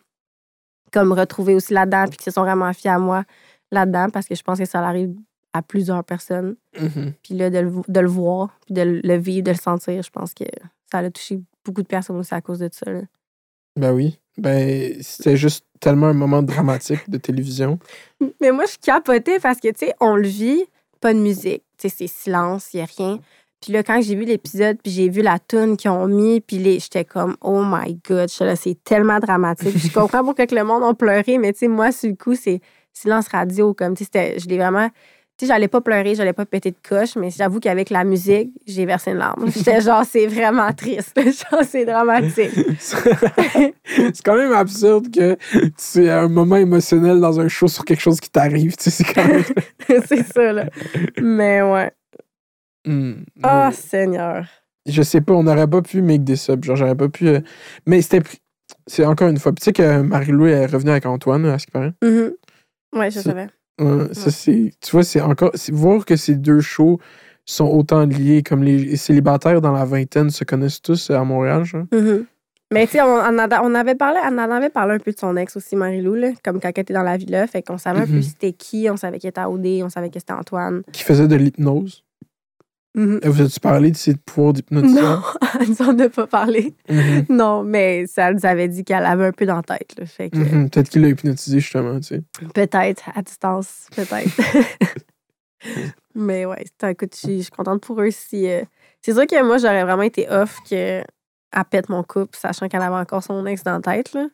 comme 0.92 1.12
retrouvées 1.12 1.54
aussi 1.54 1.72
là-dedans, 1.72 2.06
puis 2.08 2.16
qui 2.18 2.24
se 2.24 2.30
sont 2.30 2.42
vraiment 2.42 2.72
fiées 2.72 2.90
à 2.90 2.98
moi 2.98 3.24
là-dedans, 3.70 4.08
parce 4.10 4.26
que 4.26 4.34
je 4.34 4.42
pense 4.42 4.58
que 4.58 4.64
ça 4.64 4.80
arrive 4.80 5.14
à 5.52 5.62
plusieurs 5.62 6.02
personnes. 6.04 6.56
Mhm. 6.80 7.12
Puis 7.22 7.34
là, 7.34 7.50
de 7.50 7.58
le, 7.58 7.72
de 7.88 8.00
le 8.00 8.08
voir, 8.08 8.56
puis 8.66 8.74
de 8.74 9.00
le 9.02 9.16
vivre, 9.18 9.44
de 9.44 9.50
le 9.52 9.56
sentir, 9.56 10.02
je 10.02 10.10
pense 10.10 10.34
que 10.34 10.44
ça 10.90 10.98
a 10.98 11.10
touché 11.10 11.40
beaucoup 11.64 11.82
de 11.82 11.86
personnes 11.88 12.16
aussi 12.16 12.34
à 12.34 12.40
cause 12.40 12.58
de 12.60 12.68
ça. 12.72 12.90
là. 12.90 13.00
Ben 13.78 13.92
oui. 13.92 14.18
Ben, 14.36 14.94
c'était 15.00 15.36
juste 15.36 15.64
tellement 15.80 16.06
un 16.08 16.12
moment 16.14 16.42
dramatique 16.42 17.08
de 17.08 17.18
télévision. 17.18 17.78
Mais 18.40 18.50
moi, 18.52 18.64
je 18.66 18.76
capotais 18.78 19.38
parce 19.38 19.58
que, 19.60 19.68
tu 19.68 19.86
sais, 19.86 19.94
on 20.00 20.16
le 20.16 20.26
vit, 20.26 20.64
pas 21.00 21.14
de 21.14 21.18
musique. 21.20 21.62
Tu 21.78 21.88
sais, 21.88 21.94
c'est 21.96 22.06
silence, 22.08 22.72
il 22.74 22.78
n'y 22.78 22.82
a 22.82 22.86
rien. 22.96 23.18
Puis 23.62 23.72
là, 23.74 23.82
quand 23.82 24.00
j'ai 24.00 24.14
vu 24.14 24.24
l'épisode, 24.24 24.78
puis 24.82 24.90
j'ai 24.92 25.08
vu 25.10 25.20
la 25.22 25.38
tune 25.38 25.76
qu'ils 25.76 25.90
ont 25.90 26.06
mis, 26.06 26.40
puis 26.40 26.56
les- 26.58 26.78
j'étais 26.78 27.04
comme, 27.04 27.36
oh 27.42 27.62
my 27.64 27.98
God, 28.08 28.28
là, 28.40 28.56
c'est 28.56 28.82
tellement 28.84 29.18
dramatique. 29.18 29.76
Je 29.76 29.92
comprends 29.92 30.24
pourquoi 30.24 30.46
que 30.46 30.54
le 30.54 30.64
monde 30.64 30.82
a 30.82 30.94
pleuré, 30.94 31.36
mais 31.38 31.52
tu 31.52 31.60
sais, 31.60 31.68
moi, 31.68 31.92
sur 31.92 32.08
le 32.08 32.16
coup, 32.16 32.34
c'est 32.34 32.60
silence 32.94 33.28
radio. 33.28 33.74
Comme, 33.74 33.94
tu 33.94 34.04
sais, 34.04 34.10
c'était- 34.12 34.38
je 34.38 34.48
l'ai 34.48 34.56
vraiment. 34.56 34.88
Tu 35.36 35.46
sais, 35.46 35.52
j'allais 35.54 35.68
pas 35.68 35.80
pleurer, 35.80 36.14
j'allais 36.14 36.32
pas 36.34 36.44
péter 36.44 36.70
de 36.70 36.76
coche, 36.86 37.16
mais 37.16 37.30
j'avoue 37.30 37.60
qu'avec 37.60 37.88
la 37.90 38.04
musique, 38.04 38.50
j'ai 38.66 38.84
versé 38.84 39.10
une 39.12 39.18
larme. 39.18 39.46
J'étais 39.54 39.80
genre, 39.80 40.04
c'est 40.10 40.26
vraiment 40.26 40.70
triste. 40.72 41.14
genre, 41.18 41.60
c'est 41.66 41.84
dramatique. 41.86 42.50
c'est 42.78 44.22
quand 44.24 44.36
même 44.36 44.52
absurde 44.52 45.10
que 45.14 45.36
c'est 45.76 46.10
un 46.10 46.28
moment 46.28 46.56
émotionnel 46.56 47.20
dans 47.20 47.40
un 47.40 47.48
show 47.48 47.68
sur 47.68 47.84
quelque 47.84 48.00
chose 48.02 48.20
qui 48.20 48.30
t'arrive. 48.30 48.76
Tu 48.76 48.84
sais, 48.84 48.90
c'est 48.90 49.04
quand 49.14 49.26
même. 49.26 49.44
c'est 50.06 50.24
ça, 50.32 50.52
là. 50.52 50.66
Mais 51.20 51.62
ouais. 51.62 51.90
Hmm. 52.86 53.12
Oh, 53.44 53.68
Seigneur. 53.72 54.46
Je 54.86 55.02
sais 55.02 55.20
pas, 55.20 55.34
on 55.34 55.42
n'aurait 55.42 55.68
pas 55.68 55.82
pu 55.82 56.00
make 56.02 56.24
des 56.24 56.36
subs. 56.36 56.64
Genre, 56.64 56.76
j'aurais 56.76 56.94
pas 56.96 57.08
pu. 57.08 57.28
euh, 57.28 57.40
Mais 57.86 58.00
c'était. 58.02 58.22
C'est 58.86 59.04
encore 59.04 59.28
une 59.28 59.38
fois. 59.38 59.52
Tu 59.52 59.62
sais 59.64 59.72
que 59.72 60.00
Marie-Lou 60.00 60.46
est 60.46 60.66
revenue 60.66 60.90
avec 60.90 61.04
Antoine, 61.06 61.44
à 61.46 61.58
ce 61.58 61.66
qui 61.66 61.72
paraît. 61.72 61.92
Mhm. 62.02 62.32
Ouais, 62.96 63.10
je 63.10 63.20
savais. 63.20 63.48
Ouais, 63.80 64.12
ça, 64.12 64.30
c'est. 64.30 64.72
Tu 64.80 64.90
vois, 64.92 65.02
c'est 65.04 65.20
encore. 65.20 65.50
c'est- 65.54 65.72
Voir 65.72 66.04
que 66.04 66.16
ces 66.16 66.34
deux 66.36 66.60
shows 66.60 66.98
sont 67.44 67.66
autant 67.66 68.04
liés. 68.06 68.42
Comme 68.42 68.62
les 68.62 68.96
célibataires 68.96 69.60
dans 69.60 69.72
la 69.72 69.84
vingtaine 69.84 70.30
se 70.30 70.44
connaissent 70.44 70.80
tous 70.80 71.10
à 71.10 71.22
Montréal, 71.24 71.64
genre. 71.64 71.84
Mhm. 71.92 72.24
Mais 72.72 72.86
tu 72.86 72.92
sais, 72.92 73.02
on, 73.02 73.38
avait 73.74 73.96
parlé, 73.96 74.20
on 74.24 74.38
en 74.38 74.50
avait 74.50 74.70
parlé 74.70 74.94
un 74.94 74.98
peu 75.00 75.10
de 75.10 75.18
son 75.18 75.36
ex 75.36 75.56
aussi, 75.56 75.74
Marie-Lou, 75.74 76.14
là, 76.14 76.28
comme 76.44 76.60
quand 76.60 76.68
elle 76.72 76.82
était 76.82 76.94
dans 76.94 77.02
la 77.02 77.16
villa. 77.16 77.44
Fait 77.48 77.62
qu'on 77.62 77.78
savait 77.78 78.00
un 78.00 78.06
peu 78.06 78.12
Mhm. 78.12 78.22
c'était 78.22 78.52
qui, 78.52 78.88
on 78.88 78.96
savait 78.96 79.18
qu'il 79.18 79.28
était 79.28 79.40
à 79.40 79.50
OD, 79.50 79.82
on 79.82 79.88
savait 79.88 80.08
que 80.08 80.20
c'était 80.20 80.32
Antoine. 80.34 80.82
Qui 80.92 81.02
faisait 81.02 81.26
de 81.26 81.34
l'hypnose. 81.34 82.04
Et 82.96 83.28
Vous 83.28 83.40
avez-tu 83.40 83.60
parlé 83.60 83.90
de 83.92 83.96
ses 83.96 84.14
pouvoirs 84.16 84.52
d'hypnotiseur? 84.52 85.38
Non, 85.42 85.48
elle 85.60 85.68
nous 85.78 85.82
en 85.82 85.98
a 85.98 86.08
pas 86.08 86.26
parlé. 86.26 86.74
Mhm. 86.88 87.26
Non, 87.28 87.62
mais 87.62 88.06
ça 88.06 88.28
elle 88.28 88.34
nous 88.36 88.46
avait 88.46 88.68
dit 88.68 88.84
qu'elle 88.84 89.04
avait 89.06 89.26
un 89.26 89.32
peu 89.32 89.46
dans 89.46 89.56
la 89.56 89.62
tête. 89.62 89.94
Là, 89.98 90.06
fait 90.06 90.30
que 90.30 90.36
Mhm. 90.38 90.70
Peut-être 90.70 90.88
qu'il 90.88 91.02
l'a 91.02 91.08
hypnotisé, 91.08 91.60
justement, 91.60 92.00
tu 92.00 92.06
sais. 92.16 92.22
peut-être, 92.54 93.10
à 93.14 93.22
distance, 93.22 93.86
peut-être. 93.94 94.36
mais 96.14 96.46
ouais, 96.46 96.64
c'est- 96.80 96.92
écoute, 96.92 97.14
je 97.14 97.18
suis 97.20 97.36
je 97.38 97.42
suis 97.42 97.50
contente 97.50 97.82
pour 97.82 98.00
eux. 98.00 98.10
Si, 98.10 98.48
euh, 98.48 98.62
c'est 99.02 99.12
sûr 99.12 99.26
que 99.26 99.42
moi, 99.44 99.58
j'aurais 99.58 99.84
vraiment 99.84 100.02
été 100.02 100.28
off 100.30 100.56
que 100.68 101.02
elle 101.52 101.64
pète 101.68 101.88
mon 101.88 102.04
couple, 102.04 102.38
sachant 102.38 102.68
qu'elle 102.68 102.80
avait 102.82 102.94
encore 102.94 103.24
son 103.24 103.44
ex 103.44 103.64
dans 103.64 103.72
la 103.72 103.80
tête. 103.80 104.12
Là. 104.14 104.28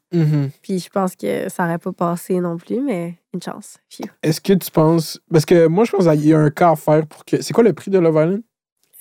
Puis 0.63 0.79
je 0.81 0.91
pense 0.91 1.17
que 1.17 1.49
ça 1.49 1.65
aurait 1.65 1.79
pas 1.79 1.93
passé 1.93 2.41
non 2.41 2.59
plus, 2.59 2.81
mais 2.81 3.15
une 3.33 3.41
chance. 3.43 3.79
Est-ce 4.23 4.39
que 4.41 4.53
tu 4.53 4.71
penses. 4.71 5.19
Parce 5.33 5.47
que 5.47 5.67
moi, 5.67 5.85
je 5.85 5.93
pense 5.93 6.05
qu'il 6.05 6.27
y 6.27 6.35
a 6.35 6.39
un 6.39 6.51
cas 6.51 6.73
à 6.73 6.77
faire 6.77 7.07
pour 7.07 7.25
que. 7.25 7.41
C'est 7.41 7.55
quoi 7.55 7.65
le 7.65 7.73
prix 7.73 7.91
de 7.91 7.99
Love 7.99 8.17
Island? 8.23 8.43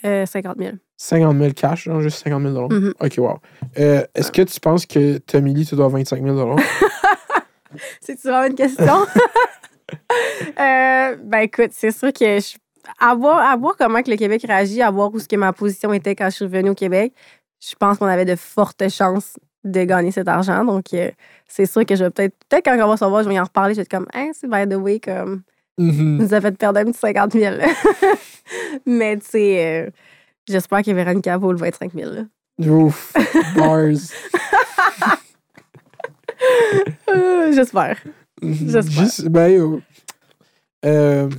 Euh, 0.05 0.25
50 0.25 0.57
000. 0.57 0.71
50 0.97 1.37
000 1.37 1.51
cash, 1.53 1.83
genre 1.85 2.01
juste 2.01 2.23
50 2.23 2.41
000 2.41 2.53
dollars. 2.53 2.69
Mhm. 2.71 2.93
Ok, 2.99 3.13
wow. 3.17 3.39
Euh, 3.79 4.03
Est-ce 4.13 4.31
que 4.31 4.43
tu 4.43 4.59
penses 4.59 4.85
que 4.85 5.17
Tommy 5.17 5.53
Lee, 5.53 5.65
tu 5.65 5.75
dois 5.75 5.87
25 5.87 6.21
000 6.23 6.35
dollars? 6.35 6.59
C'est-tu 8.01 8.27
vraiment 8.27 8.47
une 8.47 8.55
question? 8.55 9.05
Euh, 10.59 11.15
ben 11.23 11.39
écoute, 11.41 11.69
c'est 11.71 11.91
sûr 11.91 12.11
que 12.11 12.39
je, 12.39 12.55
à, 12.99 13.13
voir, 13.13 13.37
à 13.37 13.55
voir 13.55 13.75
comment 13.77 14.01
que 14.01 14.09
le 14.09 14.17
Québec 14.17 14.43
réagit, 14.47 14.81
à 14.81 14.89
voir 14.89 15.13
où 15.13 15.19
ce 15.19 15.27
que 15.27 15.35
ma 15.35 15.53
position 15.53 15.93
était 15.93 16.15
quand 16.15 16.25
je 16.25 16.35
suis 16.37 16.45
revenue 16.45 16.71
au 16.71 16.75
Québec, 16.75 17.13
je 17.59 17.75
pense 17.75 17.99
qu'on 17.99 18.07
avait 18.07 18.25
de 18.25 18.35
fortes 18.35 18.89
chances 18.89 19.37
de 19.63 19.83
gagner 19.83 20.11
cet 20.11 20.27
argent. 20.27 20.65
Donc, 20.65 20.93
euh, 20.93 21.11
c'est 21.47 21.65
sûr 21.67 21.85
que 21.85 21.95
je 21.95 22.05
vais 22.05 22.09
peut-être, 22.09 22.35
peut-être 22.49 22.65
quand 22.65 22.75
on 22.83 22.87
va 22.87 22.97
se 22.97 23.03
revoir, 23.03 23.23
je 23.23 23.29
vais 23.29 23.35
y 23.35 23.39
en 23.39 23.43
reparler, 23.43 23.73
je 23.73 23.77
vais 23.77 23.83
être 23.83 23.91
comme, 23.91 24.07
hein, 24.13 24.31
c'est 24.33 24.49
by 24.49 24.67
the 24.67 24.75
way, 24.75 24.99
comme, 24.99 25.43
Mhm. 25.77 26.17
nous 26.17 26.33
a 26.33 26.39
fait 26.41 26.57
perdre 26.57 26.79
un 26.79 26.85
petit 26.85 26.99
50 26.99 27.33
000. 27.33 27.55
Mais 28.85 29.17
tu 29.17 29.25
sais, 29.29 29.65
euh, 29.65 29.89
j'espère 30.47 30.83
que 30.83 30.91
Véronica 30.91 31.37
vaut 31.37 31.51
le 31.51 31.57
25 31.57 31.91
000. 31.93 32.11
là. 32.11 32.21
Ouf. 32.71 33.13
Bars. 33.55 33.89
Euh, 37.09 37.51
j'espère. 37.53 37.97
J'espère. 38.41 38.83
Juste- 39.03 39.29
Ben, 39.29 39.47
yo. 39.49 39.81
Euh, 40.85 41.29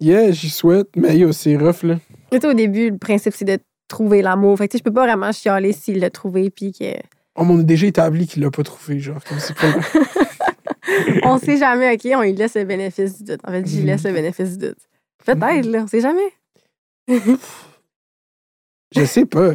yeah, 0.00 0.30
j'y 0.32 0.50
souhaite. 0.50 0.88
Mais 0.96 1.16
yo, 1.16 1.32
c'est 1.32 1.56
rough, 1.56 1.82
là. 1.82 1.96
Tu 2.30 2.38
sais, 2.40 2.46
au 2.46 2.52
début, 2.54 2.90
le 2.90 2.98
principe, 2.98 3.34
c'est 3.34 3.44
de 3.44 3.58
trouver 3.88 4.22
l'amour. 4.22 4.58
Fait 4.58 4.66
que, 4.66 4.72
tu 4.72 4.78
sais, 4.78 4.78
je 4.80 4.84
peux 4.84 4.92
pas 4.92 5.06
vraiment 5.06 5.32
chialer 5.32 5.72
s'il 5.72 6.00
l'a 6.00 6.10
trouvé, 6.10 6.50
puis 6.50 6.72
que. 6.72 6.94
Oh, 7.36 7.44
mais 7.44 7.54
on 7.54 7.60
a 7.60 7.62
déjà 7.62 7.86
établi 7.86 8.26
qu'il 8.26 8.42
l'a 8.42 8.50
pas 8.50 8.62
trouvé, 8.62 8.98
genre. 8.98 9.22
Comme 9.24 9.38
c'est 9.38 9.56
pas. 9.56 9.68
On 11.24 11.38
sait 11.38 11.56
jamais, 11.56 11.94
OK? 11.94 12.08
On 12.14 12.22
lui 12.22 12.32
laisse 12.32 12.54
le 12.56 12.64
bénéfice 12.64 13.18
du 13.18 13.24
doute. 13.24 13.40
En 13.46 13.50
fait, 13.50 13.66
j'y 13.66 13.82
laisse 13.82 14.04
le 14.04 14.12
bénéfice 14.12 14.56
du 14.58 14.68
doute. 14.68 14.78
Peut-être, 15.24 15.66
là. 15.66 15.80
On 15.82 15.86
sait 15.86 16.00
jamais. 16.00 16.32
Je 18.94 19.04
sais 19.04 19.26
pas. 19.26 19.52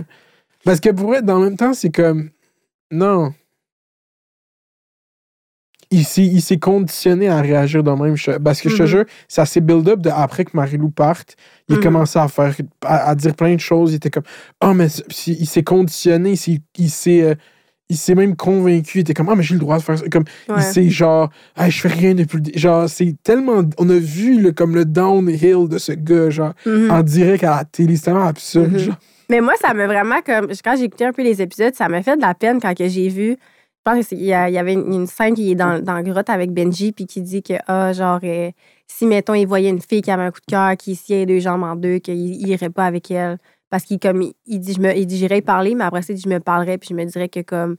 Parce 0.64 0.80
que 0.80 0.90
pour 0.90 1.14
être 1.16 1.26
dans 1.26 1.40
le 1.40 1.46
même 1.46 1.58
temps, 1.58 1.74
c'est 1.74 1.90
comme. 1.92 2.30
Non. 2.92 3.34
Il 5.92 6.04
s'est, 6.04 6.58
conditionné 6.58 7.28
à 7.30 7.40
réagir 7.42 7.84
de 7.84 7.92
même. 7.92 8.16
Parce 8.44 8.60
que 8.60 8.70
je 8.70 8.76
te 8.78 8.82
Mhm. 8.82 8.88
jure, 8.88 9.06
ça 9.28 9.46
s'est 9.46 9.62
build 9.62 9.88
up 9.88 10.00
de 10.02 10.10
après 10.10 10.44
que 10.44 10.52
Marie-Lou 10.54 10.90
parte. 10.90 11.36
Il 11.70 11.76
a 11.76 11.78
Mhm. 11.78 11.84
commencé 11.84 12.20
à 12.20 12.28
faire. 12.28 12.54
À, 12.84 13.10
à 13.10 13.16
dire 13.16 13.36
plein 13.36 13.54
de 13.56 13.60
choses. 13.60 13.92
Il 13.94 13.96
était 13.96 14.10
comme. 14.10 14.24
Ah, 14.60 14.74
mais 14.74 14.88
il 15.28 15.46
s'est 15.48 15.64
conditionné. 15.64 16.34
Il 16.78 16.90
s'est. 16.90 17.38
Il 17.90 17.98
s'est, 17.98 18.16
même 18.16 18.36
convaincu. 18.36 18.98
Il 18.98 19.02
était 19.02 19.14
comme. 19.14 19.30
Ah, 19.30 19.36
mais 19.36 19.44
j'ai 19.44 19.54
le 19.54 19.60
droit 19.60 19.78
de 19.78 19.84
faire 19.84 19.98
ça. 19.98 20.06
Comme, 20.10 20.24
Ouais. 20.50 20.56
Il 20.58 20.64
s'est 20.64 20.90
genre. 20.90 21.30
Ah, 21.56 21.70
je 21.70 21.80
fais 21.82 21.88
rien 21.90 22.16
depuis 22.16 22.40
le. 22.40 22.58
Genre, 22.60 22.90
c'est 22.90 23.16
tellement. 23.24 23.62
On 23.78 23.90
a 23.90 23.98
vu 23.98 24.42
le, 24.42 24.52
comme 24.52 24.74
le 24.76 24.86
downhill 24.86 25.68
de 25.70 25.78
ce 25.78 25.92
gars, 25.92 26.30
genre, 26.30 26.54
Mhm. 26.66 26.90
en 26.92 27.04
direct 27.04 27.44
à 27.44 27.58
la 27.58 27.64
télé. 27.66 27.96
C'est 27.96 28.06
tellement 28.06 28.26
absurde. 28.26 28.72
Mhm. 28.72 28.78
genre. 28.80 28.96
Mais 29.30 29.42
moi, 29.42 29.54
ça 29.62 29.74
m'a 29.74 29.86
vraiment 29.88 30.22
comme. 30.26 30.48
Quand 30.64 30.76
j'ai 30.78 30.86
écouté 30.86 31.06
un 31.06 31.14
peu 31.14 31.22
les 31.24 31.42
épisodes, 31.42 31.74
ça 31.76 31.88
m'a 31.90 32.02
fait 32.02 32.16
de 32.18 32.22
la 32.22 32.34
peine 32.34 32.60
quand 32.60 32.76
que 32.76 32.88
j'ai 32.88 33.10
vu. 33.10 33.38
Je 33.88 33.92
pense 33.92 34.08
qu'il 34.08 34.22
y, 34.22 34.26
y 34.30 34.34
avait 34.34 34.74
une, 34.74 34.92
une 34.92 35.06
scène 35.06 35.36
qui 35.36 35.52
est 35.52 35.56
dans, 35.56 35.80
dans 35.80 35.94
la 35.94 36.02
grotte 36.02 36.32
avec 36.32 36.50
Benji, 36.52 36.92
puis 36.92 37.06
qui 37.06 37.22
dit 37.22 37.44
que, 37.44 37.54
ah, 37.68 37.94
genre, 37.94 38.20
euh, 38.24 38.50
si, 38.88 39.06
mettons, 39.06 39.36
il 39.36 39.46
voyait 39.46 39.70
une 39.70 39.80
fille 39.80 40.02
qui 40.02 40.10
avait 40.10 40.24
un 40.24 40.32
coup 40.32 40.40
de 40.40 40.52
cœur, 40.52 40.76
qui 40.76 40.96
sciait 40.96 41.28
deux 41.28 41.40
jambes 41.40 41.62
en 41.62 41.76
deux, 41.76 42.00
qu'il 42.00 42.16
il 42.16 42.48
irait 42.48 42.72
pas 42.72 42.86
avec 42.88 43.12
elle. 43.12 43.38
Parce 43.76 43.84
qu'il 43.84 44.00
comme 44.00 44.22
il, 44.22 44.34
il 44.46 44.60
dit, 44.62 44.72
je 44.72 44.80
me, 44.80 44.96
il 44.96 45.06
dit, 45.06 45.18
j'irais 45.18 45.40
y 45.40 45.42
parler, 45.42 45.76
mais 45.76 45.84
après 45.84 46.02
ça, 46.02 46.14
il 46.14 46.16
dit, 46.16 46.22
je 46.22 46.30
me 46.30 46.40
parlerais, 46.40 46.78
puis 46.78 46.88
je 46.92 46.94
me 46.94 47.04
dirais 47.04 47.28
que, 47.28 47.42
comme, 47.42 47.76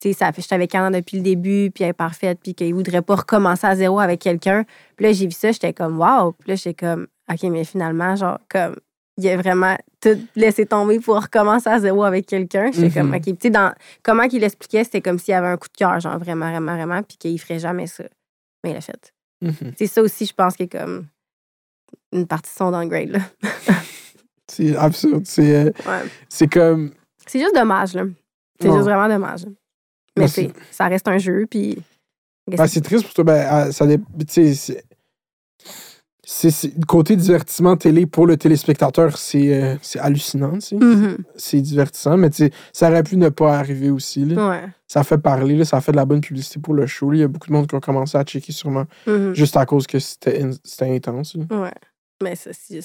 tu 0.00 0.08
sais, 0.08 0.12
ça 0.12 0.32
j'étais 0.36 0.56
avec 0.56 0.74
Anna 0.74 0.90
depuis 1.00 1.18
le 1.18 1.22
début, 1.22 1.70
puis 1.72 1.84
elle 1.84 1.90
est 1.90 1.92
parfaite, 1.92 2.40
puis 2.42 2.52
qu'il 2.52 2.74
voudrait 2.74 3.00
pas 3.00 3.14
recommencer 3.14 3.64
à 3.64 3.76
zéro 3.76 4.00
avec 4.00 4.20
quelqu'un. 4.20 4.64
Puis 4.96 5.06
là, 5.06 5.12
j'ai 5.12 5.26
vu 5.26 5.30
ça, 5.30 5.52
j'étais 5.52 5.72
comme, 5.72 6.00
waouh. 6.00 6.32
Puis 6.32 6.48
là, 6.48 6.56
j'étais 6.56 6.74
comme, 6.74 7.06
OK, 7.32 7.44
mais 7.44 7.62
finalement, 7.62 8.16
genre, 8.16 8.40
comme, 8.48 8.74
il 9.18 9.28
a 9.28 9.36
vraiment 9.36 9.76
tout 10.00 10.18
laissé 10.34 10.66
tomber 10.66 10.98
pour 10.98 11.22
recommencer 11.22 11.68
à 11.70 11.78
zéro 11.78 12.02
avec 12.02 12.26
quelqu'un. 12.26 12.72
J'étais 12.72 12.90
comme, 12.98 13.10
Mhm. 13.10 13.14
OK, 13.14 13.22
tu 13.22 13.36
sais, 13.42 13.50
dans 13.50 13.72
comment 14.02 14.26
qu'il 14.26 14.42
expliquait, 14.42 14.82
c'était 14.82 15.00
comme 15.00 15.20
s'il 15.20 15.32
avait 15.34 15.46
un 15.46 15.56
coup 15.58 15.68
de 15.68 15.76
cœur, 15.78 16.00
genre, 16.00 16.18
vraiment, 16.18 16.50
vraiment, 16.50 16.74
vraiment, 16.74 17.04
puis 17.04 17.18
qu'il 17.18 17.38
ferait 17.40 17.60
jamais 17.60 17.86
ça. 17.86 18.02
Mais 18.64 18.70
il 18.70 18.74
l'a 18.74 18.80
fait. 18.80 19.14
Mhm. 19.42 19.74
C'est 19.78 19.86
ça 19.86 20.02
aussi, 20.02 20.26
je 20.26 20.34
pense, 20.34 20.56
qui 20.56 20.64
est 20.64 20.76
comme 20.76 21.06
une 22.10 22.26
partie 22.26 22.50
de 22.52 22.56
son 22.58 22.72
downgrade, 22.72 23.10
là. 23.10 23.20
C'est 24.48 24.76
absurde. 24.76 25.24
C'est 25.26 25.56
euh, 25.56 25.70
Ouais. 25.86 26.02
c'est 26.28 26.46
comme. 26.48 26.92
C'est 27.26 27.40
juste 27.40 27.54
dommage, 27.54 27.94
là. 27.94 28.04
C'est 28.60 28.68
Ouais. 28.68 28.74
juste 28.76 28.84
vraiment 28.86 29.08
dommage. 29.08 29.44
Mais 30.18 30.26
Ben, 30.34 30.52
ça 30.70 30.86
reste 30.86 31.08
un 31.08 31.18
jeu, 31.18 31.46
puis. 31.50 31.78
Ben, 32.46 32.66
c'est 32.66 32.80
triste 32.80 33.04
pour 33.04 33.14
toi. 33.14 33.24
Ben, 33.24 33.46
ah, 33.50 33.72
ça 33.72 33.86
dé- 33.86 33.98
tu 34.28 34.54
sais, 34.54 34.54
c'est- 34.54 34.84
le 36.76 36.84
côté 36.86 37.14
divertissement 37.16 37.76
télé 37.76 38.04
pour 38.06 38.26
le 38.26 38.36
téléspectateur, 38.36 39.16
c'est 39.16 39.62
euh, 39.62 39.76
c'est 39.82 39.98
hallucinant. 40.00 40.58
Mhm. 40.72 41.18
C'est 41.36 41.60
divertissant, 41.60 42.16
mais 42.16 42.30
ça 42.72 42.88
aurait 42.90 43.02
pu 43.04 43.16
ne 43.16 43.28
pas 43.28 43.56
arriver 43.58 43.90
aussi. 43.90 44.24
là. 44.24 44.48
Ouais. 44.50 44.64
Ça 44.88 45.04
fait 45.04 45.18
parler, 45.18 45.56
là, 45.56 45.64
ça 45.64 45.80
fait 45.80 45.92
de 45.92 45.96
la 45.96 46.04
bonne 46.04 46.20
publicité 46.20 46.58
pour 46.60 46.74
le 46.74 46.86
show. 46.86 47.10
là. 47.10 47.16
Il 47.16 47.20
y 47.20 47.24
a 47.24 47.28
beaucoup 47.28 47.46
de 47.48 47.52
monde 47.52 47.68
qui 47.68 47.74
ont 47.76 47.80
commencé 47.80 48.16
à 48.18 48.24
checker 48.24 48.52
sûrement 48.52 48.86
Mhm. 49.06 49.34
juste 49.34 49.56
à 49.56 49.66
cause 49.66 49.86
que 49.86 49.98
c'était 49.98 50.42
in- 50.42 50.50
c'était 50.64 50.94
intense. 50.94 51.36
là. 51.36 51.44
Ouais. 51.62 51.74
Mais 52.22 52.34
ça, 52.34 52.50
c'est 52.52 52.80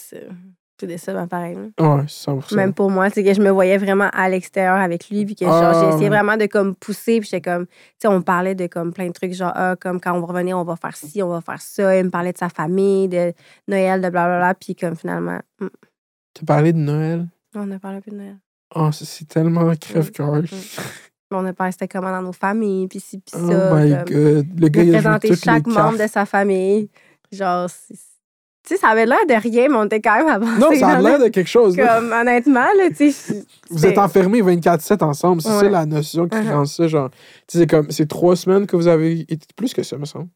euh, 0.84 0.88
C'est 0.88 0.88
décevant 0.88 1.28
pareil. 1.28 1.56
là. 1.56 1.96
Ouais, 1.98 2.04
100%. 2.08 2.56
Même 2.56 2.74
pour 2.74 2.90
moi, 2.90 3.10
c'est 3.10 3.24
que 3.24 3.34
je 3.34 3.42
me 3.42 3.50
voyais 3.50 3.78
vraiment 3.78 4.10
à 4.14 4.30
l'extérieur 4.30 4.76
avec 4.78 5.10
lui, 5.10 5.26
puis 5.26 5.36
que 5.36 5.46
genre, 5.46 5.54
Ah, 5.54 5.74
j'ai 5.82 5.90
essayé 5.96 6.10
vraiment 6.10 6.38
de 6.38 6.46
comme 6.46 6.76
pousser, 6.76 7.20
puis 7.20 7.30
j'étais 7.32 7.50
comme, 7.52 7.66
tu 7.68 7.74
sais, 8.00 8.08
on 8.08 8.22
parlait 8.22 8.56
de 8.56 8.68
comme 8.68 8.94
plein 8.94 9.08
de 9.08 9.14
trucs, 9.14 9.34
genre, 9.34 9.52
ah, 9.56 9.76
comme 9.80 10.00
quand 10.02 10.14
on 10.14 10.20
va 10.22 10.28
revenir, 10.28 10.58
on 10.58 10.64
va 10.64 10.76
faire 10.76 10.96
ci, 10.96 11.22
on 11.22 11.30
va 11.30 11.42
faire 11.42 11.62
ça. 11.62 11.98
Il 11.98 12.06
me 12.06 12.10
parlait 12.10 12.34
de 12.34 12.38
sa 12.38 12.50
famille, 12.50 13.08
de 13.08 13.34
Noël, 13.68 14.02
de 14.02 14.10
blablabla, 14.10 14.54
puis 14.56 14.76
comme 14.76 14.96
finalement, 14.96 15.40
hum, 15.60 15.70
T'as 16.34 16.46
parlé 16.46 16.72
de 16.74 16.78
Noël? 16.78 17.28
on 17.56 17.70
a 17.72 17.80
parlé 17.80 17.98
un 17.98 18.02
peu 18.02 18.12
de 18.12 18.16
Noël. 18.18 18.38
Oh, 18.74 18.90
c'est 18.94 19.28
tellement 19.28 19.70
crève-cœur. 19.76 20.44
On 21.34 21.46
a 21.46 21.54
parlé, 21.54 21.72
c'était 21.72 21.88
comment 21.88 22.12
dans 22.12 22.22
nos 22.22 22.34
familles, 22.34 22.88
puis 22.88 23.00
ci, 23.00 23.18
puis 23.20 23.36
Oh 23.42 23.48
ça. 23.50 23.76
my 23.76 23.90
comme, 23.90 24.04
god. 24.06 24.60
Le 24.60 24.68
gars, 24.68 24.84
il 24.84 24.90
a 24.90 25.00
présenter 25.00 25.36
chaque 25.36 25.66
membre 25.68 25.76
cartes. 25.98 26.02
de 26.02 26.08
sa 26.08 26.26
famille. 26.26 26.90
Genre, 27.32 27.70
c'est- 27.70 27.96
tu 28.68 28.76
sais, 28.76 28.78
ça 28.80 28.90
avait 28.90 29.06
l'air 29.06 29.26
de 29.28 29.34
rien, 29.34 29.70
mais 29.70 29.76
on 29.76 29.86
était 29.86 30.02
quand 30.02 30.18
même 30.18 30.28
avancé. 30.28 30.60
Non, 30.60 30.70
ça 30.80 30.90
a 30.90 30.96
dans 31.02 31.08
l'air 31.08 31.20
de 31.20 31.28
quelque 31.30 31.48
chose. 31.50 31.76
là. 31.78 31.96
Comme, 32.00 32.12
honnêtement, 32.12 32.60
là, 32.78 32.90
tu 32.96 33.12
sais. 33.12 33.44
Vous 33.70 33.86
êtes 33.86 33.98
enfermés 33.98 34.42
24-7 34.42 35.04
ensemble. 35.04 35.42
C'est 35.42 35.50
ça 35.50 35.70
la 35.70 35.86
notion 35.86 36.28
qui 36.28 36.38
Uh-huh. 36.38 36.52
rend 36.54 36.66
ça. 36.66 36.88
Genre, 36.88 37.10
tu 37.10 37.18
sais, 37.48 37.60
c'est 37.60 37.68
comme, 37.70 37.90
c'est 37.90 38.08
trois 38.08 38.36
semaines 38.36 38.68
que 38.68 38.76
vous 38.76 38.88
avez 38.88 39.22
été. 39.22 39.40
Plus 39.56 39.74
que 39.74 39.84
ça, 39.84 39.98
me 39.98 40.06
semble. 40.06 40.28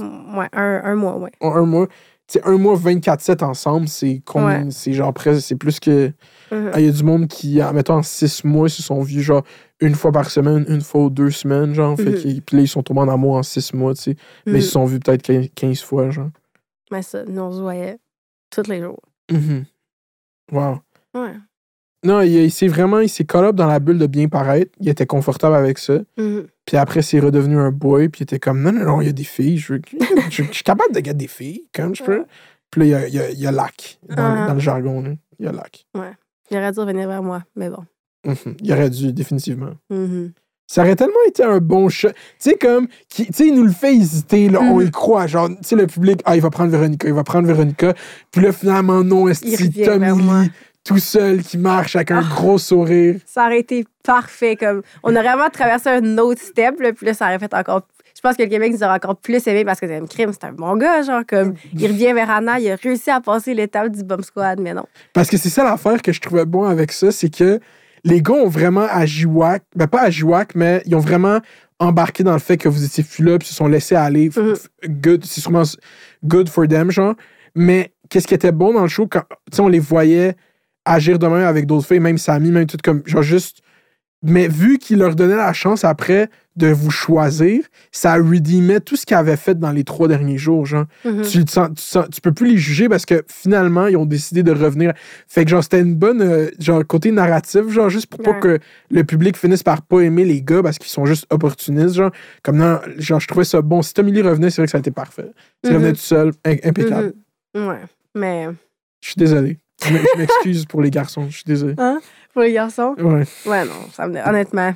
Ouais, 0.00 0.48
un, 0.52 0.80
un 0.84 0.94
mois, 0.94 1.16
ouais. 1.16 1.30
Un 1.40 1.64
mois. 1.64 1.86
Tu 2.30 2.38
sais, 2.38 2.42
un 2.44 2.58
mois 2.58 2.76
24-7 2.76 3.42
ensemble, 3.42 3.88
c'est 3.88 4.20
combien? 4.24 4.64
Ouais. 4.64 4.70
C'est 4.70 4.92
genre 4.92 5.12
presque. 5.14 5.40
C'est 5.40 5.56
plus 5.56 5.80
que. 5.80 6.12
Mhm. 6.52 6.70
Ah, 6.72 6.80
Il 6.80 6.86
y 6.86 6.88
a 6.88 6.92
du 6.92 7.02
monde 7.02 7.26
qui, 7.26 7.62
en 7.62 7.72
mettons, 7.72 7.94
en 7.94 8.02
six 8.02 8.44
mois, 8.44 8.68
ils 8.68 8.70
se 8.72 8.82
sont 8.82 9.00
vus 9.00 9.22
genre 9.22 9.42
une 9.80 9.94
fois 9.94 10.12
par 10.12 10.28
semaine, 10.30 10.64
une 10.68 10.80
fois 10.82 11.04
ou 11.04 11.10
deux 11.10 11.30
semaines, 11.30 11.72
genre. 11.74 11.96
Fait 11.96 12.04
que- 12.04 12.40
puis 12.40 12.56
là, 12.56 12.62
ils 12.62 12.68
sont 12.68 12.82
tombés 12.82 13.00
en 13.00 13.08
amour 13.08 13.36
en 13.36 13.42
six 13.42 13.72
mois, 13.74 13.94
tu 13.94 14.02
sais. 14.02 14.16
Mais 14.46 14.58
ils 14.58 14.62
se 14.62 14.66
Mhm. 14.68 14.72
sont 14.72 14.84
vus 14.84 15.00
peut-être 15.00 15.22
15 15.22 15.48
15 15.54 15.80
fois, 15.82 16.10
genre. 16.10 16.28
Mais 16.90 17.02
ça, 17.02 17.24
nous, 17.24 17.40
on 17.42 17.52
se 17.52 17.60
voyait 17.60 17.98
tous 18.50 18.66
les 18.68 18.80
jours. 18.80 19.00
Mhm. 19.30 19.64
Wow. 20.52 20.78
Ouais. 21.14 21.34
Non, 22.04 22.20
il, 22.22 22.32
il 22.44 22.50
s'est 22.50 22.68
vraiment, 22.68 23.00
il 23.00 23.08
s'est 23.08 23.24
call 23.24 23.44
up 23.46 23.56
dans 23.56 23.66
la 23.66 23.80
bulle 23.80 23.98
de 23.98 24.06
bien 24.06 24.28
paraître. 24.28 24.70
Il 24.80 24.88
était 24.88 25.06
confortable 25.06 25.54
avec 25.56 25.78
ça. 25.78 25.98
Mhm. 26.16 26.46
Puis 26.64 26.76
après, 26.76 27.02
c'est 27.02 27.18
redevenu 27.20 27.58
un 27.58 27.70
boy. 27.72 28.08
Puis 28.08 28.20
il 28.20 28.22
était 28.24 28.38
comme, 28.38 28.62
non, 28.62 28.72
non, 28.72 28.84
non, 28.84 29.00
il 29.00 29.06
y 29.06 29.10
a 29.10 29.12
des 29.12 29.24
filles. 29.24 29.58
Je, 29.58 29.74
je- 30.30 30.42
je 30.44 30.52
suis 30.52 30.62
capable 30.64 30.94
de 30.94 31.00
garder 31.00 31.24
des 31.24 31.28
filles, 31.28 31.64
quand 31.74 31.92
je 31.94 32.02
peux. 32.04 32.20
Ouais. 32.20 32.26
Puis 32.70 32.80
là, 32.82 32.86
il 32.86 32.90
y 32.90 32.94
a, 32.94 33.08
il 33.08 33.14
y 33.14 33.18
a, 33.20 33.30
il 33.30 33.40
y 33.40 33.46
a 33.46 33.52
lac. 33.52 33.98
Dans, 34.08 34.14
Ah. 34.18 34.46
dans 34.46 34.54
le 34.54 34.60
jargon, 34.60 35.02
là. 35.02 35.10
Il 35.38 35.46
y 35.46 35.48
a 35.48 35.52
lac. 35.52 35.86
Il 36.50 36.56
aurait 36.56 36.72
dû 36.72 36.80
revenir 36.80 37.08
vers 37.08 37.22
moi, 37.22 37.42
mais 37.56 37.68
bon. 37.68 37.84
Mhm. 38.24 38.56
Il 38.62 38.72
aurait 38.72 38.90
dû, 38.90 39.12
définitivement. 39.12 39.72
Ça 40.70 40.82
aurait 40.82 40.96
tellement 40.96 41.14
été 41.26 41.42
un 41.42 41.58
bon 41.60 41.88
chat. 41.88 42.10
Tu 42.12 42.16
sais, 42.50 42.54
comme, 42.56 42.88
qui- 43.08 43.26
tu 43.26 43.32
sais, 43.32 43.46
il 43.48 43.54
nous 43.54 43.64
le 43.64 43.72
fait 43.72 43.94
hésiter, 43.94 44.50
là, 44.50 44.60
on 44.60 44.80
Mhm. 44.80 44.86
y 44.86 44.90
croit. 44.90 45.26
Genre, 45.26 45.48
tu 45.48 45.56
sais, 45.62 45.76
le 45.76 45.86
public, 45.86 46.20
ah, 46.26 46.36
il 46.36 46.42
va 46.42 46.50
prendre 46.50 46.70
Véronica, 46.70 47.08
il 47.08 47.14
va 47.14 47.24
prendre 47.24 47.48
Véronica. 47.48 47.94
Puis 48.30 48.42
là, 48.42 48.52
finalement, 48.52 49.02
non, 49.02 49.28
est-ce 49.28 49.40
Tommy 49.86 50.50
tout 50.84 50.98
seul, 50.98 51.42
qui 51.42 51.56
marche 51.58 51.96
avec 51.96 52.10
un 52.10 52.18
Ah. 52.22 52.34
gros 52.34 52.58
sourire? 52.58 53.16
Ça 53.26 53.46
aurait 53.46 53.60
été 53.60 53.86
parfait. 54.02 54.56
Comme, 54.56 54.82
on 55.02 55.10
aurait 55.16 55.22
vraiment 55.22 55.48
traversé 55.50 55.88
un 55.88 56.18
autre 56.18 56.40
step, 56.42 56.78
là, 56.80 56.92
puis 56.92 57.06
là, 57.06 57.14
ça 57.14 57.24
aurait 57.26 57.38
fait 57.38 57.52
encore. 57.54 57.82
Je 58.14 58.20
pense 58.20 58.36
que 58.36 58.42
le 58.42 58.48
Québec 58.48 58.72
nous 58.72 58.82
aurait 58.82 58.94
encore 58.96 59.16
plus 59.16 59.46
aimé 59.46 59.64
parce 59.64 59.78
que 59.80 59.86
c'est 59.86 59.96
un 59.96 60.04
crime, 60.06 60.32
c'est 60.32 60.44
un 60.44 60.52
bon 60.52 60.76
gars, 60.76 61.00
genre, 61.02 61.22
comme, 61.26 61.54
il 61.72 61.86
revient 61.86 62.12
vers 62.12 62.28
Anna, 62.30 62.58
il 62.58 62.70
a 62.70 62.74
réussi 62.76 63.10
à 63.10 63.20
passer 63.20 63.54
l'étape 63.54 63.90
du 63.90 64.02
bomb 64.02 64.22
squad, 64.22 64.60
mais 64.60 64.74
non. 64.74 64.84
Parce 65.14 65.28
que 65.30 65.36
c'est 65.38 65.48
ça 65.50 65.62
l'affaire 65.64 66.02
que 66.02 66.12
je 66.12 66.20
trouvais 66.20 66.44
bon 66.44 66.64
avec 66.64 66.90
ça, 66.92 67.10
c'est 67.12 67.28
que 67.34 67.60
les 68.04 68.22
gars 68.22 68.34
ont 68.34 68.48
vraiment 68.48 68.86
agi 68.90 69.24
whack. 69.26 69.62
Ben, 69.76 69.86
pas 69.86 70.02
agi 70.02 70.22
whack, 70.24 70.54
mais 70.54 70.82
ils 70.86 70.94
ont 70.94 71.00
vraiment 71.00 71.40
embarqué 71.78 72.24
dans 72.24 72.32
le 72.32 72.38
fait 72.38 72.56
que 72.56 72.68
vous 72.68 72.84
étiez 72.84 73.04
là, 73.20 73.38
puis 73.38 73.48
se 73.48 73.54
sont 73.54 73.68
laissés 73.68 73.94
aller. 73.94 74.30
Mhm. 74.36 74.52
f- 74.54 74.66
Good, 74.88 75.24
c'est 75.24 75.40
sûrement 75.40 75.62
good 76.24 76.48
for 76.48 76.66
them, 76.66 76.90
genre. 76.90 77.14
Mais 77.54 77.92
qu'est-ce 78.10 78.26
qui 78.26 78.34
était 78.34 78.52
bon 78.52 78.72
dans 78.72 78.82
le 78.82 78.88
show, 78.88 79.06
quand 79.06 79.22
tu 79.50 79.56
sais, 79.56 79.60
on 79.62 79.68
les 79.68 79.78
voyait 79.78 80.34
agir 80.84 81.18
de 81.18 81.26
même 81.26 81.46
avec 81.46 81.66
d'autres 81.66 81.86
filles, 81.86 82.00
même 82.00 82.18
Samy, 82.18 82.50
même 82.50 82.66
tout 82.66 82.78
comme, 82.82 83.02
genre 83.06 83.22
juste. 83.22 83.60
Mais 84.22 84.48
vu 84.48 84.78
qu'ils 84.78 84.98
leur 84.98 85.14
donnaient 85.14 85.36
la 85.36 85.52
chance 85.52 85.84
après 85.84 86.28
de 86.56 86.66
vous 86.72 86.90
choisir, 86.90 87.62
ça 87.92 88.14
redeemait 88.16 88.80
tout 88.80 88.96
ce 88.96 89.06
qu'ils 89.06 89.16
avaient 89.16 89.36
fait 89.36 89.56
dans 89.56 89.70
les 89.70 89.84
trois 89.84 90.08
derniers 90.08 90.38
jours, 90.38 90.66
genre 90.66 90.86
Mhm. 91.04 91.22
tu, 91.22 91.38
le 91.38 91.46
sens- 91.46 91.68
tu, 91.76 91.82
sens- 91.84 92.06
tu 92.12 92.20
peux 92.20 92.32
plus 92.32 92.48
les 92.50 92.56
juger 92.56 92.88
parce 92.88 93.06
que 93.06 93.22
finalement, 93.28 93.86
ils 93.86 93.96
ont 93.96 94.06
décidé 94.06 94.42
de 94.42 94.50
revenir. 94.50 94.92
Fait 95.28 95.44
que, 95.44 95.50
genre, 95.50 95.62
c'était 95.62 95.78
une 95.80 95.94
bonne, 95.94 96.20
euh, 96.20 96.50
genre, 96.58 96.84
côté 96.84 97.12
narratif, 97.12 97.68
genre, 97.68 97.90
juste 97.90 98.06
pour 98.08 98.18
pas 98.24 98.32
que 98.40 98.58
le 98.90 99.04
public 99.04 99.36
finisse 99.36 99.62
par 99.62 99.82
pas 99.82 100.00
aimer 100.00 100.24
les 100.24 100.42
gars 100.42 100.64
parce 100.64 100.78
qu'ils 100.78 100.90
sont 100.90 101.06
juste 101.06 101.26
opportunistes, 101.30 101.94
genre. 101.94 102.10
Comme 102.42 102.56
non, 102.56 102.80
genre, 102.96 103.20
je 103.20 103.28
trouvais 103.28 103.44
ça 103.44 103.62
bon. 103.62 103.82
Si 103.82 103.94
Tommy 103.94 104.10
Lee 104.10 104.22
revenait, 104.22 104.50
c'est 104.50 104.60
vrai 104.60 104.66
que 104.66 104.72
ça 104.72 104.78
a 104.78 104.80
été 104.80 104.90
parfait. 104.90 105.30
S'il 105.64 105.74
revenait 105.76 105.92
tout 105.92 105.98
seul, 106.00 106.32
im- 106.44 106.56
impeccable. 106.64 107.12
Mhm. 107.54 107.66
Ouais. 107.68 107.78
Mais 108.16 108.48
Je 109.00 109.10
suis 109.10 109.16
désolé. 109.16 109.58
Je 109.86 109.92
m'excuse 110.18 110.64
pour 110.66 110.82
les 110.82 110.90
garçons, 110.90 111.26
je 111.30 111.36
suis 111.36 111.44
désolé. 111.46 111.74
Pour 112.38 112.44
les 112.44 112.52
garçons, 112.52 112.94
Ouais. 112.98 113.24
ouais, 113.46 113.64
non, 113.64 113.72
ça 113.92 114.06
me... 114.06 114.20
honnêtement. 114.20 114.72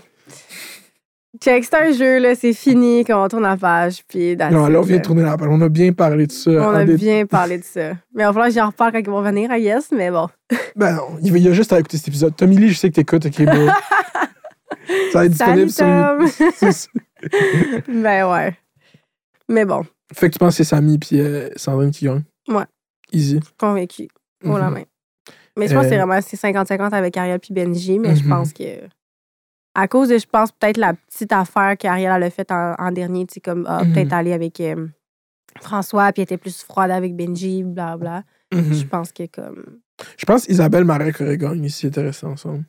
Check, 1.40 1.64
c'est 1.64 1.74
un 1.76 1.92
jeu, 1.92 2.18
là, 2.18 2.34
c'est 2.34 2.52
fini, 2.52 3.04
qu'on 3.04 3.26
tourne 3.28 3.44
la 3.44 3.56
page, 3.56 4.02
puis 4.06 4.36
Non, 4.36 4.66
là, 4.66 4.80
on 4.80 4.82
vient 4.82 4.98
de 4.98 5.02
tourner 5.02 5.22
la 5.22 5.36
page. 5.38 5.48
On 5.50 5.60
a 5.62 5.68
bien 5.68 5.92
parlé 5.92 6.26
de 6.26 6.32
ça. 6.32 6.50
On 6.50 6.74
a 6.74 6.84
bien 6.84 7.24
parlé 7.24 7.58
de 7.58 7.64
ça. 7.64 7.92
Mais 8.14 8.22
il 8.22 8.26
va 8.26 8.32
falloir 8.32 8.48
que 8.48 8.54
j'en 8.54 8.66
reparle 8.66 8.92
quand 8.92 8.98
ils 8.98 9.06
vont 9.08 9.22
venir, 9.22 9.50
I 9.52 9.62
guess, 9.62 9.90
mais 9.92 10.10
bon. 10.10 10.28
Ben 10.76 10.96
non, 10.96 11.16
il 11.22 11.36
y 11.38 11.48
a 11.48 11.52
juste 11.52 11.72
à 11.72 11.78
écouter 11.78 11.96
cet 11.98 12.08
épisode. 12.08 12.36
Tommy 12.36 12.56
Lee, 12.56 12.68
je 12.70 12.78
sais 12.78 12.90
que 12.90 12.94
t'écoutes, 12.96 13.24
ok, 13.26 13.44
bro. 13.44 13.54
ça 15.12 15.18
va 15.20 15.24
être 15.26 15.34
Salut, 15.36 15.64
disponible 15.66 16.28
Tom! 16.30 16.50
Ça. 16.72 16.88
ben 17.88 18.30
ouais. 18.30 18.58
Mais 19.48 19.64
bon, 19.64 19.84
Fait 20.14 20.28
que 20.28 20.32
tu 20.34 20.38
penses 20.38 20.56
que 20.58 20.64
c'est 20.64 20.68
Samy 20.68 20.98
puis 20.98 21.20
euh, 21.20 21.48
Sandrine 21.56 21.90
qui 21.92 22.04
gagnent? 22.06 22.24
Ouais. 22.48 22.64
Easy. 23.12 23.40
convaincu. 23.58 24.08
Haut 24.44 24.58
la 24.58 24.68
Mhm. 24.68 24.74
main. 24.74 24.82
Mais 25.59 25.68
je 25.68 25.74
pense 25.74 25.84
que 25.84 25.88
c'est 25.90 26.00
Euh, 26.00 26.05
vraiment 26.07 26.20
c'est 26.22 26.36
50-50 26.36 26.92
avec 26.94 27.16
Ariel 27.16 27.38
puis 27.40 27.53
Benji, 27.55 27.98
mais 27.98 28.16
je 28.16 28.22
Mhm. 28.24 28.28
pense 28.30 28.53
que. 28.53 28.62
À 29.74 29.88
cause 29.88 30.09
de, 30.11 30.18
je 30.18 30.26
pense, 30.26 30.53
peut-être 30.53 30.76
la 30.76 30.92
petite 30.94 31.32
affaire 31.32 31.76
qu'Ariel 31.78 32.11
a 32.22 32.30
faite 32.30 32.50
en, 32.53 32.74
en 32.78 32.90
dernier, 32.92 33.26
tu 33.26 33.34
sais, 33.34 33.40
comme 33.40 33.64
ah, 33.68 33.84
Mhm. 33.84 33.92
peut-être 33.92 34.12
aller 34.12 34.32
avec 34.32 34.61
euh, 34.61 34.86
François, 35.61 36.12
puis 36.12 36.20
elle 36.22 36.24
était 36.24 36.36
plus 36.38 36.62
froide 36.62 36.90
avec 36.90 37.14
Benji, 37.16 37.62
bla 37.62 37.96
bla. 37.96 38.22
Mhm. 38.53 38.72
Je 38.72 38.84
pense 38.86 39.12
que, 39.12 39.26
comme. 39.26 39.80
Je 40.18 40.24
pense 40.26 40.46
qu'Isabelle 40.46 40.84
Marek 40.84 41.20
aurait 41.20 41.38
gagné 41.38 41.68
s'ils 41.68 41.88
étaient 41.88 42.03
restés 42.03 42.26
ensemble. 42.26 42.64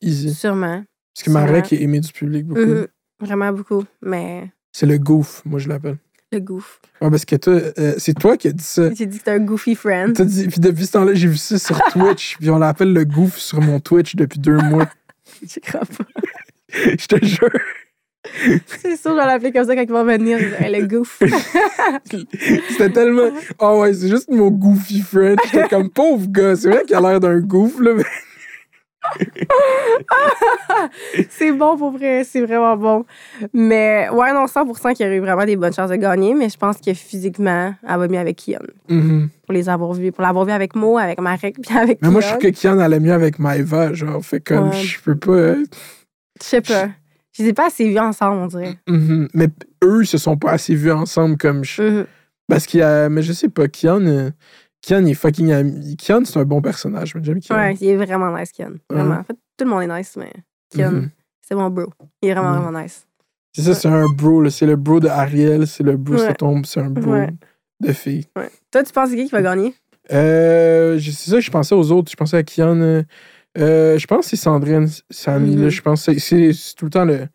Easy. 0.00 0.32
Sûrement. 0.34 0.84
Parce 1.14 1.24
que 1.24 1.30
Marek 1.30 1.72
est 1.72 1.80
aimé 1.82 2.00
du 2.00 2.12
public 2.12 2.46
beaucoup. 2.46 2.60
Mhm. 2.60 2.86
Vraiment 3.20 3.52
beaucoup. 3.52 3.84
Mais 4.02 4.50
C'est 4.72 4.86
le 4.86 4.98
goof, 4.98 5.42
moi 5.46 5.58
je 5.58 5.68
l'appelle. 5.68 5.96
Le 6.32 6.40
goof. 6.40 6.80
Ouais, 7.00 7.10
parce 7.10 7.24
que 7.24 7.36
toi, 7.36 7.54
euh, 7.54 7.94
c'est 7.98 8.14
toi 8.14 8.36
qui 8.36 8.48
as 8.48 8.52
dit 8.52 8.64
ça. 8.64 8.92
J'ai 8.92 9.06
dit 9.06 9.18
que 9.18 9.24
c'était 9.24 9.30
un 9.30 9.38
goofy 9.38 9.74
friend. 9.74 10.14
T'as 10.14 10.24
dit, 10.24 10.48
puis 10.48 10.60
depuis 10.60 10.86
ce 10.86 10.92
temps-là, 10.92 11.14
j'ai 11.14 11.28
vu 11.28 11.36
ça 11.36 11.58
sur 11.58 11.80
Twitch, 11.92 12.36
puis 12.40 12.50
on 12.50 12.58
l'appelle 12.58 12.92
le 12.92 13.04
goof 13.04 13.38
sur 13.38 13.60
mon 13.60 13.80
Twitch 13.80 14.16
depuis 14.16 14.38
deux 14.38 14.56
mois. 14.56 14.88
Crois 15.62 15.80
pas. 15.80 16.04
Je 16.72 17.06
te 17.06 17.24
jure. 17.24 17.50
C'est 18.66 18.96
sûr, 18.96 19.12
je 19.12 19.16
vais 19.16 19.24
l'appeler 19.24 19.52
comme 19.52 19.64
ça 19.64 19.76
quand 19.76 19.82
ils 19.82 19.88
vont 19.88 20.04
venir. 20.04 20.38
Hey, 20.60 20.80
le 20.80 20.86
goof. 20.88 21.22
C'était 22.70 22.90
tellement. 22.90 23.30
Oh 23.60 23.82
ouais, 23.82 23.94
c'est 23.94 24.08
juste 24.08 24.28
mon 24.28 24.50
goofy 24.50 25.00
friend. 25.00 25.38
J'étais 25.44 25.68
comme 25.68 25.88
pauvre 25.90 26.26
gars. 26.26 26.56
C'est 26.56 26.68
vrai 26.68 26.84
qu'il 26.84 26.96
a 26.96 27.00
l'air 27.00 27.20
d'un 27.20 27.38
goof, 27.38 27.78
là, 27.80 27.94
mais. 27.94 28.02
c'est 31.30 31.52
bon 31.52 31.76
pour 31.76 31.92
vrai, 31.92 32.24
c'est 32.24 32.40
vraiment 32.42 32.76
bon. 32.76 33.04
Mais 33.52 34.08
ouais, 34.12 34.32
non, 34.32 34.46
100% 34.46 34.94
qu'il 34.94 35.06
y 35.06 35.08
aurait 35.08 35.18
eu 35.18 35.20
vraiment 35.20 35.44
des 35.44 35.56
bonnes 35.56 35.72
chances 35.72 35.90
de 35.90 35.96
gagner, 35.96 36.34
mais 36.34 36.48
je 36.48 36.56
pense 36.56 36.78
que 36.78 36.92
physiquement, 36.94 37.74
elle 37.86 37.98
va 37.98 38.08
mieux 38.08 38.18
avec 38.18 38.36
Kian. 38.36 38.58
Mhm. 38.88 39.28
Pour 39.46 39.52
les 39.54 39.68
avoir 39.68 39.92
vus, 39.92 40.12
pour 40.12 40.22
l'avoir 40.22 40.44
vu 40.44 40.52
avec 40.52 40.74
Mo, 40.74 40.98
avec 40.98 41.20
Marek, 41.20 41.56
puis 41.62 41.76
avec 41.76 41.98
Mais 42.02 42.10
moi, 42.10 42.20
je 42.20 42.28
trouve 42.28 42.38
que 42.40 42.48
Kian 42.48 42.78
allait 42.78 43.00
mieux 43.00 43.12
avec 43.12 43.38
Maeva, 43.38 43.92
genre. 43.92 44.24
Fait 44.24 44.40
comme, 44.40 44.70
Ouais. 44.70 44.76
je 44.82 45.00
peux 45.00 45.16
pas. 45.16 45.32
euh, 45.32 45.64
Je 46.40 46.44
sais 46.46 46.60
pas. 46.60 46.88
Je 47.32 47.42
les 47.42 47.50
ai 47.50 47.52
pas 47.52 47.66
assez 47.66 47.86
vus 47.88 47.98
ensemble, 47.98 48.38
on 48.42 48.46
dirait. 48.46 48.76
Mhm. 48.88 49.28
Mais 49.34 49.48
eux, 49.84 50.02
ils 50.02 50.06
se 50.06 50.18
sont 50.18 50.36
pas 50.36 50.52
assez 50.52 50.74
vus 50.74 50.92
ensemble 50.92 51.36
comme 51.36 51.64
je. 51.64 51.82
Mhm. 51.82 52.06
Parce 52.48 52.66
qu'il 52.66 52.80
y 52.80 52.82
a. 52.82 53.08
Mais 53.08 53.22
je 53.22 53.32
sais 53.32 53.48
pas, 53.48 53.68
Kian. 53.68 54.30
Kian, 54.86 55.04
il 55.04 55.10
est 55.10 55.14
fucking 55.14 55.50
ami. 55.52 55.96
Kian, 55.96 56.24
c'est 56.24 56.38
un 56.38 56.44
bon 56.44 56.60
personnage. 56.62 57.14
J'aime 57.22 57.40
Kian. 57.40 57.56
Ouais, 57.56 57.74
il 57.80 57.88
est 57.88 57.96
vraiment 57.96 58.36
nice, 58.36 58.52
Kian. 58.52 58.72
Vraiment. 58.88 59.16
En 59.16 59.24
fait, 59.24 59.34
tout 59.56 59.64
le 59.64 59.70
monde 59.70 59.82
est 59.82 59.98
nice, 59.98 60.16
mais 60.16 60.32
Kian, 60.70 60.92
Mhm. 60.92 61.10
c'est 61.42 61.54
mon 61.56 61.70
bro. 61.70 61.86
Il 62.22 62.28
est 62.28 62.32
vraiment, 62.34 62.52
Mhm. 62.54 62.62
vraiment 62.62 62.80
nice. 62.82 63.06
C'est 63.52 63.62
ça, 63.62 63.74
c'est 63.74 63.88
un 63.88 64.06
bro. 64.12 64.42
là. 64.42 64.50
C'est 64.50 64.66
le 64.66 64.76
bro 64.76 65.00
de 65.00 65.08
Ariel. 65.08 65.66
C'est 65.66 65.82
le 65.82 65.96
bro, 65.96 66.18
ça 66.18 66.34
tombe. 66.34 66.66
C'est 66.66 66.80
un 66.80 66.90
bro 66.90 67.14
de 67.80 67.92
fille. 67.92 68.26
Ouais. 68.36 68.50
Toi, 68.70 68.82
tu 68.84 68.92
penses 68.92 69.10
qui 69.10 69.24
qui 69.24 69.30
va 69.32 69.42
gagner? 69.42 69.74
Euh, 70.12 70.98
c'est 71.00 71.30
ça, 71.30 71.40
je 71.40 71.50
pensais 71.50 71.74
aux 71.74 71.90
autres. 71.90 72.10
Je 72.10 72.16
pensais 72.16 72.36
à 72.36 72.42
Kian. 72.42 72.80
euh, 72.80 73.02
euh, 73.58 73.98
je 73.98 74.06
pense 74.06 74.20
que 74.26 74.30
c'est 74.30 74.36
Sandrine, 74.36 74.86
Samy. 75.10 75.56
là. 75.56 75.64
Mhm. 75.64 75.68
Je 75.70 75.82
pense 75.82 76.06
que 76.06 76.18
c'est- 76.18 76.74
tout 76.76 76.84
le 76.84 76.90
temps 76.90 77.04
le. 77.04 77.26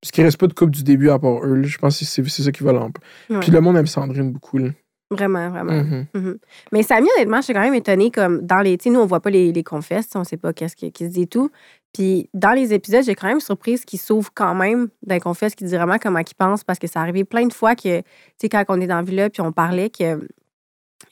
Parce 0.00 0.10
qu'il 0.12 0.24
reste 0.24 0.36
pas 0.38 0.46
de 0.46 0.52
couple 0.54 0.70
du 0.72 0.84
début 0.84 1.10
à 1.10 1.18
part 1.18 1.44
eux. 1.44 1.54
là. 1.56 1.66
Je 1.66 1.78
pense 1.78 1.98
que 1.98 2.04
c'est 2.04 2.28
ça 2.42 2.52
qui 2.52 2.62
va 2.62 2.72
l'emp. 2.72 2.96
Ouais. 3.30 3.40
Puis 3.40 3.50
le 3.50 3.60
monde 3.60 3.76
aime 3.76 3.86
Sandrine 3.86 4.32
beaucoup. 4.32 4.58
Là. 4.58 4.68
Vraiment, 5.10 5.50
vraiment. 5.50 5.72
Mhm. 5.72 6.06
Mhm. 6.14 6.38
Mais 6.72 6.82
Samy, 6.82 7.08
honnêtement, 7.16 7.36
je 7.38 7.42
suis 7.44 7.52
quand 7.54 7.60
même 7.60 7.74
étonnée, 7.74 8.10
comme 8.10 8.40
dans 8.40 8.60
les. 8.60 8.78
Tu 8.78 8.90
nous, 8.90 9.00
on 9.00 9.06
voit 9.06 9.20
pas 9.20 9.30
les, 9.30 9.52
les 9.52 9.62
confesses, 9.62 10.08
on 10.14 10.24
sait 10.24 10.36
pas 10.38 10.52
qu'est-ce 10.52 10.74
qui, 10.76 10.90
qui 10.90 11.04
se 11.04 11.10
dit 11.10 11.22
et 11.22 11.26
tout. 11.26 11.50
Puis 11.92 12.28
dans 12.34 12.52
les 12.52 12.72
épisodes, 12.74 13.04
j'ai 13.04 13.14
quand 13.14 13.28
même 13.28 13.40
surprise 13.40 13.84
qu'il 13.84 14.00
s'ouvre 14.00 14.30
quand 14.34 14.54
même 14.54 14.88
d'un 15.06 15.20
confesse, 15.20 15.54
qui 15.54 15.64
dit 15.64 15.74
vraiment 15.76 15.98
comment 16.02 16.18
il 16.18 16.34
pense, 16.36 16.64
parce 16.64 16.78
que 16.78 16.86
ça 16.88 17.00
arrivait 17.00 17.24
plein 17.24 17.46
de 17.46 17.52
fois 17.52 17.76
que, 17.76 18.00
tu 18.00 18.04
sais, 18.40 18.48
quand 18.48 18.64
on 18.68 18.80
est 18.80 18.86
dans 18.86 18.96
la 18.96 19.02
villa, 19.02 19.30
puis 19.30 19.42
on 19.42 19.52
parlait 19.52 19.90
que. 19.90 20.26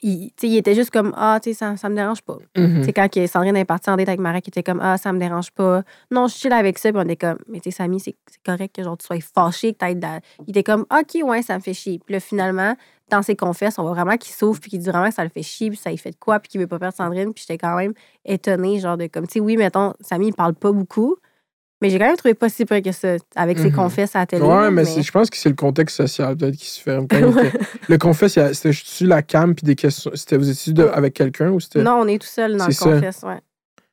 Il, 0.04 0.30
il 0.42 0.56
était 0.56 0.74
juste 0.74 0.90
comme 0.90 1.12
Ah, 1.16 1.38
tu 1.40 1.50
sais, 1.50 1.54
ça, 1.58 1.76
ça 1.76 1.88
me 1.88 1.94
dérange 1.94 2.22
pas. 2.22 2.38
Tu 2.56 2.82
sais, 2.84 2.92
quand 2.92 3.08
Sandrine 3.28 3.56
est 3.56 3.64
partie 3.64 3.90
en 3.90 3.96
date 3.96 4.08
avec 4.08 4.20
Marek, 4.20 4.44
il 4.46 4.50
était 4.50 4.62
comme 4.62 4.80
Ah, 4.82 4.96
ça 4.96 5.12
me 5.12 5.18
dérange 5.18 5.50
pas. 5.52 5.82
Non, 6.10 6.26
je 6.26 6.32
suis 6.32 6.40
chill 6.42 6.52
avec 6.52 6.78
ça. 6.78 6.90
Puis 6.90 6.98
on 6.98 7.04
était 7.04 7.16
comme 7.16 7.38
Mais 7.46 7.60
tu 7.60 7.70
sais, 7.70 7.76
Samy, 7.76 8.00
c'est 8.00 8.16
c'est 8.28 8.42
correct 8.44 8.74
que 8.74 8.82
genre, 8.82 8.96
tu 8.96 9.06
sois 9.06 9.18
fâché, 9.20 9.74
que 9.74 9.78
t'aies 9.78 9.94
de 9.94 10.00
la- 10.00 10.20
Il 10.46 10.50
était 10.50 10.62
comme 10.64 10.86
Ok, 10.90 11.20
ouais, 11.22 11.42
ça 11.42 11.56
me 11.56 11.60
fait 11.60 11.74
chier. 11.74 12.00
Puis 12.04 12.14
là, 12.14 12.20
finalement, 12.20 12.74
dans 13.12 13.22
ses 13.22 13.36
confesses, 13.36 13.78
on 13.78 13.82
voit 13.82 13.92
vraiment 13.92 14.16
qu'il 14.16 14.34
s'ouvre, 14.34 14.58
puis 14.60 14.70
qu'il 14.70 14.80
dit 14.80 14.88
vraiment 14.90 15.08
que 15.08 15.14
ça 15.14 15.22
le 15.24 15.30
fait 15.30 15.42
chier, 15.42 15.68
puis 15.70 15.78
ça 15.78 15.90
il 15.92 15.98
fait 15.98 16.10
de 16.10 16.16
quoi, 16.18 16.40
puis 16.40 16.48
qu'il 16.50 16.60
veut 16.60 16.66
pas 16.66 16.78
perdre 16.78 16.96
Sandrine. 16.96 17.32
Puis 17.32 17.44
j'étais 17.46 17.58
quand 17.58 17.76
même 17.76 17.92
étonnée, 18.24 18.80
genre 18.80 18.96
de 18.96 19.06
comme, 19.06 19.26
tu 19.26 19.34
sais, 19.34 19.40
oui, 19.40 19.56
mettons, 19.56 19.92
Samy, 20.00 20.28
il 20.28 20.34
parle 20.34 20.54
pas 20.54 20.72
beaucoup, 20.72 21.16
mais 21.80 21.90
j'ai 21.90 21.98
quand 21.98 22.06
même 22.06 22.16
trouvé 22.16 22.34
pas 22.34 22.48
si 22.48 22.64
près 22.64 22.80
que 22.82 22.92
ça, 22.92 23.16
avec 23.36 23.58
ses 23.58 23.70
Mhm. 23.70 23.74
confesses 23.76 24.14
à 24.16 24.20
la 24.20 24.26
télé. 24.26 24.42
Ouais, 24.42 24.70
mais, 24.70 24.84
je 24.84 25.10
pense 25.10 25.28
que 25.30 25.36
c'est 25.36 25.48
le 25.48 25.54
contexte 25.56 25.96
social 25.96 26.36
peut-être 26.36 26.56
qui 26.56 26.66
se 26.70 26.80
ferme. 26.80 27.06
Le 27.88 27.98
confesse, 27.98 28.34
c'était 28.34 28.72
juste 28.72 29.00
la 29.02 29.22
cam 29.22 29.54
puis 29.54 29.64
des 29.64 29.74
questions. 29.74 30.10
C'était 30.14 30.36
vous 30.36 30.48
étiez 30.48 30.72
de- 30.72 30.84
avec 30.84 31.14
quelqu'un 31.14 31.50
ou 31.50 31.58
c'était. 31.60 31.82
Non, 31.82 31.98
on 32.00 32.06
est 32.06 32.18
tout 32.20 32.26
seul 32.28 32.56
dans 32.56 32.66
le 32.66 32.72
ça. 32.72 32.84
confesse, 32.84 33.22
ouais. 33.24 33.40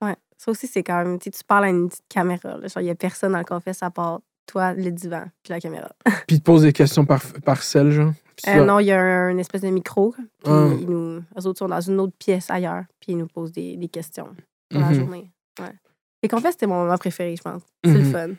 Ouais. 0.01 0.15
Ça 0.37 0.51
aussi, 0.51 0.67
c'est 0.67 0.83
quand 0.83 1.03
même, 1.03 1.17
tu 1.19 1.31
parles 1.47 1.65
à 1.65 1.69
une 1.69 1.89
petite 1.89 2.05
caméra, 2.07 2.57
là, 2.57 2.67
genre, 2.67 2.81
il 2.81 2.85
y 2.85 2.89
a 2.91 2.95
personne 2.95 3.31
dans 3.33 3.39
le 3.39 3.43
confesse 3.43 3.81
à 3.83 3.89
part 3.89 4.21
toi, 4.45 4.73
le 4.73 4.89
divan, 4.91 5.25
puis 5.43 5.51
la 5.53 5.59
caméra. 5.59 5.89
Puis 6.27 6.37
il 6.37 6.39
te 6.39 6.43
pose 6.45 6.61
des 6.63 6.73
questions 6.73 7.05
par, 7.05 7.21
par 7.43 7.61
celle, 7.61 7.91
genre? 7.91 8.13
Euh, 8.47 8.63
non, 8.65 8.79
il 8.79 8.85
y 8.85 8.91
a 8.91 8.99
un, 9.01 9.29
une 9.29 9.39
espèce 9.39 9.61
de 9.61 9.69
micro, 9.69 10.11
puis 10.13 10.25
Ah. 10.45 10.69
ils 10.79 10.89
nous, 10.89 11.17
eux 11.37 11.45
autres 11.47 11.59
sont 11.59 11.67
dans 11.67 11.81
une 11.81 11.99
autre 11.99 12.13
pièce 12.17 12.49
ailleurs, 12.49 12.83
puis 12.99 13.11
ils 13.13 13.17
nous 13.17 13.27
posent 13.27 13.51
des, 13.51 13.75
des 13.77 13.87
questions 13.89 14.29
pour 14.69 14.79
la 14.81 14.87
Mhm. 14.89 14.93
journée. 14.95 15.31
Ouais. 15.59 15.73
Les 16.23 16.29
confesses, 16.29 16.53
c'était 16.53 16.67
mon 16.67 16.83
moment 16.83 16.97
préféré, 16.97 17.35
je 17.35 17.41
pense. 17.41 17.61
C'est 17.85 17.93
le 17.93 17.99
Mhm. 17.99 18.11
fun. 18.11 18.29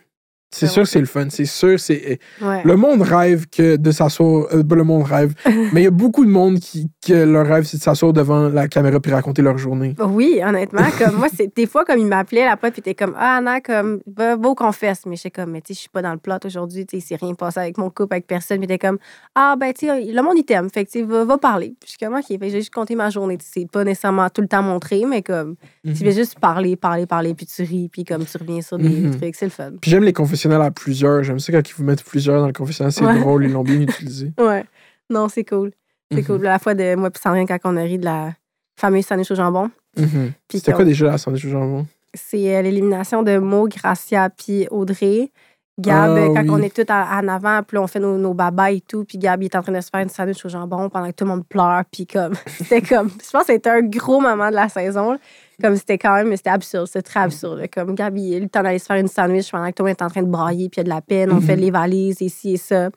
C'est 0.53 0.67
sûr 0.67 0.83
que 0.83 0.89
c'est 0.89 0.99
le 1.01 1.07
fun. 1.07 1.27
C'est 1.31 1.45
sûr, 1.45 1.79
c'est. 1.79 2.19
Ouais. 2.43 2.63
Le 2.65 2.77
monde 2.77 3.03
rêve 3.03 3.47
que 3.47 3.77
de 3.77 3.91
s'asseoir. 3.93 4.47
euh, 4.53 4.63
pas 4.65 4.75
le 4.75 4.85
monde 4.85 5.05
rêve. 5.05 5.33
mais 5.73 5.83
il 5.83 5.85
y 5.85 5.87
a 5.87 5.91
beaucoup 5.93 6.25
de 6.25 6.31
monde 6.31 6.59
qui, 6.59 6.89
que 7.07 7.13
leur 7.13 7.47
rêve, 7.47 7.65
c'est 7.65 7.77
de 7.77 7.83
s'asseoir 7.83 8.13
devant 8.13 8.49
la 8.49 8.67
caméra 8.67 8.99
puis 9.01 9.13
raconter 9.13 9.43
leur 9.43 9.59
journée. 9.59 9.95
Oui, 10.01 10.41
honnêtement, 10.45 10.87
comme 10.99 11.17
moi, 11.17 11.29
c'est 11.35 11.55
des 11.55 11.67
fois 11.67 11.85
comme 11.85 11.99
il 11.99 12.07
m'appelait 12.07 12.45
la 12.45 12.57
pote, 12.57 12.73
puis 12.73 12.83
t'es 12.83 12.95
comme 12.95 13.15
ah 13.17 13.37
Anna, 13.37 13.61
comme 13.61 14.01
va, 14.07 14.37
va 14.37 14.49
au 14.49 14.55
confesse, 14.55 15.03
mais 15.07 15.17
j'étais 15.17 15.31
comme 15.31 15.53
mais 15.53 15.61
tu 15.61 15.69
sais, 15.69 15.75
je 15.75 15.81
suis 15.81 15.89
pas 15.89 16.03
dans 16.03 16.13
le 16.13 16.19
plot 16.19 16.35
aujourd'hui, 16.45 16.85
tu 16.87 16.99
sais, 17.01 17.07
c'est 17.11 17.17
rien 17.25 17.35
passé 17.35 17.61
avec 17.61 17.79
mon 17.79 17.89
couple, 17.91 18.15
avec 18.15 18.27
personne, 18.27 18.59
puis 18.59 18.67
t'es 18.67 18.79
comme 18.79 18.99
ah 19.35 19.55
ben 19.59 19.73
tu 19.73 19.87
sais, 19.87 20.05
le 20.05 20.23
monde 20.23 20.35
il 20.37 20.45
t'aime, 20.45 20.69
fait 20.69 20.85
que 20.85 20.91
tu 20.91 20.99
sais, 21.01 21.05
va, 21.05 21.25
va 21.25 21.39
parler. 21.39 21.75
Puis 21.81 21.87
je 21.87 21.89
suis 21.91 21.99
comme 21.99 22.15
ok, 22.15 22.25
j'ai 22.41 22.51
juste 22.51 22.75
compté 22.75 22.95
ma 22.97 23.11
journée, 23.11 23.39
tu 23.39 23.45
sais, 23.45 23.51
c'est 23.61 23.71
pas 23.71 23.85
nécessairement 23.85 24.29
tout 24.31 24.41
le 24.41 24.49
temps 24.49 24.63
montré, 24.63 25.05
mais 25.09 25.23
comme 25.23 25.55
Mhm. 25.85 25.95
tu 25.95 26.05
fais 26.05 26.13
juste 26.13 26.39
parler, 26.39 26.77
parler, 26.77 27.07
parler, 27.07 27.35
puis 27.35 27.47
tu 27.47 27.63
ris, 27.63 27.89
puis 27.91 28.05
comme 28.05 28.25
tu 28.25 28.37
reviens 28.37 28.61
sur 28.63 28.79
des 28.79 28.89
Mhm. 28.89 29.17
trucs, 29.19 29.35
c'est 29.35 29.47
le 29.47 29.51
fun. 29.51 29.71
Puis 29.81 29.91
j'aime 29.91 30.05
les 30.05 30.13
confessions 30.13 30.40
confessionnal 30.41 30.63
à 30.63 30.71
plusieurs. 30.71 31.23
J'aime 31.23 31.39
ça 31.39 31.53
quand 31.53 31.69
ils 31.69 31.75
vous 31.75 31.85
mettent 31.85 32.03
plusieurs 32.05 32.41
dans 32.41 32.47
le 32.47 32.53
confessionnal. 32.53 32.93
C'est 32.93 33.05
Ouais. 33.05 33.19
drôle, 33.19 33.45
ils 33.45 33.53
l'ont 33.53 33.63
bien 33.63 33.81
utilisé. 33.81 34.33
Ouais. 34.39 34.65
Non, 35.11 35.29
c'est 35.29 35.45
cool. 35.45 35.73
C'est 36.11 36.19
Mhm. 36.21 36.25
cool. 36.27 36.43
La 36.43 36.59
fois 36.59 36.75
de 36.75 36.95
moi 36.95 37.11
puis 37.11 37.21
Sandrine, 37.23 37.47
quand 37.47 37.59
on 37.65 37.77
a 37.77 37.83
ri 37.83 37.99
de 37.99 38.05
la 38.05 38.33
fameuse 38.79 39.05
sandwich 39.07 39.31
au 39.31 39.35
jambon. 39.35 39.71
Mhm. 39.99 40.33
C'était 40.51 40.73
quoi 40.73 40.85
déjà 40.85 41.07
la 41.07 41.19
sandwich 41.19 41.45
au 41.45 41.51
jambon? 41.51 41.87
C'est 42.15 42.57
euh, 42.57 42.63
l'élimination 42.63 43.23
de 43.23 43.39
Mo, 43.39 43.69
Gracia, 43.69 44.31
puis 44.31 44.67
Audrey. 44.71 45.31
Gab, 45.79 46.11
Ah, 46.17 46.27
quand 46.35 46.43
oui. 46.43 46.51
on 46.51 46.59
est 46.63 46.75
tous 46.75 46.93
en 46.93 47.29
avant, 47.29 47.63
puis 47.63 47.79
on 47.79 47.87
fait 47.87 48.01
nos, 48.01 48.19
nos 48.19 48.35
babas 48.35 48.71
et 48.73 48.81
tout, 48.83 49.05
puis 49.05 49.17
Gab, 49.17 49.43
il 49.43 49.47
est 49.47 49.57
en 49.57 49.63
train 49.63 49.73
de 49.73 49.81
se 49.81 49.89
faire 49.91 50.01
une 50.03 50.09
sandwich 50.11 50.45
au 50.45 50.49
jambon 50.51 50.91
pendant 50.91 51.07
que 51.07 51.13
tout 51.13 51.25
le 51.25 51.31
monde 51.31 51.47
pleure, 51.49 51.83
puis 51.91 52.07
comme, 52.07 52.35
c'était 52.47 52.83
comme, 52.83 53.09
je 53.09 53.31
pense 53.31 53.47
que 53.47 53.53
c'était 53.53 53.71
un 53.71 53.81
gros 53.83 54.21
moment 54.21 54.51
de 54.51 54.55
la 54.57 54.69
saison. 54.69 55.17
Comme 55.61 55.77
c'était 55.77 55.99
quand 55.99 56.15
même, 56.15 56.35
c'était 56.37 56.51
absurde, 56.51 56.87
c'était 56.87 57.03
très 57.03 57.21
absurde, 57.21 57.59
là. 57.59 57.69
comme 57.69 57.95
Gab, 57.95 58.17
il 58.17 58.35
a 58.35 58.39
eu 58.39 58.41
le 58.41 58.49
temps 58.49 58.63
d'aller 58.63 58.79
se 58.79 58.87
faire 58.87 58.97
une 58.97 59.09
sandwich 59.09 59.51
pendant 59.51 59.67
que 59.69 59.75
tout 59.75 59.83
le 59.83 59.89
monde 59.91 59.97
est 60.01 60.05
en 60.05 60.09
train 60.09 60.23
de 60.23 60.29
brailler, 60.29 60.69
puis 60.69 60.77
il 60.77 60.79
y 60.79 60.81
a 60.81 60.85
de 60.85 60.89
la 60.89 61.01
peine, 61.01 61.31
on 61.31 61.37
Mhm. 61.37 61.43
fait 61.43 61.57
les 61.57 61.71
valises, 61.71 62.21
ici 62.21 62.55
et 62.55 62.57
ça, 62.57 62.91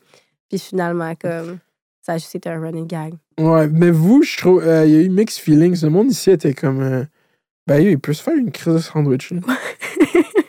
puis 0.48 0.58
finalement, 0.58 1.14
comme, 1.14 1.58
ça 2.02 2.12
a 2.14 2.18
juste 2.18 2.34
été 2.34 2.48
un 2.50 2.60
running 2.60 2.86
gag. 2.86 3.14
Ouais, 3.38 3.68
mais 3.68 3.90
vous, 3.90 4.22
je 4.22 4.36
trouve, 4.38 4.62
euh, 4.66 4.84
il 4.86 4.92
y 4.92 4.96
a 4.96 5.00
eu 5.00 5.08
mixed 5.08 5.40
feelings. 5.42 5.82
Le 5.82 5.90
monde 5.90 6.10
ici 6.10 6.30
était 6.30 6.54
comme. 6.54 6.80
euh, 6.80 7.04
ben, 7.66 7.78
il 7.80 7.98
peut 7.98 8.12
se 8.12 8.22
faire 8.22 8.36
une 8.36 8.52
crise 8.52 8.74
de 8.74 8.78
sandwich. 8.78 9.32
là. 9.32 9.40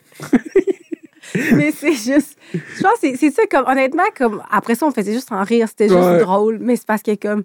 mais 1.55 1.71
c'est 1.71 1.93
juste. 1.93 2.37
Je 2.53 2.81
pense 2.81 2.93
que 2.93 2.99
c'est- 3.01 3.15
c'est 3.17 3.31
ça, 3.31 3.43
comme, 3.49 3.65
honnêtement, 3.67 4.03
comme, 4.17 4.41
après 4.51 4.75
ça, 4.75 4.85
on 4.85 4.91
faisait 4.91 5.13
juste 5.13 5.31
en 5.31 5.43
rire. 5.43 5.67
C'était 5.67 5.89
juste 5.89 5.99
Ouais. 5.99 6.19
drôle. 6.19 6.59
Mais 6.61 6.75
c'est 6.75 6.85
parce 6.85 7.01
que, 7.01 7.15
comme, 7.15 7.43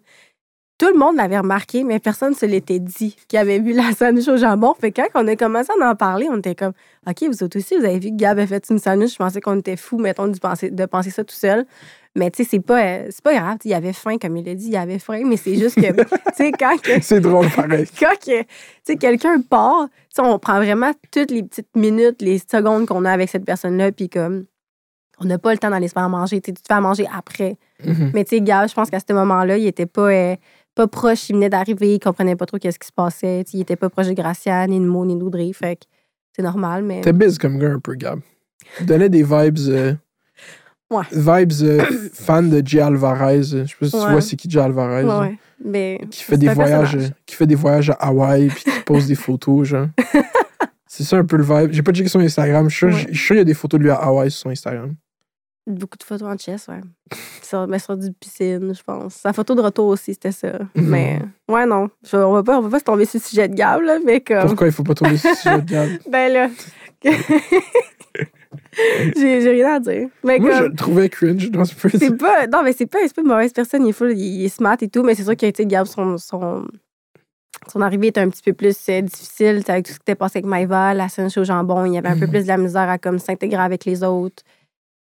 tout 0.81 0.89
le 0.91 0.99
monde 0.99 1.16
l'avait 1.16 1.39
remarqué, 1.39 1.85
mais 1.85 1.99
personne 1.99 2.31
ne 2.31 2.35
se 2.35 2.47
l'était 2.47 2.78
dit 2.78 3.14
qu'il 3.28 3.39
avait 3.39 3.59
vu 3.59 3.74
la 3.74 3.93
sandwich 3.93 4.26
au 4.28 4.39
jambon. 4.39 4.72
Fait 4.81 4.91
que 4.91 5.03
quand 5.12 5.22
on 5.22 5.28
a 5.28 5.37
commencé 5.37 5.68
à 5.78 5.91
en 5.91 5.95
parler, 5.95 6.26
on 6.31 6.39
était 6.39 6.55
comme, 6.55 6.72
OK, 7.07 7.22
vous 7.24 7.43
autres 7.43 7.59
aussi, 7.59 7.76
vous 7.76 7.85
avez 7.85 7.99
vu 7.99 8.09
que 8.09 8.16
Gab 8.16 8.39
a 8.39 8.47
fait 8.47 8.64
une 8.70 8.78
sandwich. 8.78 9.12
Je 9.12 9.16
pensais 9.18 9.43
qu'on 9.43 9.59
était 9.59 9.76
fous, 9.76 9.99
mettons, 9.99 10.26
de 10.26 10.39
penser, 10.39 10.70
de 10.70 10.87
penser 10.87 11.11
ça 11.11 11.22
tout 11.22 11.35
seul. 11.35 11.66
Mais, 12.16 12.31
tu 12.31 12.43
sais, 12.43 12.49
c'est 12.53 12.61
pas, 12.61 12.83
euh, 12.83 13.07
c'est 13.11 13.22
pas 13.22 13.35
grave. 13.35 13.59
Il 13.62 13.74
avait 13.74 13.93
faim, 13.93 14.16
comme 14.16 14.39
il 14.39 14.47
l'a 14.47 14.55
dit, 14.55 14.68
il 14.68 14.76
avait 14.76 14.99
faim. 14.99 15.20
Mais 15.26 15.37
c'est 15.37 15.55
juste 15.55 15.74
que, 15.74 15.93
tu 16.03 16.18
sais, 16.35 16.51
quand. 16.51 16.74
C'est 17.03 17.20
drôle, 17.20 17.51
pareil. 17.51 17.87
quand 18.01 18.16
que, 18.18 18.95
quelqu'un 18.95 19.43
part, 19.43 19.87
on 20.18 20.39
prend 20.39 20.57
vraiment 20.57 20.93
toutes 21.12 21.31
les 21.31 21.43
petites 21.43 21.76
minutes, 21.76 22.22
les 22.22 22.39
secondes 22.39 22.87
qu'on 22.87 23.05
a 23.05 23.12
avec 23.12 23.28
cette 23.28 23.45
personne-là, 23.45 23.93
puis 23.93 24.09
comme, 24.09 24.47
on 25.20 25.26
n'a 25.26 25.37
pas 25.37 25.53
le 25.53 25.59
temps 25.59 25.68
d'aller 25.68 25.89
se 25.89 25.93
faire 25.93 26.09
manger. 26.09 26.41
Tu 26.41 26.55
te 26.55 26.61
fais 26.66 26.72
à 26.72 26.81
manger 26.81 27.07
après. 27.14 27.59
Mhm. 27.85 28.12
Mais 28.14 28.24
tu 28.24 28.37
sais, 28.37 28.41
Gab, 28.41 28.66
je 28.66 28.74
pense 28.74 28.89
qu'à 28.89 29.01
ce 29.01 29.12
moment-là, 29.12 29.59
il 29.59 29.66
était 29.66 29.87
pas, 29.87 30.11
euh, 30.11 30.37
pas 30.75 30.87
proche. 30.87 31.29
Il 31.31 31.35
venait 31.35 31.51
d'arriver, 31.51 31.95
il 31.95 31.99
comprenait 32.01 32.37
pas 32.37 32.47
trop 32.47 32.59
qu'est-ce 32.59 32.79
qui 32.79 32.87
se 32.89 32.93
passait. 32.93 33.45
Il 33.53 33.61
était 33.61 33.77
pas 33.77 33.91
proche 33.91 34.07
de 34.09 34.12
Gracia, 34.14 34.66
ni 34.66 34.79
de 34.81 34.85
Mo, 34.87 35.05
ni 35.05 35.16
d'Audrey. 35.16 35.51
Fait 35.53 35.77
que 35.77 35.83
c'est 36.35 36.43
normal, 36.43 36.83
mais. 36.85 37.01
T'es 37.01 37.12
biz 37.12 37.39
comme 37.39 37.59
gars 37.59 37.73
un 37.73 37.79
peu, 37.81 37.95
Gab. 37.95 38.21
Il 38.81 38.87
donnait 38.87 39.09
des 39.09 39.23
vibes. 39.23 39.59
euh, 39.68 39.95
Ouais. 40.91 41.05
Vibes 41.12 41.53
euh, 41.62 41.85
fan 42.14 42.51
de 42.51 42.66
Gia 42.66 42.87
Alvarez. 42.87 43.43
Je 43.45 43.64
sais 43.64 43.75
pas 43.79 43.87
si 43.87 43.91
tu 43.93 43.97
vois 44.11 44.21
c'est 44.21 44.35
qui 44.37 44.51
Gia 44.51 44.64
Alvarez. 44.64 45.05
Ouais, 45.05 45.18
ouais. 45.21 45.39
Mais 45.64 46.01
Qui 46.11 46.25
fait 46.25 46.37
des 46.37 46.49
voyages. 46.49 46.81
personnage. 46.93 47.11
euh, 47.11 47.14
Qui 47.27 47.37
fait 47.37 47.47
des 47.47 47.55
voyages 47.55 47.91
à 47.91 47.95
Hawaï 48.09 48.49
puis 48.49 48.64
qui 48.64 48.81
pose 48.85 49.07
des 49.07 49.14
photos, 49.14 49.68
genre. 49.68 49.87
C'est 50.89 51.05
ça 51.05 51.16
un 51.18 51.25
peu 51.25 51.37
le 51.37 51.45
vibe. 51.45 51.71
J'ai 51.73 51.83
pas 51.83 51.93
checké 51.93 52.09
son 52.09 52.18
Instagram. 52.18 52.68
Je 52.68 52.89
suis 52.91 53.14
sûr 53.16 53.29
qu'il 53.29 53.37
y 53.37 53.41
a 53.41 53.45
des 53.45 53.55
photos 53.55 53.79
de 53.79 53.85
lui 53.85 53.91
à 53.93 53.97
Hawaï 53.97 54.31
sur 54.33 54.41
son 54.43 54.51
Instagram. 54.51 54.95
Beaucoup 55.71 55.97
de 55.99 56.03
photos 56.03 56.29
en 56.29 56.37
chess, 56.37 56.66
ouais. 56.68 56.81
sur, 57.43 57.66
mais 57.66 57.79
sur 57.79 57.97
du 57.97 58.12
piscine, 58.12 58.75
je 58.75 58.83
pense. 58.83 59.14
Sa 59.14 59.33
photo 59.33 59.55
de 59.55 59.61
retour 59.62 59.87
aussi, 59.89 60.14
c'était 60.14 60.33
ça. 60.33 60.53
Mhm. 60.75 60.87
Mais, 60.89 61.18
ouais, 61.49 61.66
non. 61.66 61.89
Je- 62.05 62.16
on, 62.16 62.33
va 62.33 62.43
pas, 62.43 62.59
on 62.59 62.62
va 62.62 62.68
pas 62.71 62.79
se 62.81 62.85
tomber 62.85 63.05
sur 63.05 63.18
le 63.18 63.25
sujet 63.25 63.49
de 63.49 63.55
Gab, 63.55 63.81
là, 63.83 63.99
mais 64.05 64.21
comme. 64.21 64.47
Pourquoi 64.47 64.66
il 64.66 64.73
faut 64.73 64.85
pas 64.85 64.95
tomber 64.95 65.16
sur 65.16 65.31
ce 65.35 65.43
sujet 65.43 65.62
de 65.62 65.71
Gab? 65.71 65.89
Ben 66.11 66.33
là. 66.33 66.49
j'ai 69.16 69.51
rien 69.51 69.75
à 69.77 69.81
dire. 69.81 70.09
Mais 70.25 70.39
Moi, 70.39 70.51
je 70.53 70.59
comme. 70.59 70.68
le 70.71 70.75
trouvais 70.77 71.09
cringe 71.09 71.51
dans 71.51 71.64
ce. 71.64 71.75
C'est 71.99 72.16
pas. 72.16 72.47
Non, 72.47 72.62
mais 72.62 72.73
c'est 72.73 72.87
pas, 72.87 72.99
pas 72.99 73.21
une 73.23 73.29
mauvaise 73.29 73.53
personne. 73.53 73.85
Il 73.87 73.91
est, 73.91 73.93
full- 73.93 74.16
il, 74.16 74.45
est 74.45 74.49
smart 74.49 74.77
et 74.81 74.89
tout, 74.89 75.03
mais 75.03 75.14
c'est 75.14 75.25
sûr 75.25 75.37
que, 75.37 75.62
Gab, 75.64 75.87
son, 75.87 76.18
son, 76.18 76.66
son 77.68 77.81
arrivée 77.81 78.09
était 78.09 78.21
un 78.21 78.29
petit 78.29 78.43
peu 78.43 78.53
plus 78.53 78.77
euh, 78.89 79.01
difficile. 79.03 79.62
Avec 79.68 79.87
tout 79.87 79.93
ce 79.93 79.99
qui 79.99 80.03
était 80.03 80.14
passé 80.14 80.39
avec 80.39 80.47
Maïva, 80.47 80.95
la 80.95 81.09
scène 81.09 81.29
au 81.35 81.45
jambon, 81.45 81.85
il 81.85 81.95
y 81.95 81.99
avait 81.99 82.09
un 82.09 82.18
peu 82.18 82.27
Mhm. 82.27 82.31
plus 82.33 82.43
de 82.43 82.49
la 82.49 82.57
misère 82.57 82.89
à 82.89 82.99
comme 82.99 83.18
s'intégrer 83.18 83.62
avec 83.62 83.85
les 83.85 84.03
autres. 84.05 84.43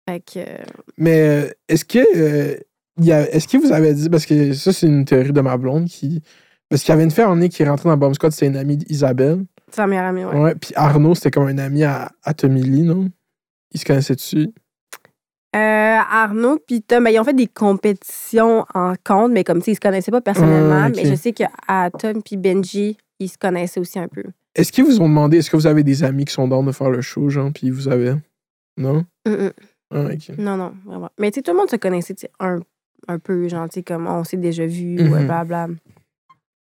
Fait 0.07 0.19
que. 0.19 0.39
euh, 0.39 0.57
Mais 0.97 1.21
euh, 1.21 1.49
est-ce 1.67 1.85
que 1.85 1.99
euh, 2.17 2.57
il 2.97 3.05
y 3.05 3.11
a- 3.11 3.29
est-ce 3.33 3.47
que 3.47 3.57
vous 3.57 3.71
avez 3.71 3.93
dit 3.93 4.09
parce 4.09 4.25
que 4.25 4.53
ça 4.53 4.71
c'est 4.71 4.87
une 4.87 5.05
théorie 5.05 5.33
de 5.33 5.41
ma 5.41 5.57
blonde 5.57 5.85
qui 5.85 6.21
parce 6.69 6.81
qu'il 6.83 6.89
y 6.91 6.93
avait 6.93 7.03
une 7.03 7.11
fille 7.11 7.23
en 7.23 7.39
qui 7.47 7.61
est 7.63 7.69
rentrée 7.69 7.89
dans 7.89 7.97
Bomb 7.97 8.13
Squad, 8.13 8.31
c'est 8.31 8.47
une 8.47 8.57
amie 8.57 8.77
d'Isabelle. 8.77 9.45
sa 9.71 9.85
meilleure 9.87 10.05
amie, 10.05 10.25
ouais. 10.25 10.35
Ouais. 10.39 10.55
Puis 10.55 10.71
Arnaud, 10.75 11.13
c'était 11.15 11.31
comme 11.31 11.47
un 11.47 11.57
ami 11.59 11.83
à, 11.83 12.11
à 12.23 12.33
Tommy 12.33 12.61
Lee, 12.63 12.81
non? 12.83 13.07
Ils 13.71 13.79
se 13.79 13.85
connaissaient 13.85 14.15
dessus? 14.15 14.49
Euh, 15.55 15.97
Arnaud 16.09 16.59
puis 16.67 16.81
Tom, 16.81 17.03
ben, 17.03 17.11
ils 17.11 17.19
ont 17.19 17.23
fait 17.23 17.33
des 17.35 17.47
compétitions 17.47 18.65
en 18.73 18.93
compte, 19.03 19.31
mais 19.31 19.43
comme 19.43 19.59
tu 19.59 19.65
sais, 19.65 19.71
ils 19.71 19.75
se 19.75 19.79
connaissaient 19.79 20.11
pas 20.11 20.21
personnellement. 20.21 20.83
Ah. 20.85 20.89
Mais 20.95 21.05
je 21.05 21.15
sais 21.15 21.31
qu'à 21.33 21.49
Tom 21.97 22.21
puis 22.23 22.35
Benji, 22.37 22.97
ils 23.19 23.29
se 23.29 23.37
connaissaient 23.37 23.79
aussi 23.79 23.99
un 23.99 24.07
peu. 24.07 24.23
Est-ce 24.55 24.71
qu'ils 24.71 24.85
vous 24.85 24.99
ont 25.01 25.07
demandé, 25.07 25.37
est-ce 25.37 25.49
que 25.49 25.55
vous 25.57 25.67
avez 25.67 25.83
des 25.83 26.03
amis 26.03 26.25
qui 26.25 26.33
sont 26.33 26.47
dans 26.47 26.63
de 26.63 26.71
faire 26.71 26.89
le 26.89 27.01
show, 27.01 27.29
genre, 27.29 27.51
puis 27.53 27.69
vous 27.69 27.87
avez. 27.87 28.15
Non? 28.77 29.05
Ah. 29.95 30.33
Non, 30.37 30.57
non, 30.57 30.73
vraiment. 30.85 31.09
Mais 31.19 31.31
tu 31.31 31.35
sais, 31.35 31.41
tout 31.41 31.51
le 31.51 31.57
monde 31.57 31.69
se 31.69 31.75
connaissait 31.77 32.15
un, 32.39 32.59
un 33.07 33.19
peu, 33.19 33.47
genre, 33.47 33.67
tu 33.69 33.75
sais, 33.75 33.83
comme 33.83 34.07
on 34.07 34.23
s'est 34.23 34.37
déjà 34.37 34.65
vu, 34.65 35.01
Mhm. 35.01 35.11
ouais, 35.11 35.25
blabla. 35.25 35.67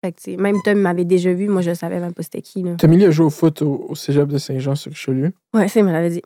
Fait 0.03 0.11
que, 0.11 0.17
tu 0.21 0.31
sais, 0.31 0.37
même 0.37 0.61
Tom 0.63 0.77
m'avait 0.79 1.05
déjà 1.05 1.33
vu, 1.33 1.47
moi, 1.47 1.61
je 1.63 1.73
savais 1.73 1.99
même 1.99 2.13
pas 2.13 2.21
c'était 2.21 2.41
qui, 2.41 2.61
là. 2.61 2.75
Tommy 2.75 3.03
a 3.03 3.09
joué 3.11 3.25
au 3.25 3.29
foot 3.31 3.61
au, 3.63 3.87
au 3.89 3.95
cégep 3.95 4.27
de 4.27 4.37
Saint-Jean 4.37 4.75
sur 4.75 4.91
Richelieu. 4.91 5.31
Ouais, 5.53 5.67
c'est, 5.67 5.79
il 5.79 5.85
me 5.85 5.91
l'avait 5.91 6.09
dit. 6.11 6.21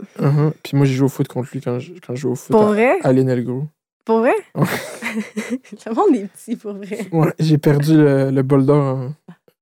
Puis 0.64 0.76
moi, 0.76 0.86
j'ai 0.86 0.94
joué 0.96 1.06
au 1.06 1.10
foot 1.10 1.28
contre 1.30 1.50
lui 1.54 1.62
quand 1.62 1.80
je, 1.80 1.94
quand 2.06 2.14
je 2.16 2.22
jouais 2.22 2.32
au 2.32 2.36
foot 2.36 2.52
Pour 2.52 2.64
à, 2.64 2.68
vrai? 2.68 2.98
à 3.04 3.14
l'Enelgo. 3.14 3.66
Pour 4.04 4.20
vrai? 4.20 4.34
Ouais. 4.56 4.64
le 5.86 5.94
monde 5.96 6.16
est 6.16 6.28
petit, 6.28 6.56
pour 6.56 6.74
vrai. 6.74 7.08
Ouais, 7.12 7.32
j'ai 7.40 7.58
perdu 7.58 7.96
le, 7.96 8.32
le 8.32 8.42
bol 8.44 8.66
d'or. 8.66 9.12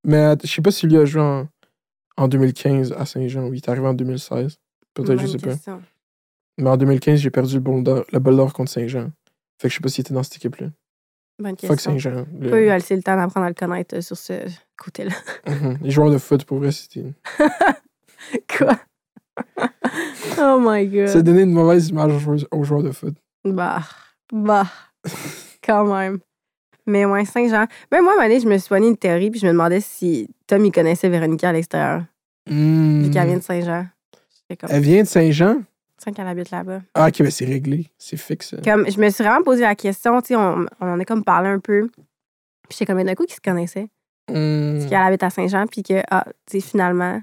Mais 0.04 0.36
je 0.44 0.48
sais 0.48 0.62
pas 0.62 0.72
si 0.72 0.88
lui 0.88 0.98
a 0.98 1.06
joué 1.06 1.22
en, 1.22 1.48
en 2.16 2.28
2015 2.28 2.94
à 2.98 3.06
Saint-Jean 3.06 3.44
ou 3.48 3.54
il 3.54 3.58
est 3.58 3.70
arrivé 3.70 3.86
en 3.88 3.94
2016. 3.94 4.58
Peut-être, 4.94 5.20
je 5.20 5.28
sais 5.28 5.38
pas. 5.38 5.56
Mais 6.58 6.70
en 6.70 6.78
2015, 6.78 7.20
j'ai 7.20 7.30
perdu 7.30 7.55
le 7.55 7.60
bol 8.20 8.36
d'or, 8.36 8.53
contre 8.53 8.72
Saint-Jean. 8.72 9.12
Fait 9.62 9.68
que 9.68 9.70
je 9.70 9.76
sais 9.76 9.82
pas 9.82 9.89
s'il 9.89 10.01
était 10.01 10.14
dans 10.14 10.24
cette 10.24 10.38
équipe-là. 10.38 10.68
Bonne 11.39 11.55
Fuck. 11.58 11.80
Saint-Jean. 11.80 12.26
le- 12.39 12.49
Pas 12.49 12.60
eu 12.62 12.70
assez 12.70 12.95
le 12.95 13.03
temps 13.03 13.16
d'apprendre 13.16 13.45
à 13.45 13.49
le 13.49 13.55
connaître 13.55 13.95
euh, 13.95 14.01
sur 14.01 14.18
ce 14.18 14.34
côté-là. 14.78 15.14
Mhm. 15.47 15.78
Les 15.84 15.91
joueurs 15.91 16.10
de 16.10 16.18
foot, 16.18 16.45
pour 16.45 16.58
vrai, 16.58 16.72
c'était. 16.72 17.05
Quoi? 18.58 18.76
oh 20.39 20.58
my 20.60 20.88
god. 20.88 21.08
Ça 21.08 21.20
a 21.20 21.22
donné 21.22 21.43
une 21.43 21.51
mauvaise 21.53 21.89
image 21.89 22.12
aux 22.14 22.20
joueurs, 22.20 22.39
aux 22.51 22.64
joueurs 22.64 22.84
de 22.84 22.91
foot. 22.91 23.16
Bah, 23.45 23.84
bah, 24.34 24.66
quand 25.64 25.86
même. 25.95 26.20
Mais 26.88 27.05
ouais, 27.05 27.26
Saint-Jean. 27.26 27.66
Ben 27.91 28.01
moi, 28.01 28.16
donné, 28.18 28.39
je 28.39 28.47
me 28.47 28.58
suis 28.58 28.68
poigné 28.70 28.88
une 28.88 28.97
théorie, 28.97 29.30
puis 29.30 29.39
je 29.39 29.45
me 29.45 29.51
demandais 29.51 29.82
si 29.82 30.30
Tom, 30.47 30.66
il 30.66 30.72
connaissait 30.72 31.10
Véronica 31.10 31.49
à 31.49 31.53
l'extérieur, 31.53 32.03
vu 32.47 33.10
qu'elle 33.12 33.28
vient 33.28 33.38
de 33.38 33.43
Saint-Jean. 33.43 33.86
Comme, 34.60 34.70
Elle 34.72 34.82
vient 34.82 35.03
de 35.03 35.08
Saint-Jean? 35.08 35.62
Ça 36.04 36.12
qu'elle 36.12 36.28
habite 36.28 36.52
là-bas. 36.52 36.82
Ah, 36.93 37.08
ok, 37.08 37.20
ben 37.20 37.32
c'est 37.32 37.45
réglé. 37.45 37.88
C'est 37.98 38.18
fixe. 38.18 38.56
Comme, 38.64 38.89
je 38.89 39.00
me 39.00 39.10
suis 39.10 39.24
vraiment 39.24 39.43
posé 39.43 39.62
la 39.62 39.76
question, 39.76 40.22
tu 40.22 40.28
sais, 40.30 40.36
on, 40.36 40.66
on 40.80 40.88
en 40.88 41.00
a 41.00 41.06
comme 41.06 41.24
parlé 41.24 41.50
un 41.50 41.60
peu. 41.60 41.88
Puis 42.70 42.78
j'étais 42.80 42.86
comme, 42.86 43.02
d'un 43.04 43.16
coup, 43.16 43.26
qu'ils 43.26 43.36
se 43.36 43.41
connaissaient. 43.41 43.88
Hmm. 44.30 44.78
Parce 44.78 44.89
qu'elle 44.89 45.02
habite 45.02 45.24
à 45.24 45.30
Saint-Jean, 45.30 45.66
puis 45.68 45.84
que, 45.84 46.02
ah, 46.12 46.26
tu 46.50 46.60
sais, 46.60 46.68
finalement, 46.68 47.22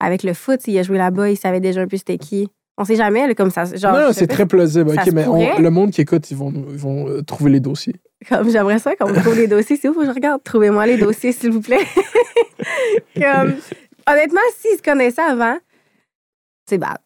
avec 0.00 0.22
le 0.22 0.34
foot, 0.34 0.60
il 0.66 0.78
a 0.78 0.82
joué 0.82 0.98
là-bas, 0.98 1.30
il 1.30 1.36
savait 1.36 1.60
déjà 1.60 1.80
un 1.80 1.86
peu 1.88 1.96
c'était 1.96 2.18
qui. 2.18 2.48
On 2.76 2.84
sait 2.84 2.96
jamais, 2.96 3.26
là, 3.26 3.34
comme 3.34 3.50
ça. 3.50 3.64
Genre, 3.66 3.92
non, 3.92 4.12
c'est 4.12 4.26
très 4.26 4.46
plausible. 4.46 4.90
Ok, 4.90 5.12
mais 5.12 5.26
on- 5.26 5.58
le 5.58 5.70
monde 5.70 5.92
qui 5.92 6.00
écoute, 6.00 6.28
ils 6.30 6.36
vont, 6.36 6.52
ils 6.52 6.76
vont 6.76 7.08
euh, 7.08 7.22
trouver 7.22 7.52
les 7.52 7.60
dossiers. 7.60 7.94
Comme 8.28 8.50
j'aimerais 8.50 8.78
ça 8.80 8.96
qu'on 8.96 9.12
trouve 9.12 9.36
les 9.36 9.46
dossiers. 9.46 9.76
C'est 9.76 9.88
où 9.88 9.94
que 9.94 10.04
je 10.04 10.10
regarde? 10.10 10.42
Trouvez-moi 10.42 10.86
les 10.86 10.96
dossiers, 10.96 11.32
s'il 11.32 11.52
vous 11.52 11.60
plaît. 11.60 11.84
comme, 13.14 13.54
honnêtement, 14.08 14.40
s'ils 14.58 14.76
se 14.78 14.82
connaissaient 14.82 15.22
avant, 15.22 15.56
c'est 16.68 16.78
bad. 16.78 16.98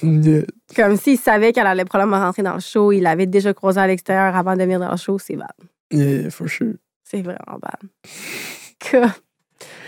Comme 0.00 0.96
s'ils 0.96 1.18
savaient 1.18 1.52
qu'elle 1.52 1.66
allait 1.66 1.84
probablement 1.84 2.20
rentrer 2.20 2.42
dans 2.42 2.54
le 2.54 2.60
show, 2.60 2.92
il 2.92 3.02
l'avait 3.02 3.26
déjà 3.26 3.54
croisé 3.54 3.80
à 3.80 3.86
l'extérieur 3.86 4.34
avant 4.34 4.56
de 4.56 4.62
venir 4.62 4.80
dans 4.80 4.90
le 4.90 4.96
show, 4.96 5.18
c'est 5.18 5.36
bad. 5.36 5.52
Yeah, 5.92 6.30
for 6.30 6.48
sure. 6.48 6.74
C'est 7.04 7.22
vraiment 7.22 7.58
bad. 7.60 7.90
Comme, 8.90 9.12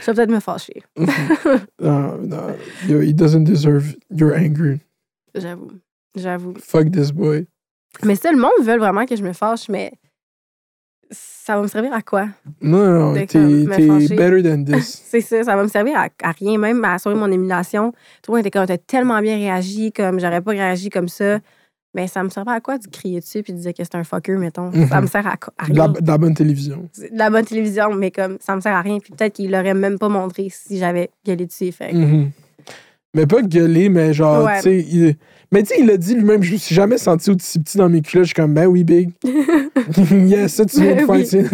je 0.00 0.06
vais 0.06 0.14
peut-être 0.14 0.30
me 0.30 0.40
fâcher. 0.40 0.82
Non, 1.80 2.18
non. 2.18 2.56
Yo, 2.88 3.00
he 3.00 3.12
doesn't 3.12 3.44
deserve 3.44 3.96
your 4.10 4.34
anger. 4.34 4.80
J'avoue. 5.34 5.72
J'avoue. 6.14 6.54
Fuck 6.60 6.90
this 6.92 7.10
boy. 7.10 7.46
Mais 8.04 8.16
ça, 8.16 8.30
le 8.30 8.38
monde 8.38 8.52
veut 8.62 8.78
vraiment 8.78 9.06
que 9.06 9.16
je 9.16 9.22
me 9.22 9.32
fâche, 9.32 9.68
mais 9.68 9.92
ça 11.10 11.56
va 11.56 11.62
me 11.62 11.68
servir 11.68 11.92
à 11.92 12.02
quoi? 12.02 12.28
Non, 12.60 13.12
non, 13.12 13.14
T'es 13.14 13.26
better 14.16 14.42
than 14.42 14.64
this. 14.64 15.02
C'est 15.08 15.20
ça, 15.20 15.42
ça 15.44 15.56
va 15.56 15.62
me 15.62 15.68
servir 15.68 15.96
à, 15.96 16.08
à 16.22 16.32
rien, 16.32 16.58
même 16.58 16.84
à 16.84 16.94
assurer 16.94 17.14
mon 17.14 17.30
émulation. 17.30 17.92
Tout 18.22 18.32
le 18.32 18.36
monde 18.38 18.46
était 18.46 18.50
comme, 18.58 18.66
t'as 18.66 18.78
tellement 18.78 19.20
bien 19.20 19.36
réagi, 19.36 19.92
comme 19.92 20.18
j'aurais 20.20 20.40
pas 20.40 20.50
réagi 20.52 20.90
comme 20.90 21.08
ça. 21.08 21.38
Mais 21.94 22.08
ça 22.08 22.22
me 22.22 22.28
servait 22.28 22.50
à 22.52 22.60
quoi 22.60 22.76
de 22.76 22.86
crier 22.88 23.20
dessus 23.20 23.42
puis 23.42 23.54
de 23.54 23.58
dire 23.58 23.72
que 23.72 23.82
c'est 23.82 23.94
un 23.94 24.04
fucker, 24.04 24.36
mettons? 24.36 24.70
Ça 24.70 24.96
Mhm. 24.96 25.02
me 25.02 25.06
sert 25.06 25.26
à, 25.26 25.36
à 25.56 25.68
De 25.68 25.74
la, 25.76 25.84
rien. 25.84 25.92
de 26.00 26.06
la 26.06 26.18
bonne 26.18 26.34
télévision. 26.34 26.90
De 26.98 27.16
la 27.18 27.30
bonne 27.30 27.44
télévision, 27.46 27.94
mais 27.94 28.10
comme 28.10 28.36
ça 28.40 28.54
me 28.54 28.60
sert 28.60 28.74
à 28.74 28.82
rien. 28.82 28.98
Puis 28.98 29.12
peut-être 29.16 29.32
qu'il 29.34 29.50
l'aurait 29.50 29.72
même 29.72 29.98
pas 29.98 30.10
montré 30.10 30.48
si 30.50 30.78
j'avais 30.78 31.08
gueulé 31.24 31.46
dessus. 31.46 31.72
Fait. 31.72 31.92
Mais 33.16 33.26
pas 33.26 33.42
gueuler, 33.42 33.88
mais 33.88 34.12
genre, 34.14 34.44
Ouais. 34.44 34.56
tu 34.58 34.62
sais. 34.62 34.78
il- 34.88 35.16
Mais 35.52 35.62
tu 35.62 35.68
sais, 35.68 35.76
il 35.80 35.90
a 35.90 35.96
dit 35.96 36.14
lui-même, 36.14 36.42
je 36.42 36.52
me 36.52 36.56
suis 36.58 36.74
jamais 36.74 36.98
senti 36.98 37.30
aussi 37.30 37.58
petit 37.60 37.78
dans 37.78 37.88
mes 37.88 38.02
culottes. 38.02 38.24
Je 38.26 38.28
suis 38.28 38.34
comme, 38.34 38.52
ben 38.54 38.66
oui, 38.66 38.84
big. 38.84 39.10
yes, 40.12 40.54
ça, 40.54 40.64
tu 40.66 40.80
viens 40.82 40.96
de 40.96 41.06
Ben 41.06 41.24
faire. 41.24 41.50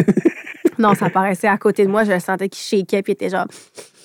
Non, 0.79 0.95
ça 0.95 1.09
paraissait 1.11 1.47
à 1.49 1.57
côté 1.59 1.85
de 1.85 1.91
moi, 1.91 2.03
je 2.05 2.13
le 2.13 2.19
sentais 2.19 2.49
qu'il 2.49 2.63
shakeait, 2.81 3.03
puis 3.03 3.13
il 3.13 3.15
était 3.15 3.29
genre. 3.29 3.47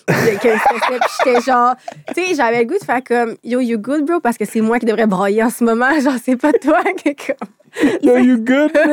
j'étais 0.10 1.42
genre. 1.42 1.76
Tu 2.16 2.24
sais, 2.26 2.36
j'avais 2.36 2.60
le 2.60 2.66
goût 2.66 2.78
de 2.80 2.84
faire 2.84 3.04
comme 3.04 3.36
Yo, 3.44 3.60
you 3.60 3.78
good, 3.78 4.06
bro, 4.06 4.20
parce 4.20 4.38
que 4.38 4.46
c'est 4.46 4.62
moi 4.62 4.80
qui 4.80 4.86
devrais 4.86 5.08
broyer 5.08 5.44
en 5.44 5.50
ce 5.50 5.64
moment. 5.64 6.00
Genre, 6.02 6.16
c'est 6.24 6.36
pas 6.38 6.52
toi 6.54 6.82
qui. 6.98 7.16
Comme, 7.16 7.90
Yo, 8.02 8.18
you 8.18 8.38
good, 8.38 8.72
bro? 8.74 8.84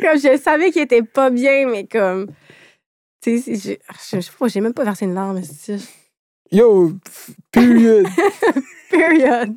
comme 0.00 0.18
je 0.18 0.38
savais 0.42 0.70
qu'il 0.70 0.82
était 0.82 1.02
pas 1.02 1.30
bien, 1.30 1.68
mais 1.68 1.86
comme. 1.86 2.26
Tu 3.22 3.38
sais, 3.40 3.54
je, 3.54 4.20
sais 4.20 4.30
pas, 4.38 4.48
j'ai 4.48 4.60
même 4.60 4.74
pas 4.74 4.84
versé 4.84 5.04
une 5.04 5.14
larme, 5.14 5.40
Yo, 6.50 6.92
period. 7.52 8.06
Period. 8.90 9.54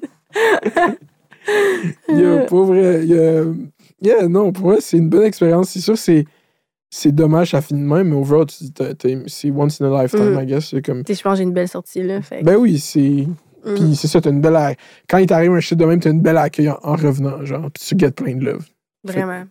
Yo, 2.10 2.46
pour 2.48 2.66
vrai, 2.66 3.06
yo, 3.08 3.56
yeah, 4.02 4.28
non, 4.28 4.52
pour 4.52 4.68
vrai, 4.72 4.82
c'est 4.82 4.98
une 4.98 5.10
bonne 5.10 5.24
expérience. 5.24 5.70
C'est 5.70 5.80
sûr, 5.80 5.98
c'est. 5.98 6.26
C'est 6.94 7.14
dommage, 7.14 7.52
ça 7.52 7.62
finit 7.62 7.80
de 7.84 7.86
même, 7.88 8.10
mais 8.10 8.16
overall, 8.18 8.46
c'est 9.28 9.50
once 9.52 9.80
in 9.80 9.86
a 9.94 10.04
lifetime, 10.04 10.36
Mm. 10.36 10.42
I 10.42 10.46
guess. 10.46 10.66
C'est 10.72 10.82
comme. 10.82 11.04
Je 11.08 11.14
pense 11.22 11.24
que 11.34 11.38
j'ai 11.38 11.44
une 11.44 11.54
belle 11.54 11.70
sortie, 11.70 12.04
là. 12.04 12.22
Fait 12.22 12.44
Ben 12.44 12.58
oui, 12.58 12.78
c'est. 12.80 13.00
mm. 13.00 13.76
Puis 13.76 13.96
c'est 13.96 14.08
ça, 14.10 14.20
t'as 14.20 14.30
une 14.30 14.42
belle. 14.42 14.58
a- 14.58 14.76
Quand 15.08 15.18
il 15.20 15.26
t'arrive 15.28 15.54
un 15.54 15.62
shit 15.62 15.78
de 15.80 15.86
même, 15.86 16.02
t'as 16.02 16.10
une 16.12 16.20
belle 16.22 16.36
accueil 16.38 16.70
en, 16.70 16.78
en 16.84 16.96
revenant, 16.98 17.46
genre. 17.46 17.70
Puis 17.72 17.82
tu 17.88 17.96
get 17.98 18.12
plein 18.12 18.36
de 18.36 18.44
love. 18.44 18.66
Vraiment. 19.06 19.46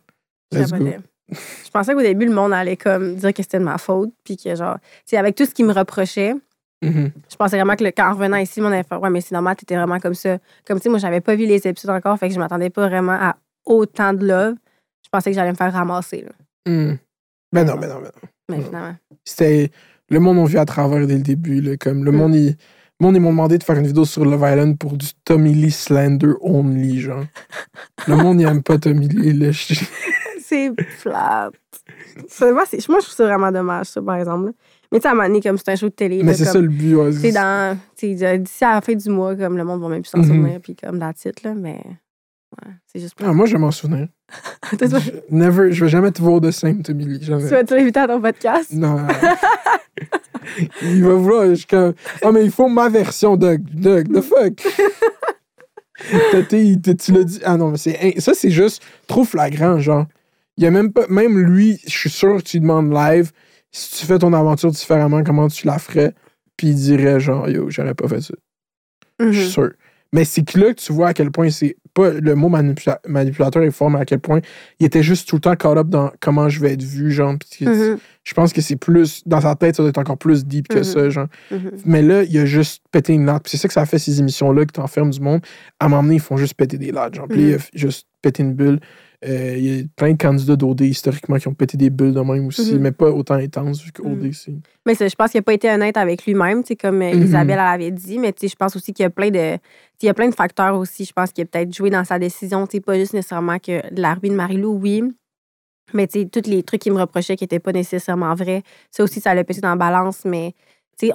Je 0.53 1.69
pensais 1.73 1.93
qu'au 1.95 2.01
début, 2.01 2.25
le 2.27 2.33
monde 2.33 2.53
allait 2.53 2.77
comme 2.77 3.15
dire 3.15 3.33
que 3.33 3.41
c'était 3.41 3.57
de 3.57 3.63
ma 3.63 3.79
faute, 3.79 4.11
puis 4.23 4.37
que 4.37 4.53
genre, 4.55 4.77
tu 4.79 4.89
sais, 5.07 5.17
avec 5.17 5.33
tout 5.33 5.45
ce 5.45 5.51
qu'il 5.55 5.65
me 5.65 5.73
reprochait, 5.73 6.35
Mhm. 6.83 7.11
je 7.29 7.35
pensais 7.35 7.57
vraiment 7.57 7.75
que 7.75 7.83
le, 7.83 7.91
quand 7.91 8.09
en 8.09 8.13
revenant 8.13 8.37
ici, 8.37 8.59
allait 8.59 8.83
faire 8.83 9.01
Ouais, 9.01 9.09
mais 9.09 9.21
c'est 9.21 9.33
normal, 9.35 9.55
t'étais 9.55 9.75
vraiment 9.75 9.99
comme 9.99 10.15
ça. 10.15 10.37
Comme 10.65 10.77
tu 10.79 10.83
sais, 10.83 10.89
moi, 10.89 10.97
j'avais 10.99 11.21
pas 11.21 11.35
vu 11.35 11.45
les 11.45 11.67
épisodes 11.67 11.91
encore, 11.95 12.17
fait 12.17 12.27
que 12.29 12.33
je 12.33 12.39
m'attendais 12.39 12.69
pas 12.71 12.87
vraiment 12.87 13.13
à 13.13 13.35
autant 13.65 14.13
de 14.13 14.25
love. 14.27 14.55
Je 15.03 15.09
pensais 15.11 15.29
que 15.31 15.35
j'allais 15.35 15.51
me 15.51 15.55
faire 15.57 15.71
ramasser, 15.73 16.25
là. 16.25 16.31
Mm. 16.71 16.97
Ben 17.53 17.65
non, 17.65 17.75
ben 17.75 17.87
non, 17.89 17.95
ben 18.01 18.11
non. 18.15 18.29
Mais 18.49 18.57
Ouais. 18.57 18.63
finalement. 18.63 18.95
C'était. 19.25 19.71
Le 20.09 20.19
monde 20.19 20.39
on 20.39 20.43
vu 20.45 20.57
à 20.57 20.65
travers 20.65 21.05
dès 21.07 21.15
le 21.15 21.21
début. 21.21 21.61
Là, 21.61 21.77
comme 21.77 22.03
le 22.03 22.11
Mm. 22.11 22.15
monde, 22.15 22.35
ils, 22.35 22.49
le 22.99 23.05
monde, 23.05 23.15
ils 23.15 23.19
m'ont 23.21 23.29
demandé 23.31 23.57
de 23.57 23.63
faire 23.63 23.77
une 23.77 23.87
vidéo 23.87 24.03
sur 24.05 24.25
Love 24.25 24.41
Island 24.51 24.77
pour 24.77 24.93
du 24.97 25.07
Tommy 25.23 25.53
Lee 25.53 25.71
slander 25.71 26.33
only, 26.41 26.99
genre. 26.99 27.23
le 28.07 28.15
monde, 28.15 28.41
il 28.41 28.47
aime 28.47 28.63
pas 28.63 28.77
Tommy 28.77 29.07
Lee, 29.07 29.33
là. 29.33 29.51
C'est 30.43 30.71
flat. 30.97 31.49
Ça, 32.27 32.51
moi, 32.51 32.65
c'est- 32.65 32.87
moi, 32.89 32.99
je 32.99 33.05
trouve 33.05 33.15
ça 33.15 33.25
vraiment 33.25 33.51
dommage, 33.51 33.85
ça, 33.87 34.01
par 34.01 34.15
exemple. 34.15 34.47
là. 34.47 34.51
Mais 34.91 34.99
tu 34.99 35.03
sais, 35.03 35.07
à 35.07 35.11
un 35.11 35.15
moment 35.15 35.27
donné, 35.27 35.41
comme 35.41 35.57
c'est 35.57 35.69
un 35.69 35.75
show 35.75 35.87
de 35.87 35.93
télé. 35.93 36.21
Mais 36.23 36.33
c'est 36.33 36.45
ça 36.45 36.59
le 36.59 36.67
but, 36.67 36.95
ouais. 36.95 37.11
Sais, 37.13 37.31
dans. 37.31 37.77
d'ici 38.01 38.63
à 38.65 38.73
la 38.75 38.81
fin 38.81 38.93
du 38.93 39.09
mois, 39.09 39.35
comme 39.35 39.57
le 39.57 39.63
monde 39.63 39.81
va 39.81 39.87
même 39.89 40.01
plus 40.01 40.09
s'en 40.09 40.17
Mhm. 40.19 40.25
souvenir, 40.25 40.59
puis 40.61 40.75
comme 40.75 40.99
dans 40.99 41.13
titre, 41.13 41.41
là, 41.45 41.53
mais. 41.55 41.79
Ouais, 42.61 42.73
c'est 42.91 42.99
juste. 42.99 43.15
Ah, 43.23 43.31
moi, 43.31 43.45
je 43.45 43.53
vais 43.53 43.59
m'en 43.59 43.71
souvenir. 43.71 44.07
Vas- 44.81 44.99
Je- 44.99 45.11
Never, 45.29 45.71
je 45.71 45.85
vais 45.85 45.89
jamais 45.89 46.11
te 46.11 46.21
voir 46.21 46.41
de 46.41 46.51
simple, 46.51 46.81
Tommy 46.81 47.05
Lee. 47.05 47.19
Jamais. 47.23 47.43
tu 47.43 47.49
vas-tu 47.49 47.73
l'inviter 47.75 47.99
à 48.01 48.07
ton 48.07 48.19
podcast? 48.21 48.73
Non. 48.73 48.97
il 50.81 51.03
va 51.03 51.13
vouloir. 51.13 51.45
Je 51.47 51.53
suis 51.55 51.65
comme. 51.67 51.93
Ah, 52.21 52.31
mais 52.33 52.43
il 52.43 52.51
faut 52.51 52.67
ma 52.67 52.89
version, 52.89 53.37
Doug. 53.37 53.61
Doug, 53.73 54.11
the 54.13 54.21
fuck? 54.21 54.61
T'es- 56.49 56.75
t'es- 56.81 56.95
tu 56.95 57.11
l'as 57.11 57.23
dit. 57.23 57.39
Ah 57.45 57.57
non, 57.57 57.69
mais 57.71 57.77
c'est. 57.77 58.19
Ça, 58.19 58.33
c'est 58.33 58.49
juste 58.49 58.81
trop 59.07 59.23
flagrant, 59.23 59.79
genre. 59.79 60.05
Il 60.57 60.63
y 60.63 60.67
a 60.67 60.71
même 60.71 60.91
pas. 60.91 61.05
Même 61.09 61.39
lui, 61.39 61.79
je 61.85 61.97
suis 61.97 62.09
sûr 62.09 62.37
que 62.37 62.41
tu 62.41 62.57
lui 62.57 62.61
demandes 62.61 62.91
live 62.91 63.31
si 63.71 63.99
tu 63.99 64.05
fais 64.05 64.19
ton 64.19 64.33
aventure 64.33 64.71
différemment, 64.71 65.23
comment 65.23 65.47
tu 65.47 65.65
la 65.67 65.79
ferais? 65.79 66.13
Puis 66.57 66.67
il 66.69 66.75
dirait, 66.75 67.19
genre, 67.19 67.49
yo, 67.49 67.69
j'aurais 67.69 67.93
pas 67.95 68.07
fait 68.07 68.21
ça. 68.21 68.33
Je 69.19 69.31
suis 69.31 69.49
sûr. 69.49 69.71
Mais 70.13 70.25
c'est 70.25 70.43
que 70.43 70.59
là 70.59 70.73
que 70.73 70.81
tu 70.81 70.91
vois 70.91 71.09
à 71.09 71.13
quel 71.13 71.31
point 71.31 71.49
c'est 71.49 71.77
pas 71.93 72.09
le 72.09 72.35
mot 72.35 72.49
manipula- 72.49 72.99
manipulateur 73.07 73.63
est 73.63 73.71
fort, 73.71 73.89
mais 73.89 73.99
à 73.99 74.05
quel 74.05 74.19
point 74.19 74.41
il 74.79 74.85
était 74.85 75.03
juste 75.03 75.27
tout 75.29 75.37
le 75.37 75.41
temps 75.41 75.55
caught 75.55 75.77
up 75.77 75.87
dans 75.87 76.11
comment 76.19 76.49
je 76.49 76.59
vais 76.59 76.73
être 76.73 76.83
vu, 76.83 77.11
genre. 77.11 77.35
Mhm. 77.61 77.97
Je 78.23 78.33
pense 78.33 78.51
que 78.51 78.59
c'est 78.61 78.75
plus. 78.75 79.21
Dans 79.25 79.39
sa 79.41 79.55
tête, 79.55 79.75
ça 79.77 79.83
doit 79.83 79.89
être 79.89 79.97
encore 79.99 80.17
plus 80.17 80.45
deep 80.45 80.67
que 80.67 80.79
Mhm. 80.79 80.83
ça, 80.83 81.09
genre. 81.09 81.27
Mais 81.85 82.01
là, 82.01 82.23
il 82.23 82.37
a 82.39 82.45
juste 82.45 82.83
pété 82.91 83.13
une 83.13 83.25
latte. 83.25 83.43
Puis 83.43 83.51
c'est 83.51 83.57
ça 83.57 83.67
que 83.69 83.73
ça 83.73 83.85
fait, 83.85 83.99
ces 83.99 84.19
émissions-là, 84.19 84.65
que 84.65 84.71
t'enfermes 84.73 85.11
du 85.11 85.21
monde. 85.21 85.41
À 85.79 85.85
un 85.85 85.89
moment 85.89 86.03
donné, 86.03 86.15
ils 86.15 86.21
font 86.21 86.35
juste 86.37 86.55
péter 86.55 86.77
des 86.77 86.91
lattes, 86.91 87.15
genre. 87.15 87.27
Puis 87.29 87.41
il 87.49 87.53
a 87.53 87.57
juste 87.73 88.07
pété 88.21 88.43
une 88.43 88.53
bulle. 88.53 88.79
Euh, 89.23 89.55
Il 89.57 89.63
y 89.65 89.79
a 89.81 89.83
plein 89.95 90.13
de 90.13 90.17
candidats 90.17 90.55
d'OD 90.55 90.81
historiquement 90.81 91.37
qui 91.37 91.47
ont 91.47 91.53
pété 91.53 91.77
des 91.77 91.91
bulles 91.91 92.13
de 92.13 92.21
même 92.21 92.47
aussi, 92.47 92.73
Mhm. 92.73 92.81
mais 92.81 92.91
pas 92.91 93.11
autant 93.11 93.35
intense 93.35 93.83
vu 93.83 93.91
qu'OD, 93.91 94.23
Mhm. 94.23 94.33
c'est. 94.33 94.53
Mais 94.85 94.95
ça, 94.95 95.07
je 95.07 95.15
pense 95.15 95.29
qu'il 95.31 95.37
n'a 95.37 95.43
pas 95.43 95.53
été 95.53 95.69
honnête 95.71 95.95
avec 95.95 96.25
lui-même, 96.25 96.63
comme 96.79 97.01
euh, 97.03 97.13
Mhm. 97.13 97.23
Isabelle 97.23 97.59
elle 97.59 97.67
avait 97.67 97.91
dit, 97.91 98.17
mais 98.17 98.33
je 98.41 98.55
pense 98.55 98.75
aussi 98.75 98.93
qu'il 98.93 99.03
y 99.03 99.05
a 99.05 99.11
plein 99.11 99.29
de. 99.29 99.57
Il 100.01 100.05
y 100.07 100.09
a 100.09 100.15
plein 100.15 100.27
de 100.27 100.33
facteurs 100.33 100.75
aussi, 100.75 101.05
je 101.05 101.13
pense 101.13 101.31
qu'il 101.31 101.43
a 101.43 101.45
peut-être 101.45 101.71
joué 101.71 101.91
dans 101.91 102.03
sa 102.03 102.17
décision, 102.17 102.65
pas 102.65 102.95
juste 102.95 103.13
nécessairement 103.13 103.59
que 103.59 103.81
la 103.95 104.15
ruine 104.15 104.31
de 104.31 104.37
Marie-Lou, 104.37 104.79
oui, 104.81 105.03
mais 105.93 106.07
tous 106.07 106.49
les 106.49 106.63
trucs 106.63 106.81
qu'il 106.81 106.93
me 106.93 106.99
reprochait 106.99 107.35
qui 107.35 107.43
n'étaient 107.43 107.59
pas 107.59 107.73
nécessairement 107.73 108.33
vrais, 108.33 108.63
ça 108.89 109.03
aussi, 109.03 109.19
ça 109.21 109.35
l'a 109.35 109.43
pété 109.43 109.61
dans 109.61 109.69
la 109.69 109.75
balance, 109.75 110.25
mais 110.25 110.55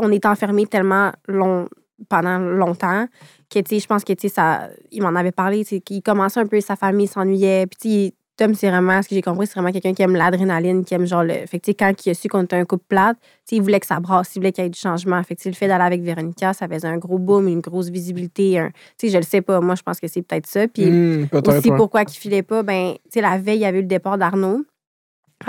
on 0.01 0.13
est 0.13 0.25
enfermé 0.27 0.67
tellement 0.67 1.11
long, 1.27 1.69
pendant 2.09 2.39
longtemps 2.39 3.07
que, 3.51 3.61
je 3.61 3.87
pense 3.87 4.05
que, 4.05 4.13
ça, 4.29 4.69
il 4.91 5.03
m'en 5.03 5.15
avait 5.15 5.33
parlé, 5.33 5.65
qu'il 5.65 6.03
commençait 6.03 6.41
un 6.41 6.47
peu, 6.47 6.61
sa 6.61 6.77
famille 6.77 7.07
s'ennuyait, 7.07 7.67
puis 7.67 8.15
Tom, 8.39 8.55
c'est 8.55 8.69
vraiment, 8.69 9.01
ce 9.01 9.09
que 9.09 9.15
j'ai 9.15 9.23
compris, 9.23 9.47
c'est 9.47 9.55
vraiment 9.55 9.73
quelqu'un 9.73 9.95
qui 9.95 10.03
aime 10.03 10.15
l'adrénaline, 10.15 10.85
qui 10.85 10.93
aime 10.93 11.07
genre 11.07 11.25
le. 11.25 11.33
Fait 11.47 11.59
que, 11.59 11.71
quand 11.71 11.95
il 12.05 12.11
a 12.11 12.15
su 12.15 12.29
qu'on 12.29 12.43
était 12.43 12.57
un 12.57 12.67
couple 12.67 12.85
plate, 12.87 13.17
il 13.51 13.63
voulait 13.63 13.81
que 13.81 13.87
ça 13.87 13.99
brasse, 13.99 14.37
il 14.37 14.41
voulait 14.41 14.53
qu'il 14.53 14.63
y 14.63 14.67
ait 14.67 14.71
du 14.71 14.79
changement. 14.79 15.23
Fait 15.23 15.37
que, 15.37 15.49
le 15.49 15.55
fait 15.55 15.67
d'aller 15.69 15.85
avec 15.85 16.03
Véronica, 16.03 16.53
ça 16.53 16.69
faisait 16.69 16.87
un 16.87 16.99
gros 16.99 17.19
boom, 17.19 17.49
une 17.49 17.61
grosse 17.61 17.89
visibilité. 17.89 18.59
un- 18.59 18.69
Tu 18.99 19.07
sais, 19.07 19.09
je 19.09 19.17
le 19.17 19.23
sais 19.23 19.41
pas. 19.41 19.63
Moi, 19.63 19.75
je 19.75 19.81
pense 19.83 19.99
que 20.01 20.07
c'est 20.07 20.21
peut-être 20.21 20.47
ça. 20.47 20.69
Puis 20.69 20.85
Hmm, 20.85 21.27
peut-être, 21.29 21.49
aussi, 21.57 21.71
ouais. 21.71 21.77
pourquoi 21.79 22.05
qu'il 22.05 22.19
filait 22.21 22.43
pas, 22.43 22.63
ben, 22.63 22.93
tu 23.05 23.09
sais, 23.15 23.21
la 23.23 23.39
veille, 23.39 23.57
il 23.57 23.63
y 23.63 23.65
avait 23.65 23.79
eu 23.79 23.83
le 23.83 23.89
départ 23.89 24.19
d'Arnaud. 24.19 24.67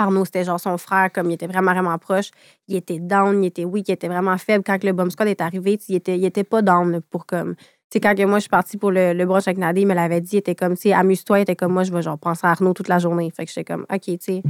Arnaud, 0.00 0.24
c'était 0.24 0.44
genre 0.44 0.60
son 0.60 0.78
frère, 0.78 1.10
comme 1.12 1.30
il 1.30 1.34
était 1.34 1.46
vraiment, 1.46 1.72
vraiment 1.72 1.98
proche. 1.98 2.30
Il 2.68 2.76
était 2.76 2.98
down, 2.98 3.42
il 3.42 3.48
était 3.48 3.64
weak, 3.64 3.88
il 3.88 3.92
était 3.92 4.08
vraiment 4.08 4.36
faible. 4.38 4.64
Quand 4.64 4.82
le 4.82 4.92
bomb 4.92 5.10
squad 5.10 5.28
est 5.28 5.40
arrivé, 5.40 5.78
il 5.88 5.96
était, 5.96 6.16
il 6.16 6.24
était 6.24 6.44
pas 6.44 6.62
down 6.62 6.90
là, 6.92 6.98
pour 7.10 7.26
comme. 7.26 7.54
Tu 7.90 7.94
sais, 7.96 8.00
quand 8.00 8.14
que 8.14 8.22
moi, 8.24 8.36
je 8.36 8.42
suis 8.42 8.50
partie 8.50 8.76
pour 8.76 8.90
le, 8.90 9.14
le 9.14 9.24
brunch 9.24 9.48
avec 9.48 9.56
Nadé, 9.56 9.80
il 9.80 9.86
me 9.86 9.94
l'avait 9.94 10.20
dit, 10.20 10.34
il 10.34 10.38
était 10.40 10.54
comme, 10.54 10.74
tu 10.74 10.82
sais, 10.82 10.92
amuse-toi, 10.92 11.38
il 11.38 11.42
était 11.42 11.56
comme 11.56 11.72
moi, 11.72 11.84
je 11.84 11.92
vais 11.92 12.02
genre 12.02 12.18
penser 12.18 12.46
à 12.46 12.50
Arnaud 12.50 12.74
toute 12.74 12.88
la 12.88 12.98
journée. 12.98 13.32
Fait 13.34 13.46
que 13.46 13.50
j'étais 13.50 13.64
comme, 13.64 13.86
OK, 13.90 14.02
tu 14.02 14.18
sais, 14.20 14.42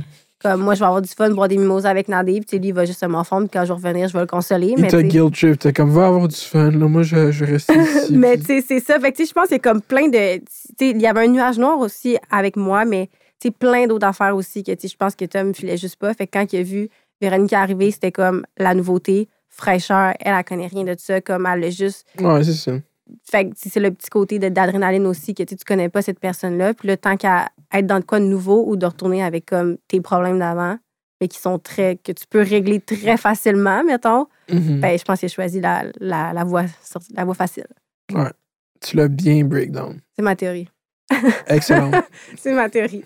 comme 0.43 0.61
moi, 0.63 0.75
je 0.75 0.81
vais 0.81 0.87
avoir 0.87 1.03
du 1.03 1.09
fun, 1.09 1.31
boire 1.31 1.47
des 1.47 1.57
mimosas 1.57 1.89
avec 1.89 2.09
Nadé, 2.09 2.33
puis 2.33 2.47
tu 2.47 2.51
sais, 2.51 2.59
lui, 2.59 2.69
il 2.69 2.75
va 2.75 2.85
juste 2.85 3.07
m'enfondre, 3.07 3.49
puis 3.49 3.59
quand 3.59 3.65
je 3.65 3.73
vais 3.73 3.75
revenir, 3.75 4.09
je 4.09 4.13
vais 4.13 4.21
le 4.21 4.27
consoler. 4.27 4.75
Il 4.77 4.87
t'a 4.89 5.03
guilt 5.05 5.33
trip. 5.35 5.59
T'es 5.59 5.73
comme, 5.73 5.91
va 5.91 6.07
avoir 6.09 6.27
du 6.27 6.35
fun, 6.35 6.73
là. 6.73 6.89
Moi, 6.89 7.03
je, 7.03 7.31
je 7.31 7.45
reste 7.45 7.73
ici. 8.03 8.17
mais 8.17 8.39
tu 8.39 8.47
sais, 8.47 8.61
c'est 8.61 8.81
ça. 8.81 8.99
Fait 8.99 9.13
que 9.13 9.19
tu 9.19 9.25
sais, 9.25 9.29
je 9.29 9.35
pense 9.35 9.47
qu'il 9.47 9.57
y 9.57 9.61
a 9.61 9.63
comme 9.63 9.83
plein 9.83 10.09
de. 10.09 10.39
Tu 10.39 10.45
sais, 10.79 10.91
il 10.91 11.01
y 11.01 11.07
avait 11.07 11.21
un 11.21 11.29
nuage 11.29 11.59
noir 11.59 11.79
aussi 11.79 12.19
avec 12.31 12.57
moi, 12.57 12.85
mais 12.85 13.09
sais, 13.41 13.51
plein 13.51 13.87
d'autres 13.87 14.07
affaires 14.07 14.35
aussi 14.37 14.63
que 14.65 14.73
tu 14.73 14.89
je 14.89 14.97
pense 14.97 15.15
que 15.15 15.25
Tom 15.25 15.55
filait 15.55 15.77
juste 15.77 15.97
pas. 15.97 16.13
Fait 16.15 16.27
que 16.27 16.39
quand 16.39 16.53
il 16.53 16.59
a 16.61 16.63
vu 16.63 16.89
Véronique 17.21 17.53
arriver, 17.53 17.91
c'était 17.91 18.13
comme 18.13 18.45
la 18.59 18.75
nouveauté, 18.75 19.29
fraîcheur. 19.49 20.15
Elle, 20.21 20.35
elle 20.35 20.45
connaît 20.45 20.67
rien 20.69 20.85
de 20.85 20.95
ça. 20.99 21.21
Comme 21.21 21.47
elle 21.47 21.65
a 21.65 21.71
juste. 21.71 22.07
Ouais, 22.21 22.45
c'est 22.45 22.53
ça. 22.53 22.73
Fait 23.25 23.47
que 23.49 23.55
c'est 23.57 23.81
le 23.81 23.91
petit 23.91 24.11
côté 24.11 24.39
de- 24.39 24.49
d'adrénaline 24.51 25.07
aussi 25.07 25.35
que 25.35 25.43
tu 25.43 25.57
connais 25.67 25.89
pas 25.89 26.03
cette 26.03 26.21
personne-là. 26.21 26.75
Puis 26.75 26.87
le 26.89 26.97
temps 26.97 27.17
qu'à 27.17 27.49
être 27.73 27.87
dans 27.87 27.99
de 28.01 28.05
quoi 28.05 28.21
de 28.21 28.27
nouveau 28.27 28.65
ou 28.69 28.77
de 28.77 28.87
retourner 28.87 29.23
avec 29.23 29.47
comme 29.47 29.79
tes 29.89 30.01
problèmes 30.01 30.39
d'avant, 30.39 30.79
mais 31.21 31.27
qui 31.29 31.39
sont 31.39 31.59
très. 31.59 31.97
que 31.97 32.13
tu 32.13 32.27
peux 32.29 32.43
régler 32.43 32.81
très 32.81 33.17
facilement, 33.17 33.83
mettons. 33.83 34.27
Mhm. 34.51 34.81
Ben, 34.81 34.99
je 34.99 35.05
pense 35.05 35.19
qu'il 35.21 35.27
a 35.27 35.33
choisi 35.33 35.61
la, 35.61 35.85
la, 36.01 36.33
la, 36.33 36.45
voie, 36.45 36.65
la 37.15 37.25
voie 37.25 37.35
facile. 37.35 37.67
Tu 38.81 38.97
l'as 38.97 39.09
bien 39.09 39.45
breakdown. 39.45 40.01
C'est 40.15 40.23
ma 40.23 40.37
théorie. 40.37 40.69
Excellent. 41.49 41.91
C'est 42.37 42.53
ma 42.53 42.69
théorie. 42.69 43.05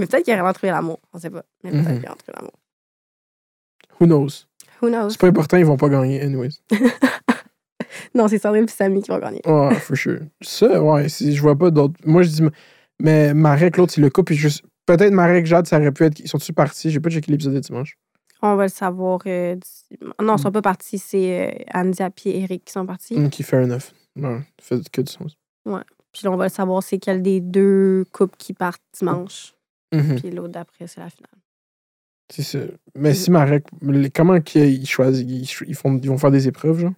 Mais 0.00 0.06
peut-être 0.06 0.24
qu'il 0.24 0.32
a 0.32 0.36
vraiment 0.38 0.52
trouvé 0.52 0.70
l'amour. 0.72 0.98
On 1.12 1.18
sait 1.20 1.30
pas. 1.30 1.44
Mais 1.62 1.70
peut-être 1.70 1.88
Mhm. 1.88 1.98
qu'il 2.00 2.08
a 2.08 2.14
trouvé 2.16 2.32
l'amour. 2.34 2.52
Who 4.00 4.06
knows? 4.06 4.46
Who 4.82 4.88
knows? 4.88 5.10
C'est 5.10 5.20
pas 5.20 5.28
important, 5.28 5.56
ils 5.58 5.64
vont 5.64 5.76
pas 5.76 5.88
gagner, 5.88 6.20
anyways. 6.22 6.58
Non, 8.14 8.28
c'est 8.28 8.38
Sandrine 8.38 8.64
et 8.64 8.68
Samy 8.68 9.02
qui 9.02 9.10
vont 9.10 9.18
gagner. 9.18 9.40
Ouais, 9.46 9.74
for 9.74 9.96
sure. 9.96 10.20
Ça, 10.42 10.82
ouais, 10.82 11.08
si 11.08 11.34
je 11.34 11.40
vois 11.42 11.56
pas 11.56 11.70
d'autres. 11.70 11.94
Moi, 12.04 12.22
je 12.22 12.28
dis, 12.30 12.42
mais 13.00 13.34
Marek, 13.34 13.76
l'autre, 13.76 13.94
il 13.96 14.00
le 14.02 14.10
coupe. 14.10 14.32
Juste, 14.32 14.62
peut-être 14.86 15.12
Marek, 15.12 15.46
Jade, 15.46 15.66
ça 15.66 15.76
aurait 15.78 15.92
pu 15.92 16.04
être. 16.04 16.18
Ils 16.20 16.28
sont-tu 16.28 16.52
partis? 16.52 16.90
J'ai 16.90 17.00
pas 17.00 17.10
checké 17.10 17.30
l'épisode 17.30 17.54
de 17.54 17.60
dimanche. 17.60 17.96
On 18.42 18.56
va 18.56 18.64
le 18.64 18.68
savoir. 18.70 19.20
euh, 19.26 19.56
non, 20.20 20.36
ils 20.36 20.40
sont 20.40 20.50
pas 20.52 20.62
partis. 20.62 20.98
C'est 20.98 21.50
euh, 21.50 21.78
Andia 21.78 22.10
et 22.24 22.40
Eric 22.42 22.64
qui 22.64 22.72
sont 22.72 22.86
partis. 22.86 23.14
Ok, 23.16 23.42
fair 23.42 23.64
enough. 23.64 23.92
Ouais, 24.16 24.40
ça 24.62 24.76
fait 24.76 24.88
que 24.90 25.00
du 25.02 25.12
sens. 25.12 25.36
Puis 25.64 26.22
là, 26.24 26.32
on 26.32 26.36
va 26.36 26.44
le 26.46 26.50
savoir 26.50 26.82
c'est 26.82 26.98
quel 26.98 27.22
des 27.22 27.40
deux 27.40 28.04
couples 28.12 28.36
qui 28.38 28.54
partent 28.54 28.82
dimanche. 28.98 29.54
Mhm, 29.92 30.20
Puis 30.20 30.30
l'autre 30.30 30.52
d'après, 30.52 30.86
c'est 30.86 31.00
la 31.00 31.10
finale. 31.10 31.30
C'est 32.32 32.42
ça. 32.42 32.58
Mais 32.96 33.12
si 33.12 33.30
Marek, 33.30 33.64
comment 34.14 34.40
qu'ils 34.40 34.86
choisissent? 34.86 35.26
Ils, 35.28 35.68
ils 35.68 35.74
font, 35.74 35.98
ils 35.98 36.08
vont 36.08 36.18
faire 36.18 36.30
des 36.30 36.46
épreuves, 36.46 36.78
genre? 36.78 36.92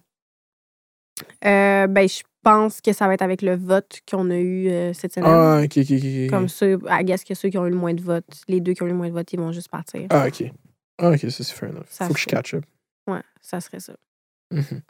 Euh, 1.45 1.87
ben, 1.87 2.07
je 2.07 2.21
pense 2.43 2.81
que 2.81 2.93
ça 2.93 3.07
va 3.07 3.13
être 3.15 3.21
avec 3.21 3.41
le 3.41 3.55
vote 3.55 3.99
qu'on 4.09 4.29
a 4.29 4.37
eu 4.37 4.67
euh, 4.69 4.93
cette 4.93 5.13
semaine. 5.13 5.31
Ah, 5.31 5.61
ok, 5.63 5.77
ok, 5.77 5.91
ok. 5.91 6.29
Comme 6.29 6.47
ça, 6.49 6.65
I 6.67 7.03
guess 7.03 7.23
que 7.23 7.33
ceux 7.33 7.49
qui 7.49 7.57
ont 7.57 7.65
eu 7.65 7.69
le 7.71 7.75
moins 7.75 7.93
de 7.93 8.01
votes, 8.01 8.41
les 8.47 8.61
deux 8.61 8.73
qui 8.73 8.83
ont 8.83 8.85
eu 8.85 8.89
le 8.89 8.95
moins 8.95 9.07
de 9.09 9.13
votes, 9.13 9.31
ils 9.33 9.39
vont 9.39 9.51
juste 9.51 9.69
partir. 9.69 10.05
Ah, 10.11 10.27
ok. 10.27 10.51
Ah, 10.99 11.09
ok, 11.11 11.19
ça, 11.19 11.29
c'est 11.43 11.53
fair 11.53 11.69
enough. 11.69 11.85
Ça 11.89 12.07
Faut 12.07 12.13
que 12.13 12.19
je 12.19 12.25
catch 12.25 12.53
up. 12.53 12.65
Ouais, 13.07 13.21
ça 13.41 13.59
serait 13.59 13.79
ça. 13.79 13.95
Mhm. 14.51 14.81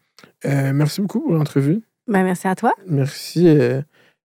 Euh, 0.45 0.73
merci 0.73 1.01
beaucoup 1.01 1.21
pour 1.21 1.33
l'entrevue. 1.33 1.81
Ben, 2.07 2.23
merci 2.23 2.47
à 2.47 2.55
toi. 2.55 2.73
Merci. 2.85 3.47
euh, 3.47 3.81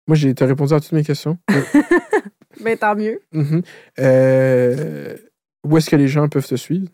moi, 0.08 0.16
j'ai 0.16 0.34
répondu 0.40 0.74
à 0.74 0.80
toutes 0.80 0.94
mes 0.94 1.04
questions. 1.04 1.38
Ben, 2.62 2.78
tant 2.78 2.96
mieux. 2.96 3.20
Mhm. 3.34 3.62
Euh, 4.00 5.18
où 5.64 5.78
est-ce 5.78 5.90
que 5.90 5.96
les 5.96 6.08
gens 6.08 6.28
peuvent 6.30 6.48
te 6.48 6.56
suivre? 6.56 6.90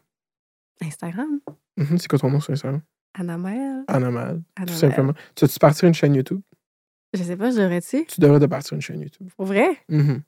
Instagram. 0.82 1.40
Mhm, 1.78 1.98
C'est 1.98 2.08
quoi 2.08 2.20
ton 2.20 2.30
nom 2.30 2.40
sur 2.40 2.54
Instagram? 2.54 2.82
Anna-Mel. 3.16 3.84
Anamal, 3.88 4.42
Anna 4.56 4.66
tout 4.68 4.74
simplement. 4.74 5.14
Tu 5.36 5.46
vas-tu 5.46 5.60
partir 5.60 5.88
une 5.88 5.94
chaîne 5.94 6.16
YouTube? 6.16 6.42
Je 7.14 7.22
sais 7.22 7.38
pas, 7.38 7.52
je 7.52 7.58
devrais-tu? 7.58 8.06
Tu 8.08 8.20
devrais 8.22 8.40
te 8.40 8.46
partir 8.46 8.74
une 8.74 8.82
chaîne 8.82 9.02
YouTube. 9.02 9.28
Pour 9.38 9.46
vrai? 9.46 9.78
Mhm. 9.90 10.22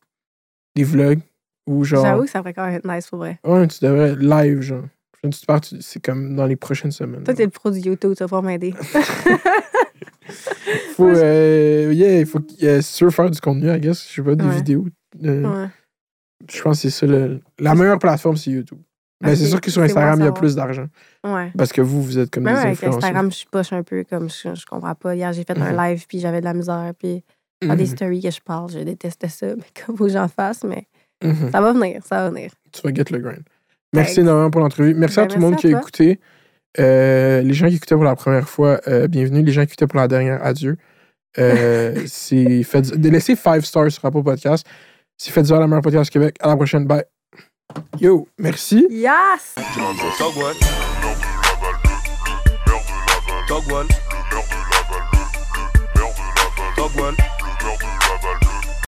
Des 0.76 0.84
vlogs 0.84 1.20
ou 1.66 1.84
genre. 1.84 2.06
J'avoue 2.06 2.24
que 2.26 2.30
ça 2.30 2.40
ferait 2.42 2.54
quand 2.54 2.66
même 2.66 2.76
être 2.76 2.88
nice 2.88 3.08
pour 3.08 3.20
vrai. 3.20 3.40
Ouais, 3.44 3.68
tu 3.68 3.84
devrais 3.84 4.16
live, 4.16 4.62
genre. 4.62 4.84
Quand 5.24 5.30
tu 5.32 5.46
pars, 5.48 5.62
tu- 5.62 5.82
c'est 5.82 6.00
comme 6.04 6.36
dans 6.36 6.46
les 6.46 6.56
prochaines 6.56 6.92
semaines. 6.92 7.24
Toi, 7.24 7.34
t'es 7.34 7.46
le 7.46 7.50
pro 7.50 7.72
du 7.72 7.80
YouTube, 7.80 8.14
tu 8.16 8.20
vas 8.24 8.28
pouvoir 8.28 8.44
m'aider. 8.44 8.76
faut, 10.96 11.08
euh, 11.08 11.92
yeah, 11.94 12.20
il 12.20 12.26
faut 12.26 12.40
euh, 12.64 12.82
faire 13.12 13.30
du 13.32 13.40
contenu, 13.42 13.72
I 13.74 13.80
guess, 13.80 14.08
je 14.08 14.14
sais 14.16 14.22
pas, 14.22 14.36
des 14.36 14.46
Ouais. 14.46 14.56
vidéos. 14.58 14.86
Ouais. 15.22 15.68
Je 16.52 16.62
pense 16.62 16.82
que 16.82 16.90
c'est 16.90 16.90
ça. 16.90 17.06
le- 17.06 17.42
la 17.60 17.76
meilleure 17.76 18.00
plateforme, 18.00 18.38
c'est 18.38 18.52
YouTube. 18.52 18.80
Mais 19.22 19.32
Ok, 19.32 19.38
c'est 19.38 19.46
sûr 19.46 19.62
que 19.62 19.72
sur 19.72 19.82
Instagram, 19.82 20.20
il 20.20 20.26
y 20.26 20.28
a 20.28 20.32
plus 20.34 20.56
d'argent. 20.56 20.88
Ouais. 21.24 21.52
Parce 21.58 21.72
que 21.72 21.82
vous, 21.82 22.04
vous 22.04 22.20
êtes 22.20 22.30
comme 22.30 22.44
Mais 22.44 22.52
des 22.52 22.56
ouais, 22.58 22.62
avec 22.64 22.74
influenceurs. 22.74 22.98
Instagram, 22.98 23.32
je 23.32 23.36
suis 23.38 23.48
poche 23.50 23.72
un 23.74 23.82
peu 23.84 24.04
comme 24.04 24.30
je, 24.30 24.54
je 24.54 24.66
comprends 24.66 24.94
pas. 24.96 25.16
Hier, 25.16 25.32
j'ai 25.34 25.44
fait 25.46 25.58
Mhm. 25.58 25.64
un 25.64 25.90
live 25.90 26.06
puis 26.08 26.20
j'avais 26.20 26.42
de 26.42 26.46
la 26.46 26.54
misère. 26.54 26.92
Puis 27.00 27.24
faire 27.64 27.76
des 27.78 27.84
Mhm, 27.86 27.90
stories 27.90 28.22
que 28.22 28.30
je 28.32 28.42
parle, 28.42 28.70
je 28.72 28.80
déteste 28.80 29.26
ça. 29.28 29.48
Mais 29.56 29.64
comme 29.86 29.96
faut 29.98 30.06
que 30.06 30.12
j'en 30.12 30.28
fasse, 30.28 30.64
mais 30.66 30.86
mhm. 31.24 31.50
ça 31.52 31.62
va 31.62 31.72
venir, 31.72 32.02
ça 32.06 32.18
va 32.24 32.30
venir. 32.30 32.52
Tu 32.74 32.82
vas 32.84 32.94
get 32.94 33.06
le 33.10 33.20
grind. 33.20 33.44
Merci 33.94 34.20
énormément 34.20 34.52
pour 34.52 34.60
l'entrevue. 34.62 34.94
Merci 34.94 35.16
Ben, 35.16 35.24
à 35.24 35.28
tout 35.28 35.36
le 35.38 35.42
monde 35.42 35.56
qui 35.56 35.74
a 35.74 35.80
écouté. 35.80 36.20
Euh, 36.78 37.42
les 37.42 37.54
gens 37.54 37.70
qui 37.70 37.76
écoutaient 37.78 37.96
pour 37.96 38.04
la 38.04 38.18
première 38.18 38.50
fois, 38.50 38.82
euh, 38.90 39.08
bienvenue. 39.08 39.42
Les 39.44 39.54
gens 39.54 39.62
qui 39.62 39.68
écoutaient 39.72 39.88
pour 39.88 40.00
la 40.00 40.10
dernière, 40.10 40.44
adieu. 40.46 40.76
Euh, 41.40 41.96
c'est 42.08 42.64
faites, 42.64 42.94
laissez 42.98 43.36
5 43.38 43.64
stars 43.66 43.92
sur 43.92 44.04
Apple 44.06 44.24
Podcast. 44.24 44.68
C'est 45.18 45.32
Faites 45.32 45.50
la 45.50 45.66
meilleure 45.66 45.82
podcast 45.82 46.12
du 46.12 46.12
Québec. 46.12 46.36
À 46.42 46.50
la 46.50 46.56
prochaine. 46.56 46.86
Bye. 46.86 47.06
Yo, 48.00 48.28
merci. 48.38 48.86
Yes! 48.90 49.56
Dog 50.20 50.38
one. 50.38 50.56
Dog 53.48 53.72
one. 53.72 53.88
Dog 56.76 56.92
one. 57.00 57.16